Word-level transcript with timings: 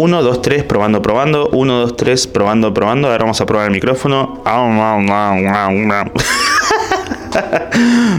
1, 0.00 0.22
2, 0.22 0.40
3, 0.40 0.64
probando, 0.64 1.02
probando. 1.02 1.50
1, 1.52 1.80
2, 1.80 1.96
3, 1.96 2.26
probando, 2.28 2.72
probando. 2.72 3.08
Ahora 3.08 3.24
vamos 3.24 3.38
a 3.42 3.44
probar 3.44 3.66
el 3.66 3.72
micrófono. 3.72 4.40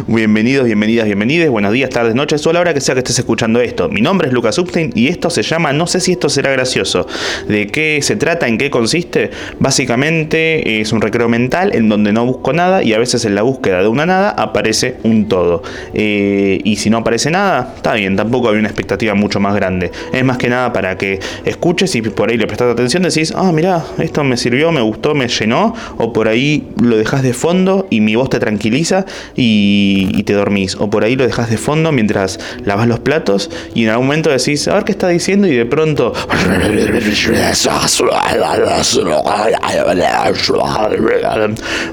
Bienvenidos, 0.07 0.65
bienvenidas, 0.65 1.05
bienvenidos. 1.05 1.49
Buenos 1.49 1.73
días, 1.73 1.89
tardes, 1.89 2.15
noches 2.15 2.45
o 2.45 2.53
la 2.53 2.59
hora 2.59 2.73
que 2.73 2.81
sea 2.81 2.95
que 2.95 2.99
estés 2.99 3.19
escuchando 3.19 3.61
esto. 3.61 3.89
Mi 3.89 4.01
nombre 4.01 4.27
es 4.27 4.33
Lucas 4.33 4.57
Upstein 4.57 4.91
y 4.95 5.07
esto 5.07 5.29
se 5.29 5.43
llama 5.43 5.73
No 5.73 5.87
sé 5.87 5.99
si 5.99 6.13
esto 6.13 6.29
será 6.29 6.51
gracioso. 6.51 7.07
¿De 7.47 7.67
qué 7.67 7.99
se 8.01 8.15
trata? 8.15 8.47
¿En 8.47 8.57
qué 8.57 8.69
consiste? 8.69 9.31
Básicamente 9.59 10.81
es 10.81 10.91
un 10.91 11.01
recreo 11.01 11.29
mental 11.29 11.75
en 11.75 11.89
donde 11.89 12.11
no 12.11 12.25
busco 12.25 12.53
nada 12.53 12.83
y 12.83 12.93
a 12.93 12.99
veces 12.99 13.25
en 13.25 13.35
la 13.35 13.41
búsqueda 13.41 13.81
de 13.81 13.87
una 13.87 14.05
nada 14.05 14.29
aparece 14.31 14.97
un 15.03 15.27
todo. 15.27 15.63
Eh, 15.93 16.59
y 16.63 16.77
si 16.77 16.89
no 16.89 16.97
aparece 16.97 17.31
nada, 17.31 17.73
está 17.75 17.93
bien, 17.93 18.15
tampoco 18.15 18.49
hay 18.49 18.57
una 18.57 18.67
expectativa 18.67 19.13
mucho 19.13 19.39
más 19.39 19.55
grande. 19.55 19.91
Es 20.13 20.23
más 20.23 20.37
que 20.37 20.49
nada 20.49 20.73
para 20.73 20.97
que 20.97 21.19
escuches 21.45 21.95
y 21.95 22.01
por 22.01 22.29
ahí 22.29 22.37
le 22.37 22.47
prestas 22.47 22.71
atención, 22.73 23.03
decís, 23.03 23.33
ah, 23.35 23.51
mira, 23.51 23.83
esto 23.99 24.23
me 24.23 24.37
sirvió, 24.37 24.71
me 24.71 24.81
gustó, 24.81 25.13
me 25.13 25.27
llenó. 25.27 25.75
O 25.97 26.13
por 26.13 26.27
ahí 26.27 26.67
lo 26.81 26.97
dejas 26.97 27.23
de 27.23 27.33
fondo 27.33 27.87
y 27.89 28.01
mi 28.01 28.15
voz 28.15 28.29
te 28.29 28.39
tranquiliza 28.39 29.05
y, 29.35 30.23
te 30.23 30.33
dormís. 30.33 30.75
O 30.75 30.89
por 30.89 31.03
ahí 31.03 31.15
lo 31.15 31.25
dejas 31.25 31.49
de 31.49 31.57
fondo 31.57 31.91
mientras 31.91 32.39
lavas 32.63 32.87
los 32.87 32.99
platos 32.99 33.49
y 33.73 33.83
en 33.83 33.89
algún 33.89 34.07
momento 34.07 34.29
decís, 34.29 34.67
a 34.67 34.75
ver 34.75 34.83
qué 34.83 34.91
está 34.91 35.07
diciendo 35.09 35.47
y 35.47 35.55
de 35.55 35.65
pronto... 35.65 36.13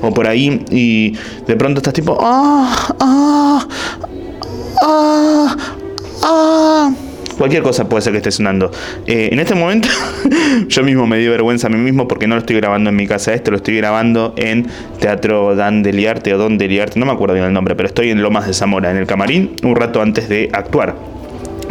O 0.03 0.13
por 0.13 0.27
ahí 0.27 0.65
y 0.71 1.17
de 1.47 1.57
pronto 1.57 1.79
estás 1.79 1.95
tipo... 1.95 2.19
ah, 2.21 2.95
ah, 3.01 3.69
ah, 4.83 5.57
ah 6.23 6.91
cualquier 7.39 7.63
cosa 7.63 7.89
puede 7.89 8.03
ser 8.03 8.13
que 8.13 8.19
esté 8.19 8.31
sonando. 8.31 8.71
Eh, 9.07 9.31
en 9.33 9.39
este 9.39 9.55
momento, 9.55 9.89
yo 10.69 10.83
mismo 10.83 11.07
me 11.07 11.17
di 11.17 11.29
vergüenza 11.29 11.69
a 11.69 11.71
mí 11.71 11.79
mismo 11.79 12.07
porque 12.07 12.27
no 12.27 12.35
lo 12.35 12.41
estoy 12.41 12.57
grabando 12.57 12.91
en 12.91 12.97
mi 12.97 13.07
casa 13.07 13.33
esto, 13.33 13.51
lo 13.51 13.57
estoy 13.57 13.77
grabando 13.77 14.35
en 14.37 14.67
Teatro 14.99 15.55
Dan 15.55 15.83
Deliarte 15.83 16.35
o 16.35 16.39
Don 16.39 16.59
Deliarte, 16.59 16.99
no 16.99 17.07
me 17.07 17.13
acuerdo 17.13 17.35
bien 17.35 17.47
el 17.47 17.53
nombre, 17.53 17.75
pero 17.77 17.87
estoy 17.87 18.11
en 18.11 18.21
Lomas 18.21 18.47
de 18.47 18.53
Zamora, 18.53 18.91
en 18.91 18.97
el 18.97 19.07
camarín, 19.07 19.55
un 19.63 19.77
rato 19.77 20.03
antes 20.03 20.29
de 20.29 20.51
actuar. 20.53 21.18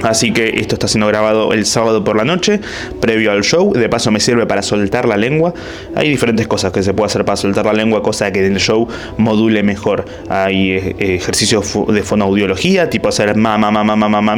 Así 0.03 0.31
que 0.31 0.59
esto 0.59 0.75
está 0.75 0.87
siendo 0.87 1.07
grabado 1.07 1.53
el 1.53 1.65
sábado 1.65 2.03
por 2.03 2.15
la 2.15 2.25
noche, 2.25 2.59
previo 2.99 3.31
al 3.31 3.43
show. 3.43 3.73
De 3.73 3.89
paso 3.89 4.11
me 4.11 4.19
sirve 4.19 4.45
para 4.45 4.61
soltar 4.61 5.07
la 5.07 5.17
lengua. 5.17 5.53
Hay 5.95 6.09
diferentes 6.09 6.47
cosas 6.47 6.71
que 6.71 6.83
se 6.83 6.93
puede 6.93 7.07
hacer 7.07 7.25
para 7.25 7.37
soltar 7.37 7.65
la 7.65 7.73
lengua, 7.73 8.01
cosa 8.01 8.31
que 8.31 8.45
en 8.45 8.53
el 8.53 8.59
show 8.59 8.87
module 9.17 9.63
mejor. 9.63 10.05
Hay 10.29 10.95
ejercicios 10.99 11.73
de 11.87 12.03
fonoaudiología, 12.03 12.89
tipo 12.89 13.09
hacer 13.09 13.35
ma 13.35 13.57
ma 13.57 13.71
ma 13.71 13.83
ma 13.83 13.95
ma 13.95 14.21
ma 14.21 14.35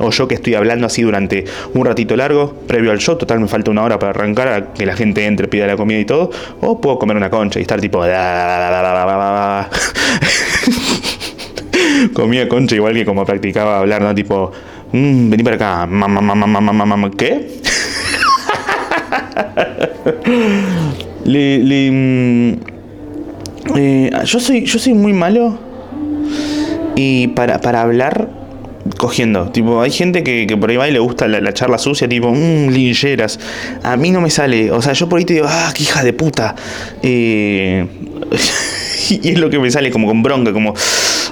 o 0.00 0.10
yo 0.10 0.28
que 0.28 0.34
estoy 0.34 0.54
hablando 0.54 0.86
así 0.86 1.02
durante 1.02 1.44
un 1.74 1.84
ratito 1.84 2.16
largo, 2.16 2.54
previo 2.66 2.90
al 2.90 2.98
show, 2.98 3.16
total 3.16 3.40
me 3.40 3.48
falta 3.48 3.70
una 3.70 3.82
hora 3.82 3.98
para 3.98 4.10
arrancar, 4.10 4.48
a 4.48 4.72
que 4.72 4.86
la 4.86 4.94
gente 4.94 5.26
entre, 5.26 5.48
pida 5.48 5.66
la 5.66 5.76
comida 5.76 5.98
y 5.98 6.04
todo, 6.04 6.30
o 6.60 6.80
puedo 6.80 6.98
comer 6.98 7.16
una 7.16 7.30
concha 7.30 7.58
y 7.58 7.62
estar 7.62 7.80
tipo 7.80 8.04
comía 12.12 12.48
concha 12.48 12.76
igual 12.76 12.94
que 12.94 13.04
como 13.04 13.24
practicaba 13.24 13.78
hablar, 13.78 14.02
¿no? 14.02 14.14
Tipo, 14.14 14.52
mmm, 14.92 15.30
vení 15.30 15.42
para 15.42 15.56
acá, 15.56 15.86
mamá, 15.86 16.20
mamá, 16.20 16.46
mamá, 16.46 16.84
mamá, 16.84 17.10
¿qué? 17.16 17.56
le, 21.24 21.58
le, 21.58 22.58
eh, 23.76 24.10
yo 24.24 24.40
soy 24.40 24.64
yo 24.64 24.78
soy 24.78 24.94
muy 24.94 25.12
malo 25.12 25.58
y 26.94 27.28
para, 27.28 27.60
para 27.60 27.82
hablar 27.82 28.28
cogiendo. 28.96 29.50
Tipo, 29.50 29.82
hay 29.82 29.90
gente 29.90 30.22
que, 30.22 30.56
por 30.56 30.70
ahí 30.70 30.76
va 30.76 30.88
y 30.88 30.92
le 30.92 30.98
gusta 30.98 31.28
la, 31.28 31.52
charla 31.52 31.78
sucia, 31.78 32.08
tipo, 32.08 32.32
mmm. 32.32 32.68
A 33.82 33.96
mí 33.96 34.10
no 34.10 34.20
me 34.20 34.30
sale. 34.30 34.70
O 34.70 34.82
sea, 34.82 34.92
yo 34.92 35.08
por 35.08 35.18
ahí 35.18 35.24
te 35.24 35.34
digo, 35.34 35.46
ah, 35.48 35.72
qué 35.74 35.82
hija 35.82 36.02
de 36.02 36.12
puta. 36.12 36.54
Eh, 37.02 37.86
y 39.22 39.30
es 39.30 39.38
lo 39.38 39.50
que 39.50 39.58
me 39.58 39.70
sale 39.70 39.90
como 39.90 40.06
con 40.06 40.22
bronca, 40.22 40.52
como, 40.52 40.74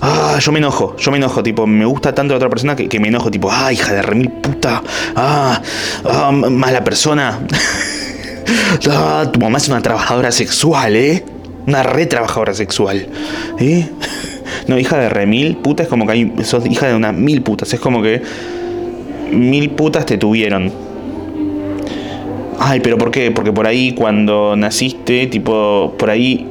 ah, 0.02 0.38
yo 0.40 0.52
me 0.52 0.58
enojo, 0.58 0.96
yo 0.96 1.10
me 1.10 1.16
enojo, 1.18 1.42
tipo, 1.42 1.66
me 1.66 1.84
gusta 1.84 2.14
tanto 2.14 2.34
la 2.34 2.36
otra 2.36 2.48
persona 2.48 2.76
que, 2.76 3.00
me 3.00 3.08
enojo, 3.08 3.30
tipo, 3.30 3.50
ah, 3.50 3.72
hija 3.72 3.92
de 3.92 4.02
remil 4.02 4.30
puta, 4.30 4.82
ah, 5.16 5.60
ah 6.04 6.30
mala 6.32 6.84
persona. 6.84 7.40
ah, 8.90 9.26
tu 9.32 9.40
mamá 9.40 9.58
es 9.58 9.68
una 9.68 9.80
trabajadora 9.80 10.32
sexual, 10.32 10.96
¿eh? 10.96 11.24
Una 11.66 11.82
re 11.82 12.06
trabajadora 12.06 12.54
sexual, 12.54 13.08
¿eh? 13.58 13.88
No, 14.68 14.78
hija 14.78 14.96
de 14.96 15.08
remil 15.08 15.56
puta 15.56 15.82
es 15.82 15.88
como 15.88 16.06
que 16.06 16.12
hay, 16.12 16.32
sos 16.42 16.64
hija 16.64 16.86
de 16.86 16.94
una 16.94 17.12
mil 17.12 17.42
putas, 17.42 17.72
es 17.74 17.80
como 17.80 18.02
que 18.02 18.22
mil 19.30 19.70
putas 19.70 20.06
te 20.06 20.16
tuvieron. 20.16 20.72
Ay, 22.58 22.80
pero 22.80 22.96
¿por 22.96 23.10
qué? 23.10 23.30
Porque 23.30 23.52
por 23.52 23.66
ahí 23.66 23.92
cuando 23.92 24.54
naciste, 24.56 25.26
tipo, 25.26 25.94
por 25.98 26.08
ahí 26.08 26.46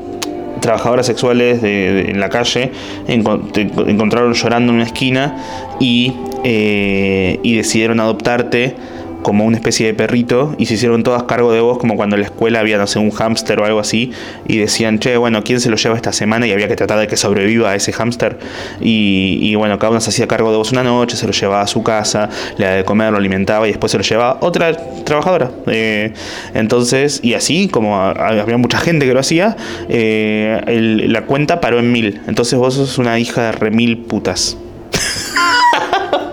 trabajadoras 0.63 1.05
sexuales 1.05 1.61
de, 1.61 2.09
en 2.09 2.19
la 2.19 2.29
calle 2.29 2.71
encontraron 3.07 4.33
llorando 4.33 4.71
en 4.71 4.77
una 4.77 4.85
esquina 4.85 5.37
y, 5.79 6.13
eh, 6.43 7.39
y 7.43 7.55
decidieron 7.55 7.99
adoptarte 7.99 8.75
como 9.23 9.45
una 9.45 9.57
especie 9.57 9.87
de 9.87 9.93
perrito 9.93 10.55
y 10.57 10.67
se 10.67 10.75
hicieron 10.75 11.03
todas 11.03 11.23
cargo 11.23 11.51
de 11.51 11.61
vos 11.61 11.77
como 11.77 11.95
cuando 11.95 12.15
en 12.15 12.21
la 12.21 12.27
escuela 12.27 12.59
había, 12.59 12.77
no 12.77 12.87
sé, 12.87 12.99
un 12.99 13.11
hámster 13.11 13.59
o 13.59 13.65
algo 13.65 13.79
así 13.79 14.11
y 14.47 14.57
decían, 14.57 14.99
che, 14.99 15.17
bueno, 15.17 15.43
¿quién 15.43 15.59
se 15.59 15.69
lo 15.69 15.77
lleva 15.77 15.95
esta 15.95 16.13
semana? 16.13 16.45
Y 16.45 16.51
había 16.51 16.67
que 16.67 16.75
tratar 16.75 16.99
de 16.99 17.07
que 17.07 17.17
sobreviva 17.17 17.71
a 17.71 17.75
ese 17.75 17.91
hámster 17.93 18.37
y, 18.79 19.55
bueno, 19.55 19.79
cada 19.79 19.91
uno 19.91 20.01
se 20.01 20.09
hacía 20.09 20.27
cargo 20.27 20.51
de 20.51 20.57
vos 20.57 20.71
una 20.71 20.83
noche, 20.83 21.15
se 21.15 21.25
lo 21.25 21.33
llevaba 21.33 21.61
a 21.61 21.67
su 21.67 21.83
casa, 21.83 22.29
le 22.57 22.65
daba 22.65 22.77
de 22.77 22.85
comer, 22.85 23.11
lo 23.11 23.17
alimentaba 23.17 23.67
y 23.67 23.71
después 23.71 23.91
se 23.91 23.97
lo 23.97 24.03
llevaba 24.03 24.37
otra 24.41 24.75
trabajadora. 25.03 25.51
Eh, 25.67 26.13
entonces, 26.53 27.19
y 27.23 27.33
así, 27.33 27.69
como 27.69 28.01
había 28.01 28.57
mucha 28.57 28.77
gente 28.77 29.05
que 29.05 29.13
lo 29.13 29.19
hacía, 29.19 29.55
eh, 29.89 31.05
la 31.07 31.25
cuenta 31.25 31.61
paró 31.61 31.79
en 31.79 31.91
mil. 31.91 32.21
Entonces 32.27 32.59
vos 32.59 32.73
sos 32.73 32.97
una 32.97 33.19
hija 33.19 33.43
de 33.43 33.51
remil 33.53 33.97
putas. 33.97 34.57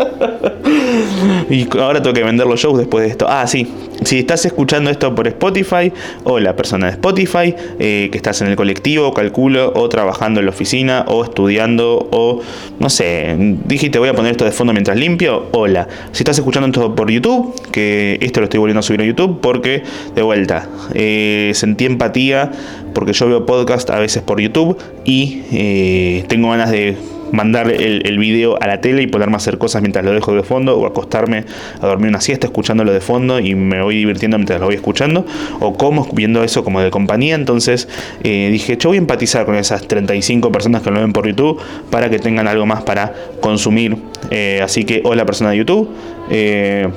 y 1.50 1.66
ahora 1.78 2.02
tengo 2.02 2.14
que 2.14 2.24
vender 2.24 2.46
los 2.46 2.60
shows 2.60 2.78
después 2.78 3.04
de 3.04 3.10
esto. 3.10 3.26
Ah, 3.28 3.46
sí. 3.46 3.66
Si 4.04 4.18
estás 4.18 4.44
escuchando 4.46 4.90
esto 4.90 5.14
por 5.14 5.26
Spotify, 5.28 5.92
o 6.24 6.40
la 6.40 6.56
persona 6.56 6.86
de 6.86 6.92
Spotify, 6.92 7.54
eh, 7.78 8.08
que 8.10 8.16
estás 8.16 8.40
en 8.40 8.48
el 8.48 8.56
colectivo, 8.56 9.12
calculo, 9.12 9.72
o 9.74 9.88
trabajando 9.88 10.40
en 10.40 10.46
la 10.46 10.50
oficina, 10.50 11.04
o 11.06 11.22
estudiando, 11.22 12.08
o 12.10 12.40
no 12.78 12.88
sé, 12.88 13.36
dije 13.66 13.90
te 13.90 13.98
voy 13.98 14.08
a 14.08 14.14
poner 14.14 14.32
esto 14.32 14.44
de 14.44 14.52
fondo 14.52 14.72
mientras 14.72 14.96
limpio. 14.96 15.48
Hola. 15.52 15.86
Si 16.12 16.22
estás 16.22 16.38
escuchando 16.38 16.68
esto 16.68 16.94
por 16.94 17.10
YouTube, 17.10 17.54
que 17.70 18.18
esto 18.20 18.40
lo 18.40 18.44
estoy 18.44 18.58
volviendo 18.58 18.80
a 18.80 18.82
subir 18.82 19.02
a 19.02 19.04
YouTube, 19.04 19.40
porque 19.40 19.82
de 20.14 20.22
vuelta, 20.22 20.68
eh, 20.94 21.52
sentí 21.54 21.84
empatía, 21.84 22.50
porque 22.94 23.12
yo 23.12 23.28
veo 23.28 23.46
podcast 23.46 23.90
a 23.90 23.98
veces 23.98 24.22
por 24.22 24.40
YouTube 24.40 24.78
y 25.04 25.42
eh, 25.52 26.24
tengo 26.28 26.50
ganas 26.50 26.70
de 26.70 26.96
mandar 27.32 27.70
el, 27.70 28.18
video 28.18 28.60
a 28.60 28.66
la 28.66 28.80
tele 28.80 29.02
y 29.02 29.06
ponerme 29.06 29.36
hacer 29.36 29.56
cosas 29.58 29.82
mientras 29.82 30.04
lo 30.04 30.12
dejo 30.12 30.34
de 30.34 30.42
fondo 30.42 30.78
o 30.78 30.86
acostarme 30.86 31.44
a 31.80 31.86
dormir 31.86 32.08
una 32.08 32.20
siesta 32.20 32.46
escuchándolo 32.46 32.92
de 32.92 33.00
fondo 33.00 33.40
y 33.40 33.54
me 33.54 33.82
voy 33.82 33.96
divirtiendo 33.96 34.36
mientras 34.36 34.60
lo 34.60 34.66
voy 34.66 34.74
escuchando 34.74 35.24
o 35.60 35.74
como 35.74 36.06
viendo 36.12 36.44
eso 36.44 36.64
como 36.64 36.80
de 36.80 36.90
compañía. 36.90 37.34
Entonces 37.34 37.88
eh, 38.22 38.48
dije 38.50 38.76
yo 38.76 38.90
voy 38.90 38.98
a 38.98 39.00
empatizar 39.00 39.46
con 39.46 39.54
esas 39.54 39.86
35 39.86 40.52
personas 40.52 40.82
que 40.82 40.90
lo 40.90 41.00
ven 41.00 41.12
por 41.12 41.26
YouTube 41.26 41.60
para 41.90 42.10
que 42.10 42.18
tengan 42.18 42.46
algo 42.46 42.66
más 42.66 42.82
para 42.82 43.14
consumir 43.40 43.96
eh, 44.30 44.60
así 44.62 44.84
que 44.84 45.00
hola 45.04 45.24
persona 45.24 45.50
de 45.50 45.56
YouTube. 45.56 45.90
Eh, 46.30 46.88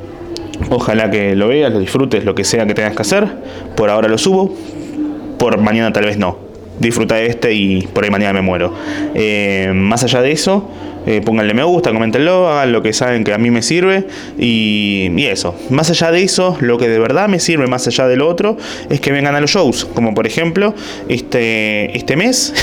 ojalá 0.69 1.09
que 1.09 1.35
lo 1.35 1.47
veas 1.47 1.71
lo 1.71 1.79
disfrutes 1.79 2.25
lo 2.25 2.35
que 2.35 2.43
sea 2.43 2.65
que 2.65 2.73
tengas 2.73 2.95
que 2.95 3.01
hacer. 3.01 3.27
Por 3.75 3.89
ahora 3.89 4.07
lo 4.07 4.17
subo 4.17 4.53
por 5.39 5.59
mañana 5.59 5.91
tal 5.93 6.05
vez 6.05 6.17
no 6.17 6.42
disfruta 6.79 7.21
este 7.21 7.53
y 7.53 7.87
por 7.87 8.03
ahí 8.03 8.09
mañana 8.09 8.33
me 8.33 8.41
muero. 8.41 8.73
Eh, 9.13 9.71
más 9.73 10.03
allá 10.03 10.21
de 10.21 10.31
eso, 10.31 10.69
eh, 11.05 11.21
pónganle 11.23 11.53
me 11.53 11.63
gusta, 11.63 11.91
coméntenlo, 11.91 12.49
hagan 12.49 12.71
lo 12.71 12.81
que 12.81 12.93
saben 12.93 13.23
que 13.23 13.33
a 13.33 13.37
mí 13.37 13.51
me 13.51 13.61
sirve 13.61 14.05
y, 14.37 15.11
y, 15.15 15.25
eso. 15.25 15.55
Más 15.69 15.89
allá 15.89 16.11
de 16.11 16.23
eso, 16.23 16.57
lo 16.61 16.77
que 16.77 16.87
de 16.87 16.99
verdad 16.99 17.27
me 17.27 17.39
sirve, 17.39 17.67
más 17.67 17.87
allá 17.87 18.07
del 18.07 18.21
otro, 18.21 18.57
es 18.89 18.99
que 19.01 19.11
vengan 19.11 19.35
a 19.35 19.41
los 19.41 19.51
shows, 19.51 19.85
como 19.85 20.13
por 20.13 20.27
ejemplo 20.27 20.73
este, 21.09 21.95
este 21.97 22.15
mes. 22.15 22.53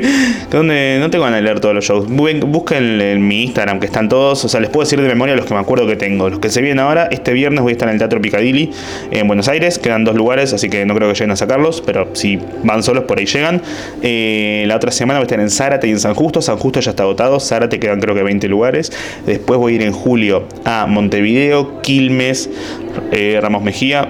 donde 0.50 0.98
no 1.00 1.10
tengo 1.10 1.24
ganas 1.24 1.38
de 1.38 1.42
leer 1.42 1.60
todos 1.60 1.74
los 1.74 1.84
shows. 1.84 2.06
Busquen 2.08 3.00
en 3.00 3.26
mi 3.26 3.44
Instagram, 3.44 3.80
que 3.80 3.86
están 3.86 4.08
todos. 4.08 4.44
O 4.44 4.48
sea, 4.48 4.60
les 4.60 4.70
puedo 4.70 4.84
decir 4.84 5.00
de 5.00 5.08
memoria 5.08 5.34
los 5.34 5.46
que 5.46 5.54
me 5.54 5.60
acuerdo 5.60 5.86
que 5.86 5.96
tengo. 5.96 6.28
Los 6.30 6.38
que 6.38 6.50
se 6.50 6.60
vienen 6.60 6.80
ahora, 6.80 7.08
este 7.10 7.32
viernes 7.32 7.62
voy 7.62 7.70
a 7.70 7.74
estar 7.74 7.88
en 7.88 7.94
el 7.94 7.98
Teatro 7.98 8.20
Picadilly 8.20 8.70
en 9.10 9.26
Buenos 9.26 9.48
Aires. 9.48 9.78
Quedan 9.78 10.04
dos 10.04 10.14
lugares, 10.14 10.52
así 10.52 10.68
que 10.68 10.84
no 10.84 10.94
creo 10.94 11.08
que 11.08 11.14
lleguen 11.14 11.32
a 11.32 11.36
sacarlos. 11.36 11.82
Pero 11.84 12.08
si 12.14 12.38
van 12.62 12.82
solos, 12.82 13.04
por 13.04 13.18
ahí 13.18 13.26
llegan. 13.26 13.62
Eh, 14.02 14.64
la 14.66 14.76
otra 14.76 14.90
semana 14.90 15.20
voy 15.20 15.24
a 15.24 15.26
estar 15.26 15.40
en 15.40 15.50
Zárate 15.50 15.86
y 15.86 15.90
en 15.90 16.00
San 16.00 16.14
Justo. 16.14 16.42
San 16.42 16.56
Justo 16.56 16.80
ya 16.80 16.90
está 16.90 17.04
agotado. 17.04 17.40
Zárate 17.54 17.78
quedan 17.78 18.00
creo 18.00 18.16
que 18.16 18.22
20 18.24 18.48
lugares. 18.48 18.92
Después 19.26 19.60
voy 19.60 19.74
a 19.74 19.76
ir 19.76 19.82
en 19.82 19.92
julio 19.92 20.48
a 20.64 20.86
Montevideo, 20.86 21.80
Quilmes, 21.82 22.50
eh, 23.12 23.38
Ramos 23.40 23.62
Mejía 23.62 24.08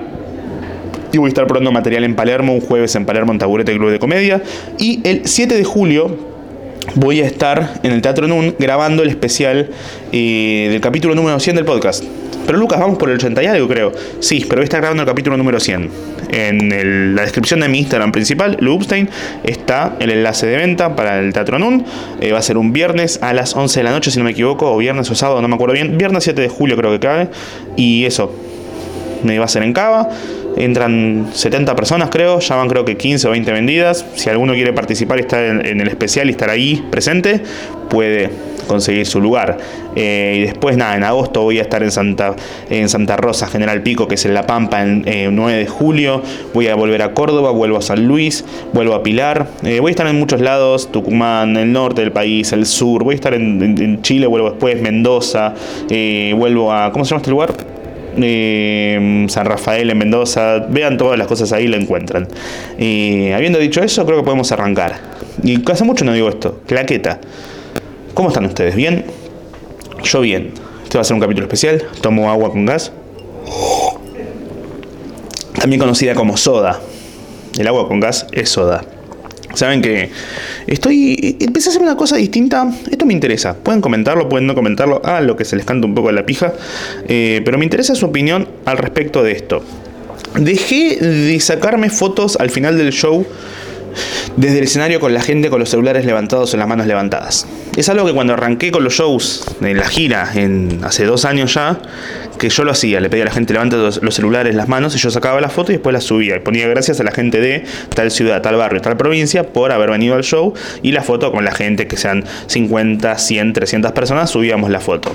y 1.12 1.18
voy 1.18 1.26
a 1.26 1.28
estar 1.28 1.46
probando 1.46 1.70
material 1.70 2.04
en 2.04 2.16
Palermo, 2.16 2.54
un 2.54 2.60
jueves 2.60 2.94
en 2.96 3.04
Palermo 3.04 3.32
en 3.32 3.38
Taburete 3.38 3.76
Club 3.76 3.90
de 3.90 3.98
Comedia. 3.98 4.42
Y 4.78 5.00
el 5.06 5.26
7 5.26 5.56
de 5.56 5.62
julio 5.62 6.33
voy 6.94 7.20
a 7.20 7.26
estar 7.26 7.80
en 7.82 7.92
el 7.92 8.02
Teatro 8.02 8.28
Nun 8.28 8.54
grabando 8.58 9.02
el 9.02 9.08
especial 9.08 9.70
eh, 10.12 10.68
del 10.70 10.80
capítulo 10.80 11.14
número 11.14 11.38
100 11.40 11.56
del 11.56 11.64
podcast. 11.64 12.04
Pero 12.46 12.58
Lucas, 12.58 12.78
vamos 12.78 12.98
por 12.98 13.08
el 13.08 13.16
80 13.16 13.42
y 13.42 13.46
algo 13.46 13.66
creo. 13.68 13.92
Sí, 14.20 14.40
pero 14.40 14.56
voy 14.56 14.62
a 14.62 14.64
estar 14.64 14.80
grabando 14.80 15.02
el 15.02 15.08
capítulo 15.08 15.36
número 15.36 15.58
100. 15.60 15.90
En 16.30 17.16
la 17.16 17.22
descripción 17.22 17.60
de 17.60 17.68
mi 17.68 17.78
Instagram 17.78 18.12
principal, 18.12 18.56
Lubstein, 18.60 19.08
está 19.44 19.96
el 19.98 20.10
enlace 20.10 20.46
de 20.46 20.56
venta 20.56 20.94
para 20.94 21.18
el 21.20 21.32
Teatro 21.32 21.58
Nun. 21.58 21.84
Eh, 22.20 22.32
va 22.32 22.38
a 22.38 22.42
ser 22.42 22.58
un 22.58 22.72
viernes 22.72 23.18
a 23.22 23.32
las 23.32 23.56
11 23.56 23.80
de 23.80 23.84
la 23.84 23.92
noche, 23.92 24.10
si 24.10 24.18
no 24.18 24.24
me 24.24 24.32
equivoco, 24.32 24.70
o 24.70 24.76
viernes 24.76 25.10
o 25.10 25.14
sábado, 25.14 25.40
no 25.40 25.48
me 25.48 25.54
acuerdo 25.54 25.74
bien. 25.74 25.96
Viernes 25.96 26.24
7 26.24 26.40
de 26.40 26.48
julio 26.48 26.76
creo 26.76 26.90
que 26.92 27.00
cae. 27.00 27.28
Y 27.76 28.04
eso, 28.04 28.34
me 29.22 29.38
va 29.38 29.46
a 29.46 29.48
ser 29.48 29.62
en 29.62 29.72
Cava. 29.72 30.10
Entran 30.56 31.30
70 31.32 31.74
personas, 31.74 32.10
creo. 32.10 32.38
Ya 32.38 32.56
van, 32.56 32.68
creo 32.68 32.84
que 32.84 32.96
15 32.96 33.28
o 33.28 33.30
20 33.32 33.52
vendidas. 33.52 34.04
Si 34.14 34.30
alguno 34.30 34.54
quiere 34.54 34.72
participar 34.72 35.18
y 35.18 35.22
estar 35.22 35.42
en, 35.42 35.80
el 35.80 35.88
especial 35.88 36.28
y 36.28 36.30
estar 36.30 36.50
ahí 36.50 36.84
presente, 36.90 37.42
puede 37.90 38.30
conseguir 38.68 39.04
su 39.06 39.20
lugar. 39.20 39.58
Eh, 39.96 40.36
y 40.38 40.40
después, 40.42 40.76
nada, 40.76 40.96
en 40.96 41.04
agosto 41.04 41.42
voy 41.42 41.58
a 41.58 41.62
estar 41.62 41.82
en 41.82 41.90
Santa, 41.90 42.34
en 42.70 42.88
Santa 42.88 43.16
Rosa, 43.16 43.46
General 43.48 43.82
Pico, 43.82 44.08
que 44.08 44.14
es 44.14 44.24
en 44.24 44.34
La 44.34 44.46
Pampa, 44.46 44.82
el 44.82 45.34
9 45.34 45.58
de 45.58 45.66
julio. 45.66 46.22
Voy 46.52 46.68
a 46.68 46.76
volver 46.76 47.02
a 47.02 47.12
Córdoba, 47.12 47.50
vuelvo 47.50 47.78
a 47.78 47.82
San 47.82 48.06
Luis, 48.06 48.44
vuelvo 48.72 48.94
a 48.94 49.02
Pilar. 49.02 49.48
Eh, 49.64 49.80
voy 49.80 49.90
a 49.90 49.92
estar 49.92 50.06
en 50.06 50.18
muchos 50.18 50.40
lados: 50.40 50.90
Tucumán, 50.92 51.56
el 51.56 51.72
norte 51.72 52.02
del 52.02 52.12
país, 52.12 52.52
el 52.52 52.66
sur. 52.66 53.02
Voy 53.02 53.14
a 53.14 53.16
estar 53.16 53.34
en, 53.34 54.02
Chile, 54.02 54.26
vuelvo 54.26 54.50
después, 54.50 54.80
Mendoza. 54.80 55.54
Eh, 55.90 56.32
vuelvo 56.36 56.72
a. 56.72 56.92
¿Cómo 56.92 57.04
se 57.04 57.10
llama 57.10 57.18
este 57.18 57.30
lugar? 57.30 57.73
Eh, 58.20 59.26
San 59.28 59.46
Rafael 59.46 59.90
en 59.90 59.98
Mendoza, 59.98 60.60
vean 60.68 60.96
todas 60.96 61.18
las 61.18 61.26
cosas 61.26 61.52
ahí, 61.52 61.66
lo 61.66 61.76
encuentran. 61.76 62.28
Y 62.78 63.30
habiendo 63.32 63.58
dicho 63.58 63.82
eso, 63.82 64.04
creo 64.06 64.18
que 64.18 64.24
podemos 64.24 64.50
arrancar. 64.52 65.00
Y 65.42 65.62
hace 65.70 65.84
mucho 65.84 66.04
no 66.04 66.12
digo 66.12 66.28
esto, 66.28 66.60
claqueta. 66.66 67.20
¿Cómo 68.14 68.28
están 68.28 68.44
ustedes? 68.44 68.76
¿Bien? 68.76 69.04
Yo 70.02 70.20
bien. 70.20 70.52
Este 70.84 70.98
va 70.98 71.02
a 71.02 71.04
ser 71.04 71.14
un 71.14 71.20
capítulo 71.20 71.46
especial. 71.46 71.82
Tomo 72.00 72.30
agua 72.30 72.50
con 72.50 72.64
gas. 72.66 72.92
También 75.58 75.80
conocida 75.80 76.14
como 76.14 76.36
soda. 76.36 76.80
El 77.58 77.66
agua 77.66 77.88
con 77.88 78.00
gas 78.00 78.26
es 78.32 78.48
soda. 78.50 78.84
Saben 79.54 79.82
que 79.82 80.10
estoy. 80.66 81.36
Empecé 81.40 81.68
a 81.68 81.70
hacer 81.70 81.82
una 81.82 81.96
cosa 81.96 82.16
distinta. 82.16 82.70
Esto 82.90 83.06
me 83.06 83.12
interesa. 83.12 83.54
Pueden 83.54 83.80
comentarlo, 83.80 84.28
pueden 84.28 84.46
no 84.46 84.54
comentarlo. 84.54 85.00
Ah, 85.04 85.20
lo 85.20 85.36
que 85.36 85.44
se 85.44 85.56
les 85.56 85.64
canta 85.64 85.86
un 85.86 85.94
poco 85.94 86.08
de 86.08 86.14
la 86.14 86.26
pija. 86.26 86.52
Eh, 87.08 87.42
pero 87.44 87.58
me 87.58 87.64
interesa 87.64 87.94
su 87.94 88.06
opinión 88.06 88.48
al 88.64 88.78
respecto 88.78 89.22
de 89.22 89.32
esto. 89.32 89.62
Dejé 90.38 90.96
de 90.96 91.38
sacarme 91.40 91.90
fotos 91.90 92.36
al 92.40 92.50
final 92.50 92.76
del 92.76 92.92
show 92.92 93.24
desde 94.36 94.58
el 94.58 94.64
escenario 94.64 95.00
con 95.00 95.14
la 95.14 95.20
gente 95.20 95.50
con 95.50 95.60
los 95.60 95.68
celulares 95.68 96.04
levantados 96.04 96.54
o 96.54 96.56
las 96.56 96.68
manos 96.68 96.86
levantadas. 96.86 97.46
Es 97.76 97.88
algo 97.88 98.06
que 98.06 98.12
cuando 98.12 98.34
arranqué 98.34 98.70
con 98.70 98.84
los 98.84 98.94
shows 98.94 99.44
en 99.60 99.76
la 99.76 99.88
gira, 99.88 100.30
en, 100.34 100.80
hace 100.84 101.04
dos 101.04 101.24
años 101.24 101.54
ya, 101.54 101.80
que 102.38 102.48
yo 102.48 102.64
lo 102.64 102.72
hacía, 102.72 103.00
le 103.00 103.10
pedía 103.10 103.24
a 103.24 103.26
la 103.26 103.32
gente 103.32 103.52
levante 103.52 103.76
los, 103.76 104.00
celulares, 104.14 104.54
las 104.54 104.68
manos, 104.68 104.94
y 104.94 104.98
yo 104.98 105.10
sacaba 105.10 105.40
la 105.40 105.48
foto 105.48 105.72
y 105.72 105.76
después 105.76 105.92
la 105.92 106.00
subía. 106.00 106.36
Y 106.36 106.40
ponía 106.40 106.68
gracias 106.68 107.00
a 107.00 107.04
la 107.04 107.10
gente 107.10 107.40
de 107.40 107.64
tal 107.94 108.10
ciudad, 108.10 108.42
tal 108.42 108.56
barrio, 108.56 108.80
tal 108.80 108.96
provincia 108.96 109.52
por 109.52 109.72
haber 109.72 109.90
venido 109.90 110.14
al 110.14 110.22
show 110.22 110.54
y 110.82 110.92
la 110.92 111.02
foto 111.02 111.32
con 111.32 111.44
la 111.44 111.52
gente, 111.52 111.86
que 111.86 111.96
sean 111.96 112.24
50, 112.46 113.18
100, 113.18 113.52
300 113.52 113.92
personas, 113.92 114.30
subíamos 114.30 114.70
la 114.70 114.80
foto. 114.80 115.14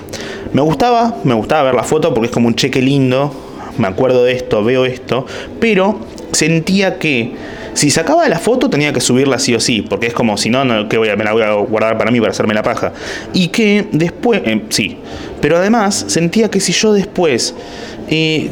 Me 0.54 0.62
gustaba, 0.62 1.16
me 1.24 1.34
gustaba 1.34 1.64
ver 1.64 1.76
la 1.76 1.84
foto 1.84 2.14
porque 2.14 2.28
es 2.28 2.34
como 2.34 2.48
un 2.48 2.56
cheque 2.56 2.82
lindo, 2.82 3.34
me 3.78 3.88
acuerdo 3.88 4.24
de 4.24 4.34
esto, 4.34 4.64
veo 4.64 4.86
esto, 4.86 5.26
pero 5.60 6.00
sentía 6.32 7.00
que 7.00 7.34
si 7.80 7.90
sacaba 7.90 8.28
la 8.28 8.40
foto 8.40 8.70
tenía 8.70 8.92
que 8.92 9.00
subirla 9.00 9.40
sí 9.40 9.56
o 9.56 9.60
sí, 9.62 9.82
porque 9.82 10.08
es 10.08 10.14
como 10.14 10.36
si 10.36 10.50
no, 10.50 10.66
no 10.66 10.84
voy 10.84 11.08
a, 11.08 11.16
me 11.16 11.24
la 11.24 11.32
voy 11.32 11.44
a 11.44 11.54
guardar 11.54 11.98
para 11.98 12.12
mí 12.12 12.20
para 12.20 12.32
hacerme 12.32 12.54
la 12.54 12.62
paja. 12.62 12.92
Y 13.32 13.48
que 13.48 13.88
después, 13.94 14.42
eh, 14.44 14.64
sí, 14.68 14.98
pero 15.40 15.56
además 15.56 16.04
sentía 16.08 16.50
que 16.50 16.60
si 16.60 16.74
yo 16.74 16.92
después... 16.92 17.56
Eh, 18.10 18.50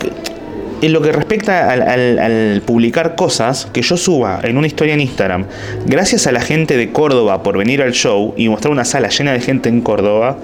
en 0.79 0.93
lo 0.93 1.01
que 1.01 1.11
respecta 1.11 1.71
al, 1.71 2.61
publicar 2.63 3.15
cosas, 3.15 3.67
que 3.73 3.81
yo 3.81 3.97
suba 3.97 4.41
en 4.43 4.59
una 4.59 4.67
historia 4.67 4.93
en 4.93 5.01
Instagram, 5.01 5.45
gracias 5.87 6.27
a 6.27 6.31
la 6.31 6.39
gente 6.39 6.77
de 6.77 6.91
Córdoba 6.91 7.41
por 7.41 7.57
venir 7.57 7.81
al 7.81 7.93
show 7.93 8.35
y 8.37 8.47
mostrar 8.47 8.71
una 8.71 8.85
sala 8.85 9.09
llena 9.09 9.33
de 9.33 9.39
gente 9.39 9.69
en 9.69 9.81
Córdoba, 9.81 10.37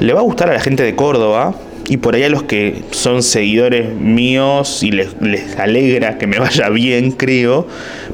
le 0.00 0.12
va 0.12 0.18
a 0.18 0.22
gustar 0.24 0.50
a 0.50 0.54
la 0.54 0.60
gente 0.60 0.82
de 0.82 0.96
Córdoba 0.96 1.54
y 1.88 1.98
por 1.98 2.14
ahí 2.14 2.22
a 2.22 2.28
los 2.28 2.44
que 2.44 2.82
son 2.90 3.22
seguidores 3.22 3.94
míos 3.94 4.82
y 4.82 4.90
les, 4.90 5.14
alegra 5.58 6.18
que 6.18 6.26
me 6.26 6.38
vaya 6.40 6.68
bien, 6.70 7.12
creo, 7.12 7.66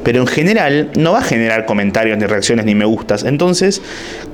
pero 0.02 0.20
en 0.20 0.26
general 0.26 0.90
no 0.96 1.12
va 1.12 1.19
a 1.19 1.22
generar 1.22 1.67
comentarios, 1.67 2.19
ni 2.19 2.26
reacciones, 2.26 2.64
ni 2.64 2.75
me 2.75 2.84
gustas. 2.84 3.25
Entonces, 3.25 3.81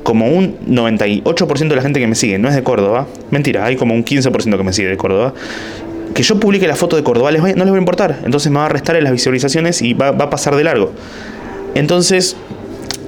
como 0.03 0.29
un 0.29 0.59
98% 0.67 1.69
de 1.69 1.77
la 1.77 1.83
gente 1.83 2.01
que 2.01 2.07
me 2.07 2.15
sigue 2.15 2.39
no 2.39 2.49
es 2.49 2.55
de 2.55 2.63
Córdoba, 2.63 3.07
mentira, 3.31 3.65
hay 3.65 3.77
como 3.77 3.95
un 3.95 4.05
15% 4.05 4.57
que 4.57 4.63
me 4.63 4.73
sigue 4.73 4.89
de 4.89 4.97
Córdoba, 4.97 5.35
que 6.15 6.23
yo 6.23 6.41
publique 6.41 6.67
la 6.67 6.77
foto 6.77 6.97
de 6.97 7.03
Córdoba 7.03 7.31
no 7.33 7.45
les 7.47 7.73
va 7.73 7.77
a 7.77 7.79
importar, 7.79 8.21
entonces 8.25 8.51
me 8.51 8.59
va 8.59 8.67
a 8.67 8.71
restar 8.71 8.97
en 8.97 9.05
las 9.05 9.13
visualizaciones 9.13 9.83
y 9.83 9.93
va, 9.93 10.13
va 10.13 10.27
a 10.27 10.31
pasar 10.31 10.57
de 10.57 10.65
largo. 10.65 10.93
Entonces, 11.75 12.37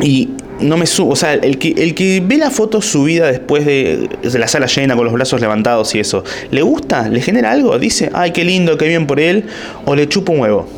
y 0.00 0.28
no 0.60 0.76
me 0.76 0.86
subo, 0.86 1.12
o 1.12 1.16
sea, 1.16 1.34
el 1.34 1.58
que, 1.58 1.74
el 1.76 1.94
que 1.94 2.22
ve 2.24 2.36
la 2.36 2.50
foto 2.50 2.82
subida 2.82 3.26
después 3.26 3.64
de, 3.64 4.08
la 4.22 4.48
sala 4.48 4.66
llena 4.66 4.96
con 4.96 5.04
los 5.04 5.12
brazos 5.14 5.40
levantados 5.40 5.94
y 5.94 6.00
eso, 6.00 6.24
¿le 6.50 6.62
gusta? 6.62 7.08
¿Le 7.08 7.20
genera 7.20 7.52
algo? 7.52 7.78
Dice, 7.78 8.10
ay, 8.12 8.32
qué 8.32 8.44
lindo, 8.44 8.76
qué 8.76 8.88
bien 8.88 9.06
por 9.06 9.20
él, 9.20 9.44
o 9.84 9.94
le 9.94 10.08
chupa 10.08 10.32
un 10.32 10.40
huevo. 10.40 10.68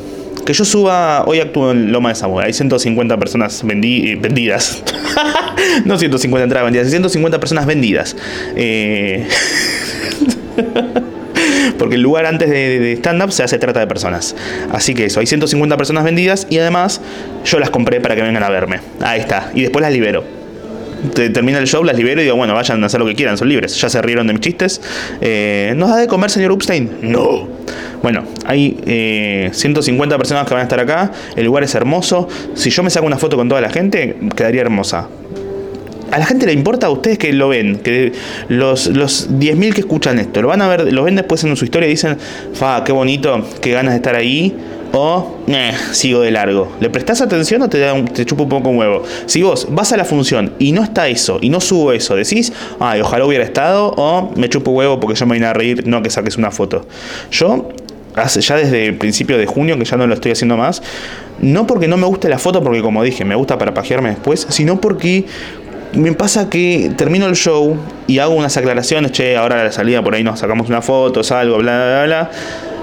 Que 0.45 0.53
yo 0.55 0.65
suba, 0.65 1.25
hoy 1.27 1.41
actúo 1.41 1.71
en 1.71 1.93
Loma 1.93 2.09
de 2.11 2.15
Zamora, 2.15 2.47
hay 2.47 2.53
150 2.53 3.19
personas 3.19 3.63
vendidas. 3.65 4.83
no 5.85 5.99
150 5.99 6.45
entradas 6.45 6.67
vendidas, 6.67 6.89
150 6.89 7.41
personas 7.41 7.67
vendidas. 7.67 8.17
Eh... 8.57 9.27
porque 11.81 11.95
el 11.95 12.03
lugar 12.03 12.27
antes 12.27 12.51
de, 12.51 12.93
stand-up 12.99 13.33
se 13.33 13.43
hace 13.43 13.59
trata 13.59 13.81
de 13.81 13.87
personas. 13.87 14.37
Así 14.71 14.93
que 14.93 15.07
eso, 15.07 15.19
hay 15.21 15.27
150 15.27 15.79
personas 15.79 16.05
vendidas 16.05 16.47
y 16.51 16.59
además 16.59 17.01
yo 17.47 17.59
las 17.59 17.71
compré 17.71 18.03
para 18.03 18.15
que 18.15 18.21
vengan 18.21 18.43
a 18.43 18.51
verme. 18.51 18.81
Ahí 19.01 19.19
está, 19.19 19.51
y 19.55 19.63
después 19.63 19.81
las 19.81 19.91
libero. 19.91 20.23
Termina 21.15 21.59
el 21.59 21.67
show, 21.67 21.83
las 21.83 21.97
libero 21.97 22.21
y 22.21 22.25
digo, 22.25 22.37
bueno, 22.37 22.53
vayan 22.53 22.83
a 22.83 22.87
hacer 22.87 23.01
lo 23.01 23.07
que 23.07 23.15
quieran, 23.15 23.39
son 23.39 23.49
libres. 23.49 23.81
Ya 23.81 23.89
se 23.89 24.03
rieron 24.03 24.27
de 24.27 24.35
mis 24.35 24.43
chistes. 24.43 24.83
Eh, 25.23 25.73
¿Nos 25.75 25.89
da 25.89 25.97
de 25.97 26.07
comer, 26.07 26.31
señor 26.31 26.53
Upstein? 26.53 26.99
No. 27.01 27.49
Bueno, 28.03 28.25
hay 28.45 29.49
150 29.51 30.15
eh, 30.15 30.19
personas 30.19 30.47
que 30.47 30.53
van 30.53 30.61
a 30.61 30.65
estar 30.65 30.81
acá. 30.81 31.13
El 31.35 31.47
lugar 31.47 31.65
es 31.65 31.75
hermoso. 31.75 32.29
Si 32.53 32.69
yo 32.69 32.83
me 32.83 32.91
saco 32.91 33.07
una 33.07 33.17
foto 33.17 33.39
con 33.39 33.49
toda 33.49 33.63
la 33.63 33.71
gente, 33.71 34.19
quedaría 34.37 34.61
hermosa 34.61 35.09
a 36.11 36.19
la 36.19 36.27
gente 36.27 36.47
le 36.47 36.53
importa 36.53 36.89
a 36.89 36.91
ustedes 36.91 37.19
que 37.19 37.33
lo 37.33 37.49
ven, 37.49 37.77
que 37.77 38.13
los, 38.49 38.87
los 38.89 39.31
10.000 39.31 39.73
que 39.73 39.81
escuchan 39.81 40.19
esto, 40.19 40.43
lo 40.43 40.49
van 40.49 40.63
a 40.63 40.69
ver, 40.69 40.93
lo 40.93 41.05
ven 41.05 41.17
después 41.17 41.43
en 41.45 41.57
su 41.57 41.65
historia 41.65 41.87
y 41.87 41.91
dicen, 41.91 42.17
fa, 42.53 42.83
qué 42.85 42.93
bonito, 42.93 43.45
qué 43.61 43.73
ganas 43.73 43.93
de 43.93 43.97
estar 43.97 44.15
ahí, 44.15 44.55
o, 44.93 45.39
eh, 45.47 45.73
sigo 45.93 46.21
de 46.21 46.31
largo. 46.31 46.73
¿Le 46.81 46.91
prestás 46.91 47.21
atención 47.21 47.63
o 47.63 47.69
te, 47.69 47.79
da 47.79 47.93
un, 47.93 48.07
te 48.07 48.25
chupa 48.25 48.43
un 48.43 48.49
poco 48.49 48.71
un 48.71 48.79
huevo? 48.79 49.05
Si 49.27 49.43
vos 49.43 49.69
vas 49.71 49.93
a 49.93 49.97
la 49.97 50.05
función 50.05 50.55
y 50.59 50.73
no 50.73 50.83
está 50.83 51.09
eso, 51.09 51.39
y 51.41 51.49
no 51.49 51.61
subo 51.61 51.93
eso, 51.93 52.17
decís, 52.17 52.53
ay, 52.81 53.01
ojalá 53.01 53.25
hubiera 53.25 53.45
estado, 53.45 53.95
o 53.97 54.33
me 54.37 54.49
chupo 54.49 54.73
huevo 54.73 54.99
porque 54.99 55.19
yo 55.19 55.27
me 55.27 55.35
vine 55.35 55.47
a 55.47 55.53
reír, 55.53 55.87
no 55.87 56.03
que 56.03 56.11
saques 56.11 56.37
una 56.37 56.51
foto. 56.51 56.87
Yo, 57.31 57.69
hace, 58.17 58.41
ya 58.41 58.57
desde 58.57 58.87
el 58.87 58.97
principio 58.97 59.39
de 59.39 59.47
junio, 59.47 59.79
que 59.79 59.85
ya 59.85 59.97
no 59.97 60.07
lo 60.07 60.15
estoy 60.15 60.33
haciendo 60.33 60.57
más, 60.57 60.83
no 61.41 61.67
porque 61.67 61.89
no 61.89 61.97
me 61.97 62.07
guste 62.07 62.29
la 62.29 62.39
foto, 62.39 62.63
porque 62.63 62.83
como 62.83 63.03
dije, 63.03 63.25
me 63.25 63.35
gusta 63.35 63.59
para 63.59 63.73
pajearme 63.73 64.11
después, 64.11 64.47
sino 64.51 64.81
porque 64.81 65.25
me 65.93 66.13
pasa 66.13 66.49
que 66.49 66.93
termino 66.97 67.27
el 67.27 67.35
show 67.35 67.77
y 68.07 68.19
hago 68.19 68.35
unas 68.35 68.57
aclaraciones, 68.57 69.13
che, 69.13 69.37
ahora 69.37 69.65
la 69.65 69.73
salida 69.73 70.03
por 70.03 70.15
ahí 70.15 70.23
nos 70.23 70.41
sacamos 70.41 70.69
una 70.69 70.83
foto, 70.83 71.23
salgo, 71.23 71.59
bla, 71.59 71.85
bla, 71.85 72.05
bla. 72.05 72.31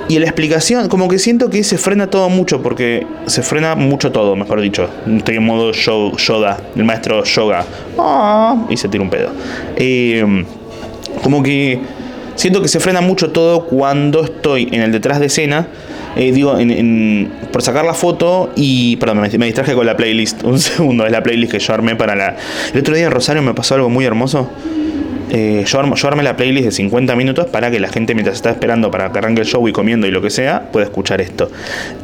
Y 0.09 0.15
en 0.15 0.21
la 0.21 0.27
explicación, 0.27 0.87
como 0.87 1.09
que 1.09 1.19
siento 1.19 1.49
que 1.49 1.65
se 1.65 1.77
frena 1.77 2.07
todo 2.07 2.29
mucho, 2.29 2.63
porque 2.63 3.05
se 3.25 3.43
frena 3.43 3.75
mucho 3.75 4.11
todo, 4.11 4.37
mejor 4.37 4.61
dicho. 4.61 4.89
Estoy 5.05 5.35
en 5.35 5.45
modo 5.45 5.73
show, 5.73 6.15
yoga, 6.15 6.57
el 6.77 6.85
maestro 6.85 7.25
yoga. 7.25 7.65
Ah, 7.97 8.55
y 8.69 8.77
se 8.77 8.87
tira 8.87 9.03
un 9.03 9.09
pedo. 9.09 9.31
Eh, 9.75 10.45
como 11.21 11.43
que 11.43 11.81
siento 12.35 12.61
que 12.61 12.69
se 12.69 12.79
frena 12.79 13.01
mucho 13.01 13.31
todo 13.31 13.65
cuando 13.65 14.23
estoy 14.23 14.69
en 14.71 14.81
el 14.81 14.93
detrás 14.93 15.19
de 15.19 15.25
escena 15.25 15.67
eh, 16.17 16.31
digo, 16.31 16.57
en, 16.57 17.31
por 17.51 17.61
sacar 17.61 17.85
la 17.85 17.93
foto 17.93 18.51
y, 18.55 18.95
perdón, 18.97 19.19
me, 19.19 19.45
distraje 19.45 19.73
con 19.73 19.85
la 19.85 19.95
playlist, 19.95 20.43
un 20.43 20.59
segundo, 20.59 21.05
es 21.05 21.11
la 21.11 21.21
playlist 21.23 21.51
que 21.51 21.59
yo 21.59 21.73
armé 21.73 21.95
para 21.95 22.15
la... 22.15 22.35
El 22.73 22.79
otro 22.79 22.95
día 22.95 23.05
en 23.05 23.11
Rosario 23.11 23.41
me 23.41 23.53
pasó 23.53 23.75
algo 23.75 23.89
muy 23.89 24.05
hermoso. 24.05 24.49
Eh, 25.29 25.65
yo, 25.67 25.79
armé 25.79 26.23
la 26.23 26.37
playlist 26.37 26.65
de 26.65 26.71
50 26.71 27.15
minutos 27.15 27.47
para 27.47 27.69
que 27.69 27.79
la 27.79 27.89
gente 27.89 28.13
mientras 28.13 28.37
está 28.37 28.49
esperando 28.49 28.89
para 28.89 29.11
que 29.11 29.19
arranque 29.19 29.41
el 29.41 29.47
show 29.47 29.67
y 29.67 29.73
comiendo 29.73 30.07
y 30.07 30.11
lo 30.11 30.21
que 30.21 30.29
sea, 30.29 30.71
pueda 30.71 30.85
escuchar 30.85 31.21
esto. 31.21 31.51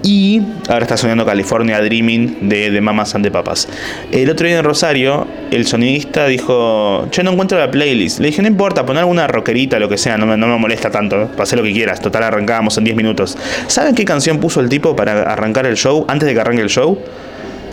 Y 0.03 0.41
ahora 0.67 0.83
está 0.83 0.97
sonando 0.97 1.25
California 1.25 1.79
Dreaming 1.81 2.49
de, 2.49 2.71
de 2.71 2.81
Mamas 2.81 3.15
and 3.15 3.23
the 3.23 3.31
Papas. 3.31 3.67
El 4.11 4.29
otro 4.29 4.47
día 4.47 4.59
en 4.59 4.65
Rosario, 4.65 5.25
el 5.51 5.65
sonidista 5.65 6.27
dijo, 6.27 7.09
yo 7.11 7.23
no 7.23 7.31
encuentro 7.31 7.57
la 7.57 7.71
playlist. 7.71 8.19
Le 8.19 8.27
dije, 8.27 8.41
no 8.41 8.47
importa, 8.47 8.85
poner 8.85 9.01
alguna 9.01 9.27
rockerita, 9.27 9.79
lo 9.79 9.87
que 9.87 9.97
sea, 9.97 10.17
no 10.17 10.25
me, 10.25 10.35
no 10.35 10.47
me 10.47 10.57
molesta 10.57 10.91
tanto, 10.91 11.29
hacer 11.37 11.57
lo 11.57 11.63
que 11.63 11.71
quieras, 11.71 12.01
total 12.01 12.23
arrancábamos 12.23 12.77
en 12.77 12.83
10 12.83 12.97
minutos. 12.97 13.37
¿Saben 13.67 13.95
qué 13.95 14.05
canción 14.05 14.39
puso 14.39 14.59
el 14.59 14.69
tipo 14.69 14.95
para 14.95 15.23
arrancar 15.23 15.65
el 15.65 15.75
show, 15.75 16.05
antes 16.07 16.27
de 16.27 16.33
que 16.33 16.41
arranque 16.41 16.61
el 16.61 16.69
show? 16.69 16.99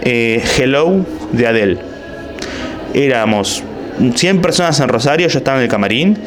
Eh, 0.03 0.43
Hello 0.57 1.05
de 1.33 1.47
Adele. 1.47 1.79
éramos 2.95 3.63
100 4.15 4.41
personas 4.41 4.81
en 4.81 4.89
Rosario, 4.89 5.29
yo 5.29 5.39
estaba 5.39 5.59
en 5.59 5.65
el 5.65 5.69
camarín 5.69 6.19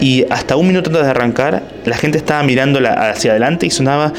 y 0.00 0.24
hasta 0.30 0.56
un 0.56 0.66
minuto 0.66 0.90
antes 0.90 1.04
de 1.04 1.10
arrancar, 1.10 1.62
la 1.84 1.96
gente 1.96 2.18
estaba 2.18 2.42
mirando 2.44 2.80
hacia 2.80 3.32
adelante 3.32 3.66
y 3.66 3.70
sonaba 3.70 4.12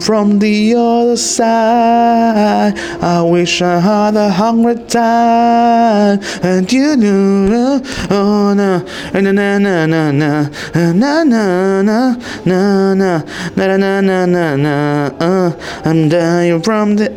from 0.00 0.38
the 0.38 0.74
other 0.74 1.16
side. 1.16 2.74
I 3.02 3.20
wish 3.22 3.60
I 3.60 3.78
had 3.78 4.16
a 4.16 4.30
hundred 4.30 4.88
times. 4.88 6.24
And 6.42 6.70
you 6.72 6.96
know, 6.96 7.82
oh, 8.10 8.54
uh, 8.56 8.80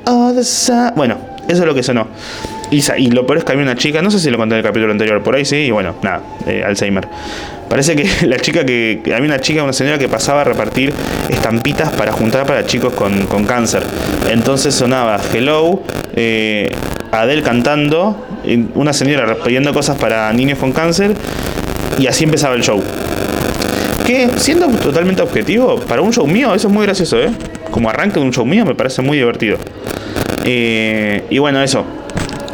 other 0.06 0.44
side. 0.44 0.94
Bueno, 0.96 1.18
eso 1.48 1.62
es 1.62 1.68
lo 1.68 1.74
que 1.74 1.84
sonó. 1.84 2.08
Y, 2.72 3.10
lo 3.10 3.26
peor 3.26 3.40
es 3.40 3.44
que 3.44 3.52
había 3.52 3.64
una 3.64 3.76
chica, 3.76 4.02
no 4.02 4.12
sé 4.12 4.20
si 4.20 4.30
lo 4.30 4.38
conté 4.38 4.54
en 4.54 4.60
el 4.60 4.64
capítulo 4.64 4.92
anterior, 4.92 5.24
por 5.24 5.36
ahí 5.36 5.44
sí, 5.44 5.56
y 5.56 5.72
bueno, 5.72 5.96
nada, 6.04 6.22
eh, 6.46 6.64
Alzheimer. 6.64 7.08
Parece 7.68 7.96
que 7.96 8.08
la 8.28 8.38
chica 8.38 8.64
que. 8.64 9.02
Había 9.06 9.26
una 9.26 9.40
chica, 9.40 9.64
una 9.64 9.74
señora 9.74 9.98
que 9.98 10.08
pasaba 10.08 10.42
a 10.42 10.44
repartir 10.44 10.94
estampitas 11.30 11.92
para 11.92 12.12
juntar 12.12 12.46
para 12.46 12.66
chicos 12.66 12.94
con, 12.94 13.46
cáncer. 13.46 13.84
Entonces 14.30 14.76
sonaba 14.76 15.20
Hello, 15.34 15.82
eh, 16.16 16.70
Adele 17.12 17.42
cantando, 17.42 18.28
una 18.76 18.94
señora 18.94 19.36
pidiendo 19.44 19.74
cosas 19.74 19.98
para 19.98 20.32
niños 20.34 20.60
con 20.60 20.72
cáncer, 20.72 21.16
y 21.98 22.06
así 22.06 22.26
empezaba 22.26 22.54
el 22.54 22.62
show. 22.62 22.84
Que, 24.06 24.30
siendo 24.38 24.68
totalmente 24.68 25.24
objetivo, 25.24 25.80
para 25.80 26.02
un 26.02 26.14
show 26.14 26.28
mío, 26.28 26.54
eso 26.54 26.68
es 26.68 26.74
muy 26.74 26.86
gracioso, 26.86 27.20
¿eh? 27.20 27.30
Como 27.72 27.90
arranque 27.90 28.20
de 28.20 28.26
un 28.26 28.32
show 28.32 28.46
mío, 28.46 28.64
me 28.66 28.76
parece 28.76 29.02
muy 29.02 29.18
divertido. 29.18 29.58
Eh, 30.46 31.24
y 31.30 31.38
bueno, 31.38 31.62
eso 31.62 31.86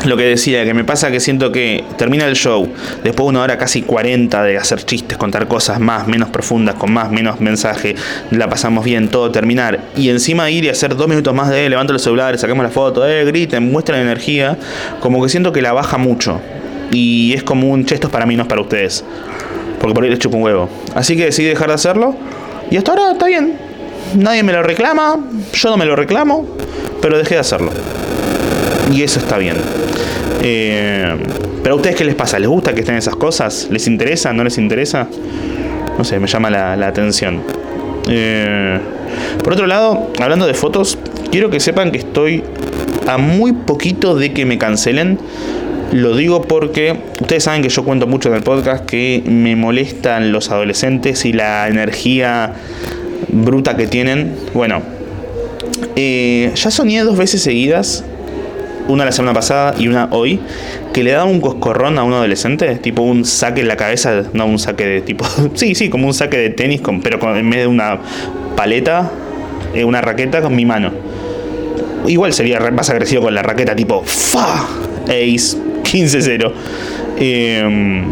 lo 0.06 0.18
que 0.18 0.24
decía, 0.24 0.64
que 0.66 0.74
me 0.74 0.84
pasa 0.84 1.12
que 1.12 1.20
siento 1.20 1.52
que 1.52 1.84
termina 1.98 2.26
el 2.26 2.36
show, 2.36 2.68
después 3.04 3.26
de 3.26 3.30
una 3.30 3.42
hora 3.42 3.58
casi 3.58 3.82
40 3.82 4.44
de 4.44 4.58
hacer 4.58 4.84
chistes, 4.84 5.18
contar 5.18 5.48
cosas 5.48 5.80
más, 5.80 6.08
menos 6.08 6.30
profundas, 6.30 6.76
con 6.76 6.92
más, 6.92 7.12
menos 7.12 7.40
mensaje, 7.40 7.96
la 8.32 8.50
pasamos 8.50 8.86
bien, 8.86 9.10
todo 9.10 9.32
terminar, 9.32 9.80
y 9.96 10.10
encima 10.10 10.50
ir 10.50 10.66
y 10.66 10.70
hacer 10.70 10.96
dos 10.96 11.08
minutos 11.08 11.34
más 11.34 11.50
de 11.50 11.70
levanto 11.70 11.94
los 11.94 12.02
celulares, 12.02 12.42
sacamos 12.42 12.64
la 12.64 12.72
foto, 12.72 13.08
eh, 13.08 13.26
griten, 13.26 13.72
muestren 13.72 14.02
energía, 14.02 14.58
como 15.00 15.22
que 15.22 15.30
siento 15.30 15.52
que 15.52 15.62
la 15.62 15.74
baja 15.74 15.98
mucho. 15.98 16.40
Y 16.92 17.34
es 17.34 17.44
como 17.44 17.72
un 17.72 17.86
chesto 17.86 18.10
para 18.10 18.26
mí, 18.26 18.36
no 18.36 18.44
es 18.44 18.48
para 18.48 18.62
ustedes. 18.62 19.04
Porque 19.80 19.94
por 19.94 20.04
ahí 20.04 20.10
les 20.10 20.20
chupo 20.20 20.38
un 20.38 20.44
huevo. 20.44 20.70
Así 20.94 21.18
que 21.18 21.26
decidí 21.26 21.48
dejar 21.48 21.68
de 21.68 21.74
hacerlo. 21.74 22.16
Y 22.70 22.78
hasta 22.78 22.92
ahora 22.92 23.12
está 23.12 23.26
bien. 23.26 23.58
Nadie 24.16 24.44
me 24.44 24.54
lo 24.54 24.64
reclama, 24.64 25.18
yo 25.54 25.70
no 25.70 25.78
me 25.78 25.86
lo 25.86 25.96
reclamo, 25.96 26.48
pero 27.02 27.18
dejé 27.18 27.36
de 27.36 27.42
hacerlo. 27.42 27.72
Y 28.92 29.02
eso 29.02 29.20
está 29.20 29.38
bien. 29.38 29.56
Eh, 30.42 31.16
pero 31.64 31.74
a 31.74 31.78
ustedes 31.78 31.96
qué 31.96 32.06
les 32.06 32.16
pasa? 32.16 32.38
¿Les 32.38 32.48
gusta 32.48 32.74
que 32.74 32.82
estén 32.82 32.96
esas 32.96 33.16
cosas? 33.16 33.68
¿Les 33.72 33.88
interesa? 33.88 34.32
¿No 34.34 34.44
les 34.44 34.58
interesa? 34.58 35.08
No 35.98 36.04
sé, 36.04 36.20
me 36.20 36.28
llama 36.28 36.50
la, 36.50 36.88
atención. 36.88 37.42
Eh, 38.08 38.80
por 39.44 39.54
otro 39.54 39.66
lado, 39.66 40.12
hablando 40.22 40.46
de 40.46 40.54
fotos, 40.54 41.00
quiero 41.32 41.50
que 41.50 41.60
sepan 41.60 41.92
que 41.92 41.98
estoy 41.98 42.44
a 43.08 43.18
muy 43.18 43.54
poquito 43.54 44.16
de 44.16 44.34
que 44.34 44.46
me 44.46 44.58
cancelen. 44.58 45.18
Lo 45.92 46.16
digo 46.16 46.44
porque 46.44 46.98
ustedes 47.22 47.44
saben 47.44 47.62
que 47.62 47.70
yo 47.70 47.84
cuento 47.84 48.06
mucho 48.06 48.30
en 48.30 48.36
el 48.36 48.44
podcast 48.44 48.86
que 48.86 49.24
me 49.26 49.56
molestan 49.56 50.32
los 50.32 50.52
adolescentes 50.52 51.26
y 51.26 51.34
la 51.34 51.68
energía 51.68 52.54
bruta 53.30 53.78
que 53.78 53.88
tienen. 53.88 54.36
Bueno, 54.54 54.82
eh, 55.96 56.52
ya 56.54 56.70
soñé 56.70 57.04
dos 57.04 57.18
veces 57.18 57.42
seguidas 57.42 58.04
una 58.88 59.06
la 59.06 59.12
semana 59.12 59.34
pasada 59.34 59.74
y 59.78 59.88
una 59.88 60.08
hoy, 60.12 60.40
que 60.94 61.04
le 61.04 61.12
da 61.12 61.26
un 61.26 61.42
coscorrón 61.42 61.98
a 61.98 62.04
un 62.04 62.14
adolescente, 62.14 62.76
tipo 62.76 63.02
un 63.02 63.26
saque 63.26 63.62
en 63.62 63.68
la 63.68 63.78
cabeza, 63.78 64.24
no 64.34 64.46
un 64.46 64.60
saque 64.60 64.86
de 64.86 65.02
tipo, 65.02 65.26
sí, 65.56 65.76
sí, 65.76 65.90
como 65.90 66.08
un 66.08 66.14
saque 66.14 66.38
de 66.38 66.50
tenis, 66.50 66.82
con, 66.82 67.02
pero 67.02 67.20
con, 67.20 67.36
en 67.38 67.50
vez 67.50 67.62
de 67.62 67.68
una 67.68 68.00
paleta, 68.56 69.12
eh, 69.74 69.84
una 69.84 70.02
raqueta 70.02 70.42
con 70.42 70.56
mi 70.56 70.66
mano. 70.66 70.92
Igual 72.08 72.34
sería 72.34 72.60
más 72.72 72.90
agresivo 72.90 73.24
con 73.24 73.34
la 73.34 73.42
raqueta, 73.42 73.76
tipo, 73.76 74.04
¡fa! 74.04 74.68
Ace, 75.06 75.58
15-0. 75.84 76.52
Eh, 77.18 78.04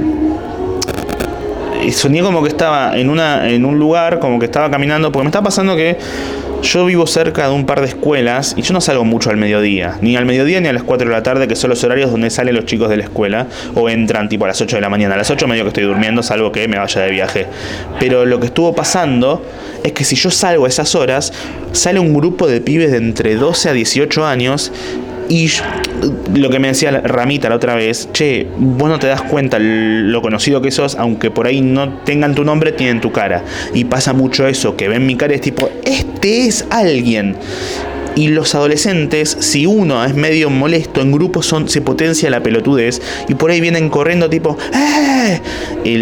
soñé 1.92 2.22
como 2.22 2.42
que 2.42 2.50
estaba 2.50 2.98
en, 2.98 3.10
una, 3.10 3.50
en 3.50 3.66
un 3.66 3.78
lugar, 3.78 4.20
como 4.20 4.40
que 4.40 4.46
estaba 4.46 4.70
caminando, 4.70 5.12
porque 5.12 5.24
me 5.24 5.30
está 5.30 5.42
pasando 5.42 5.76
que 5.76 5.98
yo 6.64 6.86
vivo 6.86 7.06
cerca 7.06 7.48
de 7.48 7.54
un 7.54 7.66
par 7.66 7.82
de 7.82 7.88
escuelas 7.88 8.56
y 8.58 8.62
yo 8.62 8.74
no 8.74 8.82
salgo 8.82 9.04
mucho 9.04 9.30
al 9.30 9.38
mediodía, 9.38 9.98
ni 10.02 10.16
al 10.16 10.26
mediodía 10.26 10.62
ni 10.62 10.70
a 10.70 10.74
las 10.74 10.84
4 10.84 11.08
de 11.08 11.14
la 11.14 11.22
tarde, 11.22 11.48
que 11.48 11.56
son 11.56 11.70
los 11.70 11.84
horarios 11.84 12.10
donde 12.10 12.30
salen 12.30 12.56
los 12.56 12.66
chicos 12.66 12.90
de 12.90 12.98
la 12.98 13.04
escuela, 13.04 13.48
o 13.76 13.90
entran 13.90 14.30
tipo 14.30 14.46
a 14.46 14.48
las 14.48 14.62
8 14.62 14.78
de 14.78 14.82
la 14.82 14.90
mañana. 14.90 15.16
A 15.16 15.18
las 15.18 15.30
8 15.30 15.48
medio 15.48 15.64
que 15.64 15.70
estoy 15.70 15.84
durmiendo, 15.84 16.24
salvo 16.24 16.52
que 16.52 16.68
me 16.68 16.78
vaya 16.78 17.02
de 17.02 17.12
viaje. 17.12 17.48
Pero 18.00 18.26
lo 18.26 18.40
que 18.40 18.48
estuvo 18.48 18.74
pasando 18.74 19.46
es 19.84 19.92
que 19.92 20.06
si 20.06 20.16
yo 20.16 20.32
salgo 20.32 20.66
a 20.66 20.70
esas 20.70 20.96
horas, 20.96 21.34
sale 21.74 22.00
un 22.00 22.14
grupo 22.14 22.48
de 22.48 22.62
pibes 22.62 22.92
de 22.92 22.98
entre 22.98 23.36
12 23.36 23.70
a 23.70 23.74
18 23.74 24.26
años 24.26 24.72
y 25.30 25.50
lo 26.36 26.50
que 26.50 26.60
me 26.60 26.70
decía 26.70 26.92
Ramita 26.92 27.50
la 27.50 27.56
otra 27.56 27.76
vez, 27.76 28.10
che, 28.14 28.48
vos 28.58 28.90
no 28.90 29.00
te 29.00 29.08
das 29.08 29.22
cuenta 29.22 29.58
lo 29.60 30.22
conocido 30.22 30.62
que 30.62 30.72
sos, 30.72 30.96
aunque 30.96 31.32
por 31.32 31.48
ahí 31.48 31.62
no 31.62 32.00
tengan 32.00 32.36
tu 32.36 32.44
nombre, 32.44 32.72
tienen 32.72 33.02
tu 33.02 33.12
cara. 33.12 33.44
Y 33.74 33.86
pasa 33.86 34.14
mucho 34.14 34.48
eso, 34.48 34.76
que 34.76 34.88
ven 34.88 35.06
mi 35.06 35.16
cara 35.16 35.34
y 35.34 35.36
es 35.36 35.42
tipo, 35.42 35.70
este 35.86 36.48
es 36.48 36.66
alguien. 36.70 37.36
Y 38.16 38.28
los 38.28 38.54
adolescentes, 38.56 39.38
si 39.40 39.66
uno 39.66 40.04
es 40.06 40.14
medio 40.16 40.50
molesto 40.50 41.02
en 41.02 41.12
grupo, 41.12 41.42
son, 41.42 41.68
se 41.68 41.82
potencia 41.82 42.30
la 42.30 42.44
pelotudez. 42.44 43.02
Y 43.28 43.36
por 43.36 43.52
ahí 43.52 43.60
vienen 43.62 43.90
corriendo 43.90 44.30
tipo, 44.30 44.58
¡eh! 44.74 45.42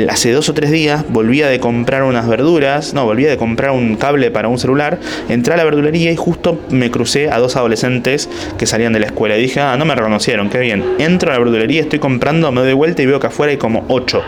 hace 0.09 0.31
dos 0.31 0.49
o 0.49 0.53
tres 0.53 0.71
días 0.71 1.05
volvía 1.09 1.47
de 1.47 1.59
comprar 1.59 2.03
unas 2.03 2.27
verduras, 2.27 2.93
no, 2.93 3.05
volvía 3.05 3.29
de 3.29 3.37
comprar 3.37 3.71
un 3.71 3.95
cable 3.95 4.31
para 4.31 4.47
un 4.47 4.59
celular. 4.59 4.99
Entré 5.29 5.53
a 5.53 5.57
la 5.57 5.63
verdulería 5.63 6.11
y 6.11 6.15
justo 6.15 6.59
me 6.69 6.91
crucé 6.91 7.29
a 7.29 7.39
dos 7.39 7.55
adolescentes 7.55 8.29
que 8.57 8.65
salían 8.65 8.93
de 8.93 8.99
la 8.99 9.07
escuela. 9.07 9.37
Y 9.37 9.41
dije, 9.41 9.61
ah, 9.61 9.77
no 9.77 9.85
me 9.85 9.95
reconocieron, 9.95 10.49
qué 10.49 10.59
bien. 10.59 10.83
Entro 10.99 11.31
a 11.31 11.33
la 11.33 11.39
verdulería, 11.39 11.81
estoy 11.81 11.99
comprando, 11.99 12.51
me 12.51 12.61
doy 12.61 12.73
vuelta 12.73 13.01
y 13.01 13.05
veo 13.05 13.19
que 13.19 13.27
afuera 13.27 13.51
hay 13.51 13.57
como 13.57 13.85
ocho 13.87 14.21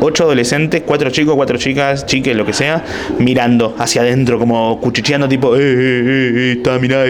ocho 0.00 0.24
adolescentes, 0.24 0.82
cuatro 0.84 1.10
chicos, 1.10 1.34
cuatro 1.34 1.56
chicas, 1.56 2.06
chiques, 2.06 2.36
lo 2.36 2.44
que 2.44 2.52
sea, 2.52 2.84
mirando 3.18 3.74
hacia 3.78 4.02
adentro, 4.02 4.38
como 4.38 4.80
cuchicheando, 4.80 5.28
tipo, 5.28 5.56
eh, 5.56 5.60
eh, 5.60 5.64
eh, 5.64 6.32
eh 6.34 6.52
está, 6.56 6.78
mirá, 6.78 7.06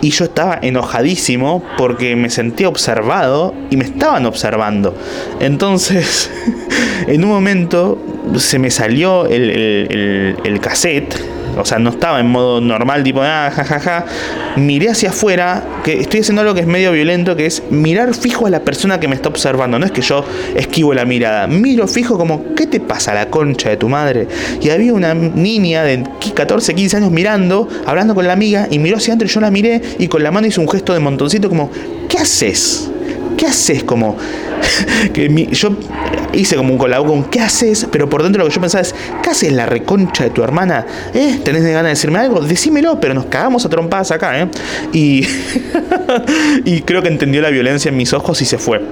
Y 0.00 0.10
yo 0.10 0.24
estaba 0.24 0.58
enojadísimo 0.62 1.64
porque 1.76 2.14
me 2.16 2.30
sentía 2.30 2.68
observado 2.68 3.54
y 3.70 3.76
me 3.76 3.84
estaban 3.84 4.26
observando. 4.26 4.96
Entonces, 5.40 6.30
en 7.06 7.24
un 7.24 7.30
momento 7.30 7.98
se 8.36 8.58
me 8.58 8.70
salió 8.70 9.26
el, 9.26 9.50
el, 9.50 10.36
el 10.44 10.60
cassette 10.60 11.37
o 11.56 11.64
sea, 11.64 11.78
no 11.78 11.90
estaba 11.90 12.20
en 12.20 12.26
modo 12.26 12.60
normal, 12.60 13.02
tipo, 13.02 13.20
ah, 13.22 13.50
jajaja. 13.54 14.04
Miré 14.56 14.90
hacia 14.90 15.10
afuera, 15.10 15.62
que 15.84 16.00
estoy 16.00 16.20
haciendo 16.20 16.42
algo 16.42 16.54
que 16.54 16.60
es 16.60 16.66
medio 16.66 16.92
violento, 16.92 17.36
que 17.36 17.46
es 17.46 17.62
mirar 17.70 18.14
fijo 18.14 18.46
a 18.46 18.50
la 18.50 18.60
persona 18.60 19.00
que 19.00 19.08
me 19.08 19.14
está 19.14 19.28
observando. 19.28 19.78
No 19.78 19.86
es 19.86 19.92
que 19.92 20.02
yo 20.02 20.24
esquivo 20.54 20.94
la 20.94 21.04
mirada, 21.04 21.46
miro 21.46 21.86
fijo 21.86 22.16
como, 22.18 22.54
¿qué 22.54 22.66
te 22.66 22.80
pasa 22.80 23.14
la 23.14 23.30
concha 23.30 23.70
de 23.70 23.76
tu 23.76 23.88
madre? 23.88 24.28
Y 24.60 24.70
había 24.70 24.92
una 24.92 25.14
niña 25.14 25.82
de 25.82 26.04
14, 26.34 26.74
15 26.74 26.96
años 26.98 27.10
mirando, 27.10 27.68
hablando 27.86 28.14
con 28.14 28.26
la 28.26 28.32
amiga, 28.32 28.68
y 28.70 28.78
miró 28.78 28.96
hacia 28.96 29.12
adentro 29.12 29.28
y 29.28 29.30
yo 29.30 29.40
la 29.40 29.50
miré 29.50 29.80
y 29.98 30.08
con 30.08 30.22
la 30.22 30.30
mano 30.30 30.46
hizo 30.46 30.60
un 30.60 30.68
gesto 30.68 30.92
de 30.92 31.00
montoncito 31.00 31.48
como, 31.48 31.70
¿qué 32.08 32.18
haces? 32.18 32.90
¿Qué 33.38 33.46
haces? 33.46 33.84
Como, 33.84 34.16
que 35.14 35.48
yo 35.52 35.70
hice 36.32 36.56
como 36.56 36.72
un 36.72 36.78
colado 36.78 37.06
con 37.06 37.24
¿qué 37.24 37.40
haces? 37.40 37.86
Pero 37.90 38.10
por 38.10 38.24
dentro 38.24 38.42
lo 38.42 38.48
que 38.48 38.54
yo 38.54 38.60
pensaba 38.60 38.82
es, 38.82 38.94
¿qué 39.22 39.30
haces 39.30 39.52
la 39.52 39.64
reconcha 39.64 40.24
de 40.24 40.30
tu 40.30 40.42
hermana? 40.42 40.84
¿Eh? 41.14 41.38
¿Tenés 41.44 41.62
ganas 41.62 41.84
de 41.84 41.90
decirme 41.90 42.18
algo? 42.18 42.40
Decímelo, 42.40 43.00
pero 43.00 43.14
nos 43.14 43.26
cagamos 43.26 43.64
a 43.64 43.68
trompadas 43.68 44.10
acá, 44.10 44.40
¿eh? 44.40 44.48
Y 44.92 45.22
creo 46.84 47.00
que 47.00 47.08
entendió 47.08 47.40
la 47.40 47.50
violencia 47.50 47.90
en 47.90 47.96
mis 47.96 48.12
ojos 48.12 48.42
y 48.42 48.44
se 48.44 48.58
fue. 48.58 48.82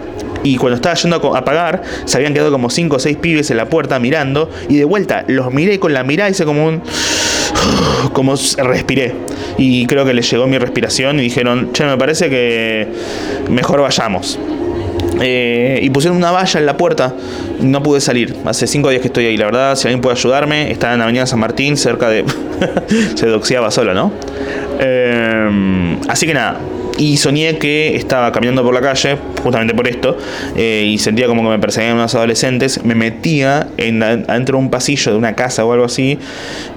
Y 0.47 0.57
cuando 0.59 0.77
estaba 0.77 0.95
yendo 0.95 1.35
a 1.35 1.45
pagar, 1.45 1.83
se 2.05 2.17
habían 2.17 2.33
quedado 2.33 2.53
como 2.53 2.71
5 2.71 2.95
o 2.95 2.99
6 3.01 3.17
pibes 3.17 3.51
en 3.51 3.57
la 3.57 3.69
puerta 3.69 3.99
mirando. 3.99 4.49
Y 4.69 4.77
de 4.77 4.85
vuelta 4.85 5.25
los 5.27 5.53
miré 5.53 5.81
con 5.81 5.93
la 5.93 6.05
mirada 6.05 6.31
hice 6.31 6.45
como 6.45 6.65
un. 6.65 6.83
como 8.13 8.35
respiré. 8.59 9.13
Y 9.59 9.87
creo 9.87 10.05
que 10.05 10.15
les 10.15 10.31
llegó 10.31 10.47
mi 10.47 10.57
respiración 10.59 11.19
y 11.19 11.25
dijeron, 11.25 11.73
che, 11.73 11.85
me 11.85 11.99
parece 11.99 12.31
que 12.31 12.87
mejor 13.51 13.81
vayamos. 13.81 14.39
Eh, 15.21 15.81
y 15.83 15.91
pusieron 15.91 16.17
una 16.17 16.31
valla 16.31 16.61
en 16.61 16.67
la 16.67 16.77
puerta. 16.77 17.13
No 17.61 17.83
pude 17.83 18.01
salir. 18.01 18.37
Hace 18.45 18.69
cinco 18.69 18.91
días 18.91 19.03
que 19.03 19.09
estoy 19.09 19.27
ahí. 19.27 19.37
La 19.37 19.47
verdad, 19.47 19.75
si 19.75 19.89
alguien 19.89 20.01
puede 20.01 20.15
ayudarme, 20.15 20.71
está 20.71 20.95
en 20.95 21.03
Avenida 21.03 21.27
San 21.27 21.41
Martín, 21.41 21.77
cerca 21.77 22.09
de. 22.09 22.25
Se 23.17 23.27
doxiaba 23.27 23.73
solo, 23.73 23.95
¿no? 23.95 24.13
Eh, 24.79 25.99
así 26.07 26.25
que 26.25 26.35
nada. 26.35 26.61
Y 26.99 27.19
soñé 27.19 27.59
que 27.59 27.95
estaba 27.97 28.33
caminando 28.33 28.63
por 28.63 28.73
la 28.73 28.81
calle, 28.81 29.19
justamente 29.43 29.75
por 29.75 29.87
esto, 29.87 30.17
eh, 30.57 30.85
y 30.87 30.99
sentía 30.99 31.27
como 31.27 31.43
que 31.43 31.49
me 31.49 31.59
perseguían 31.59 31.95
unos 31.95 32.15
adolescentes. 32.15 32.85
Me 32.85 32.95
metía 32.95 33.69
en, 33.77 34.03
adentro 34.03 34.57
de 34.59 34.65
un 34.65 34.71
pasillo 34.71 35.13
de 35.13 35.19
una 35.19 35.35
casa 35.35 35.65
o 35.65 35.73
algo 35.73 35.85
así, 35.85 36.19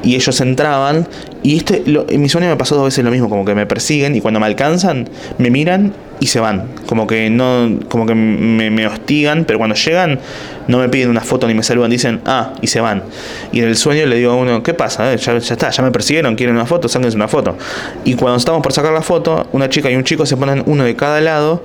y 0.04 0.16
ellos 0.16 0.42
entraban. 0.42 1.08
Y 1.42 1.58
este, 1.58 1.84
en 1.86 2.22
mi 2.22 2.28
sueño 2.28 2.48
me 2.50 2.58
pasó 2.58 2.76
dos 2.76 2.86
veces 2.86 3.04
lo 3.04 3.12
mismo, 3.12 3.30
como 3.30 3.46
que 3.46 3.56
me 3.56 3.66
persiguen 3.66 4.16
y 4.16 4.22
cuando 4.22 4.40
me 4.40 4.46
alcanzan, 4.46 5.10
me 5.38 5.50
miran 5.50 5.94
y 6.20 6.28
se 6.28 6.40
van. 6.40 6.68
Como 6.86 7.08
que 7.08 7.30
no, 7.30 7.80
como 7.88 8.06
que 8.06 8.14
me, 8.14 8.70
me, 8.70 8.86
hostigan, 8.86 9.46
pero 9.46 9.58
cuando 9.58 9.76
llegan 9.76 10.20
no 10.68 10.80
me 10.80 10.90
piden 10.90 11.10
una 11.10 11.22
foto 11.22 11.48
ni 11.48 11.54
me 11.54 11.64
saludan, 11.64 11.92
dicen, 11.92 12.20
ah, 12.26 12.54
y 12.62 12.68
se 12.68 12.82
van. 12.82 13.04
Y 13.52 13.60
en 13.60 13.70
el 13.70 13.78
sueño 13.78 14.06
le 14.06 14.18
digo 14.18 14.34
a 14.34 14.36
uno, 14.36 14.62
¿qué 14.64 14.74
pasa? 14.74 15.14
Eh, 15.14 15.18
ya, 15.18 15.38
ya, 15.38 15.54
está, 15.54 15.70
ya 15.70 15.82
me 15.82 15.92
persiguieron, 15.92 16.36
quieren 16.36 16.56
una 16.56 16.66
foto, 16.66 16.90
sáquense 16.90 17.16
una 17.16 17.28
foto. 17.28 17.58
Y 18.04 18.16
cuando 18.16 18.38
estamos 18.38 18.62
por 18.62 18.74
sacar 18.74 18.92
la 18.92 19.02
foto, 19.02 19.48
una 19.54 19.70
chica 19.70 19.90
y 19.90 19.96
un 19.96 20.04
chico 20.04 20.26
se 20.26 20.36
ponen 20.36 20.64
uno 20.66 20.84
de 20.84 20.96
cada 20.96 21.22
lado. 21.22 21.64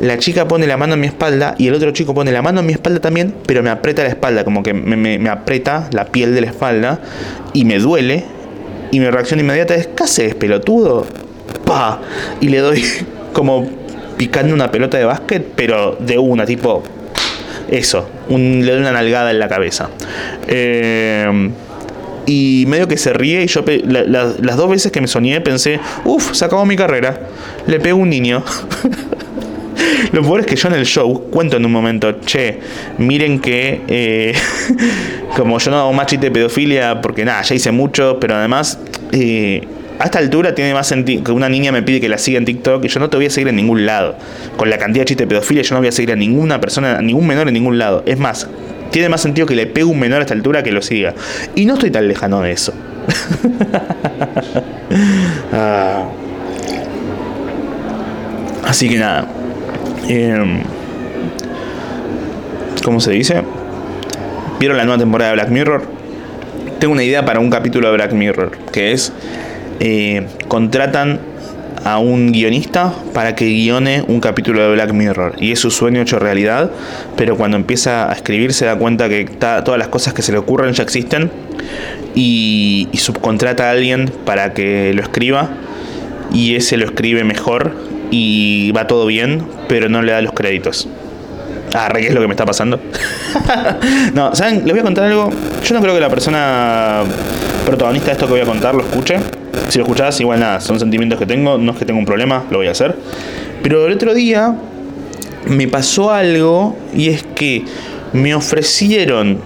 La 0.00 0.18
chica 0.18 0.46
pone 0.46 0.66
la 0.66 0.76
mano 0.76 0.94
en 0.94 1.00
mi 1.00 1.06
espalda 1.06 1.56
y 1.58 1.66
el 1.66 1.74
otro 1.74 1.90
chico 1.90 2.14
pone 2.14 2.30
la 2.30 2.42
mano 2.42 2.60
en 2.60 2.66
mi 2.66 2.72
espalda 2.72 3.00
también, 3.00 3.34
pero 3.46 3.62
me 3.62 3.70
aprieta 3.70 4.02
la 4.02 4.10
espalda, 4.10 4.44
como 4.44 4.62
que 4.62 4.74
me, 4.74 5.18
me 5.18 5.28
aprieta 5.28 5.88
la 5.92 6.04
piel 6.04 6.34
de 6.34 6.42
la 6.42 6.46
espalda 6.48 7.00
y 7.52 7.64
me 7.64 7.78
duele. 7.78 8.37
Y 8.90 9.00
mi 9.00 9.08
reacción 9.10 9.40
inmediata 9.40 9.74
es, 9.74 9.88
¿qué 9.88 10.04
haces, 10.04 10.34
pelotudo? 10.34 11.06
¡Pa! 11.64 12.00
Y 12.40 12.48
le 12.48 12.58
doy 12.58 12.82
como 13.32 13.68
picando 14.16 14.54
una 14.54 14.70
pelota 14.70 14.98
de 14.98 15.04
básquet, 15.04 15.46
pero 15.54 15.96
de 16.00 16.18
una, 16.18 16.44
tipo 16.44 16.82
eso, 17.68 18.08
le 18.30 18.70
doy 18.70 18.80
una 18.80 18.92
nalgada 18.92 19.30
en 19.30 19.38
la 19.38 19.48
cabeza. 19.48 19.90
Eh, 20.46 21.50
y 22.28 22.64
medio 22.66 22.86
que 22.88 22.98
se 22.98 23.12
ríe 23.12 23.42
y 23.42 23.46
yo 23.46 23.64
las 23.86 24.56
dos 24.56 24.68
veces 24.68 24.92
que 24.92 25.00
me 25.00 25.08
soñé 25.08 25.40
pensé, 25.40 25.80
uff, 26.04 26.34
se 26.34 26.44
acabó 26.44 26.66
mi 26.66 26.76
carrera, 26.76 27.18
le 27.66 27.80
pego 27.80 27.98
un 27.98 28.10
niño. 28.10 28.44
Lo 30.12 30.22
peor 30.22 30.40
es 30.40 30.46
que 30.46 30.56
yo 30.56 30.68
en 30.68 30.74
el 30.74 30.86
show 30.86 31.30
cuento 31.30 31.56
en 31.56 31.64
un 31.64 31.72
momento, 31.72 32.20
che, 32.24 32.58
miren 32.98 33.40
que 33.40 33.82
eh, 33.88 34.34
como 35.36 35.58
yo 35.58 35.70
no 35.70 35.78
hago 35.78 35.92
más 35.92 36.06
chiste 36.06 36.26
de 36.26 36.32
pedofilia, 36.32 37.00
porque 37.00 37.24
nada, 37.24 37.42
ya 37.42 37.54
hice 37.54 37.70
mucho, 37.70 38.18
pero 38.20 38.36
además 38.36 38.78
eh, 39.12 39.62
a 39.98 40.04
esta 40.04 40.18
altura 40.18 40.54
tiene 40.54 40.74
más 40.74 40.86
sentido 40.86 41.24
que 41.24 41.32
una 41.32 41.48
niña 41.48 41.72
me 41.72 41.82
pide 41.82 42.00
que 42.00 42.08
la 42.08 42.18
siga 42.18 42.38
en 42.38 42.44
TikTok 42.44 42.84
y 42.84 42.88
yo 42.88 43.00
no 43.00 43.10
te 43.10 43.16
voy 43.16 43.26
a 43.26 43.30
seguir 43.30 43.48
en 43.48 43.56
ningún 43.56 43.84
lado. 43.84 44.16
Con 44.56 44.70
la 44.70 44.78
cantidad 44.78 45.02
de 45.02 45.08
chistes 45.08 45.26
de 45.26 45.34
pedofilia 45.34 45.62
yo 45.62 45.74
no 45.74 45.80
voy 45.80 45.88
a 45.88 45.92
seguir 45.92 46.12
a 46.12 46.16
ninguna 46.16 46.60
persona, 46.60 46.98
a 46.98 47.02
ningún 47.02 47.26
menor 47.26 47.48
en 47.48 47.54
ningún 47.54 47.78
lado. 47.78 48.02
Es 48.06 48.18
más, 48.18 48.48
tiene 48.90 49.08
más 49.08 49.20
sentido 49.20 49.46
que 49.46 49.56
le 49.56 49.66
pegue 49.66 49.84
un 49.84 49.98
menor 49.98 50.20
a 50.20 50.22
esta 50.22 50.34
altura 50.34 50.62
que 50.62 50.72
lo 50.72 50.82
siga. 50.82 51.14
Y 51.54 51.66
no 51.66 51.74
estoy 51.74 51.90
tan 51.90 52.06
lejano 52.08 52.40
de 52.42 52.52
eso. 52.52 52.72
Ah. 55.52 56.04
Así 58.64 58.88
que 58.88 58.98
nada. 58.98 59.26
Em, 60.08 60.62
¿Cómo 62.82 62.98
se 63.00 63.10
dice? 63.10 63.42
¿Vieron 64.58 64.78
la 64.78 64.84
nueva 64.84 64.98
temporada 64.98 65.32
de 65.32 65.36
Black 65.36 65.50
Mirror? 65.50 65.82
Tengo 66.78 66.94
una 66.94 67.04
idea 67.04 67.26
para 67.26 67.40
un 67.40 67.50
capítulo 67.50 67.88
de 67.88 67.94
Black 67.94 68.12
Mirror, 68.12 68.56
que 68.72 68.92
es 68.92 69.12
eh, 69.80 70.26
contratan 70.48 71.20
a 71.84 71.98
un 71.98 72.32
guionista 72.32 72.94
para 73.12 73.34
que 73.34 73.44
guione 73.44 74.02
un 74.08 74.20
capítulo 74.20 74.62
de 74.62 74.72
Black 74.72 74.92
Mirror. 74.94 75.34
Y 75.38 75.52
es 75.52 75.58
su 75.58 75.70
sueño 75.70 76.00
hecho 76.00 76.18
realidad, 76.18 76.70
pero 77.16 77.36
cuando 77.36 77.58
empieza 77.58 78.10
a 78.10 78.14
escribir 78.14 78.54
se 78.54 78.64
da 78.64 78.76
cuenta 78.76 79.10
que 79.10 79.26
todas 79.26 79.78
las 79.78 79.88
cosas 79.88 80.14
que 80.14 80.22
se 80.22 80.32
le 80.32 80.38
ocurren 80.38 80.72
ya 80.72 80.84
existen 80.84 81.30
y, 82.14 82.88
y, 82.92 82.96
subcontrata 82.96 83.68
a 83.68 83.72
alguien 83.72 84.10
para 84.24 84.54
que 84.54 84.92
lo 84.94 85.02
escriba 85.02 85.50
y 86.32 86.56
ese 86.56 86.78
lo 86.78 86.86
escribe 86.86 87.24
mejor 87.24 87.87
y 88.10 88.72
va 88.72 88.86
todo 88.86 89.06
bien, 89.06 89.42
pero 89.68 89.88
no 89.88 90.02
le 90.02 90.12
da 90.12 90.20
los 90.20 90.32
créditos. 90.32 90.88
Ah, 91.74 91.90
¿qué 91.94 92.06
es 92.06 92.14
lo 92.14 92.20
que 92.20 92.26
me 92.26 92.32
está 92.32 92.46
pasando? 92.46 92.80
no, 94.14 94.34
¿saben? 94.34 94.62
Les 94.64 94.70
voy 94.70 94.80
a 94.80 94.82
contar 94.82 95.04
algo. 95.04 95.30
Yo 95.64 95.74
no 95.74 95.80
creo 95.82 95.94
que 95.94 96.00
la 96.00 96.08
persona 96.08 97.02
protagonista 97.66 98.06
de 98.06 98.12
esto 98.12 98.26
que 98.26 98.32
voy 98.32 98.40
a 98.40 98.46
contar 98.46 98.74
lo 98.74 98.82
escuche. 98.82 99.18
Si 99.68 99.78
lo 99.78 99.84
escuchás, 99.84 100.18
igual 100.20 100.40
nada, 100.40 100.60
son 100.60 100.78
sentimientos 100.78 101.18
que 101.18 101.26
tengo, 101.26 101.58
no 101.58 101.72
es 101.72 101.78
que 101.78 101.84
tenga 101.84 101.98
un 101.98 102.06
problema, 102.06 102.44
lo 102.50 102.58
voy 102.58 102.68
a 102.68 102.70
hacer. 102.70 102.96
Pero 103.62 103.86
el 103.86 103.92
otro 103.92 104.14
día 104.14 104.54
me 105.46 105.68
pasó 105.68 106.10
algo 106.10 106.76
y 106.94 107.10
es 107.10 107.22
que 107.22 107.64
me 108.12 108.34
ofrecieron 108.34 109.40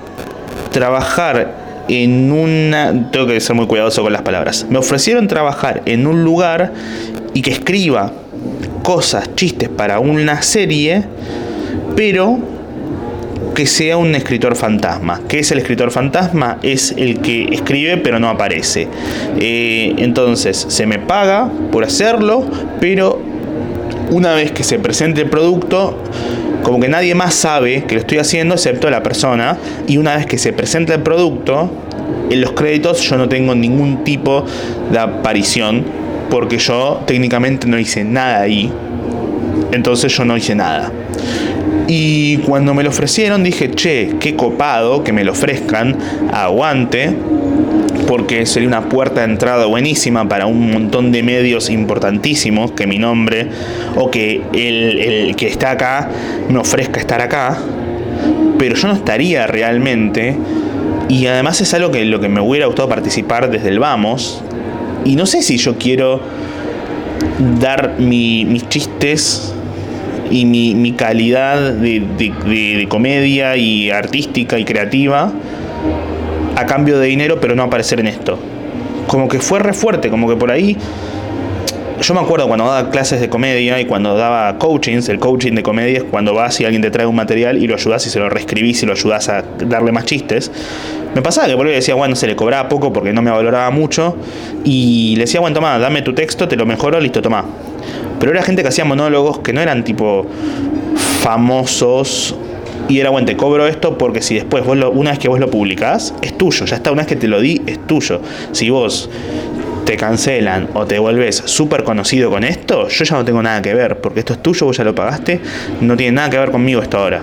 trabajar 0.71 1.85
en 1.89 2.31
una... 2.31 3.11
Tengo 3.11 3.27
que 3.27 3.41
ser 3.41 3.57
muy 3.57 3.67
cuidadoso 3.67 4.03
con 4.03 4.13
las 4.13 4.23
palabras. 4.23 4.67
Me 4.71 4.79
ofrecieron 4.79 5.27
trabajar 5.27 5.83
en 5.87 6.07
un 6.07 6.23
lugar 6.23 6.73
y 7.35 7.43
que 7.43 7.51
escriba 7.51 8.13
cosas, 8.83 9.35
chistes 9.35 9.69
para 9.69 9.99
una 10.01 10.43
serie, 10.43 11.05
pero 11.97 12.39
que 13.55 13.67
sea 13.67 13.97
un 13.97 14.15
escritor 14.15 14.57
fantasma. 14.57 15.21
¿Qué 15.29 15.41
es 15.41 15.51
el 15.51 15.59
escritor 15.59 15.91
fantasma? 15.91 16.59
Es 16.63 16.95
el 16.97 17.21
que 17.21 17.49
escribe 17.53 17.99
pero 17.99 18.19
no 18.19 18.29
aparece. 18.29 18.89
Eh, 19.39 19.95
entonces 19.99 20.67
se 20.69 20.87
me 20.87 20.99
paga 20.99 21.51
por 21.71 21.85
hacerlo, 21.85 22.47
pero 22.81 23.21
una 24.11 24.35
vez 24.35 24.53
que 24.53 24.65
se 24.65 24.79
presente 24.79 25.23
el 25.23 25.31
producto, 25.31 25.99
como 26.63 26.81
que 26.81 26.89
nadie 26.89 27.15
más 27.15 27.35
sabe 27.35 27.85
que 27.85 27.95
lo 27.95 28.01
estoy 28.01 28.19
haciendo 28.19 28.55
excepto 28.55 28.89
la 28.91 29.03
persona. 29.03 29.59
Y 29.87 29.99
una 29.99 30.17
vez 30.17 30.27
que 30.27 30.39
se 30.39 30.53
presenta 30.53 30.95
el 30.95 31.03
producto, 31.03 31.71
en 32.31 32.41
los 32.41 32.53
créditos 32.53 33.03
yo 33.03 33.17
no 33.17 33.29
tengo 33.29 33.55
ningún 33.55 34.05
tipo 34.05 34.45
de 34.91 34.99
aparición 34.99 35.85
porque 36.33 36.57
yo 36.57 37.03
técnicamente 37.07 37.67
no 37.69 37.79
hice 37.79 38.05
nada 38.05 38.41
ahí. 38.41 38.73
Entonces 39.71 40.17
yo 40.17 40.25
no 40.25 40.35
hice 40.35 40.55
nada. 40.55 40.91
Y 41.87 42.39
cuando 42.39 42.73
me 42.73 42.83
lo 42.83 42.89
ofrecieron 42.89 43.45
dije, 43.45 43.71
che, 43.73 44.15
qué 44.19 44.35
copado 44.35 45.05
que 45.05 45.13
me 45.13 45.25
lo 45.25 45.33
ofrezcan, 45.33 45.95
aguante, 46.33 47.15
porque 48.07 48.47
sería 48.47 48.67
una 48.67 48.89
puerta 48.89 49.21
de 49.21 49.31
entrada 49.31 49.67
buenísima 49.67 50.27
para 50.27 50.47
un 50.47 50.71
montón 50.71 51.13
de 51.13 51.23
medios 51.23 51.69
importantísimos, 51.69 52.73
que 52.73 52.87
mi 52.87 52.97
nombre 52.97 53.49
o 53.97 54.11
que 54.11 54.41
el, 54.55 55.37
que 55.37 55.49
está 55.49 55.73
acá 55.73 56.09
me 56.49 56.59
ofrezca 56.59 56.99
estar 56.99 57.21
acá, 57.21 57.59
pero 58.59 58.75
yo 58.75 58.89
no 58.89 58.95
estaría 58.95 59.47
realmente, 59.47 60.39
y 61.11 61.27
además 61.27 61.61
es 61.61 61.75
algo 61.75 61.91
que 61.91 62.07
lo 62.07 62.21
que 62.21 62.31
me 62.31 62.41
hubiera 62.41 62.65
gustado 62.65 62.89
participar 62.89 63.51
desde 63.51 63.69
el 63.69 63.79
vamos, 63.79 64.43
y 65.05 65.17
no 65.17 65.27
sé 65.27 65.43
si 65.43 65.57
yo 65.57 65.77
quiero 65.79 66.21
dar 67.61 67.99
mis 67.99 68.69
chistes 68.69 69.55
y 70.33 70.47
mi, 70.47 70.93
calidad 70.93 71.73
de, 71.73 72.87
comedia 72.89 73.57
y 73.57 73.91
artística 73.91 74.59
y 74.59 74.65
creativa 74.65 75.31
a 76.57 76.67
cambio 76.67 76.99
de 76.99 77.07
dinero, 77.07 77.39
pero 77.41 77.55
no 77.55 77.63
aparecer 77.63 78.01
en 78.01 78.09
esto. 78.09 78.39
Como 79.07 79.29
que 79.29 79.41
fue 79.41 79.59
re 79.59 79.73
fuerte, 79.73 80.09
como 80.09 80.29
que 80.29 80.37
por 80.37 80.51
ahí. 80.51 80.77
Yo 82.01 82.15
me 82.15 82.21
acuerdo 82.21 82.49
cuando 82.49 82.65
daba 82.67 82.91
clases 82.91 83.21
de 83.21 83.29
comedia 83.29 83.81
y 83.81 83.85
cuando 83.85 84.17
daba 84.17 84.59
coachings, 84.59 85.09
el 85.09 85.19
coaching 85.19 85.53
de 85.53 85.63
comedia 85.63 85.99
es 85.99 86.05
cuando 86.05 86.35
vas 86.35 86.61
y 86.61 86.65
alguien 86.65 86.83
te 86.83 86.91
trae 86.91 87.07
un 87.07 87.15
material 87.15 87.63
y 87.63 87.69
lo 87.69 87.75
ayudas 87.75 88.07
y 88.07 88.11
se 88.11 88.19
lo 88.19 88.29
reescribís 88.29 88.83
y 88.83 88.87
lo 88.87 88.93
ayudas 88.93 89.29
a 89.29 89.45
darle 89.67 89.93
más 89.93 90.05
chistes. 90.07 90.51
Me 91.15 91.21
pasaba 91.21 91.47
que 91.47 91.57
por 91.57 91.67
ahí 91.67 91.75
decía, 91.75 91.95
bueno, 91.95 92.17
se 92.17 92.27
le 92.27 92.37
cobraba 92.37 92.69
poco 92.69 92.93
porque 92.93 93.13
no 93.13 93.21
me 93.21 93.31
valoraba 93.31 93.71
mucho. 93.71 94.17
Y 94.65 95.15
le 95.17 95.23
decía, 95.23 95.41
bueno, 95.41 95.55
toma, 95.55 95.79
dame 95.79 96.03
tu 96.03 96.15
texto, 96.15 96.49
te 96.49 96.57
lo 96.57 96.65
mejoro, 96.65 96.99
listo, 97.01 97.21
toma. 97.21 97.45
Pero 98.19 98.33
era 98.33 98.43
gente 98.43 98.63
que 98.63 98.69
hacía 98.69 98.85
monólogos 98.85 99.41
que 99.41 99.53
no 99.53 99.61
eran 99.61 99.85
tipo 99.85 100.27
famosos. 101.23 102.35
Y 102.89 102.99
era, 102.99 103.11
bueno, 103.11 103.27
te 103.27 103.37
cobro 103.37 103.67
esto 103.67 103.99
porque 103.99 104.23
si 104.23 104.35
después 104.35 104.65
vos 104.65 104.77
lo, 104.77 104.91
una 104.91 105.11
vez 105.11 105.19
que 105.19 105.29
vos 105.29 105.39
lo 105.39 105.51
publicás, 105.51 106.15
es 106.23 106.37
tuyo, 106.37 106.65
ya 106.67 106.77
está, 106.77 106.91
una 106.91 107.03
vez 107.03 107.09
que 107.09 107.17
te 107.17 107.29
lo 107.29 107.41
di, 107.41 107.63
es 107.67 107.87
tuyo. 107.87 108.21
Si 108.53 108.71
vos 108.71 109.09
te 109.85 109.97
cancelan 109.97 110.69
o 110.75 110.87
te 110.87 110.99
vuelves 110.99 111.43
súper 111.45 111.85
conocido 111.85 112.31
con 112.31 112.45
esto, 112.45 112.89
yo 112.89 113.05
ya 113.05 113.17
no 113.17 113.25
tengo 113.25 113.43
nada 113.43 113.61
que 113.63 113.75
ver, 113.75 114.01
porque 114.01 114.21
esto 114.21 114.33
es 114.33 114.43
tuyo, 114.43 114.67
vos 114.67 114.77
ya 114.77 114.85
lo 114.85 114.95
pagaste, 114.95 115.41
no 115.81 115.97
tiene 115.97 116.13
nada 116.13 116.31
que 116.31 116.39
ver 116.39 116.51
conmigo 116.51 116.83
esto 116.83 116.99
ahora. 116.99 117.23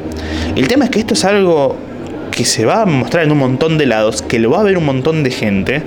El 0.56 0.68
tema 0.68 0.86
es 0.86 0.92
que 0.92 1.00
esto 1.00 1.14
es 1.14 1.26
algo 1.26 1.76
que 2.40 2.46
se 2.46 2.64
va 2.64 2.84
a 2.84 2.86
mostrar 2.86 3.26
en 3.26 3.34
un 3.34 3.38
montón 3.38 3.78
de 3.78 3.86
lados, 3.86 4.22
que 4.22 4.40
lo 4.40 4.52
va 4.52 4.62
a 4.62 4.64
ver 4.64 4.78
un 4.78 4.86
montón 4.86 5.24
de 5.24 5.30
gente, 5.30 5.84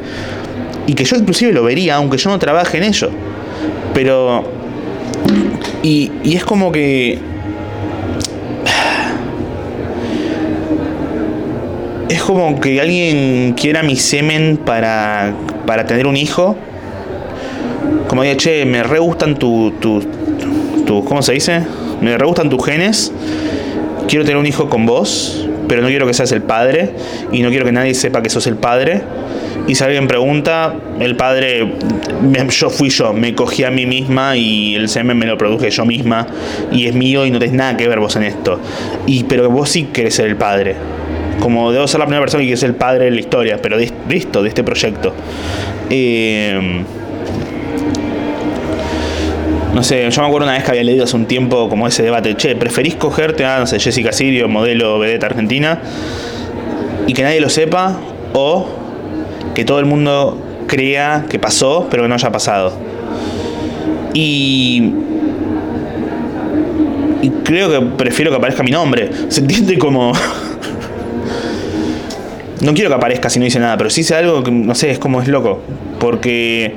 y 0.87 0.93
que 0.93 1.03
yo 1.07 1.17
inclusive 1.17 1.51
lo 1.51 1.65
vería, 1.65 1.95
aunque 1.95 2.19
yo 2.19 2.29
no 2.29 2.39
trabaje 2.39 2.77
en 2.77 2.85
ello. 2.85 3.09
Pero 3.95 4.45
y, 5.83 6.13
es 6.23 6.45
como 6.45 6.71
que... 6.71 7.19
Es 12.11 12.23
como 12.23 12.61
que 12.61 12.83
alguien 12.83 13.55
quiera 13.55 13.83
mi 13.83 13.97
semen 13.97 14.59
para, 14.59 15.33
para 15.67 15.87
tener 15.87 16.07
un 16.07 16.19
hijo. 16.19 16.59
Como 18.09 18.25
dice, 18.25 18.37
che, 18.37 18.65
me 18.67 18.83
re 18.83 18.99
gustan 18.99 19.37
tu, 19.37 19.73
tu, 19.81 20.03
tu, 20.85 21.03
¿Cómo 21.03 21.23
se 21.23 21.33
dice? 21.33 21.63
Me 22.03 22.19
re 22.19 22.27
gustan 22.27 22.51
tus 22.51 22.63
genes. 22.63 23.11
Quiero 24.07 24.27
tener 24.27 24.37
un 24.37 24.45
hijo 24.45 24.69
con 24.69 24.85
vos, 24.85 25.42
pero 25.69 25.83
no 25.83 25.89
quiero 25.89 26.07
que 26.07 26.15
seas 26.15 26.33
el 26.33 26.43
padre. 26.43 26.91
Y 27.33 27.43
no 27.43 27.51
quiero 27.51 27.65
que 27.65 27.73
nadie 27.73 27.95
sepa 27.95 28.23
que 28.23 28.31
sos 28.31 28.47
el 28.47 28.57
padre 28.57 29.03
y 29.67 29.77
si 29.77 29.85
alguien 29.85 30.09
pregunta, 30.09 30.75
el 30.99 31.17
padre, 31.17 31.75
yo 32.51 32.71
fui 32.71 32.91
yo, 32.91 33.13
me 33.13 33.35
cogí 33.35 33.63
a 33.65 33.71
mí 33.71 33.87
misma 33.87 34.37
y 34.37 34.75
el 34.75 34.89
semen 34.89 35.17
me 35.17 35.27
lo 35.27 35.39
produje 35.39 35.71
yo 35.71 35.85
misma 35.85 36.27
y 36.73 36.87
es 36.87 36.95
mío 36.95 37.25
y 37.25 37.31
no 37.31 37.39
tenés 37.39 37.55
nada 37.55 37.77
que 37.77 37.87
ver 37.87 38.01
vos 38.01 38.17
en 38.17 38.25
esto. 38.25 38.59
Y, 39.07 39.25
pero 39.25 39.49
vos 39.51 39.71
sí 39.71 39.85
querés 39.93 40.15
ser 40.15 40.27
el 40.27 40.37
padre. 40.37 40.75
Como 41.39 41.71
debo 41.73 41.87
ser 41.87 42.01
la 42.01 42.07
primera 42.07 42.23
persona 42.23 42.45
que 42.45 42.57
ser 42.57 42.71
el 42.71 42.77
padre 42.77 43.07
de 43.07 43.11
la 43.13 43.21
historia, 43.21 43.59
pero 43.63 43.79
de, 43.79 43.93
esto, 44.11 44.43
de 44.43 44.49
este 44.49 44.65
proyecto. 44.65 45.15
Eh, 45.91 46.83
no 49.75 49.83
sé, 49.83 50.11
yo 50.11 50.23
me 50.23 50.29
acuerdo 50.29 50.47
una 50.47 50.55
vez 50.55 50.65
que 50.65 50.71
había 50.71 50.85
leído 50.85 51.05
hace 51.05 51.17
un 51.17 51.27
tiempo 51.27 51.69
como 51.69 51.87
ese 51.87 52.03
debate, 52.03 52.37
che, 52.37 52.57
¿preferís 52.57 52.97
cogerte 52.97 53.45
a, 53.45 53.59
no 53.59 53.67
sé, 53.67 53.81
Jessica 53.81 54.13
Sirio, 54.13 54.49
modelo 54.49 54.99
vedette 54.99 55.27
argentina, 55.27 55.81
y 57.07 57.15
que 57.15 57.23
nadie 57.23 57.41
lo 57.41 57.49
sepa, 57.49 57.99
o 58.33 58.69
que 59.55 59.65
todo 59.65 59.79
el 59.79 59.87
mundo 59.87 60.39
crea 60.67 61.27
que 61.29 61.39
pasó, 61.39 61.89
pero 61.91 62.03
que 62.03 62.09
no 62.09 62.15
haya 62.15 62.31
pasado? 62.31 62.73
Y 64.15 64.93
y 67.23 67.31
creo 67.45 67.71
que 67.71 67.81
prefiero 67.97 68.33
que 68.33 68.37
aparezca 68.37 68.65
mi 68.65 68.73
nombre. 68.73 69.09
¿Se 69.29 69.41
entiende 69.41 69.79
como.? 69.79 70.13
no 72.61 72.75
quiero 72.75 72.91
que 72.91 72.97
aparezca 72.97 73.31
si 73.31 73.39
no 73.39 73.45
dice 73.45 73.61
nada, 73.61 73.79
pero 73.79 73.91
si 73.91 74.01
dice 74.01 74.17
algo 74.17 74.43
que, 74.43 74.51
no 74.51 74.75
sé, 74.75 74.91
es 74.91 74.99
como 74.99 75.23
es 75.23 75.29
loco. 75.29 75.61
Porque 76.01 76.75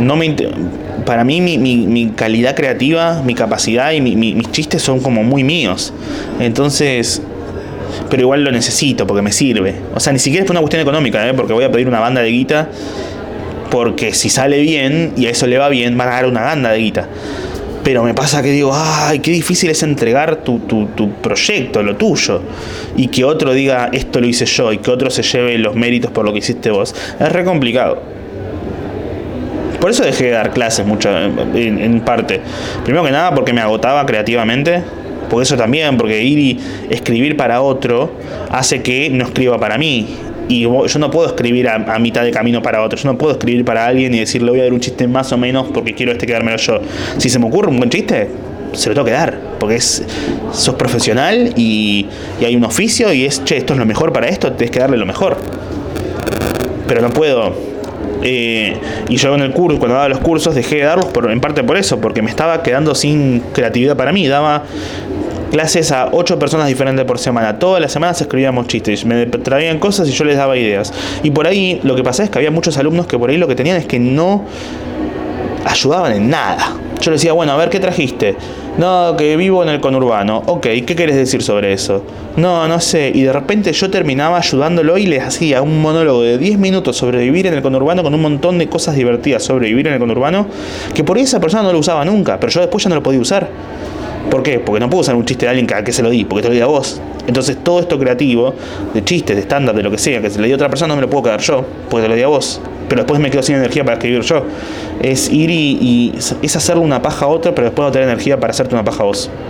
no 0.00 0.16
me 0.16 0.34
para 1.04 1.24
mí 1.24 1.40
mi, 1.40 2.12
calidad 2.16 2.54
creativa, 2.54 3.22
mi 3.24 3.34
capacidad 3.34 3.92
y 3.92 4.00
mis 4.00 4.50
chistes 4.50 4.82
son 4.82 5.00
como 5.00 5.22
muy 5.22 5.44
míos. 5.44 5.92
Entonces, 6.40 7.22
pero 8.10 8.22
igual 8.22 8.44
lo 8.44 8.50
necesito 8.50 9.06
porque 9.06 9.22
me 9.22 9.32
sirve. 9.32 9.74
O 9.94 10.00
sea, 10.00 10.12
ni 10.12 10.18
siquiera 10.18 10.44
es 10.44 10.46
por 10.46 10.54
una 10.54 10.60
cuestión 10.60 10.82
económica, 10.82 11.28
¿eh? 11.28 11.34
porque 11.34 11.52
voy 11.52 11.64
a 11.64 11.70
pedir 11.70 11.88
una 11.88 12.00
banda 12.00 12.22
de 12.22 12.30
guita, 12.30 12.68
porque 13.70 14.14
si 14.14 14.30
sale 14.30 14.60
bien 14.60 15.12
y 15.16 15.26
a 15.26 15.30
eso 15.30 15.46
le 15.46 15.58
va 15.58 15.68
bien, 15.68 15.96
van 15.96 16.08
a 16.08 16.12
dar 16.12 16.26
una 16.26 16.42
banda 16.42 16.70
de 16.70 16.78
guita. 16.78 17.08
Pero 17.82 18.02
me 18.02 18.14
pasa 18.14 18.42
que 18.42 18.50
digo, 18.50 18.72
ay, 18.74 19.18
qué 19.18 19.30
difícil 19.30 19.68
es 19.68 19.82
entregar 19.82 20.36
tu, 20.36 20.60
tu, 20.60 20.86
tu, 20.86 21.10
proyecto, 21.10 21.82
lo 21.82 21.96
tuyo. 21.96 22.40
Y 22.96 23.08
que 23.08 23.24
otro 23.24 23.52
diga, 23.52 23.90
esto 23.92 24.20
lo 24.20 24.26
hice 24.26 24.46
yo, 24.46 24.72
y 24.72 24.78
que 24.78 24.90
otro 24.90 25.10
se 25.10 25.22
lleve 25.22 25.58
los 25.58 25.74
méritos 25.74 26.10
por 26.10 26.24
lo 26.24 26.32
que 26.32 26.38
hiciste 26.38 26.70
vos. 26.70 26.94
Es 27.20 27.30
re 27.30 27.44
complicado. 27.44 28.00
Por 29.84 29.90
eso 29.90 30.02
dejé 30.02 30.24
de 30.24 30.30
dar 30.30 30.50
clases 30.54 30.86
mucho, 30.86 31.10
en, 31.14 32.00
parte. 32.00 32.40
Primero 32.84 33.04
que 33.04 33.10
nada 33.10 33.34
porque 33.34 33.52
me 33.52 33.60
agotaba 33.60 34.06
creativamente. 34.06 34.82
Por 35.28 35.42
eso 35.42 35.58
también, 35.58 35.98
porque 35.98 36.22
ir 36.24 36.38
y 36.38 36.58
escribir 36.88 37.36
para 37.36 37.60
otro 37.60 38.10
hace 38.50 38.80
que 38.80 39.10
no 39.10 39.26
escriba 39.26 39.58
para 39.58 39.76
mí. 39.76 40.16
Y 40.48 40.62
yo 40.62 40.98
no 40.98 41.10
puedo 41.10 41.26
escribir 41.28 41.68
a, 41.68 41.98
mitad 41.98 42.24
de 42.24 42.30
camino 42.30 42.62
para 42.62 42.82
otro. 42.82 42.98
Yo 42.98 43.12
no 43.12 43.18
puedo 43.18 43.32
escribir 43.32 43.66
para 43.66 43.84
alguien 43.84 44.14
y 44.14 44.20
decirle 44.20 44.52
voy 44.52 44.60
a 44.60 44.62
dar 44.62 44.72
un 44.72 44.80
chiste 44.80 45.06
más 45.06 45.30
o 45.32 45.36
menos 45.36 45.66
porque 45.74 45.92
quiero 45.92 46.12
este 46.12 46.26
quedármelo 46.26 46.56
yo. 46.56 46.80
Si 47.18 47.28
se 47.28 47.38
me 47.38 47.44
ocurre 47.44 47.68
un 47.68 47.76
buen 47.76 47.90
chiste, 47.90 48.30
se 48.72 48.88
lo 48.88 48.94
tengo 48.94 49.04
que 49.04 49.12
dar. 49.12 49.38
Porque 49.60 49.76
es, 49.76 50.02
sos 50.50 50.76
profesional 50.76 51.52
y, 51.56 52.06
y 52.40 52.44
hay 52.46 52.56
un 52.56 52.64
oficio 52.64 53.12
y 53.12 53.26
es, 53.26 53.44
che, 53.44 53.58
esto 53.58 53.74
es 53.74 53.78
lo 53.78 53.84
mejor 53.84 54.14
para 54.14 54.28
esto, 54.28 54.50
tienes 54.52 54.70
que 54.70 54.78
darle 54.78 54.96
lo 54.96 55.04
mejor. 55.04 55.36
Pero 56.88 57.02
no 57.02 57.10
puedo 57.10 57.73
eh, 58.22 58.76
y 59.08 59.16
yo 59.16 59.34
en 59.34 59.40
el 59.40 59.52
curso, 59.52 59.78
cuando 59.78 59.94
daba 59.94 60.08
los 60.08 60.20
cursos, 60.20 60.54
dejé 60.54 60.76
de 60.76 60.82
darlos 60.84 61.08
en 61.28 61.40
parte 61.40 61.62
por 61.62 61.76
eso, 61.76 62.00
porque 62.00 62.22
me 62.22 62.30
estaba 62.30 62.62
quedando 62.62 62.94
sin 62.94 63.40
creatividad 63.52 63.96
para 63.96 64.12
mí. 64.12 64.26
Daba 64.26 64.64
clases 65.50 65.92
a 65.92 66.08
ocho 66.10 66.38
personas 66.38 66.66
diferentes 66.66 67.04
por 67.04 67.18
semana. 67.18 67.58
Todas 67.58 67.80
las 67.80 67.92
semanas 67.92 68.20
escribíamos 68.20 68.66
chistes, 68.66 69.04
me 69.04 69.26
traían 69.26 69.78
cosas 69.78 70.08
y 70.08 70.12
yo 70.12 70.24
les 70.24 70.36
daba 70.36 70.56
ideas. 70.56 70.92
Y 71.22 71.30
por 71.30 71.46
ahí 71.46 71.80
lo 71.82 71.94
que 71.94 72.02
pasaba 72.02 72.24
es 72.24 72.30
que 72.30 72.38
había 72.38 72.50
muchos 72.50 72.76
alumnos 72.78 73.06
que 73.06 73.18
por 73.18 73.30
ahí 73.30 73.36
lo 73.36 73.46
que 73.46 73.54
tenían 73.54 73.76
es 73.76 73.86
que 73.86 73.98
no 73.98 74.44
ayudaban 75.64 76.12
en 76.12 76.30
nada. 76.30 76.76
Yo 77.00 77.10
le 77.10 77.16
decía, 77.16 77.32
bueno, 77.32 77.52
a 77.52 77.56
ver, 77.56 77.68
¿qué 77.68 77.80
trajiste? 77.80 78.36
No, 78.76 79.14
que 79.16 79.36
vivo 79.36 79.62
en 79.62 79.68
el 79.68 79.80
conurbano. 79.80 80.42
Ok, 80.46 80.62
¿qué 80.84 80.96
quieres 80.96 81.14
decir 81.14 81.42
sobre 81.42 81.72
eso? 81.72 82.02
No, 82.36 82.66
no 82.66 82.80
sé. 82.80 83.12
Y 83.14 83.22
de 83.22 83.32
repente 83.32 83.72
yo 83.72 83.88
terminaba 83.88 84.36
ayudándolo 84.36 84.98
y 84.98 85.06
les 85.06 85.22
hacía 85.22 85.62
un 85.62 85.80
monólogo 85.80 86.22
de 86.22 86.38
10 86.38 86.58
minutos 86.58 86.96
sobre 86.96 87.18
vivir 87.18 87.46
en 87.46 87.54
el 87.54 87.62
conurbano 87.62 88.02
con 88.02 88.12
un 88.14 88.20
montón 88.20 88.58
de 88.58 88.68
cosas 88.68 88.96
divertidas 88.96 89.44
sobre 89.44 89.68
vivir 89.68 89.86
en 89.86 89.92
el 89.92 90.00
conurbano, 90.00 90.48
que 90.92 91.04
por 91.04 91.16
ahí 91.16 91.22
esa 91.22 91.38
persona 91.38 91.62
no 91.62 91.72
lo 91.72 91.78
usaba 91.78 92.04
nunca, 92.04 92.40
pero 92.40 92.50
yo 92.50 92.62
después 92.62 92.82
ya 92.82 92.88
no 92.88 92.96
lo 92.96 93.02
podía 93.04 93.20
usar. 93.20 93.48
¿Por 94.28 94.42
qué? 94.42 94.58
Porque 94.58 94.80
no 94.80 94.90
puedo 94.90 95.02
usar 95.02 95.14
un 95.14 95.24
chiste 95.24 95.46
de 95.46 95.50
alguien 95.50 95.68
que, 95.68 95.84
que 95.84 95.92
se 95.92 96.02
lo 96.02 96.10
di, 96.10 96.24
porque 96.24 96.42
te 96.42 96.48
lo 96.48 96.54
di 96.54 96.60
a 96.60 96.66
vos. 96.66 97.00
Entonces 97.28 97.58
todo 97.62 97.78
esto 97.78 97.96
creativo, 97.96 98.54
de 98.92 99.04
chistes, 99.04 99.36
de 99.36 99.42
estándar, 99.42 99.76
de 99.76 99.84
lo 99.84 99.92
que 99.92 99.98
sea, 99.98 100.20
que 100.20 100.30
se 100.30 100.40
le 100.40 100.48
di 100.48 100.52
a 100.52 100.56
otra 100.56 100.68
persona, 100.68 100.88
no 100.88 100.96
me 100.96 101.02
lo 101.02 101.10
puedo 101.10 101.22
quedar 101.22 101.40
yo, 101.40 101.64
porque 101.88 102.02
te 102.02 102.08
lo 102.08 102.16
di 102.16 102.22
a 102.22 102.26
vos 102.26 102.60
pero 102.88 103.02
después 103.02 103.20
me 103.20 103.30
quedo 103.30 103.42
sin 103.42 103.56
energía 103.56 103.84
para 103.84 103.96
escribir 103.96 104.22
yo. 104.22 104.44
Es 105.02 105.30
ir 105.30 105.50
y, 105.50 106.14
es 106.42 106.56
hacerle 106.56 106.82
una 106.82 107.02
paja 107.02 107.26
a 107.26 107.28
otro, 107.28 107.54
pero 107.54 107.66
después 107.66 107.86
no 107.86 107.92
tener 107.92 108.08
energía 108.08 108.38
para 108.38 108.52
hacerte 108.52 108.74
una 108.74 108.84
paja 108.84 109.02
a 109.02 109.06
vos. 109.06 109.30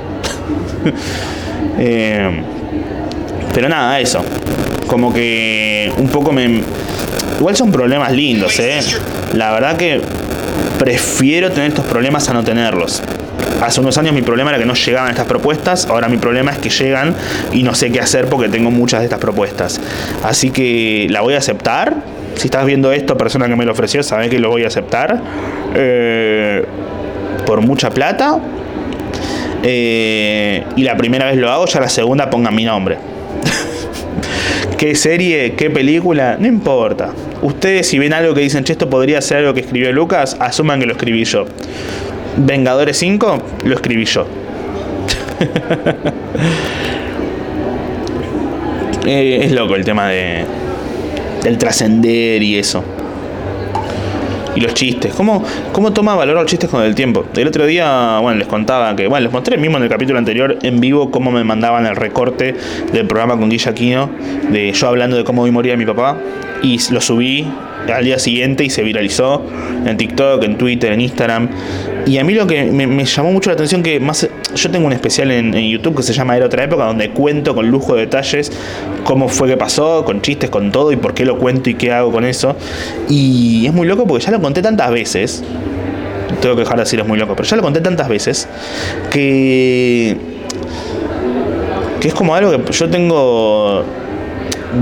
Eh, 1.77 2.31
pero 3.53 3.68
nada, 3.68 3.99
eso. 3.99 4.23
Como 4.87 5.12
que 5.12 5.90
un 5.97 6.09
poco 6.09 6.31
me... 6.31 6.61
Igual 7.40 7.57
son 7.57 7.73
problemas 7.73 8.12
lindos, 8.12 8.61
¿eh? 8.61 8.79
La 9.33 9.51
verdad 9.51 9.77
que 9.77 10.01
prefiero 10.79 11.51
tener 11.51 11.70
estos 11.70 11.87
problemas 11.87 12.29
a 12.29 12.35
no 12.35 12.44
tenerlos. 12.44 13.03
Hace 13.62 13.81
unos 13.81 13.97
años 13.97 14.12
mi 14.12 14.23
problema 14.23 14.51
era 14.51 14.59
que 14.59 14.66
no 14.66 14.75
llegaban 14.75 15.11
estas 15.11 15.27
propuestas, 15.27 15.87
ahora 15.87 16.09
mi 16.09 16.18
problema 16.18 16.53
es 16.53 16.59
que 16.59 16.68
llegan 16.68 17.14
y 17.53 17.62
no 17.62 17.75
sé 17.75 17.90
qué 17.90 18.01
hacer 18.01 18.27
porque 18.27 18.49
tengo 18.49 18.70
muchas 18.70 19.01
de 19.01 19.07
estas 19.07 19.20
propuestas. 19.20 19.81
Así 20.23 20.51
que 20.51 21.07
la 21.11 21.23
voy 21.23 21.35
a 21.35 21.38
aceptar, 21.38 21.94
si 22.37 22.49
estás 22.49 22.66
viendo 22.66 22.92
esto, 22.92 23.16
persona 23.16 23.49
que 23.49 23.57
me 23.57 23.64
lo 23.64 23.73
ofreció, 23.73 24.03
sabe 24.03 24.29
que 24.29 24.38
lo 24.38 24.51
voy 24.51 24.64
a 24.64 24.68
aceptar. 24.68 25.20
Eh, 25.75 26.64
por 27.44 27.61
mucha 27.61 27.90
plata. 27.90 28.38
Eh, 29.62 30.64
y 30.77 30.83
la 30.83 30.97
primera 30.97 31.27
vez 31.27 31.37
lo 31.37 31.51
hago, 31.51 31.66
ya 31.66 31.81
la 31.81 31.88
segunda 31.88 32.29
pongan 32.31 32.55
mi 32.55 32.64
nombre. 32.64 32.99
¿Qué 34.79 34.94
serie? 34.94 35.55
¿Qué 35.55 35.70
película? 35.70 36.37
No 36.38 36.47
importa. 36.47 37.11
Ustedes 37.42 37.88
si 37.88 37.99
ven 37.99 38.12
algo 38.12 38.35
que 38.35 38.40
dicen, 38.40 38.64
che, 38.64 38.73
esto 38.73 38.90
podría 38.90 39.20
ser 39.20 39.38
algo 39.38 39.55
que 39.55 39.61
escribió 39.61 39.92
Lucas, 39.92 40.37
asuman 40.40 40.81
que 40.81 40.87
lo 40.87 40.92
escribí 40.92 41.25
yo. 41.25 41.47
Vengadores 42.37 42.99
5, 42.99 43.42
lo 43.64 43.75
escribí 43.75 44.05
yo. 44.05 44.27
Eh, 49.07 49.40
es 49.44 49.53
loco 49.53 49.77
el 49.77 49.85
tema 49.85 50.09
de, 50.09 50.47
el 51.44 51.59
trascender 51.59 52.42
y 52.42 52.57
eso. 52.57 52.83
Y 54.57 54.61
los 54.61 54.72
chistes. 54.74 55.12
¿Cómo, 55.14 55.42
¿Cómo 55.72 55.92
toma 55.92 56.14
valor 56.14 56.37
los 56.37 56.46
chistes 56.46 56.70
con 56.70 56.83
el 56.83 56.94
tiempo? 56.94 57.24
El 57.35 57.48
otro 57.48 57.66
día, 57.66 58.18
bueno, 58.20 58.38
les 58.38 58.46
contaba 58.46 58.94
que, 58.94 59.09
bueno, 59.09 59.24
les 59.24 59.33
mostré 59.33 59.57
mismo 59.57 59.78
en 59.78 59.83
el 59.83 59.88
capítulo 59.88 60.18
anterior 60.18 60.59
en 60.62 60.80
vivo 60.80 61.11
cómo 61.11 61.33
me 61.33 61.42
mandaban 61.42 61.87
el 61.87 61.96
recorte 61.96 62.54
del 62.92 63.07
programa 63.07 63.37
con 63.37 63.50
Guilla 63.50 63.72
Aquino, 63.72 64.11
de 64.50 64.72
yo 64.72 64.88
hablando 64.88 65.16
de 65.16 65.24
cómo 65.24 65.42
hoy 65.42 65.50
moría 65.50 65.76
mi 65.76 65.87
papá. 65.87 66.16
Y 66.62 66.78
lo 66.92 67.00
subí 67.00 67.46
al 67.92 68.05
día 68.05 68.18
siguiente 68.18 68.64
y 68.64 68.70
se 68.70 68.83
viralizó 68.83 69.44
en 69.85 69.97
TikTok, 69.97 70.42
en 70.44 70.57
Twitter, 70.59 70.92
en 70.92 71.01
Instagram. 71.01 71.49
Y 72.07 72.18
a 72.18 72.25
mí 72.25 72.35
lo 72.35 72.47
que 72.47 72.64
me, 72.64 73.05
llamó 73.05 73.33
mucho 73.33 73.51
la 73.51 73.55
atención 73.55 73.83
que 73.83 73.99
más 74.01 74.29
yo 74.55 74.70
tengo 74.70 74.87
un 74.87 74.92
especial 74.92 75.31
en, 75.31 75.53
YouTube 75.55 75.97
que 75.97 76.03
se 76.03 76.12
llama 76.12 76.37
Era 76.37 76.47
otra 76.47 76.64
época 76.64 76.85
donde 76.85 77.11
cuento 77.11 77.55
con 77.55 77.68
lujo 77.68 77.94
de 77.94 78.03
detalles 78.03 78.53
cómo 79.05 79.29
fue 79.29 79.49
que 79.49 79.57
pasó, 79.57 80.05
con 80.05 80.20
chistes, 80.23 80.51
con 80.51 80.70
todo 80.70 80.92
y 80.92 80.97
por 80.97 81.14
qué 81.14 81.25
lo 81.25 81.38
cuento 81.38 81.70
y 81.70 81.75
qué 81.75 81.92
hago 81.92 82.12
con 82.12 82.25
eso. 82.25 82.57
Y 83.09 83.66
es 83.66 83.73
muy 83.73 83.87
loco 83.87 84.07
porque 84.07 84.25
ya 84.25 84.33
lo 84.33 84.40
conté 84.40 84.62
tantas 84.62 84.90
veces. 84.90 85.42
Tengo 86.40 86.57
que 86.57 86.62
dejar 86.62 86.77
de 86.77 86.85
decir 86.85 87.01
es 87.01 87.07
muy 87.07 87.18
loco, 87.18 87.35
pero 87.37 87.49
ya 87.49 87.57
lo 87.57 87.62
conté 87.62 87.81
tantas 87.81 88.09
veces 88.09 88.49
que 89.11 90.16
que 92.01 92.09
es 92.09 92.14
como 92.14 92.35
algo 92.35 92.51
que 92.51 92.73
yo 92.73 92.90
tengo 92.90 93.83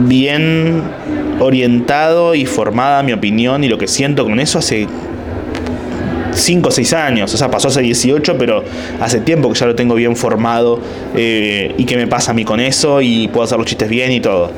bien 0.06 0.82
orientado 1.42 2.34
y 2.34 2.46
formada 2.46 3.02
mi 3.02 3.12
opinión 3.12 3.64
y 3.64 3.68
lo 3.68 3.78
que 3.78 3.88
siento 3.88 4.24
con 4.24 4.38
eso 4.40 4.58
hace 4.58 4.86
5 6.34 6.68
o 6.68 6.72
6 6.72 6.92
años, 6.94 7.34
o 7.34 7.36
sea, 7.36 7.50
pasó 7.50 7.68
hace 7.68 7.82
18, 7.82 8.36
pero 8.38 8.64
hace 9.00 9.20
tiempo 9.20 9.52
que 9.52 9.58
ya 9.58 9.66
lo 9.66 9.74
tengo 9.74 9.94
bien 9.94 10.16
formado 10.16 10.80
eh, 11.14 11.74
y 11.76 11.84
qué 11.84 11.96
me 11.96 12.06
pasa 12.06 12.30
a 12.30 12.34
mí 12.34 12.44
con 12.44 12.60
eso 12.60 13.00
y 13.00 13.28
puedo 13.28 13.44
hacer 13.44 13.58
los 13.58 13.66
chistes 13.66 13.88
bien 13.88 14.12
y 14.12 14.20
todo. 14.20 14.50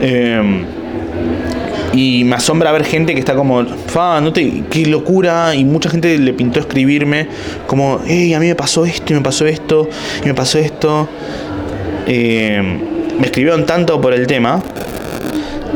Em, 0.00 0.64
y 1.92 2.22
me 2.22 2.36
asombra 2.36 2.70
ver 2.70 2.84
gente 2.84 3.14
que 3.14 3.18
está 3.18 3.34
como, 3.34 3.64
fa, 3.64 4.20
no 4.20 4.32
te, 4.32 4.62
qué 4.70 4.86
locura, 4.86 5.54
y 5.54 5.64
mucha 5.64 5.90
gente 5.90 6.16
le 6.18 6.32
pintó 6.32 6.60
escribirme 6.60 7.26
como, 7.66 8.00
hey, 8.06 8.32
a 8.34 8.38
mí 8.40 8.46
me 8.46 8.54
pasó 8.54 8.84
esto 8.84 9.12
y 9.12 9.16
me 9.16 9.22
pasó 9.22 9.46
esto 9.46 9.88
y 10.22 10.26
me 10.26 10.34
pasó 10.34 10.58
esto. 10.58 11.08
Em, 12.06 12.78
me 13.18 13.26
escribieron 13.26 13.66
tanto 13.66 14.00
por 14.00 14.14
el 14.14 14.26
tema 14.26 14.62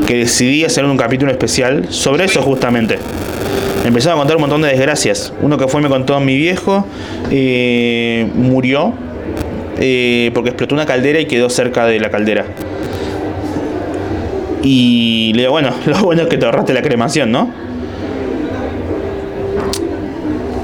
que 0.07 0.17
decidí 0.17 0.65
hacer 0.65 0.85
un 0.85 0.97
capítulo 0.97 1.31
especial 1.31 1.87
sobre 1.91 2.25
eso 2.25 2.43
justamente. 2.43 2.99
Empezaba 3.85 4.15
a 4.15 4.19
contar 4.19 4.37
un 4.37 4.43
montón 4.43 4.63
de 4.63 4.69
desgracias. 4.69 5.33
Uno 5.43 5.59
que 5.59 5.69
fue 5.69 5.81
me 5.81 5.89
contó 5.89 6.19
mi 6.21 6.37
viejo, 6.37 6.87
eh, 7.31 8.27
murió 8.35 8.95
eh, 9.79 10.31
porque 10.35 10.51
explotó 10.51 10.75
una 10.75 10.87
caldera 10.87 11.21
y 11.21 11.27
quedó 11.27 11.51
cerca 11.51 11.87
de 11.87 11.99
la 12.01 12.11
caldera. 12.11 12.47
Y 14.63 15.33
le 15.35 15.43
digo, 15.43 15.53
bueno, 15.53 15.71
lo 15.87 15.99
bueno 15.99 16.23
es 16.23 16.29
que 16.29 16.39
te 16.39 16.47
ahorraste 16.47 16.73
la 16.73 16.83
cremación, 16.83 17.31
¿no? 17.33 17.51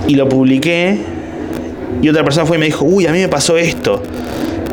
Y 0.07 0.15
lo 0.15 0.29
publiqué. 0.29 0.99
Y 2.03 2.09
otra 2.09 2.25
persona 2.25 2.47
fue 2.47 2.57
y 2.57 2.61
me 2.61 2.67
dijo, 2.67 2.85
uy, 2.85 3.07
a 3.07 3.13
mí 3.13 3.19
me 3.19 3.29
pasó 3.29 3.59
esto. 3.59 4.03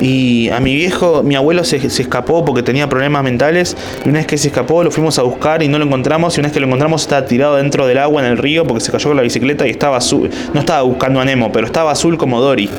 Y 0.02 0.50
a 0.50 0.60
mi 0.60 0.76
viejo, 0.76 1.24
mi 1.24 1.36
abuelo 1.36 1.64
se, 1.64 1.78
escapó 1.78 2.46
porque 2.46 2.64
tenía 2.64 2.88
problemas 2.88 3.24
mentales. 3.24 3.76
Y 4.06 4.10
una 4.10 4.20
vez 4.20 4.28
que 4.28 4.38
se 4.38 4.50
escapó, 4.50 4.84
lo 4.84 4.92
fuimos 4.92 5.18
a 5.20 5.24
buscar 5.24 5.64
y 5.64 5.68
no 5.68 5.80
lo 5.80 5.86
encontramos. 5.86 6.38
Y 6.38 6.40
una 6.40 6.48
vez 6.48 6.54
que 6.54 6.60
lo 6.60 6.68
encontramos, 6.68 7.02
estaba 7.02 7.26
tirado 7.26 7.56
dentro 7.56 7.88
del 7.88 7.98
agua 7.98 8.24
en 8.26 8.32
el 8.32 8.38
río 8.38 8.66
porque 8.66 8.84
se 8.84 8.92
cayó 8.92 9.10
con 9.10 9.18
la 9.18 9.24
bicicleta 9.24 9.66
y 9.68 9.72
estaba 9.72 9.98
azul. 9.98 10.30
No 10.54 10.60
estaba 10.60 10.82
buscando 10.84 11.20
a 11.20 11.26
Nemo, 11.26 11.52
pero 11.52 11.66
estaba 11.66 11.92
azul 11.92 12.18
como 12.18 12.42
Dory. 12.42 12.70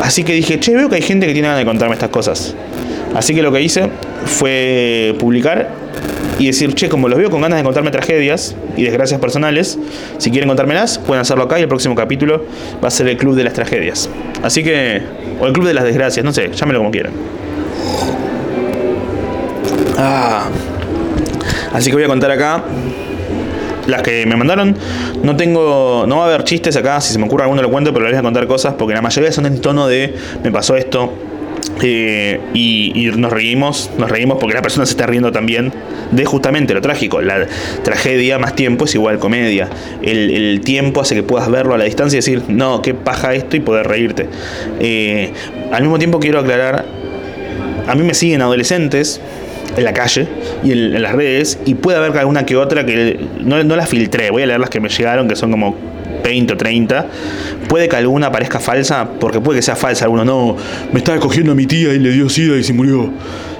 Así 0.00 0.22
que 0.24 0.34
dije, 0.34 0.60
che, 0.60 0.74
veo 0.74 0.88
que 0.88 0.96
hay 0.96 1.02
gente 1.02 1.26
que 1.26 1.32
tiene 1.32 1.48
ganas 1.48 1.60
de 1.60 1.66
contarme 1.66 1.94
estas 1.94 2.10
cosas. 2.10 2.54
Así 3.14 3.34
que 3.34 3.42
lo 3.42 3.50
que 3.50 3.62
hice 3.62 3.90
fue 4.26 5.14
publicar 5.18 5.70
y 6.38 6.46
decir, 6.46 6.74
che, 6.74 6.88
como 6.88 7.08
los 7.08 7.18
veo 7.18 7.30
con 7.30 7.40
ganas 7.40 7.58
de 7.58 7.64
contarme 7.64 7.90
tragedias 7.90 8.54
y 8.76 8.84
desgracias 8.84 9.20
personales, 9.20 9.78
si 10.18 10.30
quieren 10.30 10.48
contármelas, 10.48 10.98
pueden 10.98 11.22
hacerlo 11.22 11.44
acá 11.44 11.58
y 11.58 11.62
el 11.62 11.68
próximo 11.68 11.94
capítulo 11.94 12.44
va 12.82 12.88
a 12.88 12.90
ser 12.90 13.08
el 13.08 13.16
Club 13.16 13.34
de 13.34 13.44
las 13.44 13.54
Tragedias. 13.54 14.10
Así 14.42 14.62
que, 14.62 15.02
o 15.40 15.46
el 15.46 15.52
Club 15.52 15.66
de 15.66 15.74
las 15.74 15.84
Desgracias, 15.84 16.24
no 16.24 16.32
sé, 16.32 16.50
llámelo 16.52 16.80
como 16.80 16.90
quieran. 16.90 17.12
Ah. 19.98 20.48
Así 21.72 21.90
que 21.90 21.96
voy 21.96 22.04
a 22.04 22.08
contar 22.08 22.30
acá 22.30 22.64
las 23.86 24.02
que 24.02 24.26
me 24.26 24.36
mandaron. 24.36 24.76
No 25.22 25.36
tengo. 25.36 26.04
No 26.06 26.18
va 26.18 26.24
a 26.24 26.26
haber 26.26 26.44
chistes 26.44 26.76
acá. 26.76 27.00
Si 27.00 27.12
se 27.12 27.18
me 27.18 27.26
ocurre 27.26 27.44
alguno 27.44 27.62
lo 27.62 27.70
cuento, 27.70 27.92
pero 27.92 28.04
les 28.04 28.12
voy 28.12 28.20
a 28.20 28.22
contar 28.22 28.46
cosas. 28.46 28.74
Porque 28.74 28.94
la 28.94 29.02
mayoría 29.02 29.32
son 29.32 29.46
en 29.46 29.60
tono 29.60 29.86
de. 29.86 30.14
Me 30.42 30.50
pasó 30.50 30.76
esto. 30.76 31.12
Eh, 31.82 32.40
y, 32.54 33.10
nos 33.16 33.32
reímos. 33.32 33.90
Nos 33.98 34.10
reímos 34.10 34.38
porque 34.38 34.54
la 34.54 34.62
persona 34.62 34.86
se 34.86 34.92
está 34.92 35.06
riendo 35.06 35.32
también. 35.32 35.72
De 36.10 36.24
justamente 36.24 36.74
lo 36.74 36.80
trágico. 36.80 37.20
La 37.20 37.46
tragedia 37.82 38.38
más 38.38 38.54
tiempo 38.54 38.84
es 38.84 38.94
igual 38.94 39.18
comedia. 39.18 39.68
El, 40.02 40.60
tiempo 40.62 41.00
hace 41.00 41.14
que 41.14 41.22
puedas 41.22 41.50
verlo 41.50 41.74
a 41.74 41.78
la 41.78 41.84
distancia 41.84 42.16
y 42.16 42.20
decir, 42.20 42.42
no, 42.48 42.82
qué 42.82 42.94
paja 42.94 43.34
esto 43.34 43.56
y 43.56 43.60
poder 43.60 43.86
reírte. 43.86 44.26
Eh, 44.80 45.32
al 45.72 45.82
mismo 45.82 45.98
tiempo 45.98 46.20
quiero 46.20 46.40
aclarar. 46.40 46.84
A 47.86 47.94
mí 47.94 48.02
me 48.02 48.14
siguen 48.14 48.42
adolescentes 48.42 49.20
en 49.76 49.84
la 49.84 49.92
calle 49.92 50.26
y 50.64 50.72
en, 50.72 51.02
las 51.02 51.12
redes 51.12 51.58
y 51.66 51.74
puede 51.74 51.98
haber 51.98 52.16
alguna 52.18 52.46
que 52.46 52.56
otra 52.56 52.86
que 52.86 53.20
no, 53.40 53.62
no 53.62 53.76
las 53.76 53.88
filtré, 53.88 54.30
voy 54.30 54.42
a 54.42 54.46
leer 54.46 54.60
las 54.60 54.70
que 54.70 54.80
me 54.80 54.88
llegaron, 54.88 55.28
que 55.28 55.36
son 55.36 55.50
como 55.50 55.76
20 56.22 56.52
o 56.52 56.56
30. 56.56 57.06
Puede 57.68 57.88
que 57.88 57.96
alguna 57.96 58.32
parezca 58.32 58.58
falsa, 58.58 59.08
porque 59.20 59.40
puede 59.40 59.58
que 59.58 59.62
sea 59.62 59.76
falsa. 59.76 60.04
Alguno, 60.04 60.24
no, 60.24 60.56
me 60.92 60.98
estaba 60.98 61.18
cogiendo 61.20 61.52
a 61.52 61.54
mi 61.54 61.66
tía 61.66 61.92
y 61.92 61.98
le 61.98 62.10
dio 62.10 62.28
sida 62.28 62.56
y 62.56 62.64
se 62.64 62.72
murió. 62.72 63.10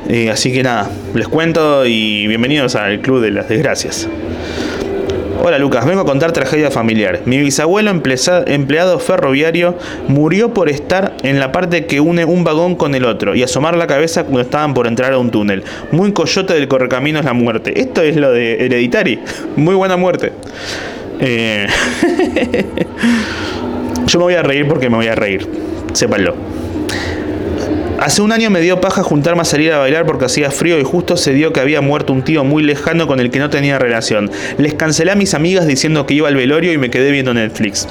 Eh, 0.09 0.31
así 0.31 0.53
que 0.53 0.63
nada, 0.63 0.91
les 1.15 1.29
cuento 1.29 1.85
y 1.85 2.27
bienvenidos 2.27 2.77
al 2.77 3.01
Club 3.01 3.21
de 3.21 3.31
las 3.31 3.49
Desgracias. 3.49 4.09
Hola 5.49 5.61
Lucas, 5.61 5.87
vengo 5.87 6.01
a 6.01 6.05
contar 6.05 6.33
tragedia 6.33 6.73
familiar. 6.73 7.21
Mi 7.25 7.39
bisabuelo, 7.39 7.93
empleado 7.93 8.99
ferroviario, 8.99 9.79
murió 10.09 10.53
por 10.53 10.69
estar 10.69 11.17
en 11.23 11.39
la 11.39 11.53
parte 11.53 11.87
que 11.87 12.01
une 12.01 12.25
un 12.25 12.43
vagón 12.43 12.75
con 12.75 12.97
el 12.97 13.05
otro 13.05 13.37
y 13.37 13.45
asomar 13.45 13.77
la 13.77 13.87
cabeza 13.87 14.25
cuando 14.25 14.41
estaban 14.41 14.75
por 14.75 14.89
entrar 14.89 15.13
a 15.13 15.19
un 15.19 15.31
túnel. 15.31 15.63
Muy 15.93 16.13
coyote 16.13 16.53
del 16.53 16.67
correcaminos 16.67 17.25
la 17.25 17.33
muerte. 17.33 17.81
Esto 17.81 18.03
es 18.03 18.17
lo 18.17 18.33
de 18.33 18.65
Hereditary. 18.65 19.21
Muy 19.55 19.77
buena 19.77 19.97
muerte. 19.97 20.33
Eh, 21.21 21.69
yo 24.09 24.19
me 24.19 24.25
voy 24.25 24.35
a 24.35 24.43
reír 24.43 24.67
porque 24.67 24.91
me 24.91 24.97
voy 24.97 25.07
a 25.07 25.15
reír. 25.15 25.49
Sépanlo. 25.93 26.35
Hace 27.99 28.21
un 28.21 28.31
año 28.31 28.51
me 28.51 28.61
dio 28.61 28.79
paja 28.81 29.03
juntarme 29.03 29.41
a 29.41 29.45
salir 29.47 29.73
a 29.73 29.79
bailar 29.79 30.05
porque 30.05 30.27
hacía 30.27 30.51
frío 30.51 30.79
y 30.79 30.85
justo 30.85 31.17
se 31.17 31.33
dio 31.33 31.55
que 31.55 31.61
había 31.61 31.81
muerto 31.81 32.13
un 32.13 32.23
tío 32.23 32.45
muy 32.45 32.63
lejano 32.63 33.07
con 33.07 33.21
el 33.21 33.31
que 33.31 33.39
no 33.39 33.49
tenía 33.49 33.79
relación. 33.79 34.31
Les 34.59 34.75
cancelé 34.75 35.13
a 35.13 35.15
mis 35.15 35.33
amigas 35.33 35.67
diciendo 35.67 36.05
que 36.05 36.13
iba 36.13 36.29
al 36.29 36.37
velorio 36.37 36.75
y 36.75 36.79
me 36.79 36.91
quedé 36.91 37.11
viendo 37.11 37.33
Netflix. 37.33 37.89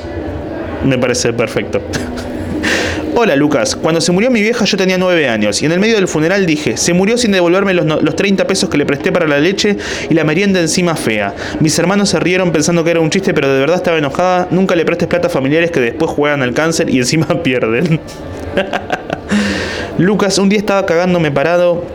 Me 0.86 1.00
parece 1.00 1.34
perfecto. 1.34 1.82
Hola 3.16 3.36
Lucas, 3.36 3.76
cuando 3.76 4.00
se 4.00 4.12
murió 4.12 4.30
mi 4.30 4.42
vieja 4.42 4.66
yo 4.66 4.78
tenía 4.78 4.98
9 4.98 5.28
años 5.28 5.62
y 5.64 5.66
en 5.66 5.72
el 5.72 5.80
medio 5.80 5.96
del 5.96 6.08
funeral 6.08 6.46
dije, 6.46 6.78
se 6.78 6.94
murió 6.94 7.18
sin 7.18 7.32
devolverme 7.32 7.74
los, 7.74 7.86
los 8.04 8.16
30 8.16 8.46
pesos 8.46 8.70
que 8.70 8.78
le 8.78 8.86
presté 8.86 9.12
para 9.12 9.26
la 9.26 9.40
leche 9.40 9.78
y 10.10 10.14
la 10.14 10.24
merienda 10.24 10.60
encima 10.60 10.96
fea. 10.96 11.34
Mis 11.62 11.80
hermanos 11.80 12.10
se 12.10 12.20
rieron 12.20 12.52
pensando 12.52 12.84
que 12.84 12.92
era 12.92 13.00
un 13.00 13.10
chiste 13.10 13.34
pero 13.34 13.52
de 13.52 13.60
verdad 13.60 13.78
estaba 13.78 13.98
enojada, 13.98 14.50
nunca 14.52 14.76
le 14.76 14.86
prestes 14.86 15.08
plata 15.08 15.28
a 15.28 15.32
familiares 15.32 15.72
que 15.72 15.80
después 15.80 16.12
juegan 16.12 16.44
al 16.44 16.54
cáncer 16.54 16.90
y 16.92 17.00
encima 17.00 17.26
pierden. 17.44 18.00
Lucas, 19.98 20.38
un 20.40 20.50
día 20.50 20.60
estaba 20.60 20.86
cagándome 20.86 21.32
parado 21.32 21.86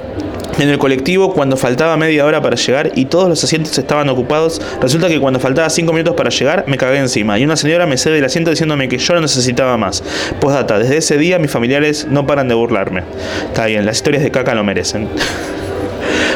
en 0.58 0.70
el 0.70 0.78
colectivo 0.78 1.34
cuando 1.34 1.58
faltaba 1.58 1.98
media 1.98 2.24
hora 2.24 2.40
para 2.40 2.56
llegar 2.56 2.92
y 2.94 3.04
todos 3.04 3.28
los 3.28 3.44
asientos 3.44 3.76
estaban 3.76 4.08
ocupados. 4.08 4.60
Resulta 4.80 5.08
que 5.08 5.20
cuando 5.20 5.38
faltaba 5.38 5.68
5 5.68 5.92
minutos 5.92 6.14
para 6.14 6.30
llegar 6.30 6.64
me 6.66 6.78
cagué 6.78 6.98
encima 6.98 7.38
y 7.38 7.44
una 7.44 7.56
señora 7.56 7.86
me 7.86 7.98
cede 7.98 8.18
el 8.18 8.24
asiento 8.24 8.50
diciéndome 8.50 8.88
que 8.88 8.96
yo 8.96 9.14
lo 9.14 9.20
necesitaba 9.20 9.76
más. 9.76 10.02
Postdata, 10.40 10.78
desde 10.78 10.96
ese 10.96 11.18
día 11.18 11.38
mis 11.38 11.50
familiares 11.50 12.06
no 12.08 12.26
paran 12.26 12.48
de 12.48 12.54
burlarme. 12.54 13.02
Está 13.48 13.66
bien, 13.66 13.84
las 13.84 13.96
historias 13.96 14.22
de 14.22 14.30
caca 14.30 14.54
lo 14.54 14.64
merecen. 14.64 15.08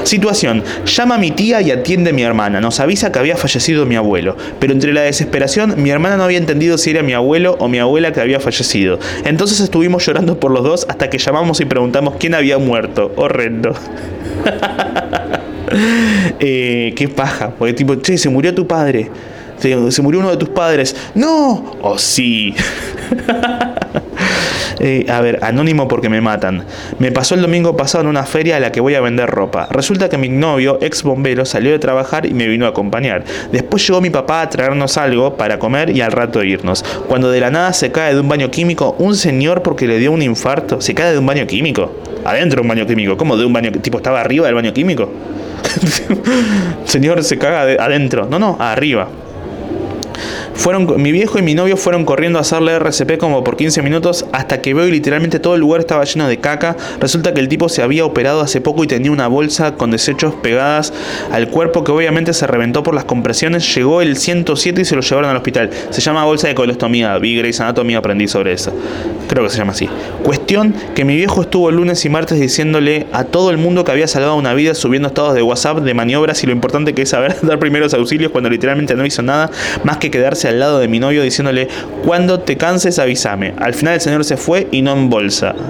Situación. 0.04 0.62
Llama 0.84 1.18
mi 1.18 1.30
tía 1.30 1.60
y 1.60 1.70
atiende 1.70 2.10
a 2.10 2.12
mi 2.12 2.22
hermana. 2.22 2.60
Nos 2.60 2.80
avisa 2.80 3.10
que 3.10 3.18
había 3.18 3.36
fallecido 3.36 3.86
mi 3.86 3.96
abuelo. 3.96 4.36
Pero 4.60 4.72
entre 4.72 4.92
la 4.92 5.02
desesperación, 5.02 5.82
mi 5.82 5.90
hermana 5.90 6.16
no 6.16 6.24
había 6.24 6.38
entendido 6.38 6.78
si 6.78 6.90
era 6.90 7.02
mi 7.02 7.14
abuelo 7.14 7.56
o 7.58 7.68
mi 7.68 7.78
abuela 7.78 8.12
que 8.12 8.20
había 8.20 8.40
fallecido. 8.40 8.98
Entonces 9.24 9.60
estuvimos 9.60 10.04
llorando 10.06 10.38
por 10.38 10.50
los 10.50 10.62
dos 10.62 10.86
hasta 10.88 11.10
que 11.10 11.18
llamamos 11.18 11.60
y 11.60 11.64
preguntamos 11.64 12.14
quién 12.18 12.34
había 12.34 12.58
muerto. 12.58 13.12
Horrendo. 13.16 13.74
eh, 16.40 16.92
qué 16.96 17.08
paja. 17.08 17.50
Porque 17.58 17.72
tipo, 17.72 17.94
che, 17.96 18.18
se 18.18 18.28
murió 18.28 18.54
tu 18.54 18.66
padre. 18.66 19.10
Se, 19.58 19.90
se 19.90 20.02
murió 20.02 20.20
uno 20.20 20.30
de 20.30 20.36
tus 20.36 20.50
padres. 20.50 20.94
No. 21.14 21.76
Oh, 21.80 21.98
sí. 21.98 22.54
Eh, 24.80 25.06
a 25.08 25.20
ver, 25.20 25.38
anónimo 25.42 25.88
porque 25.88 26.08
me 26.08 26.20
matan. 26.20 26.64
Me 26.98 27.12
pasó 27.12 27.34
el 27.34 27.42
domingo 27.42 27.76
pasado 27.76 28.02
en 28.02 28.08
una 28.08 28.24
feria 28.24 28.56
a 28.56 28.60
la 28.60 28.72
que 28.72 28.80
voy 28.80 28.94
a 28.94 29.00
vender 29.00 29.28
ropa. 29.28 29.68
Resulta 29.70 30.08
que 30.08 30.18
mi 30.18 30.28
novio, 30.28 30.78
ex 30.80 31.02
bombero, 31.02 31.44
salió 31.44 31.72
de 31.72 31.78
trabajar 31.78 32.26
y 32.26 32.34
me 32.34 32.46
vino 32.48 32.66
a 32.66 32.70
acompañar. 32.70 33.24
Después 33.52 33.86
llegó 33.86 34.00
mi 34.00 34.10
papá 34.10 34.42
a 34.42 34.48
traernos 34.48 34.96
algo 34.96 35.36
para 35.36 35.58
comer 35.58 35.90
y 35.90 36.00
al 36.00 36.12
rato 36.12 36.42
irnos. 36.42 36.84
Cuando 37.08 37.30
de 37.30 37.40
la 37.40 37.50
nada 37.50 37.72
se 37.72 37.92
cae 37.92 38.14
de 38.14 38.20
un 38.20 38.28
baño 38.28 38.50
químico, 38.50 38.96
un 38.98 39.14
señor 39.16 39.62
porque 39.62 39.86
le 39.86 39.98
dio 39.98 40.12
un 40.12 40.22
infarto, 40.22 40.80
se 40.80 40.94
cae 40.94 41.12
de 41.12 41.18
un 41.18 41.26
baño 41.26 41.46
químico. 41.46 41.92
Adentro 42.24 42.56
de 42.56 42.62
un 42.62 42.68
baño 42.68 42.86
químico. 42.86 43.16
¿Cómo 43.16 43.36
de 43.36 43.44
un 43.44 43.52
baño? 43.52 43.70
Tipo, 43.70 43.98
estaba 43.98 44.20
arriba 44.20 44.46
del 44.46 44.54
baño 44.54 44.72
químico. 44.72 45.10
señor 46.84 47.22
se 47.22 47.38
caga 47.38 47.66
de 47.66 47.76
adentro. 47.78 48.26
No, 48.26 48.38
no, 48.38 48.56
arriba. 48.60 49.08
Fueron, 50.54 51.02
mi 51.02 51.12
viejo 51.12 51.38
y 51.38 51.42
mi 51.42 51.54
novio 51.54 51.76
fueron 51.76 52.04
corriendo 52.04 52.38
a 52.38 52.42
hacerle 52.42 52.72
RCP 52.72 53.18
como 53.18 53.44
por 53.44 53.56
15 53.56 53.82
minutos 53.82 54.24
hasta 54.32 54.62
que 54.62 54.72
veo 54.72 54.86
y 54.86 54.90
literalmente 54.90 55.38
todo 55.38 55.54
el 55.54 55.60
lugar 55.60 55.80
estaba 55.80 56.04
lleno 56.04 56.28
de 56.28 56.38
caca. 56.38 56.76
Resulta 57.00 57.34
que 57.34 57.40
el 57.40 57.48
tipo 57.48 57.68
se 57.68 57.82
había 57.82 58.04
operado 58.04 58.40
hace 58.40 58.60
poco 58.60 58.84
y 58.84 58.86
tenía 58.86 59.10
una 59.10 59.26
bolsa 59.26 59.74
con 59.74 59.90
desechos 59.90 60.34
pegadas 60.34 60.92
al 61.30 61.48
cuerpo 61.48 61.84
que 61.84 61.92
obviamente 61.92 62.32
se 62.32 62.46
reventó 62.46 62.82
por 62.82 62.94
las 62.94 63.04
compresiones. 63.04 63.74
Llegó 63.74 64.00
el 64.00 64.16
107 64.16 64.82
y 64.82 64.84
se 64.84 64.94
lo 64.94 65.02
llevaron 65.02 65.30
al 65.30 65.36
hospital. 65.36 65.70
Se 65.90 66.00
llama 66.00 66.24
bolsa 66.24 66.48
de 66.48 66.54
colostomía. 66.54 67.18
Vi 67.18 67.36
Grey's 67.36 67.60
Anatomy 67.60 67.94
aprendí 67.94 68.28
sobre 68.28 68.52
eso. 68.52 68.72
Creo 69.28 69.44
que 69.44 69.50
se 69.50 69.58
llama 69.58 69.72
así. 69.72 69.88
Cuestión 70.22 70.74
que 70.94 71.04
mi 71.04 71.16
viejo 71.16 71.42
estuvo 71.42 71.68
el 71.68 71.76
lunes 71.76 72.04
y 72.04 72.08
martes 72.08 72.38
diciéndole 72.38 73.06
a 73.12 73.24
todo 73.24 73.50
el 73.50 73.58
mundo 73.58 73.84
que 73.84 73.92
había 73.92 74.06
salvado 74.06 74.36
una 74.36 74.54
vida 74.54 74.74
subiendo 74.74 75.08
estados 75.08 75.34
de 75.34 75.42
WhatsApp 75.42 75.78
de 75.78 75.94
maniobras 75.94 76.42
y 76.42 76.46
lo 76.46 76.52
importante 76.52 76.94
que 76.94 77.02
es 77.02 77.10
saber 77.10 77.36
dar 77.42 77.58
primeros 77.58 77.92
auxilios 77.94 78.30
cuando 78.30 78.50
literalmente 78.50 78.94
no 78.94 79.04
hizo 79.04 79.22
nada 79.22 79.50
más 79.82 79.98
que 79.98 80.10
quedarse 80.10 80.43
al 80.48 80.58
lado 80.60 80.78
de 80.78 80.88
mi 80.88 80.98
novio 80.98 81.22
diciéndole, 81.22 81.68
cuando 82.04 82.40
te 82.40 82.56
canses 82.56 82.98
avísame. 82.98 83.54
Al 83.58 83.74
final 83.74 83.94
el 83.94 84.00
señor 84.00 84.24
se 84.24 84.36
fue 84.36 84.68
y 84.70 84.82
no 84.82 84.92
en 84.92 85.10
bolsa. 85.10 85.54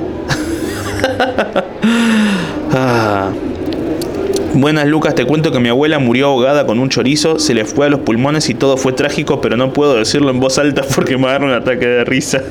Ah. 2.77 3.31
Buenas 4.55 4.87
Lucas, 4.87 5.17
te 5.17 5.25
cuento 5.25 5.51
que 5.51 5.59
mi 5.59 5.69
abuela 5.69 5.99
murió 5.99 6.27
ahogada 6.27 6.65
con 6.65 6.79
un 6.79 6.89
chorizo, 6.89 7.41
se 7.41 7.55
le 7.55 7.65
fue 7.65 7.87
a 7.87 7.89
los 7.89 8.01
pulmones 8.01 8.49
y 8.49 8.55
todo 8.55 8.77
fue 8.77 8.93
trágico, 8.93 9.41
pero 9.41 9.57
no 9.57 9.73
puedo 9.73 9.97
decirlo 9.97 10.31
en 10.31 10.39
voz 10.39 10.59
alta 10.59 10.83
porque 10.95 11.17
me 11.17 11.27
agarra 11.27 11.47
un 11.47 11.53
ataque 11.53 11.87
de 11.87 12.05
risa. 12.05 12.43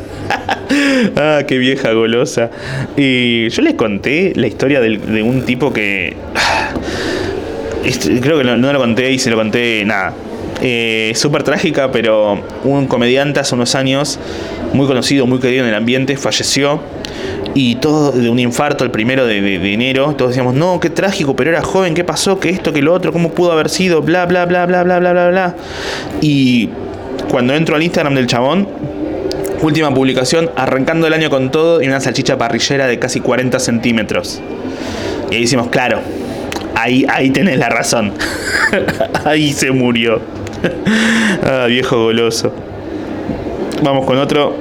ah, 1.15 1.41
qué 1.47 1.57
vieja 1.57 1.93
golosa. 1.93 2.51
Y 2.97 3.47
yo 3.49 3.61
les 3.61 3.75
conté 3.75 4.33
la 4.35 4.47
historia 4.47 4.81
de, 4.81 5.23
un 5.23 5.43
tipo 5.43 5.71
que... 5.71 6.15
Creo 8.21 8.37
que 8.37 8.43
no 8.43 8.73
lo 8.73 8.79
conté 8.79 9.11
y 9.11 9.19
se 9.19 9.29
lo 9.29 9.37
conté 9.37 9.83
nada 9.85 10.13
eh, 10.65 11.11
súper 11.13 11.43
trágica, 11.43 11.91
pero 11.91 12.39
un 12.63 12.87
comediante 12.87 13.41
hace 13.41 13.53
unos 13.53 13.75
años, 13.75 14.17
muy 14.71 14.87
conocido, 14.87 15.27
muy 15.27 15.39
querido 15.39 15.63
en 15.63 15.69
el 15.69 15.75
ambiente, 15.75 16.15
falleció. 16.15 16.79
Y 17.53 17.75
todo 17.75 18.13
de 18.13 18.29
un 18.29 18.39
infarto 18.39 18.85
el 18.85 18.89
primero 18.89 19.27
de, 19.27 19.73
enero, 19.73 20.15
todos 20.15 20.31
decíamos, 20.31 20.53
no, 20.53 20.79
qué 20.79 20.89
trágico, 20.89 21.35
pero 21.35 21.49
era 21.49 21.61
joven, 21.61 21.93
¿qué 21.93 22.05
pasó? 22.05 22.39
¿Qué 22.39 22.49
esto? 22.49 22.71
¿Qué 22.71 22.81
lo 22.81 22.93
otro? 22.93 23.11
¿Cómo 23.11 23.31
pudo 23.31 23.51
haber 23.51 23.69
sido? 23.69 24.01
Bla, 24.01 24.25
bla, 24.25 24.45
bla, 24.45 24.65
bla, 24.65 24.83
bla, 24.83 24.99
bla, 24.99 25.11
bla, 25.11 25.29
bla. 25.29 25.55
Y 26.21 26.69
cuando 27.29 27.53
entro 27.53 27.75
al 27.75 27.83
Instagram 27.83 28.15
del 28.15 28.27
chabón, 28.27 28.65
última 29.61 29.93
publicación, 29.93 30.49
arrancando 30.55 31.07
el 31.07 31.13
año 31.13 31.29
con 31.29 31.51
todo 31.51 31.81
y 31.81 31.87
una 31.87 31.99
salchicha 31.99 32.37
parrillera 32.37 32.87
de 32.87 32.99
casi 32.99 33.19
40 33.19 33.59
centímetros. 33.59 34.41
Y 35.29 35.35
ahí 35.35 35.41
decimos, 35.41 35.67
claro, 35.67 35.99
ahí, 36.73 37.05
ahí 37.09 37.31
tenés 37.31 37.57
la 37.57 37.67
razón. 37.67 38.13
ahí 39.25 39.51
se 39.51 39.71
murió. 39.71 40.21
ah, 41.43 41.65
viejo 41.67 41.97
goloso. 41.97 42.53
Vamos 43.81 44.05
con 44.05 44.17
otro. 44.17 44.55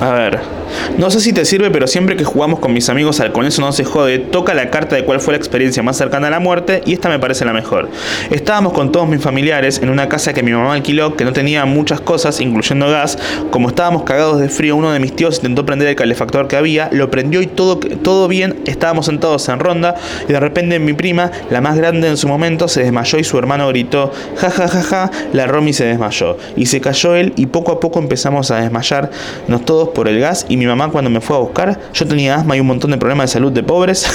A 0.00 0.10
ver. 0.12 0.59
No 0.98 1.10
sé 1.10 1.20
si 1.20 1.32
te 1.32 1.44
sirve, 1.44 1.70
pero 1.70 1.86
siempre 1.86 2.16
que 2.16 2.24
jugamos 2.24 2.58
con 2.60 2.72
mis 2.72 2.88
amigos 2.88 3.20
al 3.20 3.32
con 3.32 3.46
eso 3.46 3.62
no 3.62 3.72
se 3.72 3.84
jode, 3.84 4.18
toca 4.18 4.54
la 4.54 4.70
carta 4.70 4.96
de 4.96 5.04
cuál 5.04 5.20
fue 5.20 5.32
la 5.32 5.38
experiencia 5.38 5.82
más 5.82 5.96
cercana 5.96 6.28
a 6.28 6.30
la 6.30 6.40
muerte 6.40 6.82
y 6.84 6.92
esta 6.92 7.08
me 7.08 7.18
parece 7.18 7.44
la 7.44 7.52
mejor. 7.52 7.88
Estábamos 8.30 8.72
con 8.72 8.92
todos 8.92 9.08
mis 9.08 9.22
familiares 9.22 9.80
en 9.82 9.90
una 9.90 10.08
casa 10.08 10.32
que 10.32 10.42
mi 10.42 10.52
mamá 10.52 10.74
alquiló 10.74 11.16
que 11.16 11.24
no 11.24 11.32
tenía 11.32 11.64
muchas 11.64 12.00
cosas, 12.00 12.40
incluyendo 12.40 12.88
gas. 12.88 13.18
Como 13.50 13.68
estábamos 13.68 14.02
cagados 14.02 14.40
de 14.40 14.48
frío, 14.48 14.76
uno 14.76 14.92
de 14.92 15.00
mis 15.00 15.14
tíos 15.14 15.36
intentó 15.36 15.64
prender 15.64 15.88
el 15.88 15.96
calefactor 15.96 16.48
que 16.48 16.56
había, 16.56 16.88
lo 16.92 17.10
prendió 17.10 17.40
y 17.40 17.46
todo, 17.46 17.78
todo 17.78 18.28
bien, 18.28 18.60
estábamos 18.66 19.06
sentados 19.06 19.48
en 19.48 19.58
ronda 19.58 19.94
y 20.28 20.32
de 20.32 20.40
repente 20.40 20.78
mi 20.78 20.92
prima, 20.92 21.30
la 21.50 21.60
más 21.60 21.76
grande 21.76 22.08
en 22.08 22.16
su 22.16 22.28
momento, 22.28 22.68
se 22.68 22.82
desmayó 22.82 23.18
y 23.18 23.24
su 23.24 23.38
hermano 23.38 23.68
gritó, 23.68 24.12
ja 24.36 24.50
ja 24.50 24.68
ja 24.68 24.82
ja, 24.82 25.10
la 25.32 25.46
Romy 25.46 25.72
se 25.72 25.84
desmayó. 25.84 26.36
Y 26.56 26.66
se 26.66 26.80
cayó 26.80 27.14
él 27.14 27.32
y 27.36 27.46
poco 27.46 27.72
a 27.72 27.80
poco 27.80 27.98
empezamos 27.98 28.50
a 28.50 28.60
desmayarnos 28.60 29.64
todos 29.64 29.90
por 29.90 30.08
el 30.08 30.20
gas 30.20 30.46
y 30.48 30.56
mi 30.56 30.66
mamá 30.70 30.90
cuando 30.90 31.10
me 31.10 31.20
fue 31.20 31.36
a 31.36 31.40
buscar, 31.40 31.78
yo 31.92 32.06
tenía 32.06 32.36
asma 32.36 32.56
y 32.56 32.60
un 32.60 32.66
montón 32.66 32.90
de 32.90 32.98
problemas 32.98 33.30
de 33.30 33.34
salud 33.34 33.52
de 33.52 33.62
pobres. 33.62 34.06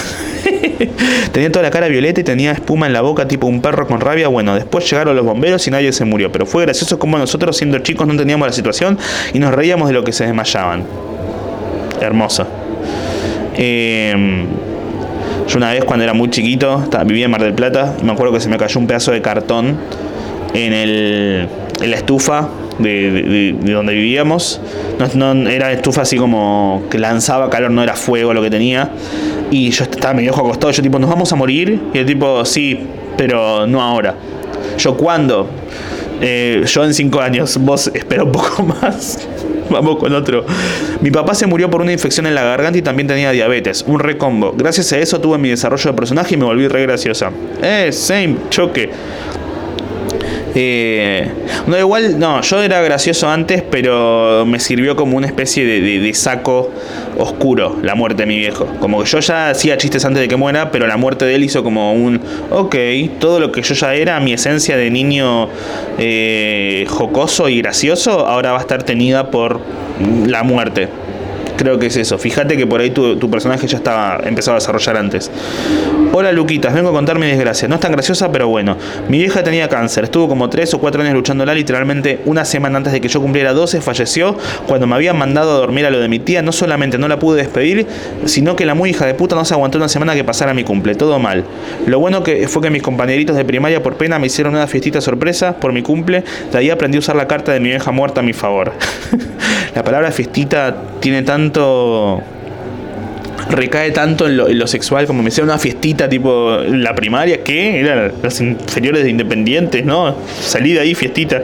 tenía 1.32 1.52
toda 1.52 1.64
la 1.64 1.72
cara 1.72 1.88
violeta 1.88 2.22
y 2.22 2.24
tenía 2.24 2.52
espuma 2.52 2.88
en 2.88 2.94
la 2.94 3.02
boca 3.02 3.28
tipo 3.28 3.48
un 3.48 3.62
perro 3.62 3.88
con 3.88 4.02
rabia. 4.02 4.28
Bueno, 4.28 4.56
después 4.56 4.90
llegaron 4.90 5.16
los 5.16 5.26
bomberos 5.26 5.68
y 5.68 5.72
nadie 5.72 5.92
se 5.92 6.06
murió, 6.06 6.32
pero 6.32 6.46
fue 6.46 6.64
gracioso 6.64 7.00
como 7.00 7.18
nosotros 7.18 7.58
siendo 7.58 7.80
chicos 7.80 8.08
no 8.08 8.14
entendíamos 8.14 8.48
la 8.48 8.54
situación 8.54 8.98
y 9.34 9.40
nos 9.40 9.54
reíamos 9.54 9.88
de 9.88 9.94
lo 9.94 10.04
que 10.04 10.12
se 10.12 10.26
desmayaban. 10.26 10.84
Hermoso. 12.02 12.46
Em, 13.58 14.46
yo 15.48 15.58
una 15.58 15.72
vez 15.72 15.86
cuando 15.86 16.04
era 16.04 16.14
muy 16.14 16.30
chiquito, 16.30 16.84
vivía 17.06 17.26
en 17.26 17.32
Mar 17.32 17.42
del 17.42 17.54
Plata, 17.54 17.96
y 18.02 18.04
me 18.04 18.12
acuerdo 18.12 18.34
que 18.34 18.40
se 18.40 18.50
me 18.50 18.58
cayó 18.58 18.80
un 18.80 18.88
pedazo 18.88 19.12
de 19.12 19.22
cartón 19.22 19.78
en, 20.54 20.74
el, 20.74 21.48
en 21.82 21.92
la 21.92 21.98
estufa 21.98 22.50
de, 22.80 23.56
donde 23.62 23.94
vivíamos. 23.94 24.62
No, 25.16 25.32
era 25.50 25.72
estufa 25.72 26.02
así 26.02 26.18
como 26.18 26.84
que 26.90 26.98
lanzaba 26.98 27.50
calor, 27.50 27.72
no 27.72 27.84
era 27.84 27.96
fuego 27.96 28.34
lo 28.34 28.42
que 28.42 28.50
tenía. 28.50 28.92
Y 29.52 29.70
yo 29.70 29.84
estaba 29.84 30.14
medio 30.14 30.32
viejo 30.32 30.46
acostado, 30.46 30.72
yo 30.72 30.82
tipo, 30.82 31.00
¿nos 31.00 31.10
vamos 31.10 31.32
a 31.32 31.36
morir? 31.36 31.80
Y 31.94 32.00
el 32.00 32.06
tipo, 32.06 32.44
sí, 32.46 32.80
pero 33.18 33.68
no 33.68 33.82
ahora. 33.82 34.16
Yo, 34.78 34.98
¿cuándo? 34.98 35.48
Eh, 36.22 36.64
yo 36.66 36.84
en 36.84 36.94
cinco 36.94 37.20
años, 37.22 37.58
vos 37.58 37.92
espera 37.94 38.24
un 38.24 38.32
poco 38.32 38.64
más. 38.82 39.28
Vamos 39.70 39.98
con 39.98 40.14
otro. 40.14 40.46
Mi 41.02 41.12
papá 41.12 41.34
se 41.34 41.48
murió 41.48 41.70
por 41.70 41.82
una 41.82 41.92
infección 41.92 42.28
en 42.28 42.36
la 42.36 42.44
garganta 42.44 42.78
y 42.78 42.82
también 42.82 43.08
tenía 43.08 43.32
diabetes. 43.32 43.84
Un 43.88 44.00
recombo. 44.00 44.54
Gracias 44.56 44.94
a 44.94 45.00
eso 45.00 45.20
tuve 45.20 45.38
mi 45.38 45.50
desarrollo 45.50 45.92
de 45.92 45.96
personaje 45.96 46.36
y 46.36 46.38
me 46.38 46.46
volví 46.46 46.68
re 46.68 46.84
graciosa. 46.84 47.32
Eh, 47.62 47.90
same, 47.92 48.36
choque. 48.50 48.92
Eh, 50.58 51.30
no, 51.68 51.78
igual, 51.78 52.18
no, 52.18 52.42
yo 52.42 52.64
era 52.64 52.82
gracioso 52.82 53.30
antes, 53.30 53.62
pero 53.62 54.46
me 54.46 54.60
sirvió 54.60 54.96
como 54.96 55.18
una 55.18 55.28
especie 55.28 55.66
de, 55.66 56.14
saco 56.14 56.72
oscuro 57.18 57.78
la 57.84 57.94
muerte 57.96 58.24
de 58.24 58.28
mi 58.28 58.38
viejo. 58.38 58.66
Como 58.80 59.04
que 59.04 59.10
yo 59.10 59.20
ya 59.20 59.50
hacía 59.50 59.78
chistes 59.78 60.06
antes 60.06 60.22
de 60.22 60.30
que 60.30 60.38
muera, 60.38 60.72
pero 60.72 60.88
la 60.88 60.96
muerte 60.96 61.26
de 61.26 61.36
él 61.36 61.44
hizo 61.44 61.62
como 61.62 61.94
un, 61.94 62.22
ok, 62.52 62.76
todo 63.20 63.42
lo 63.42 63.52
que 63.52 63.62
yo 63.62 63.76
ya 63.76 63.94
era, 63.96 64.20
mi 64.22 64.32
esencia 64.32 64.78
de 64.78 64.90
niño 64.90 65.50
eh, 65.98 66.86
jocoso 66.88 67.50
y 67.50 67.62
gracioso, 67.62 68.26
ahora 68.26 68.54
va 68.54 68.60
a 68.60 68.62
estar 68.62 68.84
tenida 68.84 69.32
por 69.32 69.60
la 70.26 70.44
muerte. 70.44 70.88
Creo 71.58 71.80
que 71.80 71.88
es 71.88 71.96
eso. 71.96 72.18
Fíjate 72.18 72.58
que 72.58 72.68
por 72.68 72.82
ahí 72.82 72.90
tu, 72.90 73.30
personaje 73.30 73.66
ya 73.68 73.78
estaba 73.78 74.20
empezado 74.26 74.58
a 74.58 74.60
desarrollar 74.60 74.98
antes. 74.98 75.32
Hola 76.12 76.32
Luquitas, 76.32 76.74
vengo 76.74 76.90
a 76.90 76.92
contar 76.92 77.18
mi 77.18 77.28
desgracia. 77.28 77.68
No 77.68 77.76
es 77.76 77.82
tan 77.82 77.94
graciosa, 77.94 78.32
pero 78.32 78.48
bueno. 78.50 78.78
Mi 79.08 79.20
vieja 79.20 79.44
tenía 79.44 79.70
cáncer. 79.70 80.06
Estuvo 80.06 80.28
como 80.28 80.50
3 80.50 80.74
o 80.74 80.80
4 80.80 81.02
años 81.02 81.14
luchándola. 81.14 81.54
Literalmente 81.54 82.20
una 82.26 82.44
semana 82.44 82.78
antes 82.78 82.92
de 82.92 83.00
que 83.00 83.08
yo 83.08 83.22
cumpliera 83.22 83.54
12 83.54 83.82
falleció. 83.82 84.38
Cuando 84.68 84.86
me 84.86 84.96
habían 84.96 85.18
mandado 85.18 85.52
a 85.52 85.56
dormir 85.56 85.86
a 85.86 85.90
lo 85.90 86.00
de 86.00 86.10
mi 86.10 86.20
tía, 86.20 86.42
no 86.42 86.52
solamente 86.52 86.98
no 86.98 87.08
la 87.08 87.20
pude 87.20 87.38
despedir, 87.38 87.88
sino 88.26 88.56
que 88.56 88.66
la 88.66 88.76
muy 88.76 88.90
hija 88.90 89.06
de 89.06 89.14
puta 89.14 89.36
no 89.36 89.46
se 89.46 89.54
aguantó 89.54 89.78
una 89.78 89.88
semana 89.88 90.14
que 90.14 90.24
pasara 90.24 90.54
mi 90.54 90.64
cumple. 90.64 90.96
Todo 90.96 91.20
mal. 91.20 91.46
Lo 91.86 92.00
bueno 92.00 92.24
que 92.24 92.48
fue 92.48 92.62
que 92.62 92.70
mis 92.70 92.82
compañeritos 92.82 93.36
de 93.36 93.46
primaria 93.46 93.82
por 93.82 93.96
pena 93.96 94.20
me 94.20 94.28
hicieron 94.28 94.56
una 94.56 94.68
fiestita 94.68 95.00
sorpresa 95.00 95.56
por 95.56 95.72
mi 95.72 95.82
cumple. 95.82 96.24
De 96.52 96.58
ahí 96.58 96.70
aprendí 96.70 96.98
a 96.98 97.00
usar 97.00 97.16
la 97.16 97.28
carta 97.28 97.54
de 97.54 97.60
mi 97.60 97.70
vieja 97.70 97.92
muerta 97.92 98.20
a 98.20 98.24
mi 98.24 98.34
favor. 98.34 98.74
la 99.76 99.84
palabra 99.84 100.12
fiestita 100.12 100.76
tiene 101.00 101.24
recae 103.50 103.92
tanto 103.92 104.28
en 104.28 104.38
lo, 104.38 104.68
sexual 104.68 105.06
como 105.06 105.22
me 105.22 105.30
hicieron 105.30 105.50
una 105.50 105.60
fiestita 105.60 106.10
tipo 106.10 106.58
la 106.68 106.96
primaria 106.96 107.44
que 107.44 107.80
eran 107.80 108.14
las 108.22 108.42
inferiores 108.42 109.04
de 109.04 109.10
independientes 109.10 109.86
no 109.86 110.16
salí 110.42 110.74
de 110.74 110.80
ahí 110.80 110.96
fiestita 110.96 111.44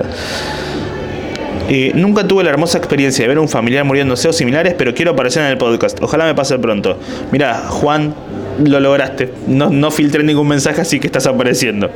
eh, 1.69 1.93
nunca 1.95 2.27
tuve 2.27 2.43
la 2.43 2.49
hermosa 2.49 2.77
experiencia 2.79 3.23
de 3.23 3.29
ver 3.29 3.37
a 3.37 3.41
un 3.41 3.47
familiar 3.47 3.85
muriéndose 3.85 4.27
o 4.27 4.33
similares, 4.33 4.73
pero 4.77 4.93
quiero 4.93 5.11
aparecer 5.11 5.43
en 5.43 5.51
el 5.51 5.57
podcast. 5.57 5.97
Ojalá 6.01 6.25
me 6.25 6.35
pase 6.35 6.59
pronto. 6.59 6.99
Mira, 7.31 7.63
Juan, 7.69 8.13
lo 8.61 8.81
lograste. 8.81 9.31
No, 9.47 9.69
no 9.69 9.89
filtré 9.89 10.21
ningún 10.21 10.49
mensaje, 10.49 10.81
así 10.81 10.99
que 10.99 11.07
estás 11.07 11.27
apareciendo. 11.27 11.89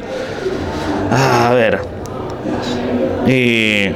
Ah, 1.12 1.50
a 1.50 1.54
ver. 1.54 1.80
Eh, 3.28 3.94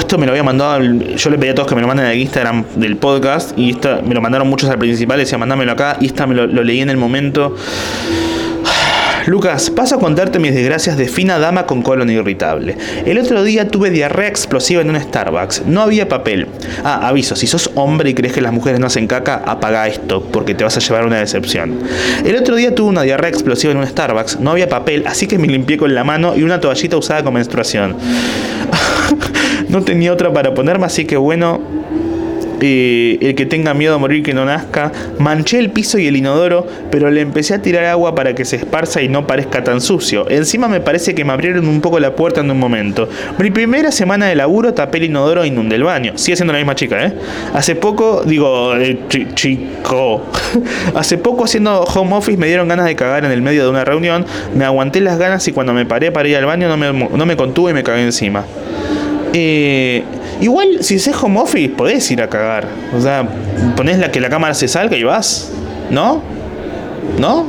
esto 0.00 0.18
me 0.18 0.26
lo 0.26 0.32
había 0.32 0.42
mandado, 0.42 0.80
yo 0.82 1.30
le 1.30 1.38
pedí 1.38 1.50
a 1.50 1.54
todos 1.54 1.68
que 1.68 1.74
me 1.74 1.80
lo 1.80 1.86
manden 1.86 2.06
al 2.06 2.16
Instagram 2.16 2.64
del 2.76 2.96
podcast 2.96 3.56
y 3.58 3.70
esta, 3.70 4.00
me 4.02 4.14
lo 4.14 4.20
mandaron 4.20 4.48
muchos 4.48 4.68
al 4.70 4.78
principal, 4.78 5.18
decía 5.18 5.38
mandámelo 5.38 5.72
acá 5.72 5.96
y 6.00 6.06
esta 6.06 6.26
me 6.26 6.34
lo, 6.34 6.46
leí 6.46 6.80
en 6.80 6.90
el 6.90 6.96
momento. 6.96 7.54
Lucas, 9.26 9.70
paso 9.70 9.96
a 9.96 9.98
contarte 9.98 10.38
mis 10.38 10.54
desgracias 10.54 10.96
de 10.96 11.08
fina 11.08 11.38
dama 11.38 11.66
con 11.66 11.82
colon 11.82 12.10
irritable. 12.10 12.76
El 13.06 13.18
otro 13.18 13.42
día 13.42 13.68
tuve 13.68 13.90
diarrea 13.90 14.28
explosiva 14.28 14.82
en 14.82 14.90
un 14.90 15.00
Starbucks. 15.00 15.62
No 15.66 15.80
había 15.80 16.08
papel. 16.08 16.48
Ah, 16.82 17.08
aviso, 17.08 17.34
si 17.36 17.46
sos 17.46 17.70
hombre 17.74 18.10
y 18.10 18.14
crees 18.14 18.34
que 18.34 18.40
las 18.42 18.52
mujeres 18.52 18.80
no 18.80 18.86
hacen 18.86 19.06
caca, 19.06 19.42
apaga 19.46 19.88
esto, 19.88 20.22
porque 20.22 20.54
te 20.54 20.64
vas 20.64 20.76
a 20.76 20.80
llevar 20.80 21.06
una 21.06 21.18
decepción. 21.18 21.78
El 22.24 22.36
otro 22.36 22.56
día 22.56 22.74
tuve 22.74 22.90
una 22.90 23.02
diarrea 23.02 23.30
explosiva 23.30 23.72
en 23.72 23.78
un 23.78 23.86
Starbucks. 23.86 24.40
No 24.40 24.50
había 24.50 24.68
papel, 24.68 25.04
así 25.06 25.26
que 25.26 25.38
me 25.38 25.46
limpié 25.46 25.78
con 25.78 25.94
la 25.94 26.04
mano 26.04 26.36
y 26.36 26.42
una 26.42 26.60
toallita 26.60 26.96
usada 26.96 27.22
con 27.22 27.34
menstruación. 27.34 27.96
no 29.74 29.82
tenía 29.82 30.12
otra 30.12 30.32
para 30.32 30.54
ponerme, 30.54 30.86
así 30.86 31.04
que 31.04 31.16
bueno, 31.16 31.60
el 32.60 33.34
que 33.36 33.44
tenga 33.44 33.74
miedo 33.74 33.94
a 33.94 33.98
morir 33.98 34.22
que 34.22 34.32
no 34.32 34.44
nazca. 34.44 34.92
Manché 35.18 35.58
el 35.58 35.70
piso 35.70 35.98
y 35.98 36.06
el 36.06 36.16
inodoro, 36.16 36.66
pero 36.90 37.10
le 37.10 37.20
empecé 37.20 37.54
a 37.54 37.62
tirar 37.62 37.84
agua 37.86 38.14
para 38.14 38.34
que 38.34 38.44
se 38.44 38.56
esparza 38.56 39.02
y 39.02 39.08
no 39.08 39.26
parezca 39.26 39.64
tan 39.64 39.80
sucio. 39.80 40.28
Encima 40.30 40.68
me 40.68 40.80
parece 40.80 41.14
que 41.14 41.24
me 41.24 41.32
abrieron 41.32 41.68
un 41.68 41.80
poco 41.80 41.98
la 41.98 42.14
puerta 42.14 42.40
en 42.40 42.50
un 42.50 42.58
momento. 42.58 43.08
Mi 43.38 43.50
primera 43.50 43.90
semana 43.90 44.26
de 44.26 44.36
laburo 44.36 44.72
tapé 44.72 44.98
el 44.98 45.04
inodoro 45.04 45.42
e 45.42 45.48
inundé 45.48 45.76
el 45.76 45.82
baño. 45.82 46.12
Sigue 46.16 46.36
siendo 46.36 46.52
la 46.52 46.58
misma 46.58 46.74
chica, 46.74 47.04
¿eh? 47.04 47.12
Hace 47.52 47.74
poco, 47.74 48.22
digo, 48.24 48.76
eh, 48.76 48.98
chico. 49.34 50.22
Hace 50.94 51.18
poco 51.18 51.44
haciendo 51.44 51.82
home 51.82 52.14
office 52.14 52.38
me 52.38 52.46
dieron 52.46 52.68
ganas 52.68 52.86
de 52.86 52.94
cagar 52.94 53.24
en 53.24 53.32
el 53.32 53.42
medio 53.42 53.64
de 53.64 53.70
una 53.70 53.84
reunión. 53.84 54.24
Me 54.54 54.64
aguanté 54.64 55.00
las 55.00 55.18
ganas 55.18 55.46
y 55.48 55.52
cuando 55.52 55.72
me 55.72 55.84
paré 55.84 56.12
para 56.12 56.28
ir 56.28 56.36
al 56.36 56.46
baño 56.46 56.68
no 56.68 56.76
me, 56.76 56.92
no 56.92 57.26
me 57.26 57.36
contuve 57.36 57.72
y 57.72 57.74
me 57.74 57.82
cagué 57.82 58.02
encima. 58.02 58.44
Eh, 59.36 60.04
igual, 60.40 60.78
si 60.82 60.94
es 60.94 61.08
home 61.08 61.40
office, 61.40 61.68
podés 61.70 62.08
ir 62.10 62.22
a 62.22 62.28
cagar. 62.28 62.68
O 62.96 63.00
sea, 63.00 63.28
ponés 63.76 63.98
la 63.98 64.10
que 64.10 64.20
la 64.20 64.30
cámara 64.30 64.54
se 64.54 64.68
salga 64.68 64.96
y 64.96 65.02
vas. 65.02 65.50
¿No? 65.90 66.22
¿No? 67.18 67.46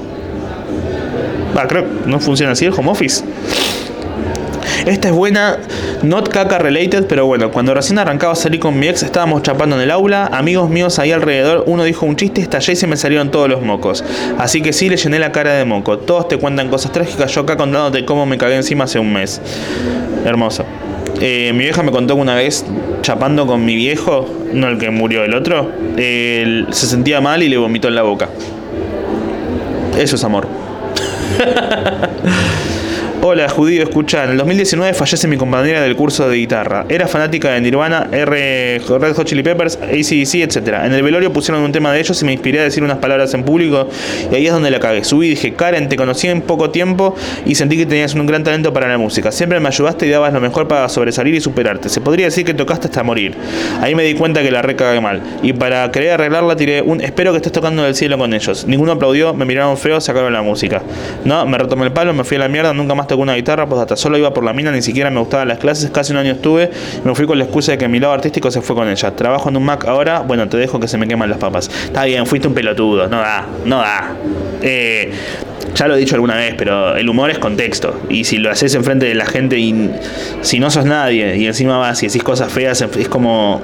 Ah, 1.55 1.67
creo 1.67 1.83
que 1.83 2.09
no 2.09 2.19
funciona 2.19 2.51
así 2.51 2.65
el 2.65 2.73
home 2.73 2.89
office. 2.89 3.23
Esta 4.85 5.07
es 5.07 5.13
buena, 5.13 5.57
not 6.03 6.29
caca 6.29 6.59
related, 6.59 7.05
pero 7.07 7.25
bueno, 7.25 7.51
cuando 7.51 7.73
recién 7.73 7.97
arrancaba 7.97 8.33
a 8.33 8.35
salir 8.35 8.59
con 8.59 8.77
mi 8.77 8.87
ex, 8.87 9.01
estábamos 9.01 9.41
chapando 9.41 9.75
en 9.75 9.81
el 9.81 9.89
aula, 9.89 10.27
amigos 10.27 10.69
míos 10.69 10.99
ahí 10.99 11.11
alrededor, 11.11 11.63
uno 11.65 11.83
dijo 11.83 12.05
un 12.05 12.15
chiste, 12.15 12.41
estallé 12.41 12.73
y 12.73 12.75
se 12.75 12.85
me 12.85 12.95
salieron 12.95 13.31
todos 13.31 13.49
los 13.49 13.63
mocos. 13.63 14.03
Así 14.37 14.61
que 14.61 14.73
sí, 14.73 14.89
le 14.89 14.97
llené 14.97 15.17
la 15.17 15.31
cara 15.31 15.53
de 15.53 15.65
moco. 15.65 15.97
Todos 15.97 16.27
te 16.27 16.37
cuentan 16.37 16.69
cosas 16.69 16.91
trágicas, 16.91 17.31
yo 17.31 17.41
acá 17.41 17.57
contándote 17.57 18.05
cómo 18.05 18.25
me 18.25 18.37
cagué 18.37 18.57
encima 18.57 18.83
hace 18.83 18.99
un 18.99 19.11
mes. 19.11 19.41
Hermoso. 20.23 20.65
Eh, 21.21 21.51
mi 21.53 21.63
vieja 21.63 21.81
me 21.83 21.91
contó 21.91 22.15
que 22.15 22.21
una 22.21 22.35
vez, 22.35 22.65
chapando 23.01 23.47
con 23.47 23.63
mi 23.65 23.75
viejo, 23.75 24.27
no 24.53 24.67
el 24.67 24.77
que 24.77 24.89
murió, 24.89 25.23
el 25.23 25.33
otro, 25.33 25.71
se 25.95 26.65
sentía 26.71 27.21
mal 27.21 27.43
y 27.43 27.49
le 27.49 27.57
vomitó 27.57 27.87
en 27.87 27.95
la 27.95 28.03
boca. 28.03 28.29
Eso 29.97 30.15
es 30.15 30.23
amor. 30.23 30.47
Hola, 33.27 33.49
judío, 33.49 33.81
escucha. 33.81 34.23
En 34.23 34.29
el 34.29 34.37
2019 34.37 34.93
fallece 34.93 35.27
mi 35.27 35.35
compañera 35.35 35.81
del 35.81 35.95
curso 35.95 36.29
de 36.29 36.37
guitarra. 36.37 36.85
Era 36.87 37.07
fanática 37.07 37.49
de 37.49 37.59
Nirvana, 37.59 38.07
R, 38.11 38.77
Red 38.77 39.13
Hot 39.15 39.25
Chili 39.25 39.41
Peppers, 39.41 39.77
ACDC, 39.81 40.35
etc. 40.43 40.57
En 40.83 40.93
el 40.93 41.01
velorio 41.01 41.33
pusieron 41.33 41.63
un 41.63 41.71
tema 41.71 41.91
de 41.91 42.01
ellos 42.01 42.21
y 42.21 42.25
me 42.25 42.33
inspiré 42.33 42.59
a 42.59 42.63
decir 42.65 42.83
unas 42.83 42.99
palabras 42.99 43.33
en 43.33 43.41
público 43.41 43.89
y 44.31 44.35
ahí 44.35 44.45
es 44.45 44.53
donde 44.53 44.69
la 44.69 44.79
cagué. 44.79 45.03
Subí 45.03 45.25
y 45.25 45.29
dije, 45.31 45.55
Karen, 45.55 45.89
te 45.89 45.95
conocí 45.95 46.27
en 46.27 46.43
poco 46.43 46.69
tiempo 46.69 47.15
y 47.47 47.55
sentí 47.55 47.77
que 47.77 47.87
tenías 47.87 48.13
un 48.13 48.27
gran 48.27 48.43
talento 48.43 48.71
para 48.71 48.87
la 48.87 48.99
música. 48.99 49.31
Siempre 49.31 49.59
me 49.59 49.69
ayudaste 49.69 50.05
y 50.05 50.11
dabas 50.11 50.31
lo 50.31 50.39
mejor 50.39 50.67
para 50.67 50.87
sobresalir 50.87 51.33
y 51.33 51.41
superarte. 51.41 51.89
Se 51.89 52.01
podría 52.01 52.27
decir 52.27 52.45
que 52.45 52.53
tocaste 52.53 52.89
hasta 52.89 53.01
morir. 53.01 53.35
Ahí 53.81 53.95
me 53.95 54.03
di 54.03 54.13
cuenta 54.13 54.43
que 54.43 54.51
la 54.51 54.61
recagué 54.61 55.01
mal. 55.01 55.23
Y 55.41 55.53
para 55.53 55.89
querer 55.89 56.11
arreglarla 56.11 56.55
tiré 56.55 56.83
un 56.83 57.01
espero 57.01 57.31
que 57.31 57.37
estés 57.37 57.53
tocando 57.53 57.81
del 57.81 57.95
cielo 57.95 58.19
con 58.19 58.35
ellos. 58.35 58.67
Ninguno 58.67 58.91
aplaudió, 58.91 59.33
me 59.33 59.45
miraron 59.45 59.79
feo, 59.79 59.99
sacaron 59.99 60.31
la 60.31 60.43
música. 60.43 60.83
No, 61.23 61.43
me 61.47 61.57
retomé 61.57 61.85
el 61.85 61.91
palo, 61.91 62.13
me 62.13 62.23
fui 62.23 62.37
a 62.37 62.41
la 62.41 62.49
mierda, 62.49 62.71
nunca 62.71 62.93
más 62.93 63.07
te 63.07 63.14
una 63.23 63.35
guitarra, 63.35 63.67
pues 63.67 63.81
hasta 63.81 63.95
solo 63.95 64.17
iba 64.17 64.33
por 64.33 64.43
la 64.43 64.53
mina, 64.53 64.71
ni 64.71 64.81
siquiera 64.81 65.09
me 65.09 65.19
gustaban 65.19 65.47
las 65.47 65.59
clases, 65.59 65.89
casi 65.91 66.11
un 66.11 66.17
año 66.17 66.33
estuve, 66.33 66.71
me 67.03 67.15
fui 67.15 67.25
con 67.25 67.37
la 67.37 67.45
excusa 67.45 67.73
de 67.73 67.77
que 67.77 67.87
mi 67.87 67.99
lado 67.99 68.13
artístico 68.13 68.51
se 68.51 68.61
fue 68.61 68.75
con 68.75 68.87
ella. 68.87 69.15
Trabajo 69.15 69.49
en 69.49 69.57
un 69.57 69.63
Mac 69.63 69.85
ahora, 69.85 70.21
bueno, 70.21 70.47
te 70.47 70.57
dejo 70.57 70.79
que 70.79 70.87
se 70.87 70.97
me 70.97 71.07
queman 71.07 71.29
las 71.29 71.39
papas. 71.39 71.69
Está 71.85 72.05
bien, 72.05 72.25
fuiste 72.25 72.47
un 72.47 72.53
pelotudo, 72.53 73.07
no 73.07 73.17
da, 73.17 73.45
no 73.65 73.77
da. 73.77 74.15
Eh, 74.61 75.11
ya 75.75 75.87
lo 75.87 75.95
he 75.95 75.99
dicho 75.99 76.15
alguna 76.15 76.35
vez, 76.35 76.55
pero 76.57 76.95
el 76.95 77.07
humor 77.09 77.29
es 77.29 77.39
contexto. 77.39 77.99
Y 78.09 78.23
si 78.23 78.37
lo 78.37 78.49
haces 78.49 78.73
enfrente 78.75 79.05
de 79.05 79.15
la 79.15 79.25
gente 79.25 79.59
y 79.59 79.91
si 80.41 80.59
no 80.59 80.69
sos 80.71 80.85
nadie 80.85 81.35
y 81.37 81.47
encima 81.47 81.77
vas 81.77 82.01
y 82.01 82.07
decís 82.07 82.23
cosas 82.23 82.51
feas, 82.51 82.81
es 82.81 83.09
como. 83.09 83.61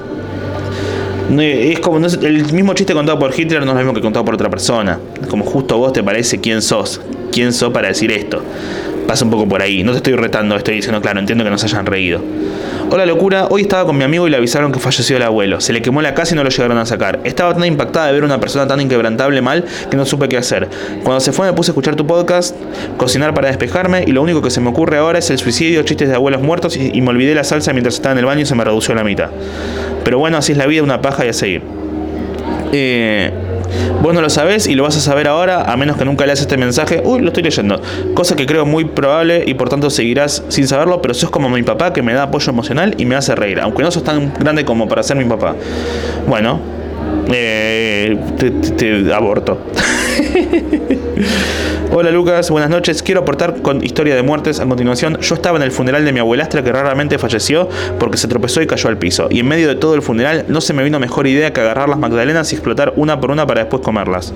Es 1.40 1.80
como 1.80 2.06
el 2.06 2.52
mismo 2.52 2.74
chiste 2.74 2.94
contado 2.94 3.18
por 3.18 3.32
Hitler 3.38 3.62
no 3.62 3.72
es 3.72 3.76
lo 3.76 3.76
mismo 3.76 3.94
que 3.94 4.02
contado 4.02 4.26
por 4.26 4.36
otra 4.36 4.50
persona. 4.50 5.00
Como 5.30 5.46
justo 5.46 5.78
vos 5.78 5.94
te 5.94 6.04
parece 6.04 6.42
quién 6.42 6.62
sos. 6.62 7.00
¿Quién 7.32 7.54
sos 7.54 7.72
para 7.72 7.88
decir 7.88 8.12
esto? 8.12 8.44
Pasa 9.12 9.26
un 9.26 9.32
poco 9.32 9.46
por 9.46 9.62
ahí. 9.62 9.84
No 9.84 9.92
te 9.92 9.98
estoy 9.98 10.16
retando, 10.16 10.56
estoy 10.56 10.76
diciendo, 10.76 11.02
claro, 11.02 11.20
entiendo 11.20 11.44
que 11.44 11.50
no 11.50 11.58
se 11.58 11.66
hayan 11.66 11.86
reído. 11.86 12.22
Hola 12.90 13.06
locura, 13.06 13.48
hoy 13.50 13.64
estaba 13.64 13.84
con 13.84 13.98
mi 13.98 14.06
amigo 14.06 14.26
y 14.26 14.30
le 14.30 14.38
avisaron 14.38 14.72
que 14.72 14.80
falleció 14.80 15.18
el 15.18 15.24
abuelo. 15.24 15.60
Se 15.60 15.74
le 15.74 15.82
quemó 15.82 16.02
la 16.02 16.14
casa 16.14 16.34
y 16.34 16.38
no 16.38 16.46
lo 16.46 16.50
llegaron 16.50 16.78
a 16.78 16.86
sacar. 16.86 17.20
Estaba 17.26 17.54
tan 17.54 17.66
impactada 17.66 18.08
de 18.08 18.14
ver 18.14 18.24
una 18.24 18.40
persona 18.40 18.68
tan 18.68 18.80
inquebrantable 18.80 19.42
mal 19.42 19.66
que 19.90 19.98
no 19.98 20.06
supe 20.06 20.30
qué 20.30 20.38
hacer. 20.38 20.70
Cuando 21.04 21.20
se 21.20 21.34
fue 21.34 21.46
me 21.46 21.52
puse 21.52 21.72
a 21.72 21.74
escuchar 21.74 21.98
tu 21.98 22.08
podcast, 22.08 22.56
cocinar 22.96 23.34
para 23.34 23.50
despejarme 23.50 24.06
y 24.08 24.14
lo 24.14 24.22
único 24.22 24.42
que 24.42 24.50
se 24.50 24.62
me 24.62 24.70
ocurre 24.70 24.98
ahora 24.98 25.20
es 25.20 25.30
el 25.30 25.40
suicidio, 25.40 25.84
chistes 25.84 26.08
de 26.08 26.16
abuelos 26.16 26.42
muertos 26.42 26.78
y, 26.78 27.02
me 27.02 27.10
olvidé 27.10 27.36
la 27.36 27.44
salsa 27.44 27.74
mientras 27.74 27.96
estaba 27.96 28.14
en 28.14 28.20
el 28.20 28.26
baño 28.26 28.44
y 28.44 28.46
se 28.46 28.56
me 28.56 28.64
redució 28.64 28.94
a 28.94 28.96
la 28.96 29.04
mitad. 29.04 29.30
Pero 30.06 30.20
bueno, 30.20 30.38
así 30.38 30.54
es 30.54 30.58
la 30.58 30.68
vida, 30.68 30.84
una 30.84 31.02
paja 31.02 31.26
y 31.26 31.28
a 31.28 31.34
seguir. 31.34 31.64
Eh, 32.72 33.30
Vos 34.02 34.14
no 34.14 34.22
lo 34.22 34.30
sabés 34.30 34.68
y 34.68 34.76
lo 34.76 34.84
vas 34.84 34.98
a 34.98 35.02
saber 35.02 35.28
ahora, 35.28 35.72
a 35.72 35.78
menos 35.78 35.98
que 35.98 36.06
nunca 36.06 36.26
leas 36.26 36.42
este 36.42 36.58
mensaje. 36.58 37.02
Uy, 37.04 37.22
lo 37.22 37.28
estoy 37.28 37.44
leyendo. 37.44 37.82
Cosa 38.14 38.36
que 38.36 38.46
creo 38.46 38.66
muy 38.66 38.86
probable 38.86 39.44
y 39.46 39.54
por 39.54 39.70
tanto 39.70 39.90
seguirás 39.90 40.44
sin 40.50 40.68
saberlo, 40.68 41.02
pero 41.02 41.14
sos 41.14 41.30
como 41.30 41.50
mi 41.50 41.64
papá 41.64 41.94
que 41.94 42.02
me 42.02 42.14
da 42.14 42.24
apoyo 42.24 42.52
emocional 42.52 42.96
y 42.98 43.06
me 43.06 43.16
hace 43.16 43.36
reír, 43.36 43.60
aunque 43.60 43.84
no 43.84 43.92
sos 43.92 44.04
tan 44.04 44.34
grande 44.40 44.66
como 44.66 44.88
para 44.88 45.04
ser 45.04 45.18
mi 45.18 45.26
papá. 45.26 45.56
Bueno, 46.28 46.60
eh, 47.34 48.18
te 48.78 49.14
aborto. 49.14 49.58
Hola 51.94 52.10
Lucas, 52.10 52.50
buenas 52.50 52.70
noches. 52.70 53.04
Quiero 53.04 53.22
aportar 53.22 53.62
con 53.62 53.84
historia 53.84 54.16
de 54.16 54.24
muertes. 54.24 54.60
A 54.60 54.66
continuación, 54.66 55.20
yo 55.20 55.36
estaba 55.36 55.58
en 55.58 55.64
el 55.64 55.72
funeral 55.72 56.06
de 56.06 56.14
mi 56.14 56.20
abuelastra 56.20 56.64
que 56.64 56.72
raramente 56.72 57.18
falleció 57.18 57.68
porque 58.00 58.18
se 58.18 58.28
tropezó 58.28 58.62
y 58.62 58.68
cayó 58.68 58.90
al 58.90 58.98
piso. 58.98 59.28
Y 59.30 59.42
en 59.42 59.48
medio 59.48 59.68
de 59.68 59.76
todo 59.76 59.96
el 59.96 60.02
funeral 60.02 60.46
no 60.48 60.62
se 60.62 60.74
me 60.74 60.84
vino 60.84 61.00
mejor 61.00 61.28
idea 61.28 61.52
que 61.52 61.60
agarrar 61.60 61.90
las 61.90 62.00
magdalenas 62.00 62.52
y 62.54 62.56
explotar 62.56 62.94
una 62.96 63.20
por 63.20 63.32
una 63.32 63.46
para 63.46 63.62
después 63.62 63.84
comerlas. 63.84 64.34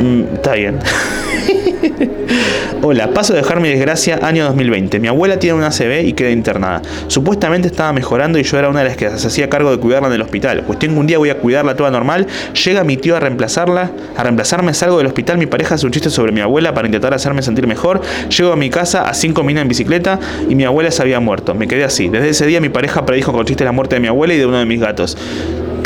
Mm, 0.00 0.34
está 0.34 0.54
bien. 0.54 0.78
Hola, 2.82 3.10
paso 3.12 3.32
a 3.32 3.36
dejar 3.36 3.60
mi 3.60 3.68
desgracia 3.68 4.18
año 4.22 4.44
2020. 4.44 5.00
Mi 5.00 5.08
abuela 5.08 5.38
tiene 5.38 5.56
una 5.56 5.70
CB 5.70 6.06
y 6.06 6.12
queda 6.12 6.30
internada. 6.30 6.82
Supuestamente 7.08 7.68
estaba 7.68 7.92
mejorando 7.92 8.38
y 8.38 8.42
yo 8.42 8.58
era 8.58 8.68
una 8.68 8.80
de 8.80 8.88
las 8.88 8.96
que 8.96 9.10
se 9.18 9.26
hacía 9.26 9.48
cargo 9.48 9.70
de 9.70 9.78
cuidarla 9.78 10.08
en 10.08 10.14
el 10.14 10.22
hospital. 10.22 10.62
Cuestión 10.64 10.94
que 10.94 11.00
un 11.00 11.06
día 11.06 11.18
voy 11.18 11.30
a 11.30 11.38
cuidarla 11.38 11.76
toda 11.76 11.90
normal. 11.90 12.26
Llega 12.64 12.84
mi 12.84 12.96
tío 12.96 13.16
a 13.16 13.20
reemplazarla, 13.20 13.90
a 14.16 14.22
reemplazarme, 14.22 14.74
salgo 14.74 14.98
del 14.98 15.06
hospital. 15.06 15.38
Mi 15.38 15.46
pareja 15.46 15.74
hace 15.74 15.86
un 15.86 15.92
chiste 15.92 16.10
sobre 16.10 16.32
mi 16.32 16.40
abuela 16.40 16.74
para 16.74 16.86
intentar 16.86 17.14
hacerme 17.14 17.42
sentir 17.42 17.66
mejor. 17.66 18.00
Llego 18.28 18.52
a 18.52 18.56
mi 18.56 18.70
casa 18.70 19.02
a 19.02 19.14
5 19.14 19.42
minas 19.42 19.62
en 19.62 19.68
bicicleta 19.68 20.20
y 20.48 20.54
mi 20.54 20.64
abuela 20.64 20.90
se 20.90 21.02
había 21.02 21.20
muerto. 21.20 21.54
Me 21.54 21.66
quedé 21.66 21.84
así. 21.84 22.08
Desde 22.08 22.30
ese 22.30 22.46
día 22.46 22.60
mi 22.60 22.68
pareja 22.68 23.06
predijo 23.06 23.32
con 23.32 23.44
chiste 23.46 23.64
la 23.64 23.72
muerte 23.72 23.96
de 23.96 24.00
mi 24.00 24.08
abuela 24.08 24.34
y 24.34 24.38
de 24.38 24.46
uno 24.46 24.58
de 24.58 24.66
mis 24.66 24.80
gatos 24.80 25.16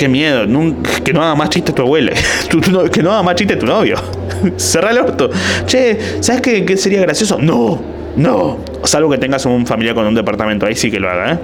qué 0.01 0.09
miedo, 0.09 0.47
que 1.05 1.13
no 1.13 1.23
haga 1.23 1.35
más 1.35 1.51
chiste 1.51 1.75
tu 1.75 1.83
abuela, 1.83 2.13
que 2.93 3.03
no 3.03 3.13
haga 3.13 3.23
más 3.23 3.35
chiste 3.35 3.55
tu 3.57 3.67
novio. 3.67 3.97
Cerra 4.57 4.93
el 4.93 4.99
orto. 4.99 5.29
Che, 5.67 5.99
¿sabes 6.21 6.41
qué, 6.41 6.77
sería 6.79 7.03
gracioso? 7.03 7.37
No, 7.39 7.79
no. 8.17 8.57
Salvo 8.85 9.11
que 9.11 9.19
tengas 9.19 9.45
un 9.45 9.67
familiar 9.67 9.95
con 9.95 10.07
un 10.07 10.15
departamento, 10.15 10.65
ahí 10.65 10.75
sí 10.75 10.91
que 10.91 10.99
lo 10.99 11.11
haga, 11.11 11.35
¿eh? 11.35 11.39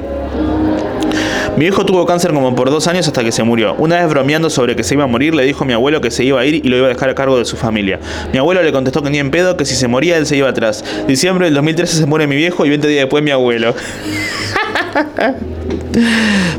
Mi 1.59 1.67
hijo 1.67 1.85
tuvo 1.85 2.07
cáncer 2.07 2.33
como 2.33 2.55
por 2.55 2.71
dos 2.71 2.87
años 2.87 3.07
hasta 3.07 3.23
que 3.23 3.31
se 3.31 3.43
murió. 3.43 3.75
Una 3.75 4.01
vez 4.01 4.09
bromeando 4.09 4.49
sobre 4.49 4.75
que 4.75 4.83
se 4.83 4.95
iba 4.95 5.05
a 5.05 5.07
morir, 5.07 5.35
le 5.35 5.45
dijo 5.45 5.65
a 5.65 5.67
mi 5.67 5.75
abuelo 5.75 6.01
que 6.01 6.11
se 6.11 6.25
iba 6.25 6.41
a 6.41 6.47
ir 6.47 6.55
y 6.55 6.69
lo 6.69 6.79
iba 6.79 6.87
a 6.87 6.91
dejar 6.91 7.11
a 7.11 7.15
cargo 7.15 7.39
de 7.39 7.45
su 7.45 7.59
familia. 7.59 8.01
Mi 8.33 8.39
abuelo 8.39 8.63
le 8.63 8.73
contestó 8.73 9.03
que 9.03 9.11
ni 9.11 9.19
en 9.19 9.31
pedo, 9.31 9.59
que 9.59 9.67
si 9.67 9.75
se 9.75 9.87
moría 9.87 10.17
él 10.17 10.27
se 10.27 10.37
iba 10.37 10.49
atrás. 10.49 10.83
Diciembre 11.07 11.47
del 11.47 11.55
2013 11.55 11.99
se 11.99 12.07
muere 12.07 12.27
mi 12.27 12.37
viejo 12.37 12.65
y 12.65 12.71
20 12.71 12.89
días 12.89 13.03
después 13.03 13.23
mi 13.23 13.33
abuelo. 13.33 13.75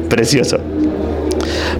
Precioso. 0.10 0.60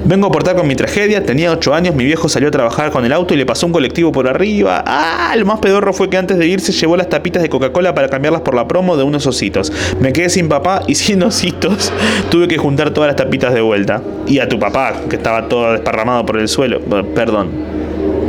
Vengo 0.08 0.28
a 0.28 0.30
aportar 0.30 0.56
con 0.56 0.66
mi 0.66 0.76
tragedia. 0.76 1.26
Tenía 1.26 1.52
8 1.52 1.74
años, 1.74 1.94
mi 1.94 2.06
viejo 2.06 2.30
salió 2.30 2.48
a 2.48 2.52
trabajar 2.52 2.92
con 2.92 3.04
el 3.04 3.12
auto 3.12 3.34
y 3.34 3.38
le 3.38 3.46
pasó 3.46 3.66
un 3.66 3.74
colectivo 3.74 4.14
por 4.14 4.30
arriba. 4.30 4.82
Ah, 4.88 5.36
lo 5.38 5.46
más 5.46 5.60
pedorro 5.60 5.92
fue 5.92 6.10
que 6.10 6.16
antes 6.16 6.38
de 6.38 6.48
irse 6.48 6.72
llevó 6.72 6.96
las 6.96 7.10
tapitas 7.10 7.44
de 7.44 7.50
Coca-Cola 7.50 7.94
para 7.94 8.08
cambiarlas 8.08 8.42
por 8.42 8.56
la 8.56 8.70
promo 8.70 8.96
de 8.96 9.04
unos 9.04 9.28
ositos. 9.28 9.70
Me 10.00 10.14
quedé 10.14 10.30
sin 10.30 10.48
papá 10.48 10.84
y 10.88 10.96
sin 10.96 11.22
ositos. 11.24 11.92
Tuve 12.30 12.48
que 12.48 12.58
juntar 12.58 12.92
todas 12.92 13.10
las 13.10 13.18
tapitas 13.18 13.54
de 13.54 13.60
vuelta. 13.60 14.02
Y 14.28 14.40
a 14.40 14.48
tu 14.48 14.58
papá, 14.58 14.94
que 15.10 15.18
estaba 15.18 15.50
todo 15.50 15.74
desparramado 15.74 16.26
por 16.26 16.40
el 16.40 16.48
suelo. 16.48 16.80
Perdón. 17.14 17.50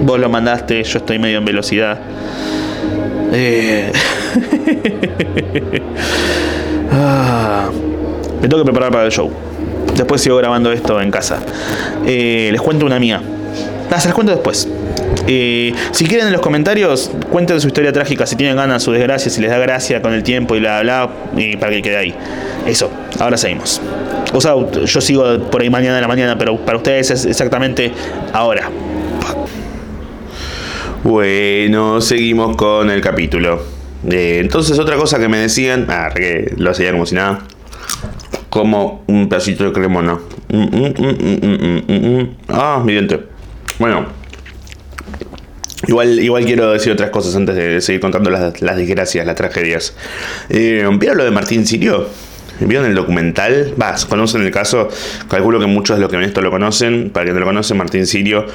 Vos 0.02 0.18
lo 0.18 0.28
mandaste, 0.28 0.82
yo 0.82 0.98
estoy 0.98 1.20
medio 1.20 1.38
en 1.38 1.44
velocidad. 1.44 2.00
Eh... 3.32 3.92
ah, 6.90 7.70
me 8.42 8.48
tengo 8.48 8.64
que 8.64 8.64
preparar 8.64 8.90
para 8.90 9.04
el 9.04 9.12
show. 9.12 9.30
Después 9.98 10.20
sigo 10.20 10.36
grabando 10.36 10.70
esto 10.70 11.00
en 11.00 11.10
casa. 11.10 11.40
Eh, 12.06 12.50
les 12.52 12.60
cuento 12.60 12.86
una 12.86 13.00
mía. 13.00 13.20
Ah, 13.90 14.00
se 14.00 14.06
las 14.06 14.14
cuento 14.14 14.32
después. 14.32 14.68
Eh, 15.26 15.74
si 15.90 16.06
quieren 16.06 16.28
en 16.28 16.32
los 16.32 16.40
comentarios, 16.40 17.10
cuenten 17.30 17.60
su 17.60 17.66
historia 17.66 17.92
trágica, 17.92 18.24
si 18.24 18.36
tienen 18.36 18.54
ganas, 18.54 18.84
su 18.84 18.92
desgracia, 18.92 19.28
si 19.28 19.40
les 19.40 19.50
da 19.50 19.58
gracia 19.58 20.00
con 20.00 20.14
el 20.14 20.22
tiempo 20.22 20.54
y 20.54 20.60
la 20.60 20.82
bla, 20.82 21.10
y 21.36 21.56
para 21.56 21.72
que 21.72 21.82
quede 21.82 21.96
ahí. 21.96 22.14
Eso, 22.64 22.92
ahora 23.18 23.36
seguimos. 23.36 23.80
O 24.32 24.40
sea, 24.40 24.52
yo 24.84 25.00
sigo 25.00 25.50
por 25.50 25.62
ahí 25.62 25.70
mañana 25.70 25.96
de 25.96 26.02
la 26.02 26.08
mañana, 26.08 26.38
pero 26.38 26.56
para 26.58 26.78
ustedes 26.78 27.10
es 27.10 27.24
exactamente 27.24 27.90
ahora. 28.32 28.70
Bueno, 31.02 32.00
seguimos 32.00 32.56
con 32.56 32.88
el 32.88 33.00
capítulo. 33.00 33.60
Eh, 34.08 34.38
entonces, 34.40 34.78
otra 34.78 34.94
cosa 34.96 35.18
que 35.18 35.26
me 35.26 35.38
decían, 35.38 35.86
ah, 35.88 36.10
que 36.14 36.52
lo 36.56 36.70
hacía 36.70 36.92
como 36.92 37.04
si 37.04 37.16
nada 37.16 37.40
como 38.48 39.04
un 39.06 39.28
pedacito 39.28 39.64
de 39.64 39.72
cremona. 39.72 40.18
Ah, 42.48 42.82
mi 42.84 42.92
diente. 42.92 43.20
Bueno. 43.78 44.06
Igual, 45.86 46.18
igual 46.18 46.44
quiero 46.44 46.72
decir 46.72 46.92
otras 46.92 47.10
cosas 47.10 47.36
antes 47.36 47.54
de 47.54 47.80
seguir 47.80 48.00
contando 48.00 48.30
las, 48.30 48.60
las 48.60 48.76
desgracias, 48.76 49.24
las 49.24 49.36
tragedias. 49.36 49.94
Eh, 50.50 50.86
¿Vieron 50.98 51.18
lo 51.18 51.24
de 51.24 51.30
Martín 51.30 51.66
Sirio? 51.66 52.08
¿Vieron 52.60 52.86
el 52.86 52.94
documental? 52.94 53.74
Vas, 53.76 54.04
conocen 54.04 54.42
el 54.42 54.50
caso. 54.50 54.88
Calculo 55.28 55.60
que 55.60 55.66
muchos 55.66 55.96
de 55.96 56.00
los 56.00 56.10
que 56.10 56.16
ven 56.16 56.26
esto 56.26 56.42
lo 56.42 56.50
conocen. 56.50 57.10
Para 57.10 57.24
quien 57.24 57.34
no 57.34 57.40
lo 57.40 57.46
conoce, 57.46 57.74
Martín 57.74 58.06
Sirio, 58.06 58.46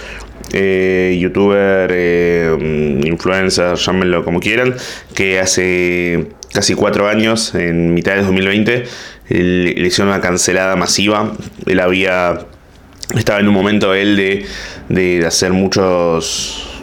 eh, 0.52 1.18
youtuber, 1.20 1.89
eh, 1.94 3.02
influencer, 3.06 3.76
llámenlo 3.76 4.26
como 4.26 4.41
quieran, 4.41 4.76
que 5.16 5.39
hace 5.39 6.28
casi 6.54 6.76
cuatro 6.76 7.08
años, 7.08 7.56
en 7.56 7.94
mitad 7.94 8.16
de 8.16 8.24
2020, 8.24 8.84
le 9.30 9.88
hicieron 9.88 10.09
una 10.09 10.21
cancelada 10.21 10.76
masiva. 10.76 11.34
Él 11.65 11.80
había. 11.80 12.39
Estaba 13.15 13.39
en 13.39 13.47
un 13.47 13.53
momento 13.53 13.93
él 13.93 14.15
de, 14.15 14.45
de 14.89 15.26
hacer 15.26 15.51
muchos 15.51 16.74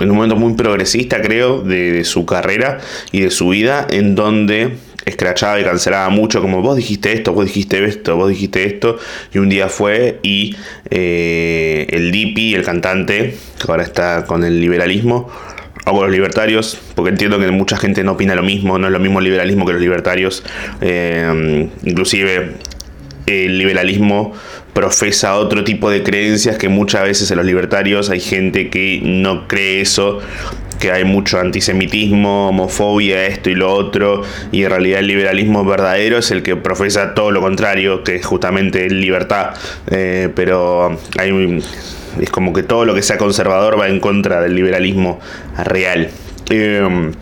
en 0.00 0.10
un 0.10 0.16
momento 0.16 0.36
muy 0.36 0.54
progresista, 0.54 1.20
creo, 1.20 1.62
de, 1.62 2.04
su 2.04 2.26
carrera 2.26 2.78
y 3.12 3.20
de 3.20 3.30
su 3.30 3.48
vida, 3.48 3.86
en 3.90 4.14
donde 4.14 4.76
escrachaba 5.04 5.60
y 5.60 5.64
cancelaba 5.64 6.08
mucho, 6.08 6.40
como 6.40 6.62
vos 6.62 6.76
dijiste 6.76 7.12
esto, 7.12 7.32
vos 7.32 7.46
dijiste 7.46 7.84
esto, 7.84 8.16
vos 8.16 8.28
dijiste 8.28 8.64
esto, 8.64 8.98
y 9.32 9.38
un 9.38 9.48
día 9.48 9.68
fue 9.68 10.18
y 10.22 10.56
eh, 10.90 11.86
el 11.90 12.10
Dipi, 12.10 12.54
el 12.54 12.64
cantante, 12.64 13.36
que 13.58 13.70
ahora 13.70 13.82
está 13.82 14.24
con 14.24 14.44
el 14.44 14.60
liberalismo, 14.60 15.30
o 15.86 16.02
los 16.02 16.10
libertarios, 16.10 16.78
porque 16.94 17.10
entiendo 17.10 17.38
que 17.38 17.50
mucha 17.50 17.76
gente 17.76 18.02
no 18.04 18.12
opina 18.12 18.34
lo 18.34 18.42
mismo, 18.42 18.78
no 18.78 18.86
es 18.86 18.92
lo 18.92 18.98
mismo 18.98 19.18
el 19.18 19.26
liberalismo 19.26 19.66
que 19.66 19.72
los 19.72 19.82
libertarios. 19.82 20.42
Eh, 20.80 21.68
inclusive 21.84 22.54
el 23.26 23.58
liberalismo 23.58 24.32
profesa 24.72 25.36
otro 25.36 25.64
tipo 25.64 25.90
de 25.90 26.02
creencias 26.02 26.58
que 26.58 26.68
muchas 26.68 27.04
veces 27.04 27.30
en 27.30 27.38
los 27.38 27.46
libertarios 27.46 28.10
hay 28.10 28.20
gente 28.20 28.68
que 28.68 29.00
no 29.02 29.46
cree 29.46 29.80
eso, 29.80 30.20
que 30.80 30.90
hay 30.90 31.04
mucho 31.04 31.38
antisemitismo, 31.38 32.48
homofobia, 32.48 33.26
esto 33.26 33.50
y 33.50 33.54
lo 33.54 33.72
otro, 33.72 34.22
y 34.52 34.64
en 34.64 34.70
realidad 34.70 35.00
el 35.00 35.06
liberalismo 35.06 35.64
verdadero 35.64 36.18
es 36.18 36.30
el 36.30 36.42
que 36.42 36.56
profesa 36.56 37.14
todo 37.14 37.30
lo 37.30 37.40
contrario, 37.40 38.02
que 38.02 38.16
es 38.16 38.26
justamente 38.26 38.90
libertad, 38.90 39.54
eh, 39.90 40.28
pero 40.34 40.98
hay 41.16 41.62
es 42.20 42.30
como 42.30 42.52
que 42.52 42.62
todo 42.62 42.84
lo 42.84 42.94
que 42.94 43.02
sea 43.02 43.18
conservador 43.18 43.78
va 43.78 43.88
en 43.88 44.00
contra 44.00 44.40
del 44.40 44.54
liberalismo 44.54 45.20
real. 45.56 46.10
Em, 46.50 47.12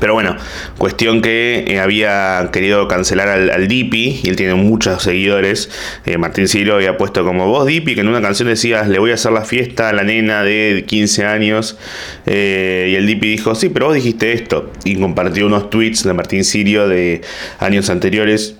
Pero 0.00 0.12
bueno, 0.12 0.36
cuestión 0.76 1.22
que 1.22 1.64
eh, 1.68 1.78
había 1.78 2.50
querido 2.52 2.88
cancelar 2.88 3.28
al, 3.28 3.50
al 3.50 3.68
Dipi, 3.68 4.20
y 4.22 4.28
él 4.28 4.36
tiene 4.36 4.54
muchos 4.54 5.02
seguidores. 5.02 5.70
Eh, 6.04 6.18
Martín 6.18 6.48
Ciro 6.48 6.74
había 6.74 6.96
puesto 6.96 7.24
como 7.24 7.46
vos, 7.46 7.66
Dipi, 7.66 7.94
que 7.94 8.00
en 8.00 8.08
una 8.08 8.20
canción 8.20 8.48
decías, 8.48 8.88
le 8.88 8.98
voy 8.98 9.12
a 9.12 9.14
hacer 9.14 9.32
la 9.32 9.44
fiesta 9.44 9.88
a 9.88 9.92
la 9.92 10.02
nena 10.02 10.42
de 10.42 10.84
15 10.86 11.24
años. 11.26 11.78
Eh, 12.26 12.88
y 12.92 12.96
el 12.96 13.06
Dipi 13.06 13.28
dijo, 13.28 13.54
sí, 13.54 13.68
pero 13.68 13.86
vos 13.86 13.94
dijiste 13.94 14.32
esto. 14.32 14.70
Y 14.84 14.96
compartió 14.96 15.46
unos 15.46 15.70
tweets 15.70 16.02
de 16.02 16.12
Martín 16.12 16.44
Sirio 16.44 16.88
de 16.88 17.20
años 17.60 17.88
anteriores, 17.88 18.56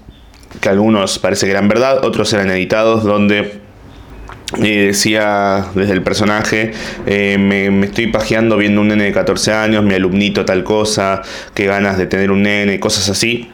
que 0.61 0.68
algunos 0.68 1.18
parece 1.18 1.47
que 1.47 1.53
eran 1.53 1.68
verdad, 1.68 2.05
otros 2.05 2.33
eran 2.33 2.51
editados, 2.51 3.03
donde 3.03 3.64
decía 4.59 5.67
desde 5.75 5.93
el 5.93 6.03
personaje, 6.03 6.73
eh, 7.07 7.37
me, 7.39 7.87
estoy 7.87 8.09
pajeando 8.09 8.57
viendo 8.57 8.81
un 8.81 8.89
nene 8.89 9.05
de 9.05 9.13
14 9.13 9.53
años, 9.53 9.85
mi 9.85 9.95
alumnito 9.95 10.45
tal 10.45 10.65
cosa, 10.65 11.23
qué 11.55 11.67
ganas 11.67 11.99
de 11.99 12.07
tener 12.07 12.31
un 12.31 12.43
nene, 12.43 12.81
cosas 12.81 13.09
así. 13.09 13.51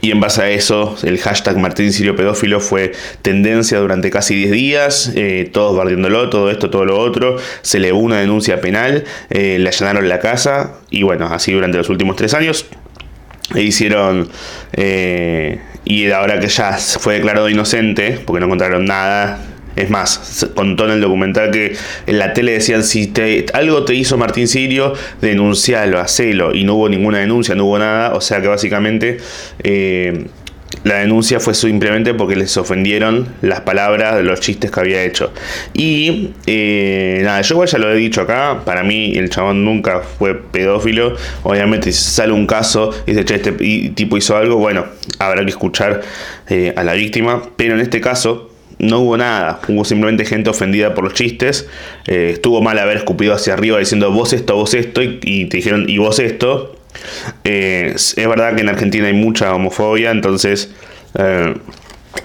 Y 0.00 0.10
en 0.10 0.20
base 0.20 0.42
a 0.42 0.50
eso, 0.50 0.96
el 1.04 1.18
hashtag 1.18 1.56
Martín 1.56 1.92
Sirio 1.92 2.16
Pedófilo 2.16 2.60
fue 2.60 2.92
tendencia 3.22 3.78
durante 3.78 4.10
casi 4.10 4.34
10 4.34 4.50
días, 4.50 5.12
eh, 5.14 5.48
todos 5.52 5.76
barriéndolo, 5.76 6.28
todo 6.30 6.50
esto, 6.50 6.68
todo 6.68 6.84
lo 6.84 6.98
otro. 6.98 7.36
Se 7.62 7.78
le 7.78 7.92
una 7.92 8.18
denuncia 8.18 8.60
penal, 8.60 9.04
eh, 9.30 9.58
le 9.58 9.68
allanaron 9.68 10.08
la 10.08 10.18
casa 10.18 10.74
y 10.90 11.04
bueno, 11.04 11.26
así 11.26 11.52
durante 11.52 11.78
los 11.78 11.88
últimos 11.88 12.16
3 12.16 12.34
años. 12.34 12.66
E 13.54 13.62
hicieron, 13.62 14.30
y 15.84 16.10
ahora 16.10 16.40
que 16.40 16.48
ya 16.48 16.72
fue 16.72 17.14
declarado 17.14 17.48
inocente, 17.48 18.18
porque 18.24 18.40
no 18.40 18.46
encontraron 18.46 18.86
nada, 18.86 19.38
es 19.76 19.90
más, 19.90 20.48
contó 20.54 20.84
en 20.84 20.92
el 20.92 21.00
documental 21.00 21.50
que 21.50 21.76
en 22.06 22.18
la 22.18 22.32
tele 22.32 22.52
decían, 22.52 22.84
si 22.84 23.12
algo 23.52 23.84
te 23.84 23.94
hizo 23.94 24.16
Martín 24.16 24.48
Sirio, 24.48 24.94
denuncialo, 25.20 26.00
hacelo. 26.00 26.54
Y 26.54 26.64
no 26.64 26.74
hubo 26.74 26.88
ninguna 26.88 27.18
denuncia, 27.18 27.54
no 27.54 27.66
hubo 27.66 27.78
nada. 27.78 28.14
O 28.14 28.20
sea 28.20 28.40
que 28.40 28.48
básicamente 28.48 29.18
eh, 29.62 30.26
la 30.82 30.96
denuncia 30.96 31.40
fue 31.40 31.54
simplemente 31.54 32.14
porque 32.14 32.36
les 32.36 32.56
ofendieron 32.56 33.28
las 33.42 33.60
palabras 33.60 34.22
los 34.22 34.40
chistes 34.40 34.70
que 34.70 34.80
había 34.80 35.02
hecho. 35.02 35.32
Y 35.72 36.32
eh, 36.46 37.20
nada, 37.24 37.40
yo 37.42 37.64
ya 37.64 37.78
lo 37.78 37.92
he 37.92 37.96
dicho 37.96 38.20
acá, 38.20 38.62
para 38.64 38.82
mí 38.82 39.16
el 39.16 39.30
chabón 39.30 39.64
nunca 39.64 40.00
fue 40.00 40.34
pedófilo. 40.34 41.16
Obviamente 41.42 41.92
si 41.92 42.02
sale 42.02 42.32
un 42.32 42.46
caso 42.46 42.90
y 43.06 43.12
dice, 43.12 43.24
che, 43.24 43.34
este 43.36 43.52
tipo 43.94 44.16
hizo 44.16 44.36
algo, 44.36 44.56
bueno, 44.56 44.86
habrá 45.18 45.44
que 45.44 45.50
escuchar 45.50 46.02
eh, 46.48 46.72
a 46.76 46.84
la 46.84 46.94
víctima. 46.94 47.42
Pero 47.56 47.74
en 47.74 47.80
este 47.80 48.00
caso 48.00 48.53
no 48.84 49.00
hubo 49.00 49.16
nada, 49.16 49.60
hubo 49.68 49.84
simplemente 49.84 50.24
gente 50.24 50.50
ofendida 50.50 50.94
por 50.94 51.04
los 51.04 51.14
chistes. 51.14 51.68
Eh, 52.06 52.30
estuvo 52.34 52.60
mal 52.62 52.78
haber 52.78 52.98
escupido 52.98 53.34
hacia 53.34 53.54
arriba 53.54 53.78
diciendo 53.78 54.10
vos 54.10 54.32
esto, 54.32 54.54
vos 54.54 54.74
esto, 54.74 55.02
y, 55.02 55.46
te 55.46 55.56
dijeron 55.56 55.88
y 55.88 55.98
vos 55.98 56.18
esto. 56.18 56.76
Eh, 57.44 57.92
es 57.94 58.14
verdad 58.16 58.54
que 58.54 58.60
en 58.60 58.68
Argentina 58.68 59.06
hay 59.06 59.14
mucha 59.14 59.52
homofobia, 59.54 60.10
entonces, 60.10 60.72
eh, 61.18 61.54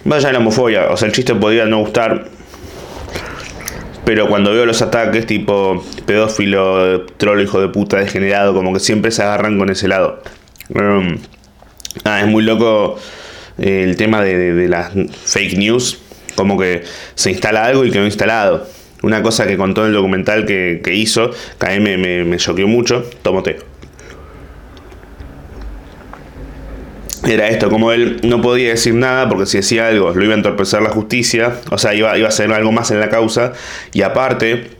vaya 0.03 0.31
la 0.31 0.39
homofobia, 0.39 0.89
o 0.91 0.97
sea, 0.97 1.07
el 1.07 1.13
chiste 1.13 1.33
podría 1.35 1.65
no 1.65 1.79
gustar. 1.79 2.25
Pero 4.05 4.27
cuando 4.27 4.51
veo 4.51 4.65
los 4.65 4.81
ataques 4.81 5.25
tipo 5.27 5.83
pedófilo, 6.05 7.05
troll, 7.17 7.41
hijo 7.41 7.61
de 7.61 7.67
puta, 7.67 7.97
degenerado, 7.97 8.53
como 8.53 8.73
que 8.73 8.79
siempre 8.79 9.11
se 9.11 9.21
agarran 9.21 9.59
con 9.59 9.69
ese 9.69 9.87
lado. 9.87 10.23
ah, 12.05 12.21
es 12.21 12.27
muy 12.27 12.43
loco 12.43 12.97
el 13.59 13.97
tema 13.97 14.21
de 14.21 14.67
las 14.67 14.91
fake 15.25 15.57
news 15.57 15.99
como 16.35 16.57
que 16.57 16.83
se 17.15 17.31
instala 17.31 17.65
algo 17.65 17.85
y 17.85 17.91
quedó 17.91 18.05
instalado. 18.05 18.67
Una 19.01 19.21
cosa 19.21 19.47
que 19.47 19.55
contó 19.55 19.85
el 19.85 19.93
documental 19.93 20.45
que, 20.45 20.93
hizo, 20.93 21.31
que 21.59 21.67
a 21.67 21.79
mí 21.79 21.79
me, 21.79 22.37
choqueó 22.37 22.67
mucho, 22.67 23.09
tomo 23.21 23.43
Era 27.25 27.47
esto, 27.47 27.69
como 27.69 27.91
él 27.91 28.19
no 28.23 28.41
podía 28.41 28.69
decir 28.69 28.95
nada 28.95 29.29
porque 29.29 29.45
si 29.45 29.57
decía 29.57 29.87
algo 29.87 30.11
lo 30.13 30.23
iba 30.23 30.33
a 30.33 30.37
entorpecer 30.37 30.81
la 30.81 30.89
justicia, 30.89 31.55
o 31.69 31.77
sea, 31.77 31.93
iba, 31.93 32.17
iba 32.17 32.27
a 32.27 32.29
hacer 32.29 32.51
algo 32.51 32.71
más 32.71 32.91
en 32.91 32.99
la 32.99 33.09
causa, 33.09 33.53
y 33.93 34.01
aparte 34.01 34.71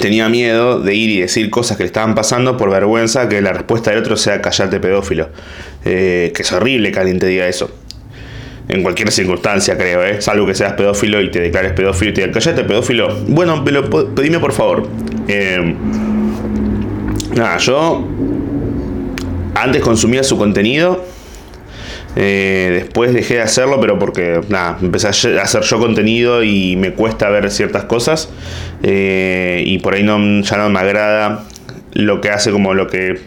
tenía 0.00 0.28
miedo 0.28 0.80
de 0.80 0.94
ir 0.94 1.10
y 1.10 1.20
decir 1.20 1.50
cosas 1.50 1.76
que 1.76 1.84
le 1.84 1.88
estaban 1.88 2.14
pasando 2.14 2.56
por 2.56 2.70
vergüenza 2.70 3.28
que 3.28 3.42
la 3.42 3.52
respuesta 3.52 3.90
del 3.90 4.00
otro 4.00 4.16
sea 4.16 4.40
callarte 4.40 4.80
pedófilo. 4.80 5.28
Eh, 5.84 6.32
que 6.34 6.42
es 6.42 6.52
horrible 6.52 6.92
que 6.92 6.98
alguien 7.00 7.18
te 7.18 7.26
diga 7.26 7.46
eso 7.48 7.81
en 8.72 8.82
cualquier 8.82 9.12
circunstancia, 9.12 9.76
creo, 9.76 10.02
¿eh? 10.02 10.22
Salvo 10.22 10.46
que 10.46 10.54
seas 10.54 10.72
pedófilo 10.72 11.20
y 11.20 11.30
te 11.30 11.40
declares 11.40 11.72
pedófilo 11.72 12.10
y 12.10 12.14
te 12.14 12.26
digan, 12.26 12.66
pedófilo. 12.66 13.14
Bueno, 13.28 13.62
pero 13.64 13.88
pedime 14.14 14.38
por 14.38 14.52
favor. 14.52 14.88
Eh, 15.28 15.74
nada, 17.36 17.58
yo 17.58 18.08
antes 19.54 19.82
consumía 19.82 20.22
su 20.22 20.38
contenido. 20.38 21.04
Eh, 22.16 22.70
después 22.72 23.12
dejé 23.12 23.34
de 23.34 23.42
hacerlo, 23.42 23.78
pero 23.78 23.98
porque 23.98 24.40
nada, 24.48 24.78
empecé 24.80 25.06
a 25.06 25.42
hacer 25.42 25.62
yo 25.62 25.78
contenido 25.78 26.42
y 26.42 26.76
me 26.76 26.94
cuesta 26.94 27.28
ver 27.28 27.50
ciertas 27.50 27.84
cosas. 27.84 28.30
Eh, 28.82 29.62
y 29.66 29.80
por 29.80 29.94
ahí 29.94 30.02
no, 30.02 30.18
ya 30.40 30.56
no 30.56 30.70
me 30.70 30.80
agrada 30.80 31.44
lo 31.92 32.22
que 32.22 32.30
hace 32.30 32.50
como 32.50 32.72
lo 32.72 32.86
que... 32.86 33.20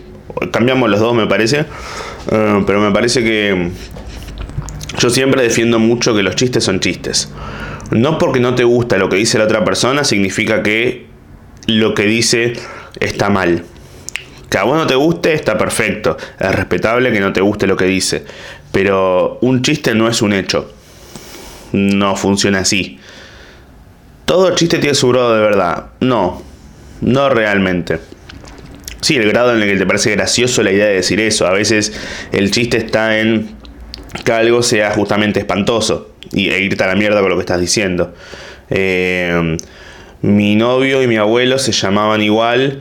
Cambiamos 0.52 0.89
los 0.89 1.00
dos, 1.00 1.14
me 1.14 1.28
parece. 1.28 1.66
pero 2.30 2.82
me 2.82 2.91
parece 2.91 3.24
que 3.24 3.70
yo 4.98 5.10
siempre 5.10 5.43
defiendo 5.43 5.80
mucho 5.80 6.16
que 6.16 6.24
los 6.24 6.36
chistes 6.36 6.64
son 6.64 6.80
chistes. 6.80 7.30
No 7.91 8.18
porque 8.18 8.39
no 8.39 8.56
te 8.56 8.64
gusta 8.64 8.98
lo 8.98 9.10
que 9.10 9.18
dice 9.18 9.38
la 9.38 9.46
otra 9.46 9.64
persona 9.64 10.04
significa 10.04 10.64
que 10.64 11.06
lo 11.68 11.93
que 11.93 12.04
dice 12.04 12.54
está 13.00 13.30
mal. 13.30 13.64
Que 14.50 14.58
a 14.58 14.64
vos 14.64 14.78
no 14.78 14.88
te 14.88 14.96
guste 14.96 15.34
está 15.34 15.58
perfecto. 15.58 16.18
Es 16.39 16.56
respetable 16.56 17.12
que 17.12 17.20
no 17.20 17.34
te 17.34 17.41
guste 17.41 17.68
lo 17.68 17.76
que 17.76 17.86
dice. 17.86 18.26
Pero 18.72 19.38
un 19.41 19.62
chiste 19.62 19.96
no 19.96 20.08
es 20.08 20.22
un 20.22 20.34
hecho. 20.34 20.72
No 21.72 22.16
funciona 22.16 22.60
así. 22.60 23.00
¿Todo 24.26 24.56
chiste 24.56 24.80
tiene 24.80 24.96
su 24.96 25.10
grado 25.10 25.36
de 25.36 25.41
verdad? 25.41 25.88
No. 26.00 26.41
No 27.02 27.30
realmente. 27.30 28.00
Sí, 29.02 29.18
el 29.18 29.30
grado 29.30 29.54
en 29.54 29.62
el 29.62 29.70
que 29.70 29.78
te 29.78 29.86
parece 29.86 30.12
gracioso 30.12 30.64
la 30.64 30.72
idea 30.72 30.88
de 30.88 30.96
decir 30.96 31.20
eso. 31.20 31.46
A 31.46 31.52
veces 31.52 31.93
el 32.32 32.50
chiste 32.50 32.78
está 32.78 33.20
en 33.20 33.55
que 34.24 34.32
algo 34.32 34.63
sea 34.63 34.91
justamente 34.91 35.39
espantoso 35.39 36.11
y, 36.32 36.49
e 36.49 36.59
irte 36.59 36.84
a 36.84 36.88
la 36.88 36.95
mierda 36.95 37.22
con 37.22 37.30
lo 37.30 37.36
que 37.36 37.41
estás 37.41 37.59
diciendo. 37.59 38.13
Eh, 38.70 39.57
mi 40.22 40.55
novio 40.55 41.03
y 41.03 41.07
mi 41.07 41.18
abuelo 41.18 41.59
se 41.59 41.72
llamaban 41.72 42.22
igual, 42.22 42.80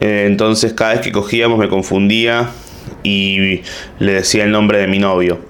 eh, 0.00 0.24
entonces 0.26 0.72
cada 0.72 0.92
vez 0.92 1.00
que 1.00 1.12
cogíamos 1.12 1.58
me 1.58 1.68
confundía 1.68 2.50
y 3.02 3.62
le 3.98 4.12
decía 4.12 4.44
el 4.44 4.50
nombre 4.50 4.78
de 4.78 4.86
mi 4.86 4.98
novio. 4.98 5.40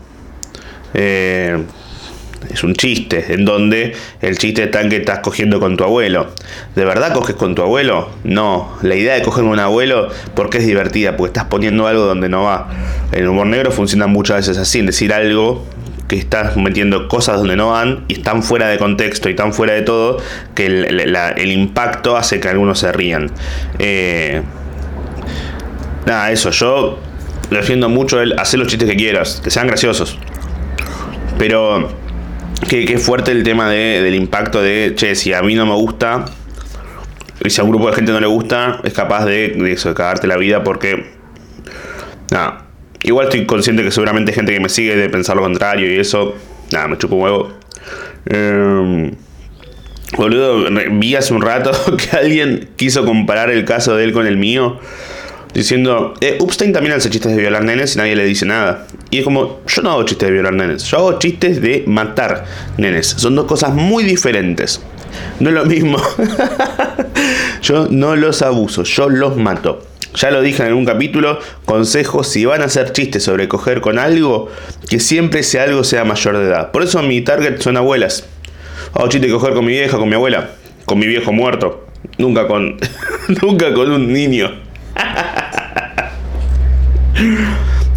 Eh, 0.95 1.62
es 2.51 2.65
un 2.65 2.75
chiste, 2.75 3.35
en 3.35 3.45
donde 3.45 3.95
el 4.21 4.39
chiste 4.39 4.65
está 4.65 4.81
en 4.81 4.89
que 4.89 4.97
estás 4.97 5.21
cogiendo 5.21 5.61
con 5.61 5.77
tu 5.77 5.85
abuelo. 5.85 6.29
¿De 6.75 6.85
verdad 6.85 7.13
coges 7.13 7.37
con 7.37 7.55
tu 7.55 7.63
abuelo? 7.63 8.11
No, 8.25 8.77
la 8.83 8.95
idea 8.95 9.15
de 9.15 9.23
coger 9.23 9.45
un 9.45 9.59
abuelo 9.59 10.09
porque 10.35 10.59
es 10.59 10.67
divertida, 10.67 11.17
porque 11.17 11.29
estás 11.29 11.45
poniendo 11.45 11.87
algo 11.87 12.03
donde 12.05 12.29
no 12.29 12.45
va. 12.45 12.69
El 13.13 13.29
humor 13.29 13.47
negro 13.47 13.71
funciona 13.71 14.07
muchas 14.07 14.39
veces 14.39 14.59
así, 14.59 14.81
en 14.81 14.87
decir 14.87 15.13
algo 15.13 15.65
que 16.09 16.17
estás 16.17 16.57
metiendo 16.57 17.09
cosas 17.09 17.39
donde 17.39 17.57
no 17.57 17.71
van 17.71 18.05
y 18.09 18.15
están 18.15 18.43
fuera 18.43 18.69
de 18.69 18.79
contexto 18.79 19.29
y 19.29 19.35
tan 19.35 19.53
fuera 19.53 19.75
de 19.75 19.83
todo 19.83 20.19
que 20.55 20.67
el, 20.67 21.53
impacto 21.53 22.17
hace 22.17 22.39
que 22.41 22.49
algunos 22.49 22.79
se 22.79 22.93
rían. 22.93 23.31
Eh, 23.79 24.43
nada, 26.07 26.31
eso, 26.31 26.51
yo 26.51 26.99
defiendo 27.51 27.89
mucho 27.89 28.21
el 28.21 28.39
hacer 28.39 28.61
los 28.61 28.69
chistes 28.69 28.89
que 28.89 28.97
quieras, 28.97 29.41
que 29.43 29.51
sean 29.51 29.67
graciosos. 29.67 30.19
Pero 31.39 31.89
Qué, 32.69 32.99
fuerte 32.99 33.31
el 33.31 33.43
tema 33.43 33.71
del 33.71 34.15
impacto 34.15 34.61
de, 34.61 34.93
che, 34.97 35.15
si 35.15 35.33
a 35.33 35.43
mí 35.43 35.55
no 35.55 35.67
me 35.67 35.75
gusta, 35.75 36.25
y 37.45 37.51
si 37.51 37.61
a 37.61 37.65
un 37.65 37.71
grupo 37.71 37.89
de 37.89 37.95
gente 37.95 38.13
no 38.13 38.19
le 38.19 38.27
gusta, 38.27 38.81
es 38.83 38.93
capaz 38.93 39.25
de, 39.25 39.73
eso, 39.73 39.91
de 39.91 39.95
cagarte 39.95 40.27
la 40.27 40.37
vida 40.37 40.65
porque... 40.65 41.15
Nada, 42.31 42.67
igual 43.03 43.27
estoy 43.27 43.47
consciente 43.47 43.85
que 43.85 43.93
seguramente 43.93 44.33
hay 44.33 44.35
gente 44.35 44.53
que 44.53 44.59
me 44.59 44.69
sigue 44.69 44.97
de 44.97 45.09
pensar 45.09 45.37
lo 45.37 45.43
contrario 45.43 45.93
y 45.93 46.01
eso, 46.01 46.35
nada, 46.73 46.89
me 46.89 46.99
chupo 46.99 47.15
un 47.15 47.23
huevo. 47.23 47.53
Eh, 48.27 49.13
boludo, 50.17 50.67
vi 50.93 51.15
hace 51.15 51.33
un 51.33 51.43
rato 51.43 51.71
que 51.97 52.17
alguien 52.17 52.71
quiso 52.75 53.05
comparar 53.05 53.51
el 53.51 53.65
caso 53.65 53.95
de 53.95 54.05
él 54.05 54.13
con 54.13 54.27
el 54.27 54.37
mío 54.37 54.81
diciendo, 55.57 56.15
eh, 56.21 56.37
Upstein 56.41 56.73
también 56.73 56.95
hace 56.95 57.09
chistes 57.09 57.35
de 57.35 57.41
violar 57.41 57.65
nenes 57.65 57.95
y 57.95 57.99
nadie 57.99 58.15
le 58.15 58.25
dice 58.25 58.45
nada. 58.45 58.87
Y 59.11 59.19
es 59.19 59.25
como, 59.25 59.61
yo 59.67 59.83
no 59.83 59.93
hago 59.93 60.03
chistes 60.05 60.29
de 60.29 60.33
violar 60.33 60.53
nenes, 60.53 60.85
yo 60.85 60.99
hago 60.99 61.19
chistes 61.19 61.63
de 61.63 61.85
matar 61.87 62.45
nenes. 62.77 63.07
Son 63.07 63.35
dos 63.35 63.47
cosas 63.47 63.73
muy 63.73 64.05
diferentes. 64.05 64.81
No 65.41 65.49
es 65.49 65.55
lo 65.55 65.65
mismo. 65.65 65.99
yo 67.63 67.89
no 67.91 68.17
los 68.17 68.43
abuso, 68.43 68.83
yo 68.83 69.09
los 69.09 69.37
mato. 69.37 69.83
Ya 70.15 70.31
lo 70.31 70.41
dije 70.41 70.63
en 70.63 70.69
algún 70.69 70.87
capítulo, 70.87 71.39
consejo, 71.65 72.25
si 72.25 72.45
van 72.47 72.63
a 72.63 72.67
hacer 72.67 72.93
chistes 72.93 73.23
sobre 73.23 73.49
coger 73.49 73.81
con 73.81 73.99
algo, 73.99 74.51
que 74.89 74.99
siempre 74.99 75.41
ese 75.41 75.61
algo 75.61 75.85
sea 75.85 76.05
mayor 76.05 76.39
de 76.39 76.45
edad. 76.45 76.71
Por 76.71 76.83
eso 76.83 77.03
mi 77.03 77.21
target 77.21 77.61
son 77.61 77.77
abuelas. 77.77 78.27
Hago 78.95 79.09
chiste 79.09 79.27
de 79.27 79.33
coger 79.33 79.53
con 79.53 79.65
mi 79.65 79.73
vieja, 79.73 79.99
con 79.99 80.09
mi 80.09 80.15
abuela, 80.15 80.51
con 80.87 80.99
mi 80.99 81.07
viejo 81.07 81.33
muerto. 81.33 81.87
Nunca 82.19 82.47
con, 82.47 82.79
nunca 83.43 83.75
con 83.75 83.91
un 83.91 84.13
niño. 84.13 84.53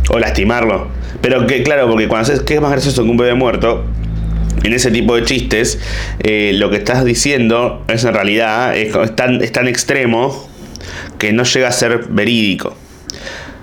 o 0.09 0.19
lastimarlo. 0.19 0.87
Pero 1.21 1.45
que, 1.47 1.63
claro, 1.63 1.89
porque 1.89 2.07
cuando 2.07 2.31
haces 2.31 2.43
que 2.43 2.55
es 2.55 2.61
más 2.61 2.71
gracioso 2.71 3.03
que 3.03 3.09
un 3.09 3.17
bebé 3.17 3.33
muerto, 3.33 3.85
en 4.63 4.73
ese 4.73 4.91
tipo 4.91 5.15
de 5.15 5.23
chistes, 5.23 5.79
eh, 6.21 6.51
lo 6.55 6.69
que 6.69 6.77
estás 6.77 7.05
diciendo 7.05 7.83
es 7.87 8.03
en 8.03 8.13
realidad 8.13 8.75
es, 8.75 8.93
tan, 9.15 9.41
es 9.41 9.51
tan 9.51 9.67
extremo 9.67 10.49
que 11.17 11.33
no 11.33 11.43
llega 11.43 11.67
a 11.67 11.71
ser 11.71 12.05
verídico. 12.09 12.75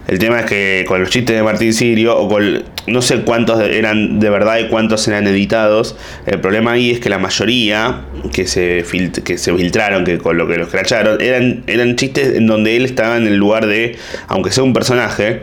El 0.08 0.20
tema 0.20 0.40
es 0.40 0.46
que 0.46 0.84
con 0.86 1.00
los 1.00 1.10
chistes 1.10 1.34
de 1.34 1.42
Martín 1.42 1.72
Sirio, 1.72 2.16
o 2.16 2.28
con 2.28 2.62
no 2.86 3.02
sé 3.02 3.22
cuántos 3.22 3.60
eran 3.60 4.20
de 4.20 4.30
verdad 4.30 4.58
y 4.58 4.68
cuántos 4.68 5.06
eran 5.08 5.26
editados, 5.26 5.96
el 6.26 6.40
problema 6.40 6.72
ahí 6.72 6.92
es 6.92 7.00
que 7.00 7.08
la 7.08 7.18
mayoría 7.18 8.02
que 8.32 8.46
se, 8.46 8.84
que 9.24 9.38
se 9.38 9.54
filtraron, 9.56 10.04
que 10.04 10.18
con 10.18 10.38
lo 10.38 10.46
que 10.46 10.56
los 10.56 10.68
cracharon, 10.68 11.20
eran, 11.20 11.64
eran 11.66 11.96
chistes 11.96 12.36
en 12.36 12.46
donde 12.46 12.76
él 12.76 12.84
estaba 12.84 13.16
en 13.16 13.26
el 13.26 13.36
lugar 13.36 13.66
de, 13.66 13.96
aunque 14.28 14.52
sea 14.52 14.62
un 14.62 14.72
personaje, 14.72 15.42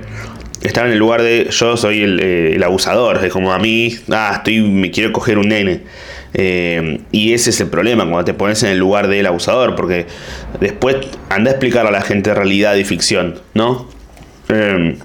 estaba 0.61 0.87
en 0.87 0.93
el 0.93 0.99
lugar 0.99 1.21
de 1.21 1.47
yo 1.49 1.75
soy 1.75 2.01
el, 2.01 2.19
eh, 2.23 2.61
abusador, 2.63 3.23
es 3.25 3.33
como 3.33 3.51
a 3.51 3.59
mí, 3.59 3.97
ah, 4.11 4.35
estoy, 4.37 4.61
me 4.61 4.91
quiero 4.91 5.11
coger 5.11 5.37
un 5.37 5.49
nene. 5.49 5.81
Eh, 6.35 7.01
y 7.11 7.33
ese 7.33 7.51
es 7.51 7.59
el 7.59 7.67
problema, 7.67 8.05
cuando 8.05 8.23
te 8.25 8.33
pones 8.33 8.63
en 8.63 8.69
el 8.69 8.79
lugar 8.79 9.07
del 9.07 9.25
abusador, 9.25 9.75
porque 9.75 10.07
después 10.61 10.95
anda 11.29 11.51
a 11.51 11.53
explicar 11.53 11.85
a 11.85 11.91
la 11.91 12.01
gente 12.01 12.33
realidad 12.33 12.75
y 12.75 12.85
ficción, 12.85 13.39
¿no? 13.53 13.92
Em, 14.49 14.97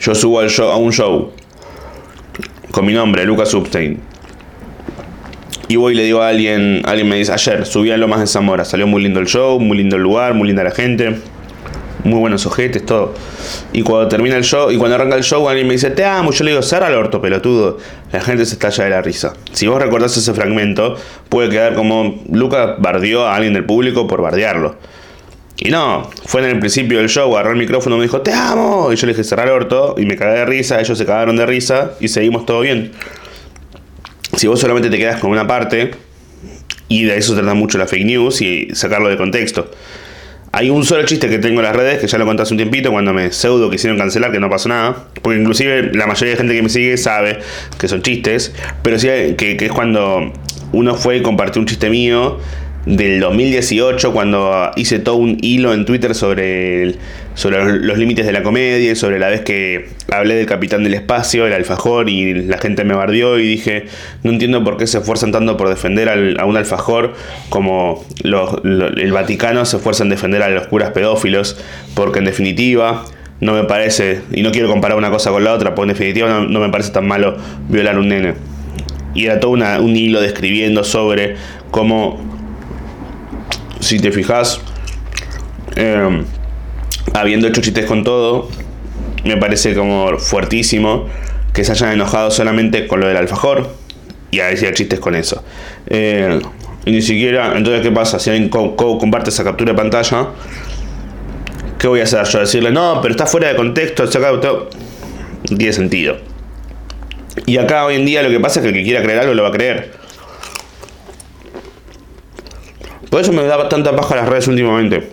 yo 0.00 0.14
subo 0.14 0.40
al 0.40 0.50
show, 0.50 0.70
a 0.70 0.76
un 0.76 0.92
show 0.92 1.32
con 2.70 2.86
mi 2.86 2.92
nombre, 2.92 3.24
Lucas 3.24 3.50
Substein. 3.50 4.00
Y 5.68 5.76
voy 5.76 5.92
y 5.92 5.96
le 5.96 6.04
digo 6.04 6.20
a 6.20 6.28
alguien, 6.28 6.82
alguien 6.84 7.08
me 7.08 7.16
dice, 7.16 7.32
ayer 7.32 7.64
subí 7.64 7.90
a 7.90 7.96
Lomas 7.96 8.20
de 8.20 8.26
Zamora, 8.26 8.64
salió 8.64 8.86
muy 8.86 9.02
lindo 9.02 9.20
el 9.20 9.26
show, 9.26 9.60
muy 9.60 9.78
lindo 9.78 9.96
el 9.96 10.02
lugar, 10.02 10.34
muy 10.34 10.48
linda 10.48 10.64
la 10.64 10.72
gente, 10.72 11.16
muy 12.02 12.18
buenos 12.18 12.44
ojetes, 12.46 12.84
todo. 12.84 13.14
Y 13.72 13.82
cuando 13.82 14.08
termina 14.08 14.36
el 14.36 14.42
show, 14.42 14.70
y 14.72 14.78
cuando 14.78 14.96
arranca 14.96 15.14
el 15.14 15.22
show, 15.22 15.48
alguien 15.48 15.68
me 15.68 15.74
dice, 15.74 15.90
te 15.90 16.04
amo, 16.04 16.32
yo 16.32 16.44
le 16.44 16.50
digo, 16.50 16.62
cerra 16.62 16.88
el 16.88 16.94
orto, 16.94 17.20
pelotudo. 17.20 17.78
La 18.10 18.20
gente 18.20 18.44
se 18.46 18.54
estalla 18.54 18.84
de 18.84 18.90
la 18.90 19.02
risa. 19.02 19.34
Si 19.52 19.68
vos 19.68 19.80
recordás 19.80 20.16
ese 20.16 20.34
fragmento, 20.34 20.96
puede 21.28 21.50
quedar 21.50 21.74
como 21.74 22.20
Lucas 22.32 22.76
bardeó 22.78 23.26
a 23.26 23.36
alguien 23.36 23.54
del 23.54 23.64
público 23.64 24.08
por 24.08 24.22
bardearlo. 24.22 24.76
Y 25.62 25.68
no, 25.68 26.08
fue 26.24 26.40
en 26.40 26.48
el 26.48 26.58
principio 26.58 26.98
del 26.98 27.10
show, 27.10 27.30
agarró 27.36 27.52
el 27.52 27.58
micrófono 27.58 27.96
y 27.96 27.98
me 27.98 28.04
dijo, 28.06 28.22
te 28.22 28.32
amo. 28.32 28.90
Y 28.90 28.96
yo 28.96 29.06
le 29.06 29.12
dije, 29.12 29.24
cerrar 29.24 29.46
el 29.46 29.52
orto. 29.52 29.94
Y 29.98 30.06
me 30.06 30.16
cagué 30.16 30.38
de 30.38 30.46
risa, 30.46 30.80
ellos 30.80 30.96
se 30.96 31.04
cagaron 31.04 31.36
de 31.36 31.44
risa 31.44 31.92
y 32.00 32.08
seguimos 32.08 32.46
todo 32.46 32.62
bien. 32.62 32.92
Si 34.36 34.46
vos 34.46 34.58
solamente 34.58 34.88
te 34.88 34.96
quedas 34.96 35.20
con 35.20 35.30
una 35.30 35.46
parte, 35.46 35.90
y 36.88 37.04
de 37.04 37.18
eso 37.18 37.34
trata 37.34 37.52
mucho 37.52 37.76
la 37.76 37.86
fake 37.86 38.06
news 38.06 38.40
y 38.40 38.68
sacarlo 38.72 39.10
de 39.10 39.18
contexto. 39.18 39.70
Hay 40.50 40.70
un 40.70 40.82
solo 40.84 41.04
chiste 41.04 41.28
que 41.28 41.38
tengo 41.38 41.60
en 41.60 41.66
las 41.66 41.76
redes, 41.76 41.98
que 41.98 42.06
ya 42.06 42.16
lo 42.16 42.24
conté 42.24 42.42
hace 42.42 42.54
un 42.54 42.58
tiempito, 42.58 42.90
cuando 42.90 43.12
me 43.12 43.30
pseudo 43.30 43.70
quisieron 43.70 43.98
cancelar, 43.98 44.32
que 44.32 44.40
no 44.40 44.48
pasó 44.48 44.70
nada. 44.70 45.08
Porque 45.20 45.38
inclusive 45.38 45.92
la 45.92 46.06
mayoría 46.06 46.32
de 46.32 46.38
gente 46.38 46.54
que 46.54 46.62
me 46.62 46.70
sigue 46.70 46.96
sabe 46.96 47.38
que 47.78 47.86
son 47.86 48.00
chistes. 48.00 48.54
Pero 48.82 48.98
sí 48.98 49.08
que, 49.36 49.58
que 49.58 49.66
es 49.66 49.72
cuando 49.72 50.32
uno 50.72 50.94
fue 50.94 51.18
y 51.18 51.22
compartió 51.22 51.60
un 51.60 51.66
chiste 51.66 51.90
mío 51.90 52.38
del 52.86 53.20
2018 53.20 54.12
cuando 54.12 54.70
hice 54.76 54.98
todo 54.98 55.16
un 55.16 55.36
hilo 55.42 55.74
en 55.74 55.84
Twitter 55.84 56.14
sobre, 56.14 56.94
sobre 57.34 57.78
los 57.78 57.98
límites 57.98 58.24
de 58.24 58.32
la 58.32 58.42
comedia, 58.42 58.96
sobre 58.96 59.18
la 59.18 59.28
vez 59.28 59.42
que 59.42 59.90
hablé 60.10 60.34
del 60.34 60.46
capitán 60.46 60.82
del 60.82 60.94
espacio, 60.94 61.46
el 61.46 61.52
alfajor, 61.52 62.08
y 62.08 62.34
la 62.34 62.58
gente 62.58 62.84
me 62.84 62.94
bardió 62.94 63.38
y 63.38 63.46
dije, 63.46 63.86
no 64.22 64.30
entiendo 64.30 64.64
por 64.64 64.76
qué 64.76 64.86
se 64.86 64.98
esfuerzan 64.98 65.30
tanto 65.30 65.56
por 65.56 65.68
defender 65.68 66.08
a 66.38 66.44
un 66.46 66.56
alfajor 66.56 67.14
como 67.50 68.04
el 68.24 69.12
Vaticano 69.12 69.64
se 69.64 69.76
esfuerza 69.76 70.02
en 70.04 70.10
defender 70.10 70.42
a 70.42 70.48
los 70.48 70.66
curas 70.66 70.90
pedófilos, 70.90 71.58
porque 71.94 72.20
en 72.20 72.24
definitiva 72.24 73.04
no 73.40 73.54
me 73.54 73.64
parece, 73.64 74.22
y 74.32 74.42
no 74.42 74.52
quiero 74.52 74.68
comparar 74.68 74.96
una 74.96 75.10
cosa 75.10 75.30
con 75.30 75.44
la 75.44 75.52
otra, 75.52 75.74
porque 75.74 75.90
en 75.90 75.96
definitiva 75.96 76.28
no, 76.28 76.60
me 76.60 76.68
parece 76.70 76.92
tan 76.92 77.06
malo 77.06 77.36
violar 77.68 77.98
un 77.98 78.08
nene. 78.08 78.34
Y 79.14 79.24
era 79.24 79.40
todo 79.40 79.52
un 79.52 79.96
hilo 79.96 80.20
describiendo 80.20 80.84
sobre 80.84 81.34
cómo 81.72 82.29
si 83.80 83.98
te 83.98 84.12
fijas, 84.12 84.60
em, 85.76 86.24
habiendo 87.14 87.48
hecho 87.48 87.60
chistes 87.60 87.86
con 87.86 88.04
todo, 88.04 88.48
me 89.24 89.36
parece 89.36 89.74
como 89.74 90.18
fuertísimo 90.18 91.06
que 91.52 91.64
se 91.64 91.72
hayan 91.72 91.92
enojado 91.92 92.30
solamente 92.30 92.86
con 92.86 93.00
lo 93.00 93.08
del 93.08 93.16
alfajor 93.16 93.74
y 94.30 94.40
a 94.40 94.46
decir 94.46 94.72
chistes 94.72 95.00
con 95.00 95.14
eso. 95.14 95.42
Eh, 95.88 96.40
y 96.84 96.92
ni 96.92 97.02
siquiera, 97.02 97.56
entonces, 97.56 97.82
¿qué 97.82 97.90
pasa? 97.90 98.18
Si 98.18 98.30
alguien 98.30 98.48
comparte 98.48 99.30
esa 99.30 99.44
captura 99.44 99.72
de 99.72 99.76
pantalla, 99.76 100.28
¿qué 101.78 101.88
voy 101.88 102.00
a 102.00 102.04
hacer 102.04 102.24
yo? 102.24 102.40
Decirle, 102.40 102.70
no, 102.70 103.00
pero 103.02 103.12
está 103.12 103.26
fuera 103.26 103.48
de 103.48 103.56
contexto, 103.56 104.04
no 104.04 105.56
tiene 105.56 105.72
sentido. 105.72 106.16
Y 107.46 107.58
acá 107.58 107.84
hoy 107.84 107.96
en 107.96 108.06
día 108.06 108.22
lo 108.22 108.30
que 108.30 108.40
pasa 108.40 108.60
es 108.60 108.64
que 108.64 108.68
el 108.68 108.74
que 108.74 108.84
quiera 108.84 109.02
creer 109.02 109.20
algo 109.20 109.34
lo 109.34 109.42
va 109.42 109.50
a 109.50 109.52
creer. 109.52 109.99
Por 113.10 113.20
eso 113.20 113.32
me 113.32 113.42
da 113.42 113.68
tanta 113.68 113.94
paja 113.94 114.16
las 114.16 114.28
redes 114.28 114.48
últimamente. 114.48 115.10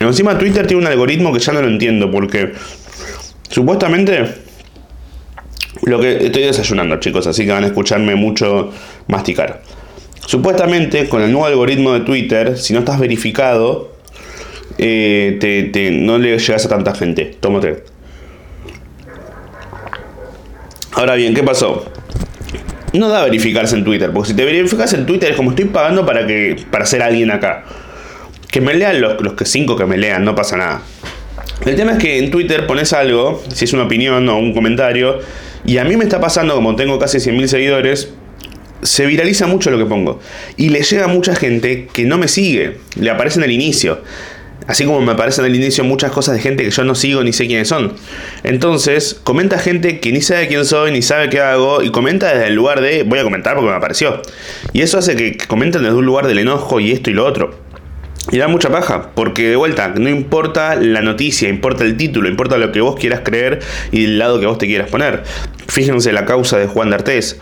Encima 0.00 0.38
Twitter 0.38 0.66
tiene 0.66 0.82
un 0.82 0.88
algoritmo 0.88 1.32
que 1.32 1.38
ya 1.38 1.52
no 1.52 1.62
lo 1.62 1.68
entiendo 1.68 2.10
porque 2.10 2.52
supuestamente 3.48 4.34
lo 5.82 6.00
que 6.00 6.26
estoy 6.26 6.42
desayunando, 6.42 6.98
chicos, 6.98 7.26
así 7.26 7.44
que 7.44 7.52
van 7.52 7.64
a 7.64 7.66
escucharme 7.68 8.14
mucho 8.14 8.72
masticar. 9.06 9.62
Supuestamente 10.26 11.08
con 11.08 11.22
el 11.22 11.30
nuevo 11.30 11.46
algoritmo 11.46 11.92
de 11.92 12.00
Twitter, 12.00 12.58
si 12.58 12.72
no 12.72 12.80
estás 12.80 12.98
verificado, 12.98 13.92
eh, 14.78 15.92
no 15.92 16.18
le 16.18 16.38
llegas 16.38 16.66
a 16.66 16.68
tanta 16.68 16.94
gente. 16.94 17.36
Tómate. 17.38 17.84
Ahora 20.92 21.14
bien, 21.14 21.34
¿qué 21.34 21.42
pasó? 21.42 21.84
No 22.96 23.08
da 23.08 23.24
verificarse 23.24 23.76
en 23.76 23.84
Twitter, 23.84 24.10
porque 24.12 24.30
si 24.30 24.36
te 24.36 24.44
verificas 24.44 24.92
en 24.94 25.06
Twitter 25.06 25.30
es 25.30 25.36
como 25.36 25.50
estoy 25.50 25.66
pagando 25.66 26.04
para 26.04 26.26
que 26.26 26.56
para 26.70 26.86
ser 26.86 27.02
alguien 27.02 27.30
acá. 27.30 27.64
Que 28.50 28.60
me 28.60 28.74
lean 28.74 29.00
los, 29.00 29.20
los 29.20 29.34
que 29.34 29.44
cinco 29.44 29.76
que 29.76 29.86
me 29.86 29.96
lean, 29.96 30.24
no 30.24 30.34
pasa 30.34 30.56
nada. 30.56 30.82
El 31.64 31.74
tema 31.74 31.92
es 31.92 31.98
que 31.98 32.18
en 32.18 32.30
Twitter 32.30 32.66
pones 32.66 32.92
algo, 32.92 33.42
si 33.52 33.64
es 33.64 33.72
una 33.72 33.84
opinión 33.84 34.28
o 34.28 34.38
un 34.38 34.52
comentario, 34.52 35.18
y 35.64 35.78
a 35.78 35.84
mí 35.84 35.96
me 35.96 36.04
está 36.04 36.20
pasando, 36.20 36.54
como 36.54 36.76
tengo 36.76 36.98
casi 36.98 37.18
100.000 37.18 37.46
seguidores, 37.46 38.10
se 38.82 39.06
viraliza 39.06 39.46
mucho 39.46 39.70
lo 39.70 39.78
que 39.78 39.86
pongo. 39.86 40.20
Y 40.56 40.68
le 40.68 40.82
llega 40.82 41.04
a 41.04 41.08
mucha 41.08 41.34
gente 41.34 41.88
que 41.92 42.04
no 42.04 42.18
me 42.18 42.28
sigue, 42.28 42.78
le 42.94 43.10
aparece 43.10 43.38
en 43.38 43.44
el 43.44 43.52
inicio. 43.52 44.00
Así 44.66 44.84
como 44.84 45.00
me 45.00 45.12
aparecen 45.12 45.44
al 45.44 45.54
inicio 45.54 45.84
muchas 45.84 46.10
cosas 46.10 46.34
de 46.34 46.40
gente 46.40 46.64
que 46.64 46.70
yo 46.70 46.84
no 46.84 46.94
sigo 46.94 47.22
ni 47.22 47.32
sé 47.32 47.46
quiénes 47.46 47.68
son. 47.68 47.94
Entonces, 48.42 49.20
comenta 49.22 49.58
gente 49.58 50.00
que 50.00 50.12
ni 50.12 50.20
sabe 50.20 50.48
quién 50.48 50.64
soy, 50.64 50.90
ni 50.92 51.02
sabe 51.02 51.28
qué 51.30 51.40
hago, 51.40 51.82
y 51.82 51.90
comenta 51.90 52.32
desde 52.32 52.48
el 52.48 52.54
lugar 52.54 52.80
de 52.80 53.04
voy 53.04 53.18
a 53.18 53.22
comentar 53.22 53.54
porque 53.54 53.70
me 53.70 53.76
apareció. 53.76 54.20
Y 54.72 54.82
eso 54.82 54.98
hace 54.98 55.14
que 55.16 55.36
comenten 55.46 55.82
desde 55.82 55.96
un 55.96 56.06
lugar 56.06 56.26
del 56.26 56.38
enojo 56.38 56.80
y 56.80 56.92
esto 56.92 57.10
y 57.10 57.14
lo 57.14 57.24
otro. 57.24 57.66
Y 58.32 58.38
da 58.38 58.48
mucha 58.48 58.70
paja, 58.70 59.12
porque 59.14 59.48
de 59.48 59.56
vuelta, 59.56 59.94
no 59.96 60.08
importa 60.08 60.74
la 60.74 61.00
noticia, 61.00 61.48
importa 61.48 61.84
el 61.84 61.96
título, 61.96 62.28
importa 62.28 62.58
lo 62.58 62.72
que 62.72 62.80
vos 62.80 62.96
quieras 62.96 63.20
creer 63.22 63.60
y 63.92 64.04
el 64.04 64.18
lado 64.18 64.40
que 64.40 64.46
vos 64.46 64.58
te 64.58 64.66
quieras 64.66 64.90
poner. 64.90 65.22
Fíjense 65.68 66.12
la 66.12 66.24
causa 66.24 66.58
de 66.58 66.66
Juan 66.66 66.90
D'Artés, 66.90 67.38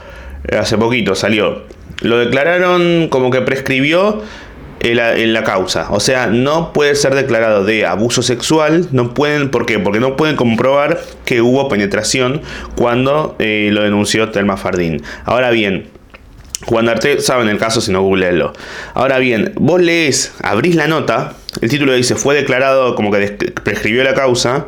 hace 0.52 0.76
poquito 0.76 1.14
salió. 1.14 1.62
Lo 2.02 2.18
declararon 2.18 3.08
como 3.08 3.30
que 3.30 3.40
prescribió 3.40 4.22
en 4.84 5.32
la, 5.32 5.44
causa. 5.44 5.86
O 5.90 6.00
sea, 6.00 6.26
no 6.26 6.72
puede 6.72 6.94
ser 6.94 7.14
declarado 7.14 7.64
de 7.64 7.86
abuso 7.86 8.22
sexual. 8.22 8.88
No 8.92 9.14
pueden, 9.14 9.50
¿Por 9.50 9.66
qué? 9.66 9.78
Porque 9.78 10.00
no 10.00 10.16
pueden 10.16 10.36
comprobar 10.36 11.00
que 11.24 11.40
hubo 11.40 11.68
penetración 11.68 12.42
cuando 12.76 13.36
eh, 13.38 13.70
lo 13.72 13.82
denunció 13.82 14.30
Telma 14.30 14.56
Fardín. 14.56 15.02
Ahora 15.24 15.50
bien, 15.50 15.88
Juan 16.66 16.86
D'Arte, 16.86 17.20
saben 17.20 17.48
el 17.48 17.58
caso 17.58 17.80
si 17.80 17.92
no 17.92 18.02
googleenlo. 18.02 18.52
Ahora 18.94 19.18
bien, 19.18 19.52
vos 19.56 19.80
lees, 19.80 20.34
abrís 20.42 20.74
la 20.74 20.86
nota, 20.86 21.34
el 21.60 21.68
título 21.68 21.92
dice 21.92 22.14
fue 22.14 22.34
declarado 22.34 22.94
como 22.94 23.10
que 23.10 23.26
prescribió 23.62 24.02
la 24.04 24.14
causa, 24.14 24.66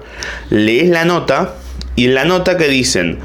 lees 0.51 0.89
la 0.89 1.05
nota 1.05 1.55
y 1.95 2.07
en 2.07 2.14
la 2.14 2.25
nota 2.25 2.57
que 2.57 2.69
dicen 2.69 3.19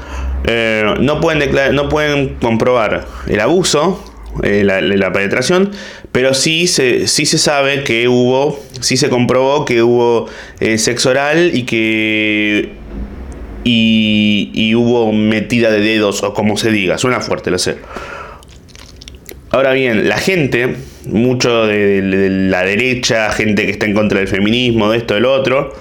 eh, 0.44 0.94
no, 1.00 1.20
pueden 1.20 1.74
no 1.74 1.88
pueden 1.88 2.36
comprobar 2.36 3.06
el 3.28 3.40
abuso, 3.40 4.02
eh, 4.42 4.64
la, 4.64 5.12
penetración, 5.12 5.72
pero 6.12 6.34
sí 6.34 6.66
se, 6.66 7.06
sí 7.08 7.26
se 7.26 7.38
sabe 7.38 7.84
que 7.84 8.06
hubo, 8.06 8.62
sí 8.80 8.96
se 8.96 9.08
comprobó 9.08 9.64
que 9.64 9.82
hubo 9.82 10.28
eh, 10.60 10.78
sexo 10.78 11.10
oral 11.10 11.52
y 11.54 11.62
que 11.62 12.70
y, 13.64 14.74
hubo 14.74 15.12
metida 15.12 15.70
de 15.70 15.80
dedos 15.80 16.22
o 16.22 16.34
como 16.34 16.56
se 16.56 16.70
diga, 16.70 16.98
suena 16.98 17.20
fuerte 17.20 17.50
lo 17.50 17.58
sé. 17.58 17.76
Ahora 19.50 19.72
bien, 19.72 20.08
la 20.08 20.16
gente, 20.16 20.76
mucho 21.06 21.66
de, 21.66 22.00
de 22.00 22.30
la 22.30 22.62
derecha, 22.62 23.30
gente 23.32 23.66
que 23.66 23.72
está 23.72 23.86
en 23.86 23.94
contra 23.94 24.18
del 24.18 24.28
feminismo, 24.28 24.90
de 24.90 24.98
esto, 24.98 25.14
del 25.14 25.26
otro, 25.26 25.74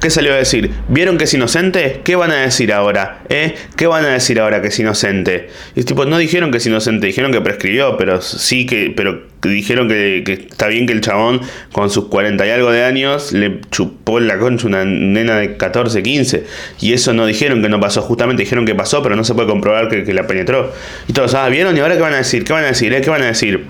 ¿Qué 0.00 0.10
salió 0.10 0.32
a 0.32 0.36
decir? 0.36 0.70
¿Vieron 0.88 1.18
que 1.18 1.24
es 1.24 1.34
inocente? 1.34 2.02
¿Qué 2.04 2.14
van 2.14 2.30
a 2.30 2.36
decir 2.36 2.72
ahora? 2.72 3.22
¿Eh? 3.28 3.54
¿Qué 3.76 3.88
van 3.88 4.04
a 4.04 4.10
decir 4.10 4.38
ahora 4.38 4.62
que 4.62 4.68
es 4.68 4.78
inocente? 4.78 5.48
Y 5.74 5.80
es 5.80 5.86
tipo, 5.86 6.04
no 6.04 6.18
dijeron 6.18 6.52
que 6.52 6.58
es 6.58 6.66
inocente, 6.66 7.08
dijeron 7.08 7.32
que 7.32 7.40
prescribió, 7.40 7.96
pero 7.96 8.20
sí 8.20 8.64
que, 8.64 8.92
pero 8.96 9.26
dijeron 9.42 9.88
que, 9.88 10.22
que, 10.24 10.32
está 10.32 10.66
bien 10.66 10.86
que 10.86 10.92
el 10.92 11.00
chabón 11.00 11.40
con 11.72 11.90
sus 11.90 12.06
40 12.06 12.44
y 12.46 12.50
algo 12.50 12.72
de 12.72 12.84
años 12.84 13.32
le 13.32 13.60
chupó 13.70 14.18
la 14.20 14.38
concha 14.38 14.66
una 14.66 14.84
nena 14.84 15.38
de 15.38 15.56
14, 15.56 16.02
15. 16.02 16.44
Y 16.80 16.92
eso 16.92 17.12
no 17.12 17.26
dijeron 17.26 17.62
que 17.62 17.68
no 17.68 17.80
pasó, 17.80 18.02
justamente 18.02 18.42
dijeron 18.42 18.66
que 18.66 18.74
pasó, 18.74 19.02
pero 19.02 19.16
no 19.16 19.24
se 19.24 19.34
puede 19.34 19.48
comprobar 19.48 19.88
que, 19.88 20.12
la 20.12 20.26
penetró. 20.26 20.72
Y 21.06 21.12
todos, 21.12 21.34
ah, 21.34 21.48
¿vieron? 21.48 21.76
¿Y 21.76 21.80
ahora 21.80 21.94
qué 21.94 22.00
van 22.00 22.14
a 22.14 22.18
decir? 22.18 22.44
¿Qué 22.44 22.52
van 22.52 22.64
a 22.64 22.68
decir? 22.68 22.92
Eh? 22.92 23.00
¿Qué 23.00 23.10
van 23.10 23.22
a 23.22 23.26
decir? 23.26 23.66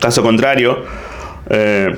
Caso 0.00 0.22
contrario, 0.22 0.84
eh, 1.50 1.96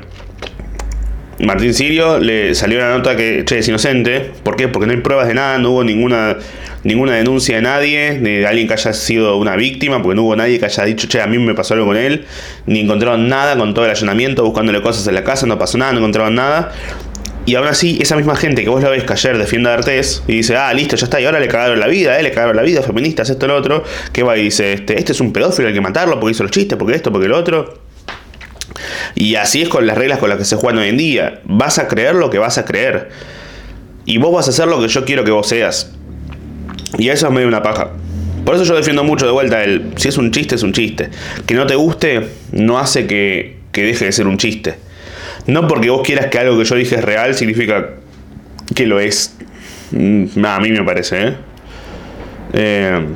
Martín 1.42 1.74
Sirio 1.74 2.20
le 2.20 2.54
salió 2.54 2.78
la 2.78 2.96
nota 2.96 3.16
que 3.16 3.44
che, 3.44 3.58
es 3.58 3.66
inocente. 3.66 4.30
¿Por 4.44 4.54
qué? 4.54 4.68
Porque 4.68 4.86
no 4.86 4.92
hay 4.92 5.00
pruebas 5.00 5.26
de 5.26 5.34
nada, 5.34 5.58
no 5.58 5.72
hubo 5.72 5.82
ninguna, 5.82 6.36
ninguna 6.84 7.16
denuncia 7.16 7.56
de 7.56 7.62
nadie, 7.62 8.20
de 8.20 8.46
alguien 8.46 8.68
que 8.68 8.74
haya 8.74 8.92
sido 8.92 9.36
una 9.36 9.56
víctima, 9.56 10.00
porque 10.00 10.14
no 10.14 10.22
hubo 10.22 10.36
nadie 10.36 10.60
que 10.60 10.66
haya 10.66 10.84
dicho, 10.84 11.08
che, 11.08 11.20
a 11.20 11.26
mí 11.26 11.38
me 11.38 11.54
pasó 11.54 11.74
algo 11.74 11.86
con 11.86 11.96
él, 11.96 12.26
ni 12.66 12.80
encontraron 12.80 13.28
nada 13.28 13.58
con 13.58 13.74
todo 13.74 13.86
el 13.86 13.90
allanamiento, 13.90 14.44
buscándole 14.44 14.80
cosas 14.82 15.04
en 15.08 15.14
la 15.14 15.24
casa, 15.24 15.46
no 15.46 15.58
pasó 15.58 15.78
nada, 15.78 15.92
no 15.92 15.98
encontraron 15.98 16.36
nada. 16.36 16.70
Y 17.44 17.56
aún 17.56 17.66
así, 17.66 17.98
esa 18.00 18.14
misma 18.14 18.36
gente 18.36 18.62
que 18.62 18.68
vos 18.68 18.80
la 18.80 18.88
ves 18.88 19.02
que 19.02 19.12
ayer 19.12 19.36
defiende 19.36 19.68
a 19.68 19.74
Artés 19.74 20.22
y 20.28 20.34
dice, 20.34 20.54
ah, 20.54 20.72
listo, 20.72 20.94
ya 20.94 21.06
está, 21.06 21.20
y 21.20 21.24
ahora 21.24 21.40
le 21.40 21.48
cagaron 21.48 21.80
la 21.80 21.88
vida, 21.88 22.20
eh, 22.20 22.22
le 22.22 22.30
cagaron 22.30 22.54
la 22.54 22.62
vida, 22.62 22.82
feministas, 22.82 23.28
esto, 23.30 23.48
lo 23.48 23.56
otro, 23.56 23.82
que 24.12 24.22
va 24.22 24.38
y 24.38 24.44
dice, 24.44 24.74
este, 24.74 24.96
este 24.96 25.10
es 25.10 25.20
un 25.20 25.32
pedófilo, 25.32 25.66
hay 25.66 25.74
que 25.74 25.80
matarlo 25.80 26.20
porque 26.20 26.34
hizo 26.34 26.44
los 26.44 26.52
chistes, 26.52 26.78
porque 26.78 26.94
esto, 26.94 27.10
porque 27.10 27.26
lo 27.26 27.36
otro. 27.36 27.91
Y 29.14 29.36
así 29.36 29.62
es 29.62 29.68
con 29.68 29.86
las 29.86 29.96
reglas 29.96 30.18
con 30.18 30.28
las 30.28 30.38
que 30.38 30.44
se 30.44 30.56
juegan 30.56 30.80
hoy 30.80 30.88
en 30.88 30.96
día. 30.96 31.40
Vas 31.44 31.78
a 31.78 31.88
creer 31.88 32.14
lo 32.14 32.30
que 32.30 32.38
vas 32.38 32.58
a 32.58 32.64
creer. 32.64 33.10
Y 34.04 34.18
vos 34.18 34.32
vas 34.32 34.46
a 34.48 34.50
hacer 34.50 34.68
lo 34.68 34.80
que 34.80 34.88
yo 34.88 35.04
quiero 35.04 35.24
que 35.24 35.30
vos 35.30 35.48
seas. 35.48 35.92
Y 36.98 37.08
eso 37.08 37.26
es 37.26 37.32
medio 37.32 37.48
una 37.48 37.62
paja. 37.62 37.90
Por 38.44 38.56
eso 38.56 38.64
yo 38.64 38.74
defiendo 38.74 39.04
mucho 39.04 39.24
de 39.24 39.32
vuelta 39.32 39.62
el, 39.62 39.92
si 39.96 40.08
es 40.08 40.18
un 40.18 40.30
chiste, 40.32 40.56
es 40.56 40.62
un 40.62 40.72
chiste. 40.72 41.10
Que 41.46 41.54
no 41.54 41.66
te 41.66 41.76
guste 41.76 42.28
no 42.50 42.78
hace 42.78 43.06
que, 43.06 43.58
que 43.70 43.84
deje 43.84 44.06
de 44.06 44.12
ser 44.12 44.26
un 44.26 44.38
chiste. 44.38 44.74
No 45.46 45.68
porque 45.68 45.90
vos 45.90 46.02
quieras 46.02 46.26
que 46.26 46.38
algo 46.38 46.58
que 46.58 46.64
yo 46.64 46.74
dije 46.74 46.96
es 46.96 47.04
real, 47.04 47.34
significa 47.34 47.90
que 48.74 48.86
lo 48.86 49.00
es. 49.00 49.36
Mm, 49.92 50.44
a 50.44 50.60
mí 50.60 50.70
me 50.70 50.82
parece, 50.82 51.28
¿eh? 51.28 51.34
¿eh? 52.52 53.06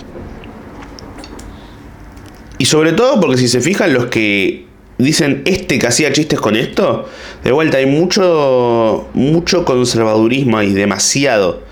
Y 2.58 2.64
sobre 2.64 2.92
todo 2.92 3.20
porque 3.20 3.36
si 3.36 3.48
se 3.48 3.60
fijan 3.60 3.92
los 3.92 4.06
que 4.06 4.65
dicen 4.99 5.42
este 5.44 5.78
que 5.78 5.86
hacía 5.86 6.12
chistes 6.12 6.40
con 6.40 6.57
esto, 6.57 7.09
de 7.44 7.53
vuelta 7.53 7.78
hay 7.78 7.86
mucho, 7.86 9.09
mucho 9.14 9.64
conservadurismo 9.64 10.62
y 10.62 10.72
demasiado. 10.72 11.62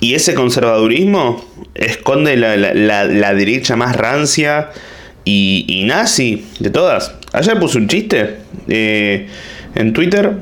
Y 0.00 0.14
ese 0.14 0.34
conservadurismo 0.34 1.44
esconde 1.74 2.36
la, 2.36 3.34
derecha 3.34 3.76
más 3.76 3.94
rancia 3.96 4.70
y, 5.24 5.84
nazi 5.86 6.44
de 6.58 6.70
todas. 6.70 7.14
Ayer 7.32 7.58
puse 7.60 7.78
un 7.78 7.88
chiste 7.88 8.38
eh, 8.68 9.28
en 9.74 9.92
Twitter 9.92 10.36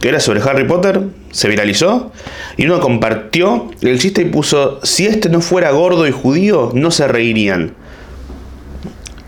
que 0.00 0.08
era 0.08 0.20
sobre 0.20 0.40
Harry 0.40 0.64
Potter, 0.64 1.00
se 1.30 1.48
viralizó 1.48 2.12
y 2.56 2.66
uno 2.66 2.80
compartió 2.80 3.70
el 3.80 3.98
chiste 3.98 4.22
y 4.22 4.26
puso, 4.26 4.80
si 4.82 5.06
este 5.06 5.28
no 5.28 5.40
fuera 5.40 5.70
gordo 5.70 6.06
y 6.06 6.12
judío, 6.12 6.70
no 6.74 6.90
se 6.90 7.08
reirían. 7.08 7.74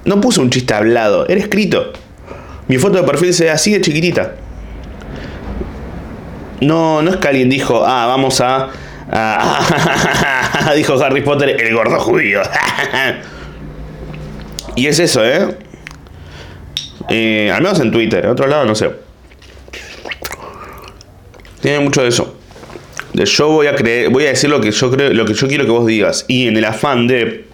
No 0.08 0.22
puse 0.22 0.40
un 0.40 0.48
chiste 0.48 0.72
hablado, 0.72 1.28
era 1.28 1.38
escrito. 1.38 1.92
Mi 2.66 2.78
foto 2.78 2.96
de 2.96 3.02
perfil 3.02 3.34
se 3.34 3.44
ve 3.44 3.50
así 3.50 3.72
de 3.72 3.82
chiquitita. 3.82 4.36
No, 6.62 7.02
no 7.02 7.10
es 7.10 7.16
que 7.18 7.28
alguien 7.28 7.50
dijo, 7.50 7.84
ah, 7.86 8.06
vamos 8.06 8.40
a. 8.40 8.70
dijo 10.74 10.98
Harry 11.02 11.20
Potter, 11.20 11.62
el 11.62 11.74
gordo 11.74 12.00
judío. 12.00 12.40
y 14.76 14.86
es 14.86 14.98
eso, 14.98 15.22
¿eh? 15.22 15.58
¿eh? 17.10 17.52
Al 17.54 17.62
menos 17.62 17.78
en 17.80 17.90
Twitter, 17.90 18.24
en 18.24 18.30
otro 18.30 18.46
lado 18.46 18.64
no 18.64 18.74
sé. 18.74 18.90
Tiene 21.60 21.80
mucho 21.80 22.00
de 22.00 22.08
eso. 22.08 22.34
De 23.12 23.26
yo 23.26 23.48
voy 23.48 23.66
a 23.66 23.74
creer, 23.74 24.08
voy 24.08 24.24
a 24.24 24.30
decir 24.30 24.48
lo 24.48 24.62
que 24.62 24.70
yo 24.70 24.90
creo, 24.90 25.12
lo 25.12 25.26
que 25.26 25.34
yo 25.34 25.46
quiero 25.48 25.66
que 25.66 25.70
vos 25.70 25.86
digas. 25.86 26.24
Y 26.28 26.48
en 26.48 26.56
el 26.56 26.64
afán 26.64 27.06
de 27.06 27.44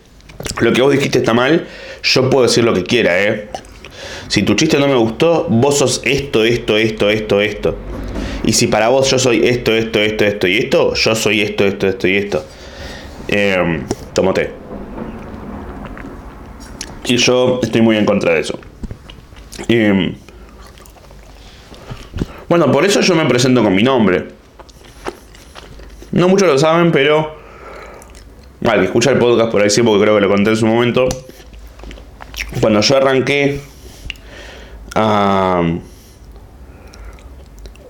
lo 0.60 0.72
que 0.72 0.82
vos 0.82 0.92
dijiste 0.92 1.18
está 1.18 1.34
mal, 1.34 1.66
yo 2.04 2.30
puedo 2.30 2.46
decir 2.46 2.64
lo 2.64 2.74
que 2.74 2.84
quiera, 2.84 3.20
¿eh? 3.20 3.48
Si 4.28 4.42
tu 4.42 4.54
chiste 4.54 4.78
no 4.78 4.86
me 4.86 4.94
gustó, 4.94 5.46
vos 5.48 5.78
sos 5.78 6.02
esto, 6.04 6.44
esto, 6.44 6.76
esto, 6.76 7.08
esto, 7.08 7.40
esto. 7.40 7.76
Y 8.44 8.52
si 8.52 8.66
para 8.66 8.88
vos 8.88 9.10
yo 9.10 9.18
soy 9.18 9.46
esto, 9.46 9.72
esto, 9.72 10.00
esto, 10.00 10.24
esto 10.24 10.46
y 10.46 10.58
esto, 10.58 10.94
yo 10.94 11.14
soy 11.14 11.40
esto, 11.40 11.64
esto, 11.64 11.88
esto 11.88 12.06
y 12.06 12.16
esto. 12.16 12.44
Eh, 13.28 13.80
tómate. 14.12 14.50
Y 17.06 17.16
yo 17.16 17.60
estoy 17.62 17.80
muy 17.80 17.96
en 17.96 18.04
contra 18.04 18.34
de 18.34 18.40
eso. 18.40 18.58
Em, 19.68 20.14
bueno, 22.48 22.70
por 22.70 22.84
eso 22.84 23.00
yo 23.00 23.14
me 23.14 23.24
presento 23.24 23.62
con 23.62 23.74
mi 23.74 23.82
nombre. 23.82 24.28
No 26.12 26.28
muchos 26.28 26.48
lo 26.48 26.58
saben, 26.58 26.92
pero... 26.92 27.42
Vale, 28.60 28.84
escucha 28.84 29.10
el 29.10 29.18
podcast 29.18 29.50
por 29.50 29.62
ahí 29.62 29.70
sí, 29.70 29.82
porque 29.82 30.02
creo 30.02 30.14
que 30.16 30.20
lo 30.22 30.28
conté 30.28 30.50
en 30.50 30.56
su 30.56 30.66
momento 30.66 31.08
cuando 32.60 32.80
yo 32.80 32.96
arranqué 32.96 33.60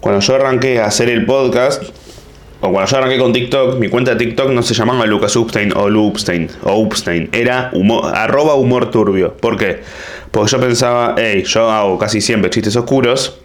cuando 0.00 0.20
yo 0.20 0.34
arranqué 0.34 0.80
a 0.80 0.86
hacer 0.86 1.08
el 1.10 1.26
podcast 1.26 1.82
o 2.60 2.70
cuando 2.72 2.90
yo 2.90 2.96
arranqué 2.96 3.18
con 3.18 3.32
TikTok, 3.32 3.78
mi 3.78 3.88
cuenta 3.88 4.14
de 4.14 4.24
TikTok 4.24 4.50
no 4.50 4.62
se 4.62 4.72
llamaba 4.72 5.04
Lucas 5.06 5.36
Upstein 5.36 5.72
o 5.76 5.90
Lupstein 5.90 6.48
o 6.62 6.78
Upstein, 6.78 7.28
era 7.32 7.70
humor, 7.74 8.10
arroba 8.14 8.54
humor 8.54 8.90
turbio. 8.90 9.36
¿Por 9.36 9.58
qué? 9.58 9.82
Porque 10.30 10.50
yo 10.52 10.60
pensaba, 10.60 11.14
hey, 11.18 11.44
yo 11.46 11.70
hago 11.70 11.98
casi 11.98 12.20
siempre 12.20 12.50
chistes 12.50 12.74
oscuros. 12.76 13.38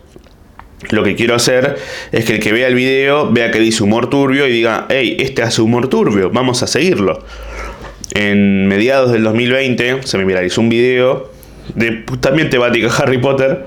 Lo 0.91 1.03
que 1.03 1.15
quiero 1.15 1.35
hacer 1.35 1.77
es 2.13 2.23
que 2.23 2.35
el 2.35 2.39
que 2.39 2.53
vea 2.53 2.67
el 2.67 2.75
video 2.75 3.29
vea 3.29 3.51
que 3.51 3.59
dice 3.59 3.83
humor 3.83 4.09
turbio 4.09 4.47
y 4.47 4.51
diga, 4.51 4.85
hey, 4.89 5.17
este 5.19 5.43
hace 5.43 5.61
humor 5.61 5.89
turbio, 5.89 6.29
vamos 6.29 6.63
a 6.63 6.67
seguirlo. 6.67 7.23
En 8.15 8.67
mediados 8.67 9.11
del 9.11 9.23
2020 9.23 10.03
se 10.03 10.17
me 10.17 10.25
viralizó 10.25 10.61
un 10.61 10.69
video 10.69 11.31
de 11.75 12.03
también 12.19 12.49
temática 12.49 12.89
Harry 12.97 13.19
Potter 13.19 13.65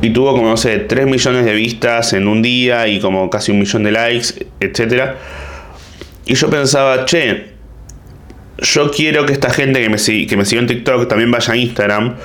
y 0.00 0.10
tuvo 0.10 0.32
como, 0.32 0.48
no 0.48 0.56
sé, 0.56 0.78
3 0.78 1.06
millones 1.06 1.44
de 1.44 1.54
vistas 1.54 2.12
en 2.12 2.26
un 2.26 2.42
día 2.42 2.88
y 2.88 2.98
como 2.98 3.30
casi 3.30 3.52
un 3.52 3.60
millón 3.60 3.84
de 3.84 3.92
likes, 3.92 4.46
etc. 4.58 5.12
Y 6.26 6.34
yo 6.34 6.50
pensaba, 6.50 7.04
che, 7.04 7.52
yo 8.58 8.90
quiero 8.90 9.24
que 9.26 9.32
esta 9.32 9.50
gente 9.50 9.80
que 9.80 9.88
me, 9.88 9.96
que 10.26 10.36
me 10.36 10.44
siguió 10.44 10.60
en 10.60 10.66
TikTok 10.66 11.08
también 11.08 11.30
vaya 11.30 11.52
a 11.52 11.56
Instagram. 11.56 12.16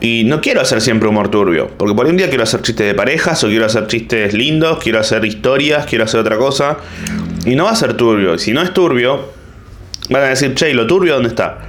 Y 0.00 0.24
no 0.24 0.40
quiero 0.40 0.62
hacer 0.62 0.80
siempre 0.80 1.08
humor 1.08 1.30
turbio, 1.30 1.70
porque 1.76 1.94
por 1.94 2.06
un 2.06 2.16
día 2.16 2.28
quiero 2.28 2.42
hacer 2.42 2.62
chistes 2.62 2.86
de 2.86 2.94
parejas, 2.94 3.44
o 3.44 3.48
quiero 3.48 3.66
hacer 3.66 3.86
chistes 3.86 4.34
lindos, 4.34 4.78
quiero 4.82 4.98
hacer 4.98 5.24
historias, 5.24 5.86
quiero 5.86 6.04
hacer 6.04 6.20
otra 6.20 6.38
cosa. 6.38 6.78
Y 7.44 7.54
no 7.56 7.64
va 7.64 7.72
a 7.72 7.76
ser 7.76 7.94
turbio. 7.94 8.34
Y 8.34 8.38
si 8.38 8.52
no 8.52 8.62
es 8.62 8.72
turbio, 8.72 9.28
van 10.12 10.24
a 10.24 10.28
decir, 10.28 10.54
che, 10.54 10.72
lo 10.74 10.86
turbio 10.86 11.14
dónde 11.14 11.28
está? 11.28 11.60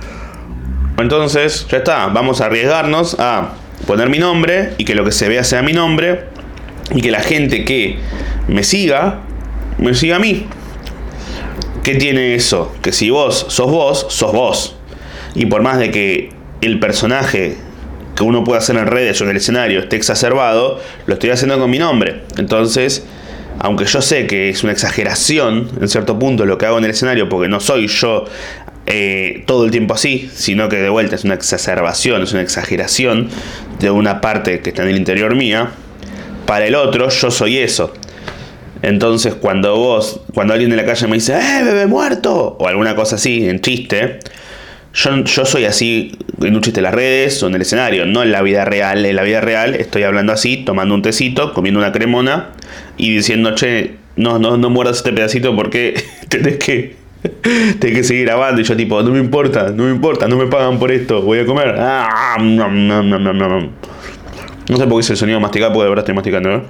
Entonces, 0.97 1.67
ya 1.69 1.77
está, 1.77 2.07
vamos 2.07 2.41
a 2.41 2.45
arriesgarnos 2.45 3.19
a 3.19 3.53
poner 3.87 4.09
mi 4.09 4.19
nombre 4.19 4.73
y 4.77 4.85
que 4.85 4.95
lo 4.95 5.03
que 5.03 5.11
se 5.11 5.27
vea 5.27 5.43
sea 5.43 5.61
mi 5.61 5.73
nombre 5.73 6.25
y 6.93 7.01
que 7.01 7.11
la 7.11 7.21
gente 7.21 7.65
que 7.65 7.97
me 8.47 8.63
siga, 8.63 9.21
me 9.77 9.93
siga 9.93 10.17
a 10.17 10.19
mí. 10.19 10.45
¿Qué 11.83 11.95
tiene 11.95 12.35
eso? 12.35 12.73
Que 12.81 12.93
si 12.93 13.09
vos 13.09 13.45
sos 13.49 13.69
vos, 13.69 14.05
sos 14.09 14.31
vos. 14.31 14.75
Y 15.35 15.47
por 15.47 15.61
más 15.63 15.79
de 15.79 15.91
que 15.91 16.31
el 16.61 16.79
personaje 16.79 17.57
que 18.15 18.23
uno 18.23 18.43
puede 18.43 18.59
hacer 18.59 18.77
en 18.77 18.87
redes 18.87 19.19
o 19.19 19.23
en 19.25 19.31
el 19.31 19.37
escenario 19.37 19.79
esté 19.79 19.95
exacerbado, 19.95 20.79
lo 21.07 21.13
estoy 21.15 21.31
haciendo 21.31 21.59
con 21.59 21.69
mi 21.69 21.79
nombre. 21.79 22.21
Entonces, 22.37 23.05
aunque 23.59 23.85
yo 23.85 24.01
sé 24.01 24.27
que 24.27 24.49
es 24.49 24.63
una 24.63 24.71
exageración 24.71 25.69
en 25.79 25.87
cierto 25.87 26.17
punto 26.19 26.45
lo 26.45 26.57
que 26.57 26.65
hago 26.65 26.77
en 26.77 26.85
el 26.85 26.91
escenario, 26.91 27.29
porque 27.29 27.47
no 27.47 27.59
soy 27.59 27.87
yo 27.87 28.25
eh, 28.85 29.43
todo 29.47 29.65
el 29.65 29.71
tiempo 29.71 29.93
así, 29.93 30.29
sino 30.33 30.67
que 30.67 30.77
de 30.77 30.89
vuelta 30.89 31.15
es 31.15 31.23
una 31.23 31.35
exacerbación, 31.35 32.21
es 32.21 32.33
una 32.33 32.41
exageración 32.41 33.29
de 33.79 33.89
una 33.89 34.19
parte 34.21 34.59
que 34.61 34.69
está 34.69 34.83
en 34.83 34.89
el 34.89 34.97
interior 34.97 35.35
mía, 35.35 35.71
para 36.45 36.65
el 36.65 36.75
otro 36.75 37.09
yo 37.09 37.31
soy 37.31 37.57
eso. 37.59 37.93
Entonces 38.81 39.35
cuando 39.35 39.77
vos, 39.77 40.19
cuando 40.33 40.53
alguien 40.53 40.69
de 40.69 40.75
la 40.75 40.85
calle 40.85 41.07
me 41.07 41.15
dice, 41.15 41.35
¡eh, 41.35 41.63
bebé 41.63 41.87
muerto! 41.87 42.57
o 42.59 42.67
alguna 42.67 42.95
cosa 42.95 43.15
así, 43.15 43.47
en 43.47 43.61
chiste, 43.61 44.19
yo, 44.93 45.23
yo 45.23 45.45
soy 45.45 45.65
así 45.65 46.17
en 46.41 46.55
un 46.55 46.61
chiste 46.61 46.79
en 46.79 46.83
las 46.83 46.93
redes 46.93 47.41
o 47.41 47.47
en 47.47 47.55
el 47.55 47.61
escenario, 47.61 48.05
no 48.05 48.21
en 48.21 48.31
la 48.31 48.41
vida 48.41 48.63
real. 48.63 49.05
En 49.05 49.15
la 49.15 49.23
vida 49.23 49.41
real 49.41 49.73
estoy 49.75 50.03
hablando 50.03 50.33
así, 50.33 50.57
tomando 50.57 50.93
un 50.93 51.01
tecito, 51.01 51.53
comiendo 51.53 51.79
una 51.79 51.91
cremona 51.91 52.49
y 52.97 53.15
diciendo, 53.15 53.55
che, 53.55 53.95
no, 54.15 54.37
no, 54.37 54.57
no 54.57 54.69
muerdas 54.69 54.97
este 54.97 55.11
pedacito 55.11 55.55
porque 55.55 55.95
tenés 56.29 56.57
que, 56.57 56.95
tenés 57.79 57.97
que 57.97 58.03
seguir 58.03 58.25
grabando. 58.25 58.61
Y 58.61 58.63
yo 58.65 58.75
tipo, 58.75 59.01
no 59.01 59.09
me 59.09 59.19
importa, 59.19 59.71
no 59.71 59.85
me 59.85 59.91
importa, 59.91 60.27
no 60.27 60.37
me 60.37 60.45
pagan 60.45 60.77
por 60.77 60.91
esto, 60.91 61.23
voy 61.23 61.39
a 61.39 61.45
comer. 61.45 61.75
Ah, 61.79 62.37
no, 62.39 62.69
sé 64.77 64.87
por 64.87 64.93
qué 64.93 64.99
es 64.99 65.09
el 65.09 65.17
sonido 65.17 65.39
masticar, 65.39 65.69
porque 65.69 65.85
de 65.85 65.89
verdad 65.89 66.03
estoy 66.03 66.15
masticando, 66.15 66.51
¿eh? 66.51 66.61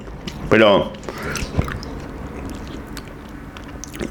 Pero... 0.49 0.93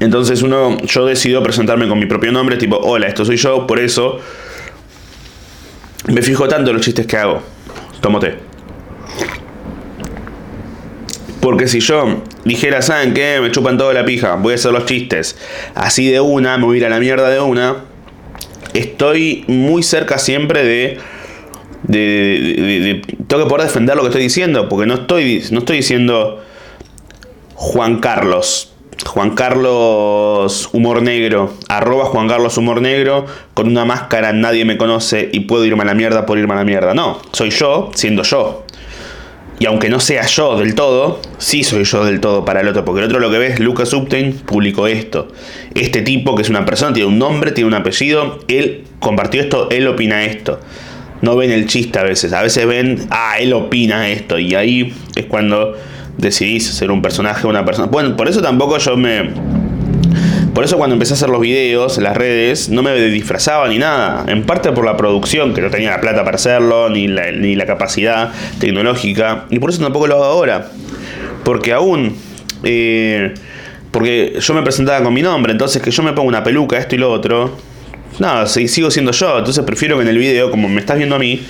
Entonces 0.03 0.41
uno, 0.41 0.77
yo 0.83 1.05
decido 1.05 1.41
presentarme 1.41 1.87
con 1.87 1.97
mi 1.97 2.05
propio 2.05 2.33
nombre, 2.33 2.57
tipo, 2.57 2.75
hola, 2.75 3.07
esto 3.07 3.23
soy 3.23 3.37
yo, 3.37 3.65
por 3.65 3.79
eso 3.79 4.19
me 6.09 6.21
fijo 6.21 6.45
tanto 6.49 6.71
en 6.71 6.75
los 6.75 6.85
chistes 6.85 7.07
que 7.07 7.15
hago. 7.15 7.41
Tómate. 8.01 8.35
Porque 11.39 11.69
si 11.69 11.79
yo 11.79 12.21
dijera, 12.43 12.81
¿saben 12.81 13.13
qué? 13.13 13.39
Me 13.41 13.49
chupan 13.49 13.77
toda 13.77 13.93
la 13.93 14.03
pija, 14.03 14.35
voy 14.35 14.51
a 14.51 14.55
hacer 14.55 14.73
los 14.73 14.85
chistes 14.85 15.37
así 15.73 16.11
de 16.11 16.19
una, 16.19 16.57
me 16.57 16.65
voy 16.65 16.75
a 16.75 16.79
ir 16.79 16.85
a 16.85 16.89
la 16.89 16.99
mierda 16.99 17.29
de 17.29 17.39
una. 17.39 17.85
Estoy 18.73 19.45
muy 19.47 19.83
cerca 19.83 20.17
siempre 20.17 20.65
de. 20.65 20.97
de, 21.83 21.97
de, 21.97 23.15
tengo 23.27 23.43
que 23.45 23.49
poder 23.49 23.67
defender 23.67 23.95
lo 23.95 24.01
que 24.01 24.09
estoy 24.09 24.23
diciendo, 24.23 24.67
porque 24.67 24.85
no 24.85 24.95
estoy, 24.95 25.45
no 25.51 25.59
estoy 25.59 25.77
diciendo 25.77 26.43
Juan 27.55 28.01
Carlos. 28.01 28.72
Juan 29.05 29.31
Carlos 29.31 30.69
Humor 30.71 31.01
Negro, 31.01 31.53
arroba 31.67 32.05
Juan 32.05 32.27
Carlos 32.27 32.57
Humor 32.57 32.81
Negro, 32.81 33.25
con 33.53 33.67
una 33.67 33.85
máscara 33.85 34.33
nadie 34.33 34.65
me 34.65 34.77
conoce 34.77 35.29
y 35.31 35.41
puedo 35.41 35.65
irme 35.65 35.83
a 35.83 35.85
la 35.85 35.93
mierda 35.93 36.25
por 36.25 36.37
irme 36.37 36.53
a 36.53 36.57
la 36.57 36.63
mierda. 36.63 36.93
No, 36.93 37.21
soy 37.31 37.49
yo 37.49 37.91
siendo 37.93 38.23
yo. 38.23 38.65
Y 39.59 39.65
aunque 39.65 39.89
no 39.89 39.99
sea 39.99 40.25
yo 40.25 40.57
del 40.57 40.75
todo, 40.75 41.21
sí 41.37 41.63
soy 41.63 41.83
yo 41.83 42.03
del 42.05 42.19
todo 42.19 42.43
para 42.43 42.61
el 42.61 42.67
otro. 42.67 42.83
Porque 42.83 43.01
el 43.01 43.05
otro 43.05 43.19
lo 43.19 43.31
que 43.31 43.37
ves, 43.37 43.59
Lucas 43.59 43.93
Upton 43.93 44.33
publicó 44.45 44.87
esto. 44.87 45.29
Este 45.73 46.01
tipo, 46.01 46.35
que 46.35 46.41
es 46.41 46.49
una 46.49 46.65
persona, 46.65 46.93
tiene 46.93 47.07
un 47.07 47.19
nombre, 47.19 47.51
tiene 47.51 47.67
un 47.67 47.73
apellido, 47.73 48.39
él 48.47 48.83
compartió 48.99 49.41
esto, 49.41 49.69
él 49.69 49.87
opina 49.87 50.25
esto. 50.25 50.59
No 51.21 51.37
ven 51.37 51.51
el 51.51 51.67
chiste 51.67 51.99
a 51.99 52.03
veces, 52.03 52.33
a 52.33 52.41
veces 52.41 52.65
ven, 52.67 53.07
ah, 53.09 53.37
él 53.39 53.53
opina 53.53 54.09
esto. 54.09 54.39
Y 54.39 54.55
ahí 54.55 54.93
es 55.15 55.25
cuando 55.27 55.77
decidís 56.17 56.67
ser 56.67 56.91
un 56.91 57.01
personaje, 57.01 57.47
una 57.47 57.65
persona. 57.65 57.87
Bueno, 57.87 58.15
por 58.15 58.27
eso 58.27 58.41
tampoco 58.41 58.77
yo 58.77 58.97
me 58.97 59.31
por 60.53 60.63
eso 60.63 60.77
cuando 60.77 60.93
empecé 60.93 61.13
a 61.13 61.15
hacer 61.15 61.29
los 61.29 61.41
videos 61.41 61.97
las 61.97 62.15
redes 62.15 62.69
no 62.69 62.83
me 62.83 62.93
disfrazaba 62.93 63.67
ni 63.67 63.79
nada. 63.79 64.23
En 64.27 64.43
parte 64.43 64.71
por 64.71 64.85
la 64.85 64.95
producción, 64.95 65.53
que 65.53 65.61
no 65.61 65.71
tenía 65.71 65.89
la 65.89 66.01
plata 66.01 66.23
para 66.23 66.35
hacerlo, 66.35 66.89
ni 66.89 67.07
la, 67.07 67.31
ni 67.31 67.55
la 67.55 67.65
capacidad 67.65 68.31
tecnológica. 68.59 69.45
Y 69.49 69.57
por 69.57 69.71
eso 69.71 69.81
tampoco 69.81 70.05
lo 70.05 70.15
hago 70.15 70.25
ahora. 70.25 70.69
Porque 71.43 71.73
aún... 71.73 72.15
Eh, 72.63 73.33
porque 73.89 74.37
yo 74.39 74.53
me 74.53 74.63
presentaba 74.63 75.03
con 75.03 75.13
mi 75.13 75.21
nombre, 75.21 75.51
entonces 75.51 75.79
que 75.81 75.91
yo 75.91 76.01
me 76.01 76.13
ponga 76.13 76.29
una 76.29 76.43
peluca, 76.43 76.77
esto 76.77 76.95
y 76.95 76.97
lo 76.97 77.11
otro. 77.11 77.55
No, 78.19 78.45
sigo 78.47 78.89
siendo 78.91 79.11
yo. 79.11 79.39
Entonces 79.39 79.63
prefiero 79.63 79.97
que 79.97 80.03
en 80.03 80.07
el 80.07 80.17
video, 80.17 80.51
como 80.51 80.67
me 80.67 80.79
estás 80.79 80.97
viendo 80.97 81.15
a 81.15 81.19
mí, 81.19 81.41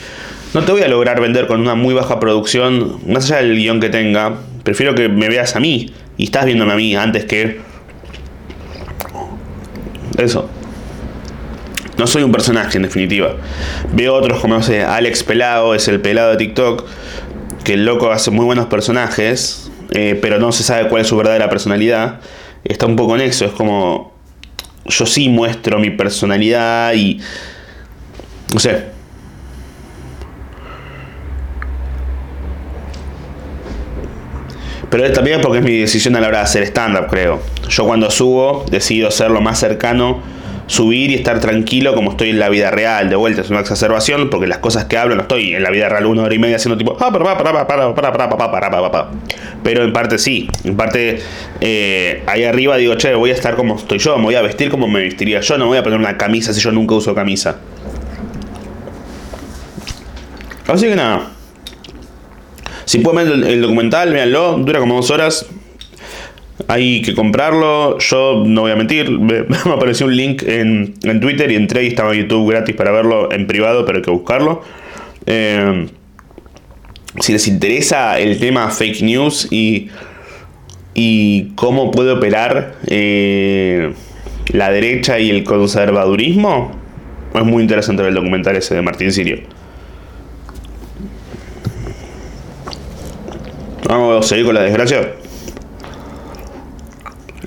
no 0.53 0.61
te 0.63 0.71
voy 0.71 0.81
a 0.81 0.87
lograr 0.87 1.21
vender 1.21 1.47
con 1.47 1.59
una 1.59 1.75
muy 1.75 1.93
baja 1.93 2.19
producción, 2.19 2.99
más 3.07 3.25
allá 3.25 3.37
del 3.37 3.55
guion 3.57 3.79
que 3.79 3.89
tenga. 3.89 4.35
Prefiero 4.63 4.95
que 4.95 5.09
me 5.09 5.29
veas 5.29 5.55
a 5.55 5.59
mí 5.59 5.93
y 6.17 6.25
estás 6.25 6.45
viéndome 6.45 6.73
a 6.73 6.75
mí 6.75 6.95
antes 6.95 7.25
que 7.25 7.61
eso. 10.17 10.49
No 11.97 12.07
soy 12.07 12.23
un 12.23 12.31
personaje, 12.31 12.77
en 12.77 12.83
definitiva. 12.83 13.35
Veo 13.93 14.15
otros 14.15 14.39
como, 14.39 14.55
no 14.55 14.63
sé, 14.63 14.83
Alex 14.83 15.23
Pelado, 15.23 15.75
es 15.75 15.87
el 15.87 16.01
pelado 16.01 16.31
de 16.31 16.37
TikTok, 16.37 16.85
que 17.63 17.73
el 17.73 17.85
loco 17.85 18.11
hace 18.11 18.31
muy 18.31 18.45
buenos 18.45 18.65
personajes, 18.65 19.71
eh, 19.91 20.17
pero 20.21 20.39
no 20.39 20.51
se 20.51 20.63
sabe 20.63 20.89
cuál 20.89 21.03
es 21.03 21.07
su 21.07 21.15
verdadera 21.15 21.49
personalidad. 21.49 22.19
Está 22.63 22.85
un 22.85 22.95
poco 22.95 23.15
en 23.15 23.21
eso, 23.21 23.45
es 23.45 23.51
como. 23.51 24.13
Yo 24.85 25.05
sí 25.05 25.29
muestro 25.29 25.79
mi 25.79 25.91
personalidad 25.91 26.93
y. 26.93 27.21
No 28.53 28.59
sé. 28.59 28.92
Pero 34.89 35.11
también 35.11 35.41
porque 35.41 35.59
es 35.59 35.63
mi 35.63 35.77
decisión 35.77 36.15
a 36.15 36.21
la 36.21 36.27
hora 36.27 36.39
de 36.39 36.43
hacer 36.43 36.63
stand-up, 36.63 37.07
creo. 37.09 37.41
Yo 37.69 37.85
cuando 37.85 38.09
subo 38.11 38.65
decido 38.69 39.09
ser 39.11 39.31
lo 39.31 39.41
más 39.41 39.59
cercano, 39.59 40.21
subir 40.67 41.11
y 41.11 41.15
estar 41.15 41.39
tranquilo 41.39 41.93
como 41.93 42.11
estoy 42.11 42.29
en 42.29 42.39
la 42.39 42.49
vida 42.49 42.71
real. 42.71 43.09
De 43.09 43.15
vuelta, 43.15 43.41
es 43.41 43.49
una 43.49 43.59
exacerbación 43.59 44.29
porque 44.29 44.47
las 44.47 44.59
cosas 44.59 44.85
que 44.85 44.97
hablo 44.97 45.15
no 45.15 45.23
estoy 45.23 45.53
en 45.53 45.63
la 45.63 45.69
vida 45.69 45.89
real 45.89 46.05
una 46.05 46.23
hora 46.23 46.33
y 46.33 46.39
media 46.39 46.55
haciendo 46.55 46.77
tipo... 46.77 46.95
Pero 49.63 49.83
en 49.83 49.93
parte 49.93 50.17
sí, 50.17 50.49
en 50.63 50.75
parte 50.75 51.19
eh, 51.61 52.23
ahí 52.27 52.43
arriba 52.43 52.77
digo, 52.77 52.95
che, 52.95 53.13
voy 53.15 53.31
a 53.31 53.33
estar 53.33 53.55
como 53.55 53.75
estoy 53.75 53.99
yo, 53.99 54.17
me 54.17 54.25
voy 54.25 54.35
a 54.35 54.41
vestir 54.41 54.69
como 54.69 54.87
me 54.87 55.01
vestiría 55.01 55.39
yo, 55.41 55.57
no 55.57 55.67
voy 55.67 55.77
a 55.77 55.83
poner 55.83 55.99
una 55.99 56.17
camisa 56.17 56.53
si 56.53 56.61
yo 56.61 56.71
nunca 56.71 56.95
uso 56.95 57.13
camisa. 57.13 57.57
Así 60.67 60.87
que 60.87 60.95
nada. 60.95 61.29
Si 62.85 62.99
pueden 62.99 63.41
ver 63.41 63.49
el, 63.49 63.61
documental, 63.61 64.13
véanlo, 64.13 64.57
dura 64.57 64.79
como 64.79 64.95
dos 64.95 65.09
horas. 65.11 65.47
Hay 66.67 67.01
que 67.01 67.13
comprarlo. 67.13 67.97
Yo 67.99 68.43
no 68.45 68.61
voy 68.61 68.71
a 68.71 68.75
mentir, 68.75 69.09
me, 69.19 69.45
apareció 69.65 70.05
un 70.05 70.15
link 70.15 70.43
en, 70.43 70.95
Twitter 71.19 71.51
y 71.51 71.55
entré 71.55 71.83
y 71.83 71.87
estaba 71.87 72.13
en 72.13 72.21
YouTube 72.21 72.51
gratis 72.51 72.75
para 72.75 72.91
verlo 72.91 73.31
en 73.31 73.47
privado, 73.47 73.85
pero 73.85 73.97
hay 73.97 74.03
que 74.03 74.11
buscarlo. 74.11 74.61
Eh, 75.25 75.87
si 77.19 77.33
les 77.33 77.47
interesa 77.47 78.19
el 78.19 78.39
tema 78.39 78.69
fake 78.69 79.01
news 79.01 79.47
y, 79.51 79.89
y 80.93 81.51
cómo 81.55 81.91
puede 81.91 82.11
operar 82.11 82.75
eh, 82.87 83.93
la 84.47 84.71
derecha 84.71 85.19
y 85.19 85.29
el 85.29 85.43
conservadurismo, 85.43 86.71
es 87.33 87.43
muy 87.43 87.63
interesante 87.63 88.01
ver 88.01 88.09
el 88.09 88.15
documental 88.15 88.55
ese 88.55 88.75
de 88.75 88.81
Martín 88.81 89.11
Sirio. 89.11 89.39
Vamos 93.87 94.25
a 94.25 94.27
seguir 94.27 94.45
con 94.45 94.55
la 94.55 94.61
desgracia. 94.61 95.13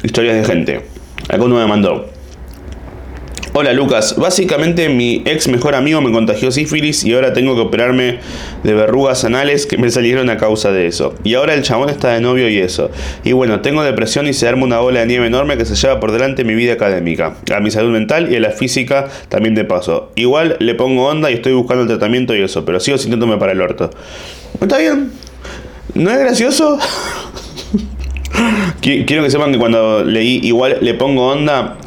Historias 0.03 0.37
de 0.37 0.45
gente. 0.45 0.81
Acá 1.29 1.39
me 1.39 1.67
mandó. 1.67 2.17
Hola 3.59 3.73
Lucas, 3.73 4.17
básicamente 4.19 4.91
mi 4.91 5.23
ex 5.25 5.49
mejor 5.49 5.75
amigo 5.77 6.03
me 6.03 6.13
contagió 6.13 6.53
sífilis 6.53 7.05
y 7.05 7.15
ahora 7.15 7.33
tengo 7.33 7.55
que 7.55 7.63
operarme 7.63 8.19
de 8.63 8.75
verrugas 8.75 9.25
anales 9.25 9.65
que 9.65 9.79
me 9.79 9.91
salieron 9.91 10.29
a 10.29 10.37
causa 10.37 10.73
de 10.73 10.87
eso. 10.87 11.15
Y 11.25 11.37
ahora 11.37 11.55
el 11.55 11.63
chabón 11.63 11.89
está 11.89 12.13
de 12.13 12.21
novio 12.21 12.51
y 12.51 12.59
eso. 12.59 12.91
Y 13.25 13.33
bueno, 13.33 13.63
tengo 13.63 13.83
depresión 13.83 14.27
y 14.27 14.35
se 14.35 14.47
arma 14.47 14.65
una 14.65 14.81
bola 14.81 15.01
de 15.01 15.07
nieve 15.07 15.27
enorme 15.27 15.57
que 15.57 15.65
se 15.65 15.75
lleva 15.75 16.01
por 16.01 16.13
delante 16.13 16.45
mi 16.45 16.55
vida 16.55 16.75
académica, 16.75 17.37
a 17.51 17.61
mi 17.61 17.71
salud 17.71 17.93
mental 17.93 18.31
y 18.31 18.37
a 18.37 18.41
la 18.41 18.51
física 18.51 19.09
también 19.31 19.55
de 19.55 19.65
paso. 19.65 20.13
Igual 20.17 20.59
le 20.61 20.75
pongo 20.75 21.07
onda 21.07 21.31
y 21.31 21.35
estoy 21.35 21.55
buscando 21.55 21.85
el 21.85 21.89
tratamiento 21.89 22.37
y 22.37 22.43
eso, 22.43 22.67
pero 22.67 22.79
sigo 22.79 22.99
sintiéndome 22.99 23.39
para 23.39 23.53
el 23.53 23.63
orto. 23.63 23.89
Está 24.61 24.77
bien, 24.77 25.13
¿No 25.97 26.11
es 26.11 26.19
gracioso? 26.19 26.79
Quiero 28.83 29.25
que 29.25 29.31
sepan 29.31 29.51
que 29.51 29.59
cuando 29.59 30.05
leí 30.05 30.41
igual 30.43 30.77
le 30.83 30.93
pongo 30.95 31.29
onda, 31.29 31.79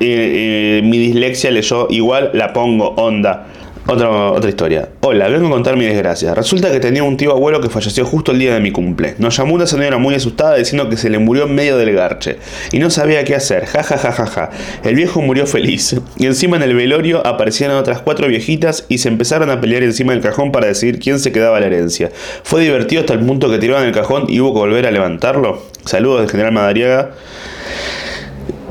eh, 0.00 0.80
eh, 0.80 0.82
mi 0.82 0.98
dislexia 0.98 1.52
leyó 1.52 1.86
igual 1.90 2.30
la 2.34 2.52
pongo 2.52 2.88
onda. 2.96 3.46
Otra, 3.88 4.32
otra 4.32 4.50
historia. 4.50 4.88
Hola, 5.02 5.28
vengo 5.28 5.46
a 5.46 5.50
contar 5.50 5.76
mi 5.76 5.84
desgracia. 5.84 6.34
Resulta 6.34 6.72
que 6.72 6.80
tenía 6.80 7.04
un 7.04 7.16
tío 7.16 7.30
abuelo 7.30 7.60
que 7.60 7.68
falleció 7.68 8.04
justo 8.04 8.32
el 8.32 8.40
día 8.40 8.52
de 8.52 8.58
mi 8.58 8.72
cumple. 8.72 9.14
Nos 9.18 9.36
llamó 9.36 9.54
una 9.54 9.68
señora 9.68 9.96
muy 9.96 10.12
asustada 10.16 10.56
diciendo 10.56 10.88
que 10.88 10.96
se 10.96 11.08
le 11.08 11.20
murió 11.20 11.44
en 11.44 11.54
medio 11.54 11.76
del 11.76 11.94
garche. 11.94 12.38
Y 12.72 12.80
no 12.80 12.90
sabía 12.90 13.22
qué 13.22 13.36
hacer. 13.36 13.64
Ja, 13.66 13.84
ja, 13.84 13.96
ja, 13.96 14.10
ja, 14.10 14.26
ja. 14.26 14.50
El 14.82 14.96
viejo 14.96 15.22
murió 15.22 15.46
feliz. 15.46 15.94
Y 16.16 16.26
encima 16.26 16.56
en 16.56 16.64
el 16.64 16.74
velorio 16.74 17.24
aparecieron 17.24 17.76
otras 17.76 18.00
cuatro 18.00 18.26
viejitas 18.26 18.86
y 18.88 18.98
se 18.98 19.08
empezaron 19.08 19.50
a 19.50 19.60
pelear 19.60 19.84
encima 19.84 20.14
del 20.14 20.20
cajón 20.20 20.50
para 20.50 20.66
decidir 20.66 20.98
quién 20.98 21.20
se 21.20 21.30
quedaba 21.30 21.60
la 21.60 21.66
herencia. 21.66 22.10
Fue 22.42 22.62
divertido 22.62 23.02
hasta 23.02 23.12
el 23.12 23.20
punto 23.20 23.48
que 23.48 23.58
tiraron 23.58 23.86
el 23.86 23.92
cajón 23.92 24.24
y 24.28 24.40
hubo 24.40 24.52
que 24.52 24.58
volver 24.58 24.88
a 24.88 24.90
levantarlo. 24.90 25.62
Saludos 25.84 26.22
del 26.22 26.30
general 26.30 26.50
Madariaga. 26.50 27.12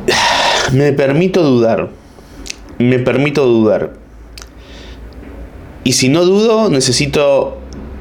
Me 0.74 0.91
permito 0.91 1.41
dudar. 1.41 1.88
Me 2.80 2.99
permito 2.99 3.45
dudar 3.45 4.05
y 5.86 5.94
si 5.94 6.10
no 6.10 6.26
dudo, 6.26 6.72
necesito 6.72 7.60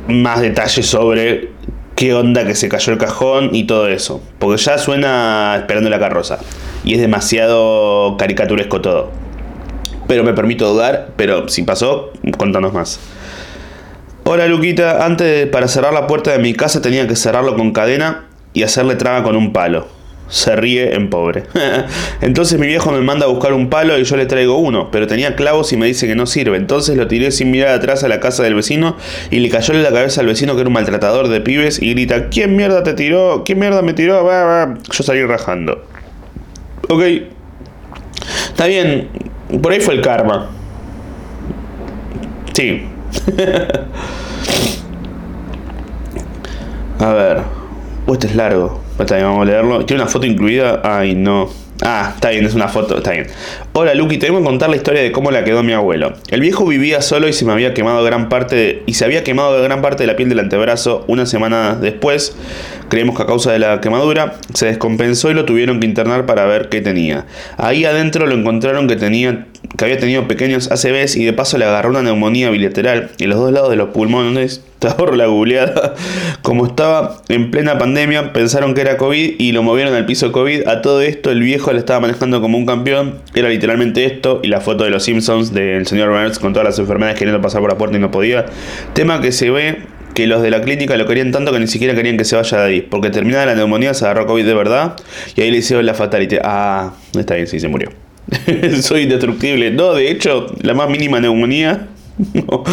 más 0.08 0.40
detalles 0.40 0.86
sobre 0.86 1.50
qué 1.94 2.14
onda 2.14 2.46
que 2.46 2.54
se 2.54 2.70
cayó 2.70 2.94
el 2.94 2.98
cajón 2.98 3.50
y 3.52 3.64
todo 3.64 3.88
eso. 3.88 4.22
Porque 4.38 4.56
ya 4.56 4.78
suena 4.78 5.54
esperando 5.58 5.90
la 5.90 5.98
carroza. 5.98 6.38
Y 6.82 6.94
es 6.94 7.00
demasiado 7.00 8.16
caricaturesco 8.16 8.80
todo. 8.80 9.10
Pero 10.08 10.24
me 10.24 10.32
permito 10.32 10.66
dudar, 10.72 11.10
pero 11.16 11.50
si 11.50 11.62
pasó, 11.62 12.10
contanos 12.38 12.72
más. 12.72 13.00
Hola 14.24 14.46
Luquita, 14.46 15.04
antes 15.04 15.46
para 15.48 15.68
cerrar 15.68 15.92
la 15.92 16.06
puerta 16.06 16.32
de 16.32 16.38
mi 16.38 16.54
casa 16.54 16.80
tenía 16.80 17.06
que 17.06 17.16
cerrarlo 17.16 17.54
con 17.54 17.72
cadena 17.72 18.24
y 18.54 18.62
hacerle 18.62 18.96
traba 18.96 19.22
con 19.22 19.36
un 19.36 19.52
palo 19.52 19.88
se 20.28 20.56
ríe 20.56 20.94
en 20.94 21.10
pobre. 21.10 21.44
Entonces 22.20 22.58
mi 22.58 22.66
viejo 22.66 22.90
me 22.92 23.00
manda 23.00 23.26
a 23.26 23.28
buscar 23.28 23.52
un 23.52 23.70
palo 23.70 23.98
y 23.98 24.04
yo 24.04 24.16
le 24.16 24.26
traigo 24.26 24.58
uno, 24.58 24.90
pero 24.90 25.06
tenía 25.06 25.36
clavos 25.36 25.72
y 25.72 25.76
me 25.76 25.86
dice 25.86 26.06
que 26.06 26.14
no 26.14 26.26
sirve. 26.26 26.56
Entonces 26.56 26.96
lo 26.96 27.06
tiré 27.06 27.30
sin 27.30 27.50
mirar 27.50 27.70
atrás 27.70 28.04
a 28.04 28.08
la 28.08 28.20
casa 28.20 28.42
del 28.42 28.54
vecino 28.54 28.96
y 29.30 29.40
le 29.40 29.48
cayó 29.48 29.74
en 29.74 29.82
la 29.82 29.90
cabeza 29.90 30.20
al 30.20 30.26
vecino 30.26 30.54
que 30.54 30.60
era 30.60 30.68
un 30.68 30.74
maltratador 30.74 31.28
de 31.28 31.40
pibes 31.40 31.80
y 31.80 31.90
grita, 31.90 32.28
¿quién 32.28 32.56
mierda 32.56 32.82
te 32.82 32.94
tiró? 32.94 33.42
¿Quién 33.44 33.58
mierda 33.58 33.82
me 33.82 33.92
tiró? 33.92 34.28
Yo 34.90 35.04
salí 35.04 35.24
rajando. 35.24 35.84
Ok. 36.88 37.02
Está 38.48 38.66
bien, 38.66 39.08
por 39.62 39.72
ahí 39.72 39.80
fue 39.80 39.94
el 39.94 40.00
karma. 40.00 40.50
Sí. 42.52 42.84
a 47.00 47.12
ver. 47.12 47.42
este 48.06 48.26
es 48.28 48.36
largo. 48.36 48.83
Vamos 48.98 49.42
a 49.42 49.44
leerlo. 49.44 49.84
¿Tiene 49.84 50.02
una 50.02 50.10
foto 50.10 50.26
incluida? 50.26 50.80
Ay, 50.84 51.14
no. 51.14 51.48
Ah, 51.82 52.12
está 52.14 52.30
bien, 52.30 52.44
es 52.44 52.54
una 52.54 52.68
foto, 52.68 52.98
está 52.98 53.10
bien. 53.10 53.26
Hola 53.76 53.92
Lucky, 53.92 54.18
te 54.18 54.26
vengo 54.26 54.38
a 54.38 54.44
contar 54.44 54.70
la 54.70 54.76
historia 54.76 55.02
de 55.02 55.10
cómo 55.10 55.32
la 55.32 55.42
quedó 55.42 55.64
mi 55.64 55.72
abuelo. 55.72 56.12
El 56.28 56.40
viejo 56.40 56.64
vivía 56.64 57.02
solo 57.02 57.26
y 57.26 57.32
se 57.32 57.44
me 57.44 57.50
había 57.50 57.74
quemado 57.74 58.04
gran 58.04 58.28
parte 58.28 58.54
de, 58.54 58.82
y 58.86 58.94
se 58.94 59.04
había 59.04 59.24
quemado 59.24 59.60
gran 59.64 59.82
parte 59.82 60.04
de 60.04 60.06
la 60.06 60.14
piel 60.14 60.28
del 60.28 60.38
antebrazo. 60.38 61.04
Una 61.08 61.26
semana 61.26 61.74
después, 61.74 62.36
creemos 62.88 63.16
que 63.16 63.24
a 63.24 63.26
causa 63.26 63.50
de 63.50 63.58
la 63.58 63.80
quemadura, 63.80 64.36
se 64.54 64.66
descompensó 64.66 65.28
y 65.28 65.34
lo 65.34 65.44
tuvieron 65.44 65.80
que 65.80 65.88
internar 65.88 66.24
para 66.24 66.44
ver 66.44 66.68
qué 66.68 66.82
tenía. 66.82 67.26
Ahí 67.56 67.84
adentro 67.84 68.28
lo 68.28 68.36
encontraron 68.36 68.86
que 68.86 68.94
tenía 68.94 69.44
que 69.76 69.84
había 69.84 69.98
tenido 69.98 70.28
pequeños 70.28 70.70
ACVs 70.70 71.16
y 71.16 71.24
de 71.24 71.32
paso 71.32 71.58
le 71.58 71.64
agarró 71.64 71.90
una 71.90 72.02
neumonía 72.02 72.50
bilateral 72.50 73.10
en 73.18 73.28
los 73.28 73.38
dos 73.38 73.52
lados 73.52 73.70
de 73.70 73.76
los 73.76 73.90
pulmones. 73.90 74.62
Te 74.78 74.88
ahorro 74.88 75.16
la 75.16 75.26
googleada. 75.26 75.94
Como 76.42 76.66
estaba 76.66 77.22
en 77.28 77.50
plena 77.50 77.78
pandemia, 77.78 78.34
pensaron 78.34 78.74
que 78.74 78.82
era 78.82 78.98
COVID 78.98 79.36
y 79.38 79.52
lo 79.52 79.62
movieron 79.62 79.94
al 79.94 80.04
piso 80.04 80.30
COVID. 80.30 80.68
A 80.68 80.82
todo 80.82 81.00
esto, 81.00 81.30
el 81.30 81.40
viejo 81.40 81.72
le 81.72 81.78
estaba 81.78 82.00
manejando 82.00 82.42
como 82.42 82.58
un 82.58 82.66
campeón. 82.66 83.20
Era 83.34 83.48
literalmente 83.64 84.04
esto 84.04 84.40
y 84.42 84.48
la 84.48 84.60
foto 84.60 84.84
de 84.84 84.90
los 84.90 85.04
Simpsons 85.04 85.54
del 85.54 85.86
señor 85.86 86.10
Burns 86.10 86.38
con 86.38 86.52
todas 86.52 86.66
las 86.68 86.78
enfermedades 86.78 87.18
queriendo 87.18 87.40
pasar 87.40 87.62
por 87.62 87.70
la 87.70 87.78
puerta 87.78 87.96
y 87.96 88.00
no 88.00 88.10
podía. 88.10 88.44
Tema 88.92 89.22
que 89.22 89.32
se 89.32 89.48
ve 89.48 89.78
que 90.14 90.26
los 90.26 90.42
de 90.42 90.50
la 90.50 90.60
clínica 90.60 90.98
lo 90.98 91.06
querían 91.06 91.32
tanto 91.32 91.50
que 91.50 91.58
ni 91.58 91.66
siquiera 91.66 91.94
querían 91.94 92.18
que 92.18 92.26
se 92.26 92.36
vaya 92.36 92.58
de 92.58 92.64
ahí. 92.64 92.80
Porque 92.82 93.08
terminada 93.08 93.46
la 93.46 93.54
neumonía 93.54 93.94
se 93.94 94.04
agarró 94.04 94.26
COVID 94.26 94.44
de 94.44 94.52
verdad 94.52 94.96
y 95.34 95.40
ahí 95.40 95.50
le 95.50 95.58
hicieron 95.58 95.86
la 95.86 95.94
fatalidad. 95.94 96.42
Ah, 96.44 96.92
está 97.18 97.36
bien, 97.36 97.46
sí, 97.46 97.58
se 97.58 97.68
murió. 97.68 97.88
Soy 98.82 99.04
indestructible. 99.04 99.70
No, 99.70 99.94
de 99.94 100.10
hecho, 100.10 100.54
la 100.60 100.74
más 100.74 100.90
mínima 100.90 101.20
neumonía. 101.20 101.88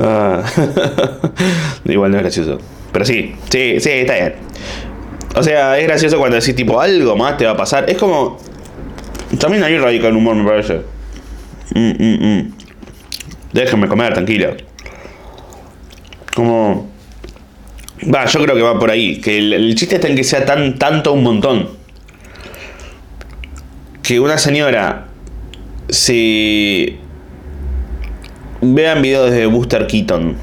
Ah. 0.00 0.42
Igual 1.84 2.10
no 2.10 2.16
es 2.16 2.22
gracioso. 2.24 2.58
Pero 2.92 3.04
sí, 3.04 3.36
sí, 3.50 3.78
sí, 3.78 3.90
está 3.90 4.14
bien. 4.14 4.34
O 5.36 5.44
sea, 5.44 5.78
es 5.78 5.86
gracioso 5.86 6.18
cuando 6.18 6.36
decís 6.36 6.56
tipo 6.56 6.80
algo 6.80 7.14
más 7.14 7.38
te 7.38 7.44
va 7.44 7.52
a 7.52 7.56
pasar. 7.56 7.88
Es 7.88 7.96
como. 7.96 8.38
También 9.38 9.64
hay 9.64 9.78
radical 9.78 10.10
el 10.10 10.16
humor, 10.16 10.36
me 10.36 10.44
parece. 10.44 10.82
Mm, 11.74 11.92
mm, 11.98 12.26
mm. 12.26 12.52
Déjenme 13.52 13.88
comer, 13.88 14.14
tranquilo. 14.14 14.56
Como. 16.34 16.90
Va, 18.12 18.26
yo 18.26 18.42
creo 18.42 18.54
que 18.54 18.62
va 18.62 18.78
por 18.78 18.90
ahí. 18.90 19.20
Que 19.20 19.38
el, 19.38 19.52
el 19.52 19.74
chiste 19.74 19.96
está 19.96 20.08
en 20.08 20.16
que 20.16 20.24
sea 20.24 20.44
tan, 20.44 20.78
tanto 20.78 21.12
un 21.12 21.22
montón 21.22 21.84
que 24.04 24.20
una 24.20 24.36
señora 24.36 25.06
se 25.88 26.96
vean 28.60 29.00
videos 29.00 29.30
de 29.30 29.46
Buster 29.46 29.86
Keaton. 29.86 30.36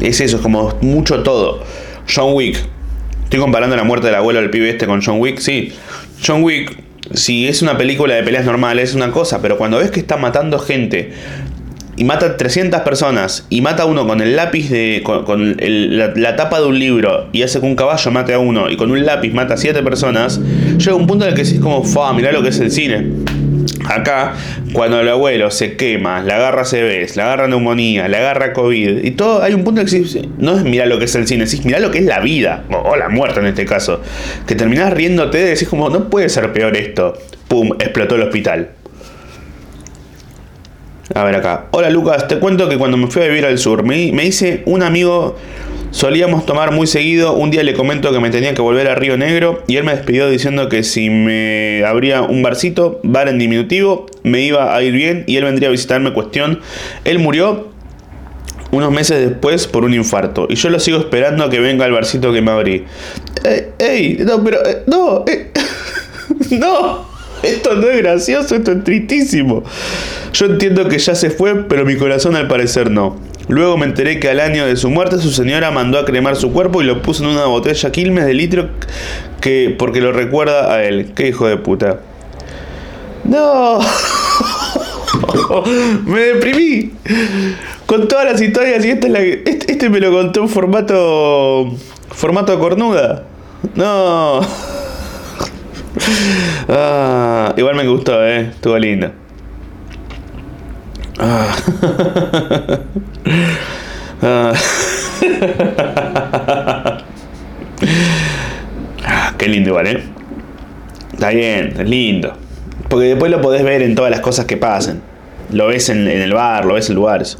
Es 0.00 0.20
eso, 0.20 0.36
es 0.36 0.42
como 0.42 0.74
mucho 0.80 1.22
todo. 1.22 1.62
John 2.12 2.32
Wick. 2.32 2.58
Estoy 3.24 3.40
comparando 3.40 3.76
la 3.76 3.84
muerte 3.84 4.06
del 4.06 4.16
abuelo 4.16 4.40
del 4.40 4.48
pibe 4.48 4.70
este 4.70 4.86
con 4.86 5.02
John 5.04 5.20
Wick. 5.20 5.38
Sí, 5.40 5.74
John 6.26 6.42
Wick, 6.42 6.82
si 7.14 7.48
es 7.48 7.62
una 7.62 7.78
película 7.78 8.14
de 8.14 8.22
peleas 8.22 8.44
normales, 8.44 8.90
es 8.90 8.94
una 8.94 9.10
cosa, 9.10 9.40
pero 9.42 9.58
cuando 9.58 9.78
ves 9.78 9.90
que 9.90 10.00
está 10.00 10.16
matando 10.16 10.58
gente 10.58 11.12
y 11.98 12.04
mata 12.04 12.36
300 12.36 12.82
personas 12.82 13.46
y 13.50 13.60
mata 13.60 13.82
a 13.82 13.86
uno 13.86 14.06
con 14.06 14.20
el 14.20 14.36
lápiz 14.36 14.70
de. 14.70 15.02
con, 15.04 15.56
la, 15.58 16.36
tapa 16.36 16.60
de 16.60 16.66
un 16.66 16.78
libro 16.78 17.28
y 17.32 17.42
hace 17.42 17.60
que 17.60 17.66
un 17.66 17.74
caballo 17.74 18.10
mate 18.12 18.34
a 18.34 18.38
uno 18.38 18.70
y 18.70 18.76
con 18.76 18.90
un 18.90 19.04
lápiz 19.04 19.32
mata 19.32 19.54
a 19.54 19.56
7 19.56 19.82
personas, 19.82 20.40
llega 20.78 20.94
un 20.94 21.06
punto 21.06 21.24
en 21.24 21.30
el 21.30 21.36
que 21.36 21.42
decís 21.42 21.60
como, 21.60 21.82
fa, 21.82 22.12
mirá 22.12 22.30
lo 22.30 22.42
que 22.42 22.50
es 22.50 22.60
el 22.60 22.70
cine. 22.70 23.06
Acá, 23.88 24.34
cuando 24.74 25.00
el 25.00 25.08
abuelo 25.08 25.50
se 25.50 25.76
quema, 25.76 26.20
la 26.20 26.36
agarra 26.36 26.64
CBS, 26.64 27.16
la 27.16 27.24
agarra 27.24 27.48
neumonía, 27.48 28.06
la 28.06 28.18
agarra 28.18 28.52
COVID, 28.52 29.02
y 29.02 29.10
todo, 29.12 29.42
hay 29.42 29.54
un 29.54 29.64
punto 29.64 29.82
que 29.82 30.28
no 30.36 30.56
es 30.58 30.64
mirar 30.64 30.88
lo 30.88 30.98
que 30.98 31.06
es 31.06 31.14
el 31.14 31.26
cine, 31.26 31.44
es 31.44 31.64
mirar 31.64 31.80
lo 31.80 31.90
que 31.90 31.98
es 31.98 32.04
la 32.04 32.20
vida, 32.20 32.64
o, 32.70 32.96
la 32.96 33.08
muerte 33.08 33.40
en 33.40 33.46
este 33.46 33.64
caso. 33.64 34.02
Que 34.46 34.54
terminás 34.54 34.92
riéndote 34.92 35.40
y 35.40 35.44
decís 35.44 35.68
como, 35.68 35.88
no 35.88 36.10
puede 36.10 36.28
ser 36.28 36.52
peor 36.52 36.76
esto. 36.76 37.14
Pum, 37.48 37.70
explotó 37.78 38.16
el 38.16 38.22
hospital. 38.22 38.70
A 41.14 41.24
ver 41.24 41.36
acá. 41.36 41.68
Hola 41.70 41.88
Lucas, 41.88 42.28
te 42.28 42.38
cuento 42.38 42.68
que 42.68 42.76
cuando 42.76 42.98
me 42.98 43.06
fui 43.06 43.22
a 43.22 43.28
vivir 43.28 43.46
al 43.46 43.56
sur, 43.56 43.82
me, 43.82 44.12
me 44.12 44.26
hice 44.26 44.62
un 44.66 44.82
amigo, 44.82 45.38
solíamos 45.90 46.46
tomar 46.46 46.72
muy 46.72 46.86
seguido, 46.86 47.34
un 47.34 47.50
día 47.50 47.62
le 47.62 47.74
comento 47.74 48.12
que 48.12 48.20
me 48.20 48.30
tenía 48.30 48.54
que 48.54 48.62
volver 48.62 48.88
a 48.88 48.94
Río 48.94 49.16
Negro 49.16 49.62
y 49.66 49.76
él 49.76 49.84
me 49.84 49.94
despidió 49.94 50.28
diciendo 50.28 50.68
que 50.68 50.82
si 50.82 51.10
me 51.10 51.84
abría 51.84 52.22
un 52.22 52.42
barcito, 52.42 53.00
bar 53.02 53.28
en 53.28 53.38
diminutivo, 53.38 54.06
me 54.22 54.42
iba 54.42 54.74
a 54.74 54.82
ir 54.82 54.92
bien 54.92 55.24
y 55.26 55.36
él 55.36 55.44
vendría 55.44 55.68
a 55.68 55.72
visitarme 55.72 56.12
cuestión. 56.12 56.60
Él 57.04 57.18
murió 57.18 57.68
unos 58.70 58.92
meses 58.92 59.26
después 59.26 59.66
por 59.66 59.84
un 59.84 59.94
infarto. 59.94 60.46
Y 60.50 60.56
yo 60.56 60.68
lo 60.70 60.78
sigo 60.78 60.98
esperando 60.98 61.44
a 61.44 61.50
que 61.50 61.58
venga 61.60 61.86
el 61.86 61.92
barcito 61.92 62.32
que 62.32 62.42
me 62.42 62.50
abrí. 62.50 62.84
Eh, 63.44 63.72
¡Ey! 63.78 64.18
No, 64.24 64.42
pero... 64.44 64.64
Eh, 64.66 64.82
no, 64.86 65.24
eh, 65.26 65.50
no. 66.50 67.08
Esto 67.42 67.76
no 67.76 67.88
es 67.88 67.98
gracioso, 67.98 68.56
esto 68.56 68.72
es 68.72 68.84
tristísimo. 68.84 69.62
Yo 70.32 70.46
entiendo 70.46 70.88
que 70.88 70.98
ya 70.98 71.14
se 71.14 71.30
fue, 71.30 71.54
pero 71.68 71.84
mi 71.84 71.96
corazón 71.96 72.36
al 72.36 72.48
parecer 72.48 72.90
no. 72.90 73.16
Luego 73.48 73.78
me 73.78 73.86
enteré 73.86 74.20
que 74.20 74.28
al 74.28 74.40
año 74.40 74.66
de 74.66 74.76
su 74.76 74.90
muerte 74.90 75.18
su 75.18 75.30
señora 75.30 75.70
mandó 75.70 75.98
a 75.98 76.04
cremar 76.04 76.36
su 76.36 76.52
cuerpo 76.52 76.82
y 76.82 76.84
lo 76.84 77.00
puso 77.00 77.24
en 77.24 77.30
una 77.30 77.46
botella 77.46 77.90
Quilmes 77.90 78.26
de 78.26 78.34
litro 78.34 78.68
que 79.40 79.74
porque 79.78 80.02
lo 80.02 80.12
recuerda 80.12 80.72
a 80.72 80.84
él. 80.84 81.12
Qué 81.14 81.28
hijo 81.28 81.48
de 81.48 81.56
puta. 81.56 82.00
No. 83.24 83.80
me 86.06 86.20
deprimí. 86.20 86.92
Con 87.86 88.06
todas 88.06 88.30
las 88.30 88.40
historias 88.40 88.84
y 88.84 88.90
esta 88.90 89.08
este, 89.08 89.72
este 89.72 89.88
me 89.88 90.00
lo 90.00 90.12
contó 90.12 90.42
en 90.42 90.48
formato 90.48 91.74
formato 92.10 92.58
cornuda. 92.58 93.24
No. 93.74 94.40
Ah, 96.68 97.54
igual 97.56 97.74
me 97.74 97.88
gustó, 97.88 98.24
eh. 98.24 98.50
Estuvo 98.52 98.78
lindo. 98.78 99.10
Ah. 104.20 104.52
ah. 109.06 109.32
qué 109.38 109.48
lindo 109.48 109.70
igual, 109.70 109.86
¿eh? 109.86 110.02
Está 111.12 111.30
bien, 111.30 111.74
es 111.78 111.88
lindo. 111.88 112.32
Porque 112.88 113.06
después 113.06 113.30
lo 113.30 113.40
podés 113.40 113.62
ver 113.62 113.82
en 113.82 113.94
todas 113.94 114.10
las 114.10 114.20
cosas 114.20 114.46
que 114.46 114.56
pasen. 114.56 115.02
Lo 115.52 115.68
ves 115.68 115.88
en 115.88 116.08
el 116.08 116.32
bar, 116.32 116.64
lo 116.64 116.74
ves 116.74 116.88
en 116.88 116.96
lugares. 116.96 117.38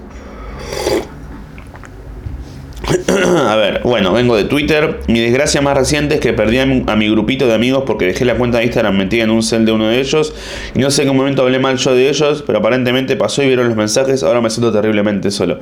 a 3.49 3.57
ver, 3.57 3.81
bueno, 3.85 4.13
vengo 4.13 4.37
de 4.37 4.45
Twitter. 4.45 5.01
Mi 5.09 5.21
desgracia 5.21 5.61
más 5.61 5.77
reciente 5.77 6.17
es 6.17 6.21
que 6.21 6.33
perdí 6.33 6.59
a 6.59 6.67
mi, 6.67 7.11
grupito 7.11 7.47
de 7.47 7.55
amigos 7.55 7.85
porque 7.87 8.07
dejé 8.07 8.25
la 8.25 8.37
cuenta 8.37 8.59
de 8.59 8.65
Instagram 8.65 8.97
metida 8.97 9.25
en 9.25 9.31
un 9.31 9.43
cel 9.43 9.67
de 9.67 9.73
uno 9.73 9.89
de 9.89 10.01
ellos. 10.01 10.35
Y 10.75 10.79
no 10.79 10.91
sé 10.91 11.03
en 11.03 11.09
qué 11.09 11.15
momento 11.15 11.43
hablé 11.43 11.59
mal 11.59 11.77
yo 11.77 11.95
de 11.95 12.09
ellos, 12.09 12.43
pero 12.47 12.59
aparentemente 12.59 13.17
pasó 13.17 13.43
y 13.43 13.47
vieron 13.47 13.69
los 13.69 13.77
mensajes. 13.77 14.23
Ahora 14.23 14.41
me 14.41 14.51
siento 14.51 14.73
terriblemente 14.73 15.31
solo. 15.31 15.61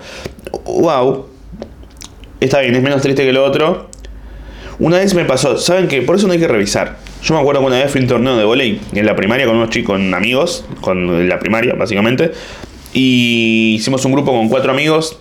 Wow. 0.64 1.27
Está 2.41 2.61
bien, 2.61 2.74
es 2.77 2.83
menos 2.83 3.03
triste 3.03 3.24
que 3.24 3.33
lo 3.33 3.45
otro. 3.45 3.89
Una 4.79 4.99
vez 4.99 5.14
me 5.14 5.24
pasó, 5.24 5.57
¿saben 5.57 5.89
qué? 5.89 6.03
Por 6.03 6.16
eso 6.16 6.27
no 6.27 6.35
hay 6.35 6.39
que 6.39 6.49
revisar. 6.49 6.99
Yo 7.22 7.35
me 7.35 7.41
acuerdo 7.41 7.62
que 7.62 7.66
una 7.66 7.79
vez 7.79 7.91
fui 7.91 8.01
a 8.01 8.03
un 8.03 8.09
torneo 8.09 8.37
de 8.37 8.45
volei 8.45 8.79
en 8.93 9.07
la 9.07 9.16
primaria 9.16 9.47
con 9.47 9.57
unos 9.57 9.70
chicos, 9.70 9.97
con 9.97 10.12
amigos, 10.14 10.64
con 10.83 11.29
la 11.29 11.39
primaria 11.39 11.74
básicamente. 11.74 12.33
Y 12.93 13.74
hicimos 13.77 14.05
un 14.05 14.12
grupo 14.12 14.33
con 14.33 14.49
cuatro 14.49 14.70
amigos 14.70 15.18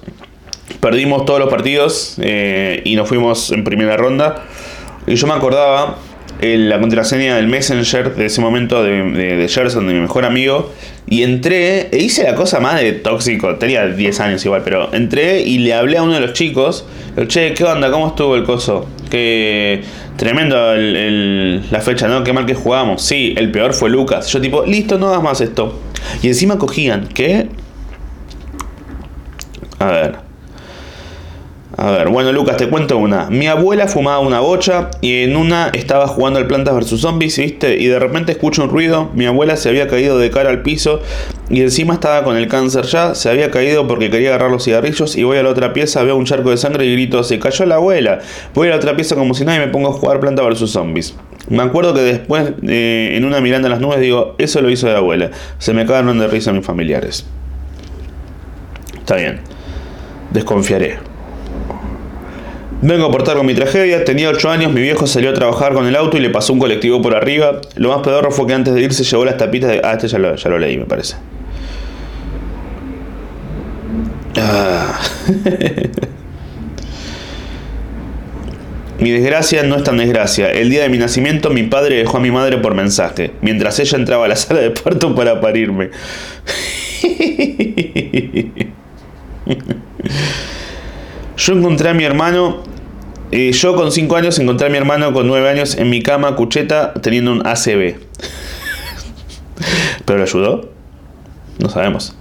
perdimos 0.85 1.25
todos 1.25 1.39
los 1.39 1.49
partidos 1.49 2.15
eh, 2.21 2.83
y 2.85 2.95
nos 2.95 3.09
fuimos 3.09 3.51
en 3.51 3.63
primera 3.63 3.97
ronda. 3.97 4.43
Y 5.07 5.15
yo 5.15 5.25
me 5.25 5.33
acordaba 5.33 5.97
la 6.39 6.79
contraseña 6.79 7.37
del 7.37 7.47
Messenger 7.47 8.13
de 8.13 8.27
ese 8.27 8.39
momento 8.39 8.83
de, 8.83 9.01
de, 9.01 9.47
Gerson, 9.47 9.87
de 9.87 9.95
mi 9.95 9.99
mejor 9.99 10.25
amigo. 10.25 10.71
Y 11.07 11.23
entré 11.23 11.89
e 11.89 11.97
hice 11.97 12.23
la 12.23 12.35
cosa 12.35 12.59
más 12.59 12.79
de 12.79 12.91
tóxico. 12.91 13.55
Tenía 13.55 13.87
10 13.87 14.19
años 14.19 14.45
igual, 14.45 14.61
pero 14.63 14.93
entré 14.93 15.41
y 15.41 15.57
le 15.57 15.73
hablé 15.73 15.97
a 15.97 16.03
uno 16.03 16.13
de 16.13 16.19
los 16.19 16.33
chicos. 16.33 16.85
che, 17.29 17.55
¿qué 17.55 17.63
onda? 17.63 17.89
¿Cómo 17.89 18.09
estuvo 18.09 18.35
el 18.35 18.43
coso? 18.43 18.85
Que 19.09 19.81
tremendo 20.17 20.75
la 20.75 21.81
fecha, 21.81 22.07
¿no? 22.07 22.23
Qué 22.23 22.31
mal 22.31 22.45
que 22.45 22.53
jugamos. 22.53 23.01
Sí, 23.01 23.33
el 23.37 23.49
peor 23.49 23.73
fue 23.73 23.89
Lucas. 23.89 24.27
Yo 24.27 24.39
tipo, 24.39 24.63
listo, 24.63 24.99
no 24.99 25.07
hagas 25.07 25.23
más 25.23 25.41
esto. 25.41 25.79
Y 26.21 26.27
encima 26.27 26.59
cogían, 26.59 27.07
¿qué? 27.07 27.47
A 29.79 29.85
ver. 29.87 30.24
A 31.77 31.91
ver, 31.91 32.07
bueno 32.07 32.31
Lucas, 32.31 32.55
te 32.55 32.69
cuento 32.69 32.97
una. 32.97 33.29
Mi 33.29 33.47
abuela 33.47 33.87
fumaba 33.87 34.19
una 34.19 34.39
bocha 34.39 34.91
y 35.01 35.23
en 35.23 35.35
una 35.35 35.71
estaba 35.73 36.07
jugando 36.07 36.39
al 36.39 36.47
Plantas 36.47 36.73
vs 36.73 37.01
Zombies, 37.01 37.37
¿viste? 37.37 37.75
Y 37.77 37.87
de 37.87 37.99
repente 37.99 38.31
escucho 38.31 38.63
un 38.63 38.69
ruido, 38.69 39.09
mi 39.13 39.25
abuela 39.25 39.57
se 39.57 39.67
había 39.67 39.89
caído 39.89 40.17
de 40.17 40.31
cara 40.31 40.51
al 40.51 40.61
piso 40.61 41.01
y 41.49 41.61
encima 41.61 41.93
estaba 41.93 42.23
con 42.23 42.37
el 42.37 42.47
cáncer 42.47 42.85
ya, 42.85 43.13
se 43.13 43.29
había 43.29 43.51
caído 43.51 43.87
porque 43.87 44.09
quería 44.09 44.29
agarrar 44.29 44.51
los 44.51 44.63
cigarrillos 44.63 45.17
y 45.17 45.23
voy 45.23 45.37
a 45.37 45.43
la 45.43 45.49
otra 45.49 45.73
pieza, 45.73 46.01
veo 46.03 46.15
un 46.15 46.23
charco 46.23 46.49
de 46.49 46.57
sangre 46.57 46.85
y 46.85 46.93
grito, 46.93 47.23
se 47.23 47.39
cayó 47.39 47.65
la 47.65 47.75
abuela. 47.75 48.19
Voy 48.53 48.69
a 48.69 48.71
la 48.71 48.77
otra 48.77 48.95
pieza 48.95 49.15
como 49.15 49.33
si 49.33 49.43
nadie 49.43 49.59
me 49.59 49.67
pongo 49.67 49.89
a 49.89 49.93
jugar 49.93 50.21
Plantas 50.21 50.47
vs 50.47 50.69
Zombies. 50.69 51.13
Me 51.49 51.61
acuerdo 51.61 51.93
que 51.93 52.01
después, 52.01 52.53
eh, 52.65 53.15
en 53.15 53.25
una 53.25 53.41
mirando 53.41 53.67
a 53.67 53.71
las 53.71 53.81
nubes, 53.81 53.99
digo, 53.99 54.35
eso 54.37 54.61
lo 54.61 54.69
hizo 54.69 54.87
de 54.87 54.95
abuela. 54.95 55.31
Se 55.57 55.73
me 55.73 55.85
cagaron 55.85 56.19
de 56.19 56.27
risa 56.27 56.53
mis 56.53 56.65
familiares. 56.65 57.25
Está 58.97 59.17
bien. 59.17 59.41
Desconfiaré. 60.31 61.14
Vengo 62.85 63.05
a 63.05 63.07
aportar 63.07 63.35
con 63.35 63.47
mi 63.47 63.55
tragedia. 63.55 64.05
Tenía 64.05 64.29
8 64.29 64.51
años, 64.51 64.71
mi 64.71 64.79
viejo 64.79 65.07
salió 65.07 65.31
a 65.31 65.33
trabajar 65.33 65.73
con 65.73 65.87
el 65.87 65.95
auto 65.95 66.17
y 66.17 66.19
le 66.19 66.29
pasó 66.29 66.53
un 66.53 66.59
colectivo 66.59 67.01
por 67.01 67.15
arriba. 67.15 67.59
Lo 67.77 67.89
más 67.89 68.03
pedorro 68.03 68.29
fue 68.29 68.45
que 68.45 68.53
antes 68.53 68.75
de 68.75 68.81
irse 68.83 69.03
llevó 69.03 69.25
las 69.25 69.37
tapitas 69.37 69.71
de. 69.71 69.81
Ah, 69.83 69.93
este 69.93 70.07
ya 70.07 70.19
lo, 70.19 70.35
ya 70.35 70.49
lo 70.51 70.59
leí, 70.59 70.77
me 70.77 70.85
parece. 70.85 71.15
Ah. 74.37 74.99
mi 78.99 79.09
desgracia 79.09 79.63
no 79.63 79.77
es 79.77 79.83
tan 79.83 79.97
desgracia. 79.97 80.51
El 80.51 80.69
día 80.69 80.83
de 80.83 80.89
mi 80.89 80.99
nacimiento 80.99 81.49
mi 81.49 81.63
padre 81.63 81.95
dejó 81.95 82.17
a 82.17 82.19
mi 82.19 82.29
madre 82.29 82.59
por 82.59 82.75
mensaje, 82.75 83.31
mientras 83.41 83.79
ella 83.79 83.97
entraba 83.97 84.25
a 84.25 84.27
la 84.27 84.35
sala 84.35 84.59
de 84.59 84.69
parto 84.69 85.15
para 85.15 85.41
parirme. 85.41 85.89
Yo 91.37 91.53
encontré 91.53 91.89
a 91.89 91.93
mi 91.93 92.03
hermano, 92.03 92.74
yo 93.31 93.75
con 93.75 93.91
5 93.91 94.15
años 94.15 94.39
encontré 94.39 94.67
a 94.67 94.69
mi 94.69 94.77
hermano 94.77 95.13
con 95.13 95.27
9 95.27 95.49
años 95.49 95.77
en 95.77 95.89
mi 95.89 96.01
cama, 96.01 96.35
cucheta, 96.35 96.93
teniendo 96.93 97.31
un 97.31 97.45
ACB. 97.45 97.95
¿Pero 100.05 100.17
le 100.17 100.23
ayudó? 100.23 100.69
No 101.59 101.69
sabemos. 101.69 102.15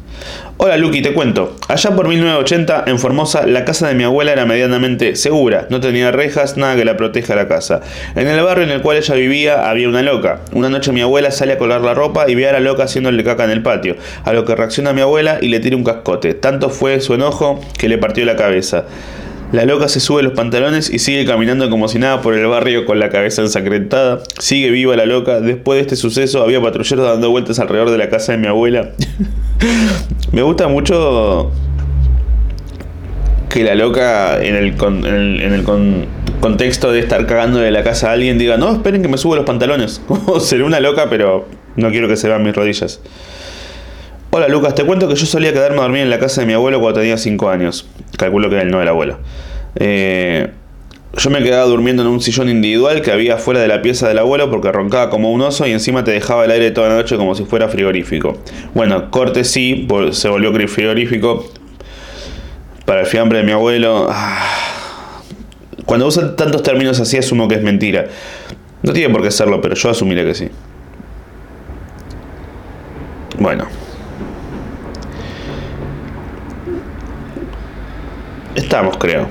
Hola 0.56 0.76
Lucky, 0.76 1.02
te 1.02 1.12
cuento. 1.12 1.56
Allá 1.68 1.96
por 1.96 2.06
1980, 2.06 2.84
en 2.86 3.00
Formosa, 3.00 3.44
la 3.44 3.64
casa 3.64 3.88
de 3.88 3.94
mi 3.94 4.04
abuela 4.04 4.32
era 4.32 4.46
medianamente 4.46 5.16
segura. 5.16 5.66
No 5.68 5.80
tenía 5.80 6.12
rejas, 6.12 6.56
nada 6.56 6.76
que 6.76 6.84
la 6.84 6.96
proteja 6.96 7.34
la 7.34 7.48
casa. 7.48 7.80
En 8.14 8.28
el 8.28 8.40
barrio 8.40 8.64
en 8.64 8.70
el 8.70 8.80
cual 8.80 8.96
ella 8.96 9.14
vivía 9.16 9.68
había 9.68 9.88
una 9.88 10.02
loca. 10.02 10.40
Una 10.52 10.68
noche 10.68 10.92
mi 10.92 11.00
abuela 11.00 11.32
sale 11.32 11.54
a 11.54 11.58
colgar 11.58 11.80
la 11.80 11.92
ropa 11.92 12.30
y 12.30 12.36
ve 12.36 12.48
a 12.48 12.52
la 12.52 12.60
loca 12.60 12.84
haciéndole 12.84 13.24
caca 13.24 13.44
en 13.44 13.50
el 13.50 13.62
patio. 13.62 13.96
A 14.24 14.32
lo 14.32 14.44
que 14.44 14.54
reacciona 14.54 14.92
mi 14.92 15.00
abuela 15.00 15.38
y 15.40 15.48
le 15.48 15.58
tira 15.58 15.76
un 15.76 15.84
cascote. 15.84 16.34
Tanto 16.34 16.70
fue 16.70 17.00
su 17.00 17.14
enojo 17.14 17.60
que 17.76 17.88
le 17.88 17.98
partió 17.98 18.24
la 18.24 18.36
cabeza. 18.36 18.84
La 19.54 19.66
loca 19.66 19.86
se 19.86 20.00
sube 20.00 20.24
los 20.24 20.32
pantalones 20.32 20.90
y 20.90 20.98
sigue 20.98 21.24
caminando 21.24 21.70
como 21.70 21.86
si 21.86 22.00
nada 22.00 22.20
por 22.22 22.34
el 22.34 22.44
barrio 22.48 22.84
con 22.86 22.98
la 22.98 23.08
cabeza 23.08 23.40
ensangrentada. 23.40 24.20
Sigue 24.40 24.72
viva 24.72 24.96
la 24.96 25.06
loca. 25.06 25.40
Después 25.40 25.76
de 25.76 25.82
este 25.82 25.94
suceso 25.94 26.42
había 26.42 26.60
patrulleros 26.60 27.06
dando 27.06 27.30
vueltas 27.30 27.60
alrededor 27.60 27.90
de 27.90 27.98
la 27.98 28.08
casa 28.08 28.32
de 28.32 28.38
mi 28.38 28.48
abuela. 28.48 28.90
Me 30.32 30.42
gusta 30.42 30.66
mucho 30.66 31.52
que 33.48 33.62
la 33.62 33.76
loca 33.76 34.42
en 34.42 34.56
el, 34.56 34.74
en 35.06 35.52
el, 35.52 35.62
contexto 36.40 36.90
de 36.90 36.98
estar 36.98 37.24
cagando 37.26 37.60
de 37.60 37.70
la 37.70 37.84
casa 37.84 38.10
a 38.10 38.14
alguien 38.14 38.38
diga, 38.38 38.56
no, 38.56 38.72
esperen 38.72 39.02
que 39.02 39.08
me 39.08 39.18
subo 39.18 39.36
los 39.36 39.44
pantalones. 39.44 40.02
Seré 40.40 40.64
una 40.64 40.80
loca, 40.80 41.08
pero 41.08 41.46
no 41.76 41.90
quiero 41.92 42.08
que 42.08 42.16
se 42.16 42.26
vean 42.26 42.42
mis 42.42 42.56
rodillas. 42.56 43.00
Hola 44.36 44.48
Lucas, 44.48 44.74
te 44.74 44.82
cuento 44.82 45.06
que 45.06 45.14
yo 45.14 45.26
solía 45.26 45.52
quedarme 45.52 45.78
a 45.78 45.82
dormir 45.82 46.00
en 46.00 46.10
la 46.10 46.18
casa 46.18 46.40
de 46.40 46.48
mi 46.48 46.54
abuelo 46.54 46.80
cuando 46.80 46.98
tenía 46.98 47.16
5 47.16 47.50
años. 47.50 47.86
Calculo 48.18 48.50
que 48.50 48.58
él 48.58 48.68
no 48.68 48.82
era 48.82 48.90
abuelo. 48.90 49.20
Eh, 49.76 50.50
yo 51.16 51.30
me 51.30 51.40
quedaba 51.40 51.66
durmiendo 51.66 52.02
en 52.02 52.08
un 52.08 52.20
sillón 52.20 52.48
individual 52.48 53.00
que 53.00 53.12
había 53.12 53.38
fuera 53.38 53.60
de 53.60 53.68
la 53.68 53.80
pieza 53.80 54.08
del 54.08 54.18
abuelo 54.18 54.50
porque 54.50 54.72
roncaba 54.72 55.08
como 55.08 55.30
un 55.30 55.40
oso 55.40 55.68
y 55.68 55.70
encima 55.70 56.02
te 56.02 56.10
dejaba 56.10 56.46
el 56.46 56.50
aire 56.50 56.72
toda 56.72 56.88
la 56.88 56.96
noche 56.96 57.16
como 57.16 57.36
si 57.36 57.44
fuera 57.44 57.68
frigorífico. 57.68 58.36
Bueno, 58.74 59.08
corte 59.12 59.44
sí, 59.44 59.86
se 60.10 60.28
volvió 60.28 60.52
frigorífico. 60.66 61.48
Para 62.86 63.02
el 63.02 63.06
fiambre 63.06 63.38
de 63.38 63.44
mi 63.44 63.52
abuelo. 63.52 64.08
Ah, 64.10 65.22
cuando 65.86 66.08
usan 66.08 66.34
tantos 66.34 66.64
términos 66.64 66.98
así 66.98 67.16
asumo 67.16 67.46
que 67.46 67.54
es 67.54 67.62
mentira. 67.62 68.06
No 68.82 68.92
tiene 68.92 69.14
por 69.14 69.22
qué 69.22 69.30
serlo, 69.30 69.60
pero 69.60 69.76
yo 69.76 69.90
asumiré 69.90 70.24
que 70.24 70.34
sí. 70.34 70.48
Bueno. 73.38 73.83
Estamos, 78.54 78.96
creo. 78.98 79.28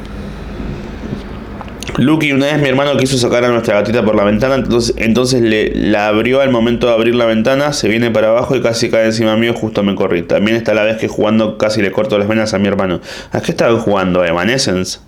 Lucky 1.98 2.32
una 2.32 2.48
vez 2.48 2.60
mi 2.60 2.70
hermano 2.70 2.98
quiso 2.98 3.18
sacar 3.18 3.46
a 3.46 3.50
nuestra 3.50 3.76
gatita 3.76 4.04
por 4.04 4.16
la 4.16 4.24
ventana, 4.24 4.56
entonces, 4.56 4.96
entonces 4.98 5.42
le, 5.42 5.76
la 5.76 6.08
abrió 6.08 6.42
al 6.42 6.50
momento 6.50 6.88
de 6.88 6.94
abrir 6.94 7.14
la 7.14 7.26
ventana, 7.26 7.72
se 7.72 7.88
viene 7.88 8.10
para 8.10 8.30
abajo 8.30 8.56
y 8.56 8.62
casi 8.62 8.90
cae 8.90 9.06
encima 9.06 9.38
mío, 9.38 9.54
justo 9.54 9.84
me 9.84 9.94
corrí. 9.94 10.24
También 10.24 10.58
está 10.58 10.74
la 10.74 10.84
vez 10.84 10.98
que 10.98 11.08
jugando 11.08 11.58
casi 11.58 11.84
le 11.84 11.92
corto 11.92 12.18
las 12.18 12.28
venas 12.28 12.54
a 12.56 12.60
mi 12.60 12.68
hermano. 12.68 13.00
¿A 13.32 13.42
qué 13.42 13.52
estaban 13.52 13.78
jugando? 13.80 14.26
¿Evanescence? 14.26 15.00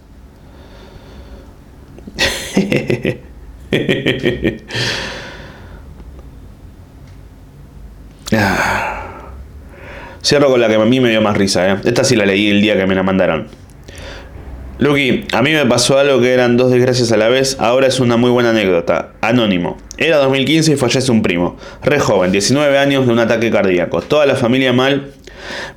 Cierro 10.22 10.50
con 10.50 10.62
la 10.62 10.68
que 10.68 10.76
a 10.76 10.86
mí 10.86 11.00
me 11.00 11.10
dio 11.10 11.22
más 11.22 11.36
risa, 11.38 11.68
¿eh? 11.72 11.78
Esta 11.84 12.04
sí 12.04 12.16
la 12.16 12.26
leí 12.26 12.50
el 12.50 12.62
día 12.62 12.76
que 12.76 12.86
me 12.86 12.96
la 12.96 13.04
mandaron. 13.04 13.65
Lucky, 14.78 15.24
a 15.32 15.42
mí 15.42 15.54
me 15.54 15.66
pasó 15.66 15.98
algo 15.98 16.20
que 16.20 16.34
eran 16.34 16.58
dos 16.58 16.70
desgracias 16.70 17.10
a 17.14 17.16
la 17.16 17.30
vez, 17.30 17.56
ahora 17.62 17.88
es 17.88 18.02
una 18.02 18.18
muy 18.18 18.30
buena 18.30 18.50
anécdota. 18.50 19.14
Anónimo. 19.22 19.78
Era 19.98 20.18
2015 20.18 20.74
y 20.74 20.76
fallece 20.76 21.14
un 21.14 21.22
primo. 21.22 21.56
Re 21.82 21.98
joven, 22.00 22.34
19 22.34 22.78
años 22.78 23.08
de 23.08 23.14
un 23.14 23.20
ataque 23.20 23.50
cardíaco. 23.50 24.02
Toda 24.02 24.26
la 24.26 24.36
familia 24.36 24.74
mal. 24.74 25.14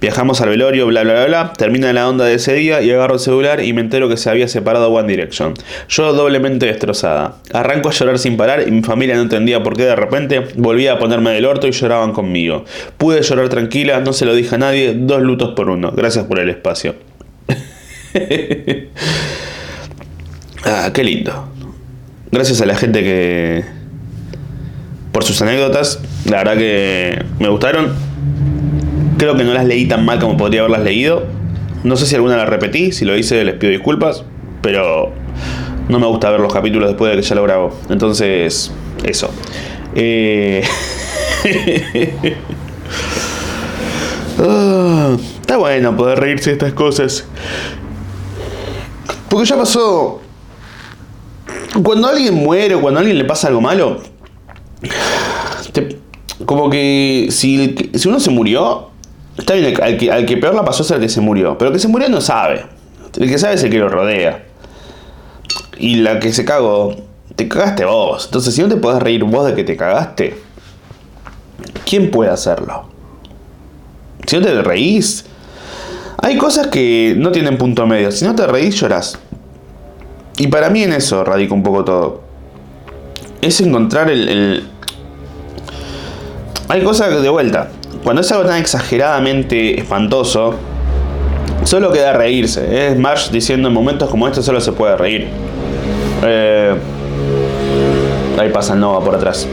Viajamos 0.01 0.41
al 0.41 0.49
velorio, 0.49 0.89
bla 0.89 1.05
bla 1.05 1.13
bla 1.13 1.27
bla. 1.27 1.53
Termina 1.57 1.93
la 1.93 2.09
onda 2.09 2.25
de 2.25 2.35
ese 2.35 2.55
día 2.55 2.83
y 2.83 2.91
agarro 2.91 3.15
el 3.15 3.21
celular 3.21 3.63
y 3.63 3.73
me 3.73 3.83
entero 3.83 4.09
que 4.09 4.17
se 4.17 4.31
había 4.31 4.49
separado 4.49 4.91
One 4.91 5.07
Direction. 5.07 5.55
Yo 5.89 6.13
doblemente 6.13 6.67
destrozada. 6.67 7.37
Arranco 7.53 7.91
a 7.91 7.93
llorar 7.93 8.19
sin 8.19 8.37
parar 8.37 8.65
y 8.67 8.71
mi 8.73 8.83
familia 8.83 9.15
no 9.15 9.23
entendía 9.23 9.63
por 9.63 9.77
qué 9.77 9.85
de 9.85 9.95
repente 9.95 10.41
volvía 10.57 10.95
a 10.95 10.99
ponerme 10.99 11.31
del 11.31 11.45
orto 11.45 11.69
y 11.69 11.71
lloraban 11.71 12.13
conmigo. 12.13 12.65
Pude 12.97 13.23
llorar 13.23 13.49
tranquila, 13.49 14.01
no 14.01 14.13
se 14.13 14.25
lo 14.25 14.35
dije 14.35 14.57
a 14.57 14.59
nadie, 14.59 14.95
dos 14.97 15.23
lutos 15.23 15.51
por 15.55 15.71
uno. 15.71 15.93
Gracias 15.93 16.25
por 16.25 16.41
el 16.41 16.49
espacio. 16.49 16.97
ah, 20.65 20.91
qué 20.93 21.05
lindo. 21.05 21.49
Gracias 22.31 22.61
a 22.61 22.67
la 22.67 22.77
gente 22.77 23.03
que. 23.03 23.65
por 25.13 25.25
sus 25.25 25.41
anécdotas. 25.43 26.01
La 26.27 26.39
verdad 26.39 26.57
que 26.57 27.25
me 27.39 27.49
gustaron. 27.49 27.93
Creo 29.19 29.37
que 29.37 29.45
no 29.45 29.53
las 29.53 29.65
leí 29.65 29.87
tan 29.87 30.05
mal 30.05 30.21
como 30.21 30.37
podría 30.37 30.61
haberlas 30.61 30.83
leído. 30.83 31.27
No 31.85 31.97
sé 31.97 32.07
si 32.07 32.15
alguna 32.15 32.37
la 32.37 32.47
repetí. 32.47 32.93
Si 32.93 33.05
lo 33.05 33.17
hice, 33.17 33.45
les 33.45 33.55
pido 33.55 33.73
disculpas. 33.73 34.25
Pero 34.63 35.13
no 35.89 35.99
me 35.99 36.07
gusta 36.07 36.31
ver 36.31 36.41
los 36.41 36.53
capítulos 36.53 36.89
después 36.89 37.13
de 37.13 37.21
que 37.21 37.27
ya 37.27 37.35
lo 37.35 37.43
grabo. 37.43 37.79
Entonces, 37.89 38.71
eso. 39.05 39.31
Eh... 39.95 40.63
Ah, 44.41 45.17
está 45.41 45.57
bueno 45.57 45.97
poder 45.97 46.21
reírse 46.21 46.51
de 46.51 46.55
estas 46.55 46.73
cosas. 46.73 47.27
Porque 49.29 49.47
ya 49.47 49.57
pasó. 49.57 50.21
Cuando 51.83 52.09
alguien 52.09 52.35
muere 52.35 52.75
o 52.75 52.81
cuando 52.81 52.99
a 52.99 53.01
alguien 53.01 53.19
le 53.19 53.25
pasa 53.25 53.49
algo 53.49 53.61
malo, 53.61 54.01
como 56.45 56.71
que 56.71 57.29
si, 57.31 57.91
si 57.95 58.09
uno 58.09 58.21
se 58.21 58.31
murió, 58.31 58.89
está 59.37 59.55
bien, 59.55 59.81
al 59.83 59.97
que, 59.97 60.11
al 60.11 60.27
que 60.27 60.37
peor 60.37 60.55
la 60.55 60.65
pasó 60.65 60.83
es 60.83 60.91
el 60.91 61.01
que 61.01 61.09
se 61.09 61.21
murió, 61.21 61.59
pero 61.59 61.69
el 61.69 61.75
que 61.75 61.81
se 61.81 61.89
murió 61.89 62.09
no 62.09 62.21
sabe. 62.21 62.67
El 63.19 63.29
que 63.29 63.39
sabe 63.39 63.55
es 63.55 63.63
el 63.63 63.71
que 63.71 63.79
lo 63.79 63.89
rodea. 63.89 64.45
Y 65.79 65.97
la 65.97 66.19
que 66.21 66.33
se 66.33 66.45
cagó, 66.45 66.95
te 67.37 67.49
cagaste 67.49 67.85
vos. 67.85 68.27
Entonces, 68.27 68.55
si 68.55 68.63
no 68.63 68.69
te 68.69 68.77
podés 68.77 69.03
reír 69.03 69.25
vos 69.25 69.47
de 69.47 69.55
que 69.55 69.65
te 69.65 69.77
cagaste, 69.77 70.39
¿quién 71.87 72.11
puede 72.11 72.31
hacerlo? 72.31 72.89
Si 74.27 74.37
no 74.37 74.43
te 74.43 74.63
reís, 74.63 75.25
hay 76.21 76.37
cosas 76.37 76.67
que 76.67 77.15
no 77.17 77.31
tienen 77.31 77.57
punto 77.59 77.87
medio. 77.87 78.11
Si 78.11 78.25
no 78.25 78.35
te 78.35 78.47
reís, 78.47 78.75
llorás. 78.75 79.19
Y 80.37 80.49
para 80.49 80.69
mí 80.69 80.83
en 80.83 80.93
eso 80.93 81.25
radica 81.25 81.55
un 81.55 81.63
poco 81.63 81.85
todo. 81.85 82.21
Es 83.41 83.61
encontrar 83.61 84.11
el, 84.11 84.65
Hay 86.69 86.83
cosas 86.83 87.23
de 87.23 87.29
vuelta. 87.29 87.71
Cuando 88.03 88.23
es 88.23 88.33
algo 88.33 88.45
tan 88.45 88.59
exageradamente 88.59 89.81
espantoso, 89.81 90.55
solo 91.65 91.93
queda 91.93 92.13
reírse. 92.13 92.89
Es 92.89 92.99
Marsh 92.99 93.31
diciendo 93.31 93.69
en 93.69 93.75
momentos 93.75 94.11
como 94.11 94.27
estos 94.27 94.45
solo 94.45 94.61
se 94.61 94.73
puede 94.73 94.97
reír. 94.97 95.29
Eh, 96.25 96.75
ahí 98.39 98.51
pasa 98.51 98.75
el 98.75 98.81
Nova 98.81 99.05
por 99.05 99.15
atrás. 99.15 99.47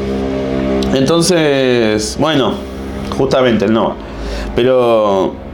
Entonces, 0.93 2.17
bueno, 2.19 2.53
justamente 3.17 3.65
el 3.65 3.73
Nova. 3.73 3.95
Pero 4.55 5.44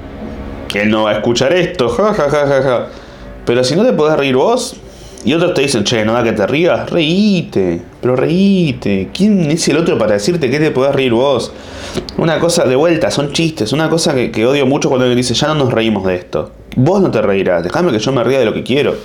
él 0.80 0.90
no 0.90 1.04
va 1.04 1.12
a 1.12 1.14
escuchar 1.16 1.54
esto, 1.54 1.90
ja, 1.90 2.14
ja, 2.14 2.30
ja, 2.30 2.48
ja, 2.48 2.62
ja. 2.62 2.88
Pero 3.46 3.64
si 3.64 3.76
no 3.76 3.84
te 3.84 3.94
podés 3.94 4.18
reír 4.18 4.36
vos, 4.36 4.76
y 5.24 5.34
otros 5.34 5.54
te 5.54 5.62
dicen, 5.62 5.84
che, 5.84 6.04
no 6.04 6.14
da 6.14 6.24
que 6.24 6.32
te 6.32 6.48
rías, 6.48 6.90
reíte, 6.90 7.82
pero 8.02 8.16
reíte. 8.16 9.10
¿Quién 9.14 9.52
es 9.52 9.68
el 9.68 9.78
otro 9.78 9.98
para 9.98 10.14
decirte 10.14 10.50
que 10.50 10.60
te 10.60 10.72
podés 10.72 10.96
reír 10.96 11.14
vos? 11.14 11.52
Una 12.18 12.40
cosa 12.40 12.66
de 12.66 12.76
vuelta, 12.76 13.12
son 13.12 13.32
chistes, 13.32 13.72
una 13.72 13.90
cosa 13.90 14.16
que, 14.16 14.46
odio 14.46 14.66
mucho 14.66 14.90
cuando 14.90 15.06
alguien 15.06 15.18
dice, 15.18 15.34
ya 15.34 15.48
no 15.48 15.56
nos 15.56 15.74
reímos 15.74 16.06
de 16.06 16.16
esto. 16.16 16.52
Vos 16.76 17.02
no 17.02 17.12
te 17.12 17.22
reirás, 17.22 17.64
déjame 17.64 17.92
que 17.92 18.00
yo 18.00 18.12
me 18.12 18.24
ría 18.24 18.40
de 18.40 18.46
lo 18.46 18.54
que 18.54 18.64
quiero. 18.64 18.96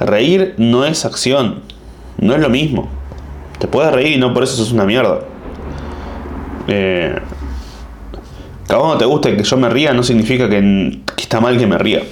Reír 0.00 0.54
no 0.56 0.84
es 0.84 1.04
acción, 1.04 1.60
no 2.18 2.34
es 2.34 2.40
lo 2.40 2.48
mismo. 2.48 2.88
Te 3.58 3.68
puedes 3.68 3.92
reír 3.92 4.16
y 4.16 4.18
no 4.18 4.34
por 4.34 4.42
eso 4.42 4.56
sos 4.56 4.72
una 4.72 4.84
mierda. 4.84 5.20
Eh, 6.66 7.14
que 8.66 8.98
te 8.98 9.04
guste 9.04 9.36
que 9.36 9.42
yo 9.42 9.56
me 9.56 9.68
ría 9.68 9.92
no 9.92 10.02
significa 10.02 10.48
está 11.22 11.40
mal 11.40 11.58
que 11.58 11.66
me 11.66 11.78
ría. 11.78 12.02